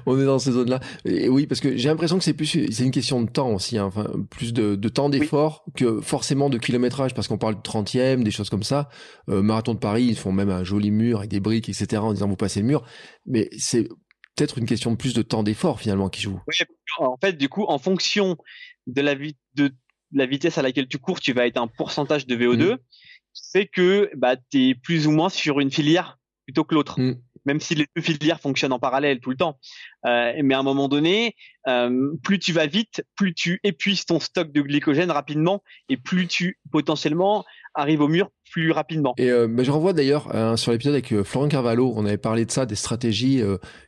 on 0.06 0.20
est, 0.20 0.26
dans 0.26 0.40
ces 0.40 0.52
zones-là. 0.52 0.80
Et 1.06 1.30
oui, 1.30 1.48
parce 1.48 1.62
que 1.62 1.76
j'ai 1.76 1.90
l'impression 1.90 2.18
que 2.18 2.24
c'est 2.24 2.34
plus 2.34 2.48
c'est 2.48 2.84
une 2.84 2.92
question 2.92 3.22
de 3.22 3.30
temps 3.30 3.54
aussi, 3.54 3.78
hein. 3.78 3.86
enfin 3.86 4.08
plus 4.30 4.54
de, 4.54 4.76
de 4.76 4.90
temps 4.90 5.10
d'effort 5.10 5.66
que 5.76 6.02
forcément 6.02 6.50
de 6.50 6.58
kilométrage, 6.58 7.14
parce 7.14 7.28
qu'on 7.28 7.38
parle 7.38 7.56
de 7.56 7.62
30e, 7.62 8.24
des 8.24 8.32
choses 8.32 8.50
comme 8.50 8.64
ça. 8.64 8.90
marathon 9.28 9.74
de 9.74 9.80
Paris, 9.80 10.06
ils 10.06 10.18
font 10.18 10.32
même 10.32 10.50
un 10.50 10.64
joli 10.64 10.92
mur 10.92 11.20
avec 11.20 11.30
des 11.30 11.40
briques, 11.40 11.70
etc. 11.70 11.98
en 11.98 12.14
disant 12.14 12.28
vous 12.28 12.36
passez 12.36 12.62
le 12.62 12.68
mur, 12.68 12.84
mais 13.26 13.50
c'est 13.58 13.88
peut-être 14.38 14.58
une 14.58 14.66
question 14.66 14.92
de 14.92 14.96
plus 14.96 15.14
de 15.14 15.22
temps 15.22 15.44
d'effort 15.44 15.82
finalement 15.82 16.10
qui 16.10 16.22
joue. 16.22 16.40
Oui, 16.48 16.56
en 17.00 17.18
fait, 17.18 17.34
du 17.34 17.50
coup, 17.50 17.66
en 17.68 17.80
fonction 17.80 18.38
de 18.86 19.02
la, 19.02 19.16
de 19.16 19.72
la 20.14 20.26
vitesse 20.26 20.58
à 20.58 20.62
laquelle 20.62 20.88
tu 20.88 21.00
cours, 21.00 21.20
tu 21.20 21.34
vas 21.34 21.48
être 21.48 21.58
un 21.58 21.68
pourcentage 21.68 22.28
de 22.28 22.36
VO2 22.36 22.74
mmh. 22.74 22.78
qui 23.34 23.44
fait 23.52 23.68
que 23.68 24.10
bah, 24.16 24.36
tu 24.38 24.70
es 24.70 24.76
plus 24.76 25.08
ou 25.08 25.12
moins 25.12 25.30
sur 25.30 25.60
une 25.60 25.72
filière 25.72 26.20
plutôt 26.46 26.64
que 26.64 26.76
l'autre. 26.76 27.00
Mmh. 27.00 27.16
Même 27.48 27.62
si 27.62 27.74
les 27.74 27.88
deux 27.96 28.02
filières 28.02 28.40
fonctionnent 28.40 28.74
en 28.74 28.80
parallèle 28.80 29.20
tout 29.20 29.32
le 29.32 29.38
temps. 29.38 29.58
Euh, 30.06 30.34
mais 30.44 30.54
à 30.54 30.60
un 30.60 30.64
moment 30.64 30.90
donné, 30.90 31.34
euh, 31.68 32.12
plus 32.22 32.40
tu 32.40 32.52
vas 32.52 32.68
vite, 32.68 33.04
plus 33.16 33.34
tu 33.34 33.60
épuises 33.64 34.06
ton 34.06 34.20
stock 34.20 34.52
de 34.52 34.62
glycogène 34.62 35.10
rapidement 35.10 35.64
et 35.90 35.98
plus 35.98 36.28
tu 36.28 36.60
potentiellement 36.72 37.46
arrives 37.74 38.02
au 38.02 38.08
mur 38.08 38.30
plus 38.52 38.72
rapidement. 38.72 39.14
Et 39.18 39.32
euh, 39.32 39.48
je 39.64 39.72
renvoie 39.72 39.94
d'ailleurs 39.94 40.58
sur 40.58 40.72
l'épisode 40.72 40.94
avec 40.94 41.22
Florent 41.24 41.48
Carvalho, 41.48 41.94
on 41.96 42.06
avait 42.06 42.18
parlé 42.18 42.46
de 42.46 42.52
ça, 42.52 42.66
des 42.66 42.76
stratégies 42.76 43.42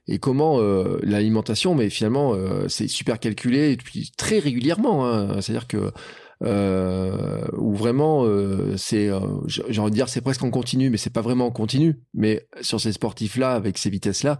et 0.08 0.20
comment 0.20 0.60
l'alimentation, 1.02 1.76
mais 1.76 1.90
finalement 1.90 2.36
c'est 2.68 2.88
super 2.88 3.20
calculé 3.20 3.72
et 3.72 3.78
puis 3.78 4.12
très 4.18 4.40
régulièrement. 4.40 5.06
Hein. 5.06 5.42
C'est-à-dire 5.42 5.68
que 5.68 5.92
euh, 6.44 7.46
où 7.58 7.74
vraiment 7.74 8.24
euh, 8.26 8.78
c'est, 8.78 9.10
euh, 9.10 9.20
j'ai 9.48 9.80
envie 9.82 9.92
de 9.92 9.96
dire 9.96 10.08
c'est 10.10 10.22
presque 10.22 10.44
en 10.44 10.52
continu, 10.52 10.90
mais 10.90 10.98
c'est 10.98 11.14
pas 11.14 11.22
vraiment 11.22 11.48
en 11.48 11.52
continu. 11.52 12.00
Mais 12.14 12.48
sur 12.62 12.80
ces 12.80 12.94
sportifs-là, 12.94 13.54
avec 13.54 13.78
ces 13.78 13.90
vitesses-là, 13.90 14.40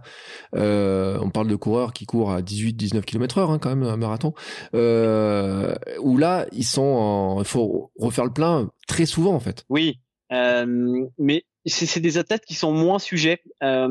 euh, 0.54 1.18
on 1.20 1.30
parle 1.30 1.48
de 1.48 1.56
coureurs 1.56 1.92
qui 1.92 2.06
courent 2.06 2.32
à 2.32 2.40
18-19 2.40 3.02
km/h 3.02 3.50
hein, 3.50 3.58
quand 3.58 3.68
même 3.74 3.82
un 3.82 3.96
marathon, 3.96 4.32
où 4.72 6.16
là 6.16 6.46
ils 6.52 6.64
sont, 6.64 7.36
il 7.40 7.46
faut 7.46 7.92
refaire 7.98 8.24
le 8.24 8.32
plein 8.32 8.70
très 8.88 9.06
souvent 9.06 9.34
en 9.34 9.40
fait. 9.40 9.64
Oui, 9.68 10.00
mais 10.30 11.44
c'est 11.66 12.00
des 12.00 12.18
athlètes 12.18 12.44
qui 12.46 12.54
sont 12.54 12.72
moins 12.72 12.98
sujets 12.98 13.42
à, 13.60 13.88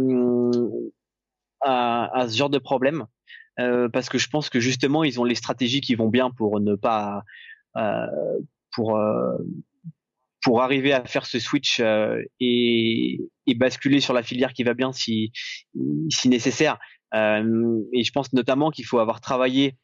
ce 2.27 2.35
genre 2.35 2.49
de 2.49 2.59
problème. 2.59 3.05
Parce 3.57 4.09
que 4.09 4.17
je 4.17 4.29
pense 4.29 4.49
que 4.49 4.59
justement 4.59 5.03
ils 5.03 5.19
ont 5.19 5.25
les 5.25 5.35
stratégies 5.35 5.81
qui 5.81 5.93
vont 5.95 6.07
bien 6.07 6.31
pour 6.31 6.59
ne 6.59 6.75
pas 6.75 7.23
pour 8.71 8.97
euh, 8.97 9.37
pour 10.41 10.61
arriver 10.61 10.93
à 10.93 11.03
faire 11.03 11.25
ce 11.25 11.37
switch 11.37 11.81
euh, 11.81 12.23
et, 12.39 13.19
et, 13.45 13.55
basculer 13.55 13.99
sur 13.99 14.13
la 14.13 14.23
filière 14.23 14.53
qui 14.53 14.63
va 14.63 14.73
bien 14.73 14.93
si 14.93 15.31
si 16.09 16.29
nécessaire. 16.29 16.77
et 17.13 18.03
je 18.03 18.11
pense 18.11 18.31
notamment 18.33 18.71
qu'il 18.71 18.85
faut 18.85 18.99
avoir 18.99 19.21
travaillé 19.21 19.75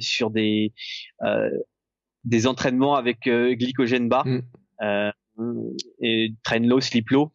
sur 0.00 0.30
des 0.30 0.72
des 2.24 2.46
entraînements 2.46 2.94
avec 2.96 3.28
glycogène 3.28 4.08
bas 4.08 4.24
mm. 4.24 5.10
et 6.00 6.34
train 6.42 6.60
low, 6.60 6.80
sleep 6.80 7.10
low 7.10 7.32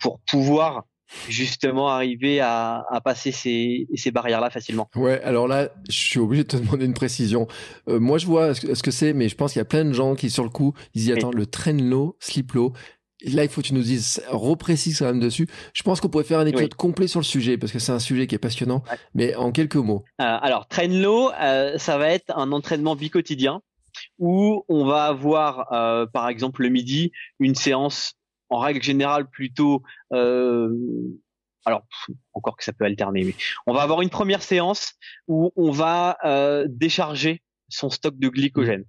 pour 0.00 0.20
pouvoir 0.26 0.84
justement 1.28 1.88
arriver 1.88 2.40
à, 2.40 2.84
à 2.90 3.00
passer 3.00 3.32
ces, 3.32 3.86
ces 3.94 4.10
barrières-là 4.10 4.50
facilement. 4.50 4.88
Ouais, 4.96 5.20
alors 5.22 5.48
là, 5.48 5.68
je 5.88 5.96
suis 5.96 6.18
obligé 6.18 6.44
de 6.44 6.48
te 6.48 6.56
demander 6.62 6.86
une 6.86 6.94
précision. 6.94 7.46
Euh, 7.88 8.00
moi, 8.00 8.18
je 8.18 8.26
vois 8.26 8.54
ce 8.54 8.82
que 8.82 8.90
c'est, 8.90 9.12
mais 9.12 9.28
je 9.28 9.36
pense 9.36 9.52
qu'il 9.52 9.60
y 9.60 9.62
a 9.62 9.66
plein 9.66 9.84
de 9.84 9.92
gens 9.92 10.14
qui, 10.14 10.30
sur 10.30 10.44
le 10.44 10.50
coup, 10.50 10.74
ils 10.94 11.02
disent, 11.02 11.12
attends, 11.12 11.30
le 11.32 11.46
train 11.46 11.72
low, 11.72 12.16
slip 12.20 12.52
low. 12.52 12.72
Là, 13.24 13.44
il 13.44 13.48
faut 13.48 13.62
que 13.62 13.68
tu 13.68 13.74
nous 13.74 13.82
dises, 13.82 14.22
reprécise 14.28 14.98
quand 14.98 15.06
même 15.06 15.20
dessus. 15.20 15.48
Je 15.72 15.82
pense 15.82 16.00
qu'on 16.00 16.08
pourrait 16.08 16.24
faire 16.24 16.38
un 16.38 16.46
épisode 16.46 16.74
complet 16.74 17.06
sur 17.06 17.18
le 17.18 17.24
sujet 17.24 17.56
parce 17.56 17.72
que 17.72 17.78
c'est 17.78 17.92
un 17.92 17.98
sujet 17.98 18.26
qui 18.26 18.34
est 18.34 18.38
passionnant, 18.38 18.82
mais 19.14 19.34
en 19.34 19.52
quelques 19.52 19.76
mots. 19.76 20.04
Euh, 20.20 20.24
alors, 20.24 20.68
train 20.68 20.88
low, 20.88 21.30
euh, 21.40 21.78
ça 21.78 21.96
va 21.96 22.10
être 22.10 22.36
un 22.36 22.52
entraînement 22.52 22.94
bi-quotidien 22.94 23.62
où 24.18 24.64
on 24.68 24.84
va 24.84 25.04
avoir, 25.04 25.72
euh, 25.72 26.06
par 26.06 26.28
exemple, 26.28 26.62
le 26.62 26.68
midi, 26.68 27.12
une 27.40 27.54
séance 27.54 28.15
en 28.48 28.58
règle 28.58 28.82
générale 28.82 29.28
plutôt 29.28 29.82
euh, 30.12 30.70
alors 31.64 31.86
encore 32.32 32.56
que 32.56 32.64
ça 32.64 32.72
peut 32.72 32.84
alterner 32.84 33.24
mais 33.24 33.34
on 33.66 33.74
va 33.74 33.82
avoir 33.82 34.02
une 34.02 34.10
première 34.10 34.42
séance 34.42 34.94
où 35.26 35.52
on 35.56 35.70
va 35.70 36.16
euh, 36.24 36.66
décharger 36.68 37.42
son 37.68 37.90
stock 37.90 38.16
de 38.18 38.28
glycogène. 38.28 38.84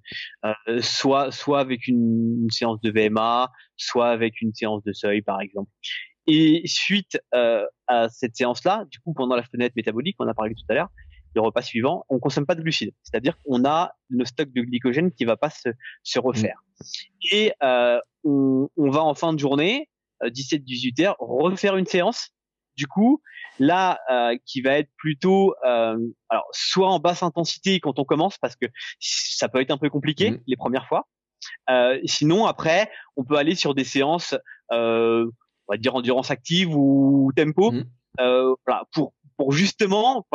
Euh, 0.45 0.82
soit 0.82 1.32
soit 1.32 1.60
avec 1.60 1.88
une, 1.88 2.47
séance 2.51 2.80
de 2.82 2.91
VMA 2.91 3.51
soit 3.76 4.10
avec 4.10 4.41
une 4.41 4.53
séance 4.53 4.84
de 4.84 4.93
seuil 4.93 5.22
par 5.22 5.41
exemple. 5.41 5.72
Et 6.28 6.62
suite 6.66 7.20
euh, 7.34 7.66
à 7.88 8.10
cette 8.10 8.36
séance 8.36 8.64
là 8.64 8.86
du 8.89 8.99
coup 8.99 9.14
pendant 9.14 9.36
la 9.36 9.43
fenêtre 9.43 9.74
métabolique 9.76 10.18
on 10.20 10.28
a 10.28 10.34
parlé 10.34 10.53
tout 10.53 10.66
à 10.70 10.74
l'heure 10.74 10.89
le 11.38 11.41
repas 11.41 11.61
suivant, 11.61 12.03
on 12.09 12.19
consomme 12.19 12.45
pas 12.45 12.55
de 12.55 12.61
glucides. 12.61 12.93
C'est-à-dire 13.03 13.38
qu'on 13.43 13.63
a 13.63 13.93
le 14.09 14.25
stock 14.25 14.49
de 14.51 14.61
glycogène 14.61 15.11
qui 15.11 15.23
va 15.23 15.38
pas 15.38 15.49
se, 15.49 15.69
se 16.03 16.19
refaire. 16.19 16.59
Et 17.31 17.53
euh, 17.63 17.99
on, 18.23 18.67
on, 18.75 18.89
va 18.89 19.03
en 19.03 19.13
fin 19.13 19.33
de 19.33 19.39
journée, 19.39 19.89
17-18 20.23 21.01
euh, 21.01 21.05
heures, 21.05 21.15
refaire 21.19 21.77
une 21.77 21.85
séance. 21.85 22.31
Du 22.75 22.85
coup, 22.88 23.21
là, 23.59 23.99
euh, 24.11 24.38
qui 24.45 24.61
va 24.61 24.77
être 24.77 24.89
plutôt, 24.97 25.55
euh, 25.65 25.97
alors 26.29 26.45
soit 26.51 26.89
en 26.89 26.99
basse 26.99 27.23
intensité 27.23 27.79
quand 27.79 27.97
on 27.99 28.03
commence, 28.03 28.38
parce 28.38 28.55
que 28.55 28.67
ça 28.99 29.49
peut 29.49 29.61
être 29.61 29.71
un 29.71 29.77
peu 29.77 29.89
compliqué 29.89 30.31
mmh. 30.31 30.39
les 30.45 30.55
premières 30.55 30.88
fois. 30.88 31.07
Euh, 31.69 31.99
sinon, 32.05 32.45
après, 32.45 32.89
on 33.15 33.23
peut 33.23 33.38
aller 33.38 33.55
sur 33.55 33.73
des 33.73 33.83
séances, 33.83 34.35
euh, 34.71 35.25
on 35.67 35.73
va 35.73 35.77
dire 35.77 35.95
endurance 35.95 36.31
active 36.31 36.75
ou 36.75 37.31
tempo, 37.35 37.71
mmh. 37.71 37.83
Voilà, 38.18 38.84
pour 38.93 39.13
pour 39.38 39.51
justement 39.51 40.26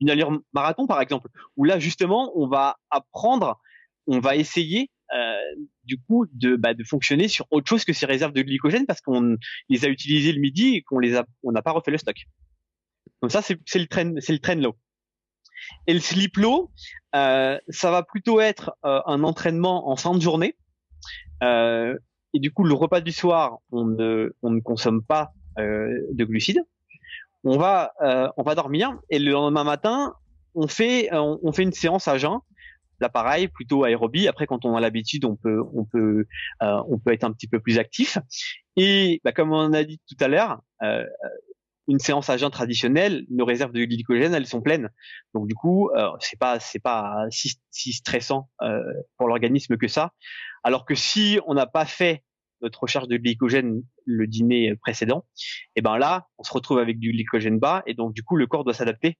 une 0.00 0.10
allure 0.10 0.40
marathon 0.52 0.86
par 0.86 1.00
exemple, 1.00 1.28
où 1.56 1.64
là 1.64 1.78
justement 1.78 2.32
on 2.34 2.48
va 2.48 2.78
apprendre, 2.90 3.60
on 4.06 4.20
va 4.20 4.36
essayer 4.36 4.90
euh, 5.14 5.36
du 5.84 5.98
coup 6.00 6.26
de, 6.32 6.56
bah, 6.56 6.74
de 6.74 6.82
fonctionner 6.82 7.28
sur 7.28 7.46
autre 7.50 7.68
chose 7.68 7.84
que 7.84 7.92
ces 7.92 8.06
réserves 8.06 8.32
de 8.32 8.42
glycogène 8.42 8.86
parce 8.86 9.00
qu'on 9.00 9.36
les 9.68 9.84
a 9.84 9.88
utilisées 9.88 10.32
le 10.32 10.40
midi 10.40 10.76
et 10.76 10.82
qu'on 10.82 10.98
les 10.98 11.14
a 11.14 11.26
on 11.42 11.52
n'a 11.52 11.62
pas 11.62 11.72
refait 11.72 11.90
le 11.90 11.98
stock. 11.98 12.16
Donc 13.22 13.30
ça 13.30 13.42
c'est 13.42 13.78
le 13.78 13.86
train 13.86 14.14
c'est 14.18 14.32
le 14.32 14.38
train 14.38 14.56
low. 14.56 14.74
Et 15.86 15.94
le 15.94 16.00
sleep 16.00 16.36
low, 16.36 16.70
euh, 17.14 17.58
ça 17.68 17.90
va 17.90 18.02
plutôt 18.02 18.40
être 18.40 18.76
euh, 18.84 19.00
un 19.06 19.22
entraînement 19.22 19.88
en 19.88 19.96
fin 19.96 20.14
de 20.14 20.20
journée. 20.20 20.56
Euh, 21.42 21.96
et 22.32 22.40
du 22.40 22.50
coup 22.50 22.64
le 22.64 22.74
repas 22.74 23.00
du 23.00 23.12
soir 23.12 23.58
on 23.70 23.84
ne 23.84 24.34
on 24.42 24.50
ne 24.50 24.60
consomme 24.60 25.04
pas 25.04 25.32
euh, 25.32 25.43
de 25.58 26.24
glucides. 26.24 26.62
On 27.44 27.58
va 27.58 27.92
on 28.36 28.42
va 28.42 28.54
dormir 28.54 28.98
et 29.10 29.18
le 29.18 29.32
lendemain 29.32 29.64
matin 29.64 30.14
on 30.54 30.68
fait 30.68 31.08
on 31.12 31.52
fait 31.52 31.62
une 31.62 31.72
séance 31.72 32.08
à 32.08 32.18
jeun 32.18 32.40
pareil, 33.08 33.48
plutôt 33.48 33.84
aérobie. 33.84 34.28
Après, 34.28 34.46
quand 34.46 34.64
on 34.64 34.76
a 34.76 34.80
l'habitude, 34.80 35.24
on 35.24 35.36
peut, 35.36 35.62
on 35.72 35.84
peut, 35.84 36.26
euh, 36.62 36.82
on 36.88 36.98
peut 36.98 37.12
être 37.12 37.24
un 37.24 37.32
petit 37.32 37.46
peu 37.46 37.60
plus 37.60 37.78
actif. 37.78 38.18
Et 38.76 39.20
bah, 39.24 39.32
comme 39.32 39.52
on 39.52 39.72
a 39.72 39.84
dit 39.84 40.00
tout 40.08 40.22
à 40.22 40.28
l'heure, 40.28 40.60
euh, 40.82 41.04
une 41.86 41.98
séance 41.98 42.30
à 42.30 42.36
jeun 42.36 42.50
traditionnelle, 42.50 43.24
nos 43.30 43.44
réserves 43.44 43.72
de 43.72 43.84
glycogène, 43.84 44.34
elles 44.34 44.46
sont 44.46 44.62
pleines. 44.62 44.88
Donc 45.34 45.46
du 45.46 45.54
coup, 45.54 45.90
euh, 45.90 46.08
c'est 46.20 46.38
pas, 46.38 46.58
c'est 46.60 46.80
pas 46.80 47.26
si, 47.30 47.58
si 47.70 47.92
stressant 47.92 48.48
euh, 48.62 48.82
pour 49.18 49.28
l'organisme 49.28 49.76
que 49.76 49.88
ça. 49.88 50.12
Alors 50.62 50.86
que 50.86 50.94
si 50.94 51.38
on 51.46 51.54
n'a 51.54 51.66
pas 51.66 51.84
fait 51.84 52.22
notre 52.62 52.80
recharge 52.82 53.08
de 53.08 53.16
glycogène 53.16 53.82
le 54.06 54.26
dîner 54.26 54.74
précédent, 54.76 55.24
et 55.76 55.82
ben 55.82 55.98
là, 55.98 56.28
on 56.38 56.42
se 56.42 56.52
retrouve 56.52 56.78
avec 56.78 56.98
du 56.98 57.12
glycogène 57.12 57.58
bas 57.58 57.82
et 57.86 57.94
donc 57.94 58.14
du 58.14 58.22
coup 58.22 58.36
le 58.36 58.46
corps 58.46 58.64
doit 58.64 58.74
s'adapter 58.74 59.18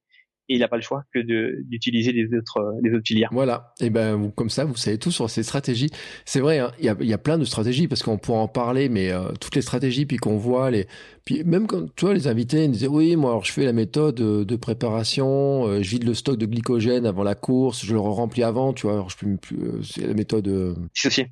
et 0.48 0.54
il 0.56 0.60
n'a 0.60 0.68
pas 0.68 0.76
le 0.76 0.82
choix 0.82 1.04
que 1.12 1.20
d'utiliser 1.62 2.12
les 2.12 2.26
autres 2.36 2.76
les 2.82 2.92
autres 2.92 3.06
filières. 3.06 3.30
Voilà. 3.32 3.72
Et 3.80 3.90
ben 3.90 4.30
comme 4.34 4.50
ça, 4.50 4.64
vous 4.64 4.76
savez 4.76 4.98
tout 4.98 5.10
sur 5.10 5.30
ces 5.30 5.42
stratégies. 5.42 5.90
C'est 6.24 6.40
vrai, 6.40 6.58
hein, 6.58 6.72
il 6.78 6.84
y, 6.84 6.88
a, 6.88 6.96
y, 7.00 7.12
a, 7.12 7.18
plein 7.18 7.38
de 7.38 7.44
stratégies 7.44 7.88
parce 7.88 8.02
qu'on 8.02 8.18
pourra 8.18 8.40
en 8.40 8.48
parler, 8.48 8.88
mais 8.88 9.10
euh, 9.10 9.32
toutes 9.40 9.54
les 9.54 9.62
stratégies 9.62 10.06
puis 10.06 10.18
qu'on 10.18 10.36
voit 10.36 10.70
les, 10.70 10.86
puis 11.24 11.42
même 11.44 11.66
quand 11.66 11.94
tu 11.94 12.04
vois 12.04 12.14
les 12.14 12.28
invités 12.28 12.64
ils 12.64 12.70
disaient 12.70 12.86
oui 12.86 13.16
moi 13.16 13.30
alors 13.30 13.44
je 13.44 13.52
fais 13.52 13.64
la 13.64 13.72
méthode 13.72 14.20
euh, 14.20 14.44
de 14.44 14.56
préparation, 14.56 15.66
euh, 15.66 15.82
je 15.82 15.90
vide 15.90 16.04
le 16.04 16.14
stock 16.14 16.36
de 16.36 16.46
glycogène 16.46 17.06
avant 17.06 17.22
la 17.22 17.34
course, 17.34 17.84
je 17.84 17.92
le 17.92 18.00
remplis 18.00 18.42
avant, 18.42 18.72
tu 18.72 18.86
vois. 18.86 18.94
Alors 18.94 19.10
je 19.10 19.16
peux 19.16 19.36
plus, 19.36 19.58
c'est 19.82 20.06
la 20.06 20.14
méthode. 20.14 20.48
Euh... 20.48 20.74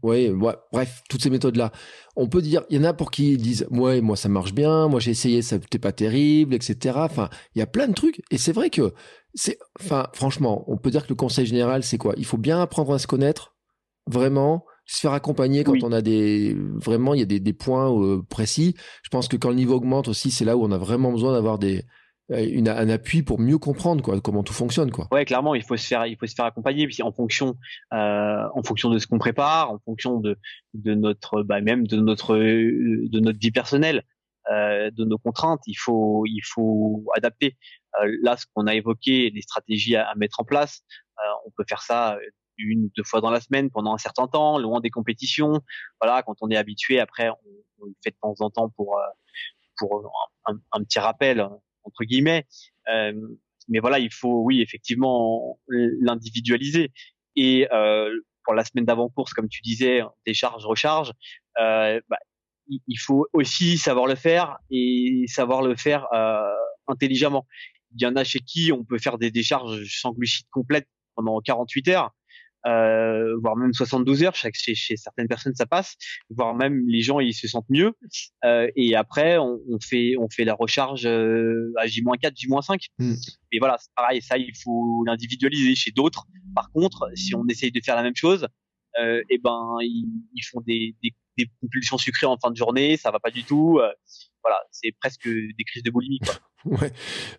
Oui, 0.02 0.30
ouais, 0.30 0.54
bref, 0.72 1.02
toutes 1.08 1.22
ces 1.22 1.30
méthodes 1.30 1.56
là. 1.56 1.72
On 2.14 2.28
peut 2.28 2.42
dire, 2.42 2.62
il 2.68 2.76
y 2.76 2.80
en 2.80 2.84
a 2.84 2.92
pour 2.92 3.10
qui 3.10 3.36
disent 3.36 3.66
ouais 3.70 4.00
moi 4.00 4.16
ça 4.16 4.28
marche 4.28 4.52
bien, 4.52 4.88
moi 4.88 5.00
j'ai 5.00 5.10
essayé 5.12 5.42
ça 5.42 5.56
n'était 5.56 5.78
pas 5.78 5.92
terrible, 5.92 6.54
etc. 6.54 6.96
Enfin 6.98 7.30
il 7.54 7.58
y 7.58 7.62
a 7.62 7.66
plein 7.66 7.88
de 7.88 7.94
trucs 7.94 8.22
et 8.30 8.38
c'est 8.38 8.52
vrai 8.52 8.70
que 8.70 8.92
c'est, 9.34 9.58
enfin 9.80 10.08
franchement 10.12 10.64
on 10.66 10.76
peut 10.76 10.90
dire 10.90 11.04
que 11.04 11.10
le 11.10 11.14
conseil 11.14 11.46
général 11.46 11.82
c'est 11.82 11.98
quoi? 11.98 12.14
Il 12.16 12.26
faut 12.26 12.36
bien 12.38 12.60
apprendre 12.60 12.92
à 12.92 12.98
se 12.98 13.06
connaître 13.06 13.54
vraiment 14.06 14.64
se 14.84 15.00
faire 15.00 15.12
accompagner 15.12 15.64
quand 15.64 15.82
on 15.82 15.92
a 15.92 16.02
des 16.02 16.56
vraiment 16.74 17.14
il 17.14 17.20
y 17.20 17.22
a 17.22 17.26
des, 17.26 17.40
des 17.40 17.52
points 17.52 17.90
euh, 17.90 18.22
précis. 18.28 18.74
Je 19.02 19.10
pense 19.10 19.28
que 19.28 19.36
quand 19.36 19.50
le 19.50 19.54
niveau 19.56 19.74
augmente 19.74 20.08
aussi, 20.08 20.30
c'est 20.30 20.44
là 20.44 20.56
où 20.56 20.64
on 20.64 20.72
a 20.72 20.78
vraiment 20.78 21.12
besoin 21.12 21.32
d'avoir 21.32 21.58
des 21.58 21.84
une, 22.40 22.68
un 22.68 22.88
appui 22.88 23.22
pour 23.22 23.38
mieux 23.38 23.58
comprendre 23.58 24.02
quoi, 24.02 24.20
comment 24.20 24.42
tout 24.42 24.52
fonctionne 24.52 24.90
quoi. 24.90 25.08
Ouais, 25.12 25.24
clairement, 25.24 25.54
il 25.54 25.62
faut 25.62 25.76
se 25.76 25.86
faire 25.86 26.06
il 26.06 26.16
faut 26.16 26.26
se 26.26 26.34
faire 26.34 26.44
accompagner 26.44 26.86
puis 26.86 27.02
en 27.02 27.12
fonction 27.12 27.56
euh, 27.92 28.48
en 28.54 28.62
fonction 28.62 28.90
de 28.90 28.98
ce 28.98 29.06
qu'on 29.06 29.18
prépare, 29.18 29.70
en 29.70 29.78
fonction 29.78 30.18
de 30.20 30.38
de 30.74 30.94
notre 30.94 31.42
bah, 31.42 31.60
même 31.60 31.86
de 31.86 31.96
notre 31.96 32.36
de 32.36 33.20
notre 33.20 33.38
vie 33.38 33.52
personnelle, 33.52 34.02
euh, 34.50 34.90
de 34.90 35.04
nos 35.04 35.18
contraintes, 35.18 35.62
il 35.66 35.76
faut 35.76 36.24
il 36.26 36.42
faut 36.44 37.04
adapter. 37.16 37.56
Euh, 38.02 38.16
là, 38.22 38.36
ce 38.36 38.46
qu'on 38.54 38.66
a 38.66 38.74
évoqué, 38.74 39.30
des 39.30 39.42
stratégies 39.42 39.96
à, 39.96 40.08
à 40.08 40.14
mettre 40.14 40.40
en 40.40 40.44
place, 40.44 40.82
on 41.46 41.50
peut 41.56 41.64
faire 41.68 41.82
ça 41.82 42.18
une 42.58 42.84
ou 42.84 42.90
deux 42.96 43.04
fois 43.04 43.20
dans 43.20 43.30
la 43.30 43.40
semaine 43.40 43.70
pendant 43.70 43.94
un 43.94 43.98
certain 43.98 44.26
temps, 44.26 44.58
loin 44.58 44.80
des 44.80 44.90
compétitions. 44.90 45.60
Voilà, 46.00 46.22
quand 46.22 46.36
on 46.40 46.50
est 46.50 46.56
habitué, 46.56 47.00
après, 47.00 47.28
on, 47.30 47.86
le 47.86 47.94
fait 48.02 48.10
de 48.10 48.16
temps 48.20 48.34
en 48.40 48.50
temps 48.50 48.68
pour 48.70 48.98
euh, 48.98 49.02
pour 49.76 50.12
un, 50.46 50.58
un, 50.72 50.84
petit 50.84 51.00
rappel 51.00 51.48
entre 51.84 52.04
guillemets. 52.04 52.46
Euh, 52.88 53.12
mais 53.68 53.78
voilà, 53.78 53.98
il 53.98 54.12
faut, 54.12 54.42
oui, 54.42 54.60
effectivement, 54.60 55.58
l'individualiser. 55.68 56.92
Et 57.36 57.68
euh, 57.72 58.10
pour 58.44 58.54
la 58.54 58.64
semaine 58.64 58.84
d'avant 58.84 59.08
course, 59.08 59.32
comme 59.32 59.48
tu 59.48 59.62
disais, 59.62 60.00
décharge, 60.26 60.64
recharge. 60.66 61.12
Euh, 61.60 62.00
bah, 62.08 62.18
il 62.68 62.98
faut 62.98 63.26
aussi 63.32 63.78
savoir 63.78 64.06
le 64.06 64.14
faire 64.14 64.58
et 64.70 65.24
savoir 65.26 65.62
le 65.62 65.76
faire 65.76 66.06
intelligemment. 66.86 67.46
Il 67.94 68.02
y 68.02 68.06
en 68.06 68.16
a 68.16 68.24
chez 68.24 68.38
qui 68.38 68.72
on 68.72 68.84
peut 68.84 68.98
faire 68.98 69.18
des 69.18 69.30
décharges 69.30 69.84
sans 70.00 70.12
glucides 70.12 70.48
complètes 70.50 70.88
pendant 71.14 71.40
48 71.40 71.88
heures 71.88 72.10
euh, 72.66 73.36
voire 73.40 73.56
même 73.56 73.72
72 73.72 74.22
heures. 74.22 74.34
Chez, 74.34 74.50
chez, 74.52 74.96
certaines 74.96 75.28
personnes, 75.28 75.54
ça 75.54 75.66
passe, 75.66 75.96
voire 76.30 76.54
même 76.54 76.84
les 76.86 77.00
gens 77.00 77.20
ils 77.20 77.34
se 77.34 77.48
sentent 77.48 77.68
mieux. 77.68 77.92
Euh, 78.44 78.68
et 78.76 78.94
après, 78.94 79.38
on, 79.38 79.60
on, 79.68 79.78
fait 79.80 80.14
on 80.18 80.28
fait 80.28 80.44
la 80.44 80.54
recharge 80.54 81.06
euh, 81.06 81.72
à 81.78 81.86
J-4, 81.86 82.32
J-5. 82.36 82.86
Mm. 82.98 83.14
Mais 83.52 83.58
voilà, 83.58 83.76
c'est 83.78 83.92
pareil, 83.94 84.22
ça 84.22 84.38
il 84.38 84.52
faut 84.62 85.04
l'individualiser 85.06 85.74
chez 85.74 85.90
d'autres. 85.90 86.24
Par 86.54 86.70
contre, 86.70 87.10
si 87.14 87.34
on 87.34 87.46
essaye 87.48 87.72
de 87.72 87.80
faire 87.84 87.96
la 87.96 88.02
même 88.02 88.16
chose, 88.16 88.46
euh, 89.00 89.20
et 89.20 89.36
eh 89.36 89.38
ben 89.38 89.78
ils, 89.80 90.06
ils 90.34 90.42
font 90.42 90.60
des, 90.60 90.94
des, 91.02 91.14
des, 91.38 91.50
compulsions 91.62 91.96
sucrées 91.96 92.26
en 92.26 92.36
fin 92.36 92.50
de 92.50 92.56
journée, 92.56 92.98
ça 92.98 93.10
va 93.10 93.20
pas 93.20 93.30
du 93.30 93.42
tout. 93.42 93.80
Voilà, 94.42 94.58
c'est 94.70 94.92
presque 95.00 95.28
des 95.28 95.64
crises 95.64 95.82
de 95.82 95.90
boulimie. 95.90 96.18
Quoi. 96.20 96.34
Ouais, 96.64 96.92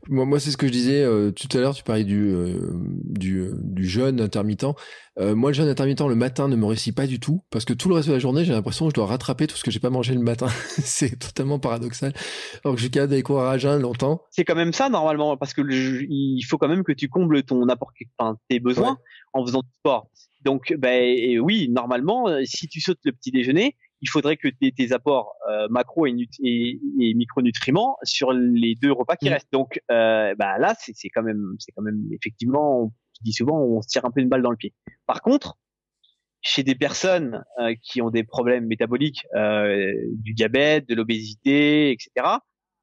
moi, 0.09 0.25
moi 0.25 0.39
c'est 0.39 0.51
ce 0.51 0.57
que 0.57 0.67
je 0.67 0.71
disais 0.71 1.01
euh, 1.01 1.31
tout 1.31 1.47
à 1.57 1.61
l'heure. 1.61 1.73
Tu 1.73 1.83
parlais 1.83 2.03
du 2.03 2.27
euh, 2.33 2.73
du, 3.05 3.37
euh, 3.37 3.53
du 3.63 3.87
jeûne 3.87 4.19
intermittent. 4.19 4.65
moi, 5.17 5.51
le 5.51 5.53
jeûne 5.53 5.69
intermittent 5.69 6.01
le 6.01 6.15
matin 6.15 6.49
ne 6.49 6.55
me 6.55 6.65
réussit 6.65 6.93
pas 6.93 7.07
du 7.07 7.19
tout 7.19 7.41
parce 7.49 7.63
que 7.63 7.73
tout 7.73 7.87
le 7.87 7.95
reste 7.95 8.09
de 8.09 8.13
la 8.13 8.19
journée, 8.19 8.43
j'ai 8.43 8.51
l'impression 8.51 8.85
que 8.85 8.91
je 8.91 8.95
dois 8.95 9.05
rattraper 9.05 9.47
tout 9.47 9.55
ce 9.55 9.63
que 9.63 9.71
j'ai 9.71 9.79
pas 9.79 9.89
mangé 9.89 10.13
le 10.13 10.19
matin. 10.19 10.47
c'est 10.67 11.17
totalement 11.17 11.57
paradoxal. 11.57 12.13
Alors 12.65 12.75
que 12.75 12.81
j'ai 12.81 12.89
capable 12.89 13.11
d'aller 13.11 13.23
courir 13.23 13.45
à 13.45 13.57
jeûne 13.57 13.81
longtemps. 13.81 14.23
C'est 14.29 14.43
quand 14.43 14.55
même 14.55 14.73
ça 14.73 14.89
normalement 14.89 15.37
parce 15.37 15.53
que 15.53 15.61
il 15.61 16.43
faut 16.43 16.57
quand 16.57 16.67
même 16.67 16.83
que 16.83 16.91
tu 16.91 17.07
combles 17.07 17.43
ton 17.43 17.67
apport, 17.69 17.91
enfin, 18.17 18.37
tes 18.49 18.59
besoins 18.59 18.97
en 19.31 19.45
faisant 19.45 19.61
du 19.61 19.69
sport. 19.79 20.09
Donc, 20.41 20.73
ben 20.77 21.39
oui, 21.39 21.69
normalement, 21.69 22.25
si 22.43 22.67
tu 22.67 22.81
sautes 22.81 22.99
le 23.05 23.13
petit 23.13 23.31
déjeuner, 23.31 23.77
il 24.03 24.09
faudrait 24.09 24.35
que 24.35 24.49
tes, 24.49 24.71
tes 24.73 24.91
apports 24.91 25.33
euh, 25.49 25.67
macro 25.69 26.05
et, 26.05 26.13
et, 26.43 26.79
et, 26.99 27.13
micronutriments 27.13 27.95
sur 28.03 28.33
les 28.33 28.75
deux 28.75 28.91
repas 28.91 29.15
qui 29.15 29.29
mm. 29.29 29.33
restent. 29.33 29.51
Donc 29.53 29.79
euh, 29.91 30.35
bah 30.37 30.57
là, 30.59 30.75
c'est 30.77 31.09
quand 31.09 31.23
même, 31.23 31.55
c'est 31.57 31.71
quand 31.71 31.81
même 31.81 32.03
effectivement, 32.11 32.83
on 32.83 32.91
dit 33.21 33.31
souvent, 33.31 33.59
on 33.59 33.81
se 33.81 33.87
tire 33.87 34.05
un 34.05 34.11
peu 34.11 34.19
une 34.19 34.27
balle 34.27 34.41
dans 34.41 34.51
le 34.51 34.57
pied. 34.57 34.73
Par 35.07 35.21
contre, 35.21 35.57
chez 36.41 36.63
des 36.63 36.75
personnes 36.75 37.43
euh, 37.59 37.73
qui 37.81 38.01
ont 38.01 38.09
des 38.09 38.25
problèmes 38.25 38.65
métaboliques, 38.65 39.25
euh, 39.35 39.93
du 40.11 40.33
diabète, 40.33 40.87
de 40.89 40.95
l'obésité, 40.95 41.91
etc. 41.91 42.11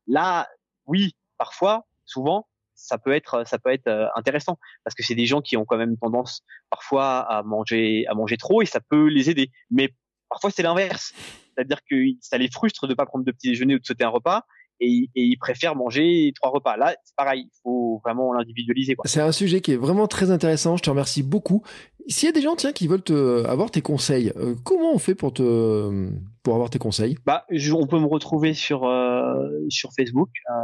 Là, 0.06 0.48
oui, 0.86 1.14
parfois, 1.36 1.86
souvent, 2.06 2.48
ça 2.74 2.96
peut 2.96 3.12
être 3.12 3.46
ça 3.46 3.58
peut 3.58 3.70
être 3.70 3.88
euh, 3.88 4.06
intéressant 4.16 4.58
parce 4.84 4.94
que 4.94 5.02
c'est 5.02 5.14
des 5.14 5.26
gens 5.26 5.42
qui 5.42 5.58
ont 5.58 5.66
quand 5.66 5.76
même 5.76 5.98
tendance 5.98 6.42
parfois 6.70 7.18
à 7.18 7.42
manger 7.42 8.06
à 8.08 8.14
manger 8.14 8.38
trop 8.38 8.62
et 8.62 8.66
ça 8.66 8.80
peut 8.80 9.08
les 9.08 9.28
aider 9.28 9.50
mais 9.70 9.90
Parfois, 10.30 10.50
c'est 10.50 10.62
l'inverse. 10.62 11.12
C'est-à-dire 11.54 11.80
que 11.90 11.96
ça 12.20 12.38
les 12.38 12.48
frustre 12.48 12.86
de 12.86 12.94
pas 12.94 13.04
prendre 13.04 13.24
de 13.24 13.32
petit 13.32 13.48
déjeuner 13.48 13.74
ou 13.74 13.78
de 13.80 13.84
sauter 13.84 14.04
un 14.04 14.08
repas. 14.08 14.44
Et, 14.82 15.10
ils 15.14 15.36
préfèrent 15.36 15.76
manger 15.76 16.32
trois 16.34 16.50
repas. 16.50 16.78
Là, 16.78 16.96
c'est 17.04 17.14
pareil, 17.14 17.48
il 17.52 17.60
faut 17.62 18.00
vraiment 18.02 18.32
l'individualiser. 18.32 18.96
C'est 19.04 19.20
un 19.20 19.32
sujet 19.32 19.60
qui 19.60 19.72
est 19.72 19.76
vraiment 19.76 20.06
très 20.06 20.30
intéressant. 20.30 20.78
Je 20.78 20.82
te 20.82 20.88
remercie 20.88 21.22
beaucoup. 21.22 21.62
S'il 22.06 22.26
y 22.26 22.30
a 22.30 22.32
des 22.32 22.40
gens, 22.40 22.56
tiens, 22.56 22.72
qui 22.72 22.88
veulent 22.88 23.02
te, 23.02 23.44
avoir 23.44 23.70
tes 23.70 23.82
conseils, 23.82 24.32
euh, 24.36 24.54
comment 24.64 24.94
on 24.94 24.98
fait 24.98 25.14
pour 25.14 25.34
te, 25.34 26.10
pour 26.42 26.54
avoir 26.54 26.70
tes 26.70 26.78
conseils? 26.78 27.18
Bah, 27.26 27.44
on 27.50 27.86
peut 27.86 27.98
me 27.98 28.06
retrouver 28.06 28.54
sur 28.54 28.84
euh, 28.86 29.50
sur 29.68 29.90
Facebook. 29.94 30.30
Euh, 30.48 30.54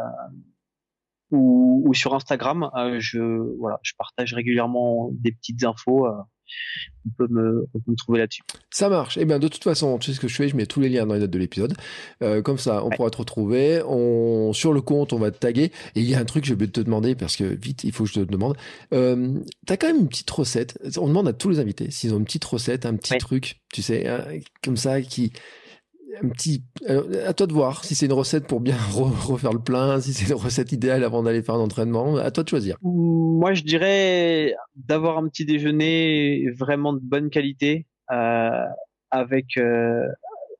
ou, 1.32 1.82
ou, 1.84 1.92
sur 1.92 2.14
Instagram, 2.14 2.70
je 2.98 3.18
voilà, 3.58 3.80
je 3.82 3.92
partage 3.98 4.32
régulièrement 4.32 5.10
des 5.12 5.32
petites 5.32 5.64
infos 5.64 6.06
on 7.06 7.10
peut 7.16 7.32
me, 7.32 7.68
on 7.74 7.78
peut 7.78 7.90
me 7.90 7.96
trouver 7.96 8.18
là-dessus. 8.18 8.42
Ça 8.70 8.88
marche. 8.88 9.16
Et 9.16 9.22
eh 9.22 9.24
bien, 9.24 9.38
de 9.38 9.48
toute 9.48 9.62
façon, 9.64 9.98
tu 9.98 10.10
sais 10.10 10.16
ce 10.16 10.20
que 10.20 10.28
je 10.28 10.34
fais, 10.34 10.48
je 10.48 10.56
mets 10.56 10.66
tous 10.66 10.80
les 10.80 10.88
liens 10.88 11.06
dans 11.06 11.14
les 11.14 11.20
notes 11.20 11.30
de 11.30 11.38
l'épisode. 11.38 11.74
Euh, 12.22 12.42
comme 12.42 12.58
ça, 12.58 12.84
on 12.84 12.90
pourra 12.90 13.10
te 13.10 13.18
retrouver. 13.18 13.82
On, 13.86 14.52
sur 14.52 14.72
le 14.72 14.80
compte, 14.80 15.12
on 15.12 15.18
va 15.18 15.30
te 15.30 15.38
taguer. 15.38 15.72
Et 15.94 16.00
il 16.00 16.08
y 16.08 16.14
a 16.14 16.18
un 16.18 16.24
truc 16.24 16.44
que 16.44 16.48
je 16.48 16.54
vais 16.54 16.66
te 16.66 16.80
demander 16.80 17.14
parce 17.14 17.36
que 17.36 17.44
vite, 17.44 17.84
il 17.84 17.92
faut 17.92 18.04
que 18.04 18.10
je 18.10 18.20
te 18.20 18.20
demande. 18.20 18.56
Euh, 18.92 19.38
t'as 19.66 19.76
quand 19.76 19.86
même 19.86 20.00
une 20.00 20.08
petite 20.08 20.30
recette. 20.30 20.78
On 20.98 21.08
demande 21.08 21.28
à 21.28 21.32
tous 21.32 21.50
les 21.50 21.58
invités 21.58 21.90
s'ils 21.90 22.14
ont 22.14 22.18
une 22.18 22.24
petite 22.24 22.44
recette, 22.44 22.86
un 22.86 22.96
petit 22.96 23.18
truc, 23.18 23.60
tu 23.72 23.82
sais, 23.82 24.06
hein, 24.06 24.24
comme 24.62 24.76
ça, 24.76 25.00
qui, 25.00 25.32
un 26.22 26.28
petit. 26.28 26.62
à 27.26 27.32
toi 27.32 27.46
de 27.46 27.52
voir 27.52 27.84
si 27.84 27.94
c'est 27.94 28.06
une 28.06 28.12
recette 28.12 28.46
pour 28.46 28.60
bien 28.60 28.76
refaire 28.92 29.52
le 29.52 29.58
plein, 29.58 30.00
si 30.00 30.12
c'est 30.12 30.28
une 30.28 30.40
recette 30.40 30.72
idéale 30.72 31.04
avant 31.04 31.22
d'aller 31.22 31.42
faire 31.42 31.56
un 31.56 31.60
entraînement. 31.60 32.16
À 32.16 32.30
toi 32.30 32.44
de 32.44 32.48
choisir. 32.48 32.76
Moi, 32.82 33.54
je 33.54 33.62
dirais 33.62 34.54
d'avoir 34.76 35.18
un 35.18 35.28
petit 35.28 35.44
déjeuner 35.44 36.50
vraiment 36.56 36.92
de 36.92 37.00
bonne 37.00 37.30
qualité, 37.30 37.86
euh, 38.10 38.64
avec, 39.10 39.56
euh, 39.56 40.06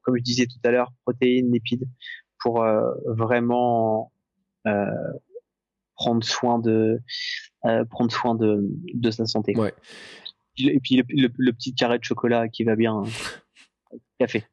comme 0.03 0.17
je 0.17 0.23
disais 0.23 0.47
tout 0.47 0.59
à 0.65 0.71
l'heure, 0.71 0.93
protéines, 1.05 1.53
lipides, 1.53 1.89
pour 2.41 2.63
euh, 2.63 2.93
vraiment 3.07 4.13
euh, 4.67 4.87
prendre 5.95 6.25
soin 6.25 6.59
de 6.59 7.01
euh, 7.65 7.85
prendre 7.87 8.13
soin 8.13 8.35
de, 8.35 8.61
de 8.95 9.11
sa 9.11 9.27
santé. 9.27 9.57
Ouais. 9.57 9.73
Et 10.59 10.81
puis 10.81 10.97
le, 10.97 11.05
le, 11.09 11.29
le, 11.37 11.53
petit 11.53 11.75
carré 11.75 11.99
de 11.99 12.05
chocolat 12.05 12.49
qui 12.49 12.65
va 12.65 12.77
bien. 12.77 13.03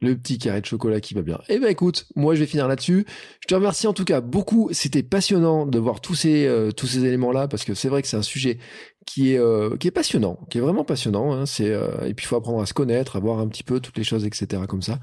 Le 0.02 0.16
petit 0.16 0.38
carré 0.38 0.60
de 0.60 0.66
chocolat 0.66 1.00
qui 1.00 1.14
va 1.14 1.22
bien. 1.22 1.39
Eh 1.48 1.58
ben 1.58 1.70
écoute, 1.70 2.06
moi 2.16 2.36
je 2.36 2.41
vais 2.41 2.46
finir 2.46 2.68
là-dessus. 2.68 3.06
Je 3.39 3.48
te 3.48 3.56
remercie 3.56 3.88
en 3.88 3.94
tout 3.94 4.04
cas 4.04 4.20
beaucoup. 4.20 4.70
C'était 4.74 5.04
passionnant 5.04 5.66
de 5.66 5.80
voir 5.80 6.02
tous 6.02 6.16
ces 6.16 6.46
euh, 6.46 6.72
tous 6.72 6.88
ces 6.88 7.06
éléments 7.06 7.32
là 7.32 7.48
parce 7.48 7.64
que 7.64 7.74
c'est 7.74 7.88
vrai 7.88 8.02
que 8.02 8.08
c'est 8.08 8.18
un 8.18 8.24
sujet 8.24 8.58
qui 9.06 9.34
est 9.34 9.39
euh, 9.39 9.76
qui 9.78 9.88
est 9.88 9.91
passionnant, 9.91 10.39
qui 10.49 10.58
est 10.58 10.62
vraiment 10.62 10.84
passionnant. 10.84 11.34
Hein. 11.34 11.45
C'est 11.45 11.72
euh, 11.72 12.06
et 12.06 12.14
puis 12.14 12.26
il 12.26 12.28
faut 12.28 12.36
apprendre 12.36 12.62
à 12.62 12.66
se 12.66 12.74
connaître, 12.74 13.16
à 13.16 13.20
voir 13.20 13.39
un 13.39 13.47
petit 13.47 13.64
peu 13.64 13.80
toutes 13.80 13.97
les 13.97 14.04
choses, 14.04 14.26
etc. 14.26 14.64
Comme 14.68 14.82
ça. 14.82 14.99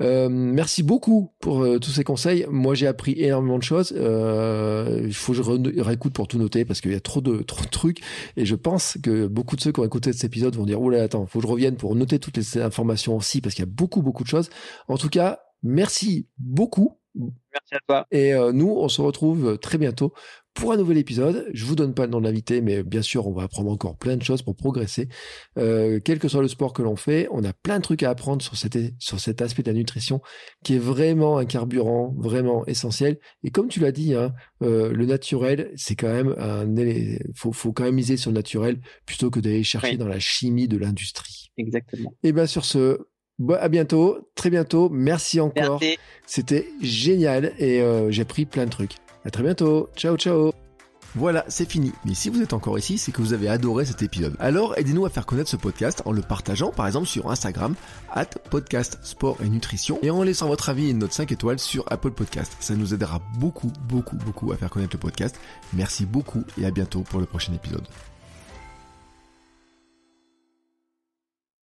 Euh, 0.00 0.28
merci 0.28 0.82
beaucoup 0.82 1.32
pour 1.40 1.66
tous 1.80 1.90
ces 1.90 2.04
conseils. 2.04 2.46
Moi 2.50 2.74
j'ai 2.74 2.86
appris 2.86 3.14
énormément 3.18 3.58
de 3.58 3.62
choses. 3.62 3.90
il 3.92 5.14
faut 5.14 5.32
que 5.32 5.42
je 5.42 5.80
réécoute 5.80 6.12
pour 6.12 6.28
tout 6.28 6.38
noter 6.38 6.64
parce 6.64 6.80
qu'il 6.80 6.92
y 6.92 6.96
a 6.96 7.00
trop 7.00 7.20
de 7.20 7.42
trop 7.42 7.64
de 7.64 7.70
trucs 7.70 8.00
et 8.36 8.44
je 8.44 8.54
pense 8.54 8.98
que 9.02 9.26
beaucoup 9.26 9.56
de 9.56 9.60
ceux 9.60 9.72
qui 9.72 9.80
ont 9.80 9.84
écouté 9.84 10.12
cet 10.12 10.24
épisode 10.24 10.56
vont 10.56 10.64
dire 10.64 10.80
oula 10.80 11.02
attends, 11.02 11.26
faut 11.26 11.40
que 11.40 11.46
je 11.46 11.50
revienne 11.50 11.76
pour 11.76 11.94
noter 11.94 12.18
toutes 12.18 12.36
les 12.36 12.58
informations 12.58 13.16
aussi 13.16 13.40
parce 13.40 13.54
qu'il 13.54 13.64
y 13.64 13.68
a 13.68 13.70
beaucoup 13.70 14.02
beaucoup 14.02 14.24
de 14.24 14.28
choses. 14.28 14.50
En 14.88 14.96
tout 14.96 15.08
cas, 15.08 15.40
merci 15.62 16.28
beaucoup. 16.38 16.98
Merci 17.14 17.74
à 17.74 17.78
toi. 17.86 18.06
Et 18.10 18.32
nous, 18.52 18.70
on 18.76 18.88
se 18.88 19.00
retrouve 19.00 19.58
très 19.58 19.78
bientôt 19.78 20.12
pour 20.54 20.72
un 20.72 20.76
nouvel 20.76 20.98
épisode. 20.98 21.48
Je 21.52 21.64
vous 21.64 21.74
donne 21.74 21.94
pas 21.94 22.06
le 22.06 22.12
nom 22.12 22.20
de 22.20 22.24
l'invité, 22.24 22.60
mais 22.60 22.82
bien 22.82 23.02
sûr, 23.02 23.26
on 23.26 23.32
va 23.32 23.42
apprendre 23.42 23.70
encore 23.70 23.96
plein 23.96 24.16
de 24.16 24.22
choses 24.22 24.42
pour 24.42 24.54
progresser. 24.54 25.08
Euh, 25.58 26.00
quel 26.02 26.18
que 26.18 26.28
soit 26.28 26.42
le 26.42 26.48
sport 26.48 26.72
que 26.72 26.82
l'on 26.82 26.96
fait, 26.96 27.28
on 27.32 27.44
a 27.44 27.52
plein 27.52 27.78
de 27.78 27.82
trucs 27.82 28.02
à 28.02 28.10
apprendre 28.10 28.40
sur, 28.40 28.56
cet, 28.56 28.78
sur 28.98 29.20
cet 29.20 29.42
aspect 29.42 29.62
de 29.62 29.70
la 29.70 29.76
nutrition 29.76 30.22
qui 30.62 30.76
est 30.76 30.78
vraiment 30.78 31.38
un 31.38 31.44
carburant, 31.44 32.14
vraiment 32.16 32.64
essentiel. 32.66 33.18
Et 33.42 33.50
comme 33.50 33.68
tu 33.68 33.80
l'as 33.80 33.92
dit, 33.92 34.14
hein, 34.14 34.32
euh, 34.62 34.92
le 34.92 35.06
naturel, 35.06 35.72
c'est 35.76 35.96
quand 35.96 36.12
même 36.12 36.34
un... 36.38 36.64
Faut, 37.34 37.52
faut 37.52 37.72
quand 37.72 37.84
même 37.84 37.96
miser 37.96 38.16
sur 38.16 38.30
le 38.30 38.36
naturel 38.36 38.80
plutôt 39.06 39.30
que 39.30 39.40
d'aller 39.40 39.64
chercher 39.64 39.96
dans 39.96 40.08
la 40.08 40.20
chimie 40.20 40.68
de 40.68 40.76
l'industrie. 40.76 41.50
Exactement. 41.56 42.14
Et 42.22 42.32
bien 42.32 42.46
sur 42.46 42.64
ce, 42.64 42.98
Bon, 43.40 43.54
à 43.54 43.68
bientôt, 43.68 44.30
très 44.36 44.48
bientôt. 44.48 44.88
Merci 44.90 45.40
encore. 45.40 45.80
C'était 46.24 46.68
génial 46.80 47.52
et 47.58 47.80
euh, 47.80 48.10
j'ai 48.12 48.22
appris 48.22 48.46
plein 48.46 48.64
de 48.64 48.70
trucs. 48.70 48.94
À 49.24 49.30
très 49.30 49.42
bientôt. 49.42 49.88
Ciao, 49.96 50.16
ciao. 50.16 50.52
Voilà, 51.16 51.44
c'est 51.46 51.70
fini. 51.70 51.92
Mais 52.04 52.14
si 52.14 52.28
vous 52.28 52.42
êtes 52.42 52.54
encore 52.54 52.76
ici, 52.76 52.98
c'est 52.98 53.12
que 53.12 53.22
vous 53.22 53.32
avez 53.32 53.48
adoré 53.48 53.84
cet 53.84 54.02
épisode. 54.02 54.34
Alors 54.40 54.76
aidez-nous 54.76 55.06
à 55.06 55.10
faire 55.10 55.26
connaître 55.26 55.48
ce 55.48 55.56
podcast 55.56 56.02
en 56.06 56.12
le 56.12 56.22
partageant 56.22 56.72
par 56.72 56.88
exemple 56.88 57.06
sur 57.06 57.30
Instagram, 57.30 57.76
at 58.12 58.26
podcast 58.50 58.98
sport 59.02 59.38
et 59.40 59.48
nutrition, 59.48 60.00
et 60.02 60.10
en 60.10 60.24
laissant 60.24 60.48
votre 60.48 60.70
avis 60.70 60.86
et 60.86 60.90
une 60.90 60.98
note 60.98 61.12
5 61.12 61.30
étoiles 61.30 61.60
sur 61.60 61.84
Apple 61.86 62.10
Podcast. 62.10 62.56
Ça 62.58 62.74
nous 62.74 62.94
aidera 62.94 63.22
beaucoup, 63.38 63.72
beaucoup, 63.88 64.16
beaucoup 64.16 64.50
à 64.50 64.56
faire 64.56 64.70
connaître 64.70 64.96
le 64.96 65.00
podcast. 65.00 65.38
Merci 65.72 66.04
beaucoup 66.04 66.42
et 66.58 66.66
à 66.66 66.72
bientôt 66.72 67.02
pour 67.02 67.20
le 67.20 67.26
prochain 67.26 67.52
épisode. 67.52 67.86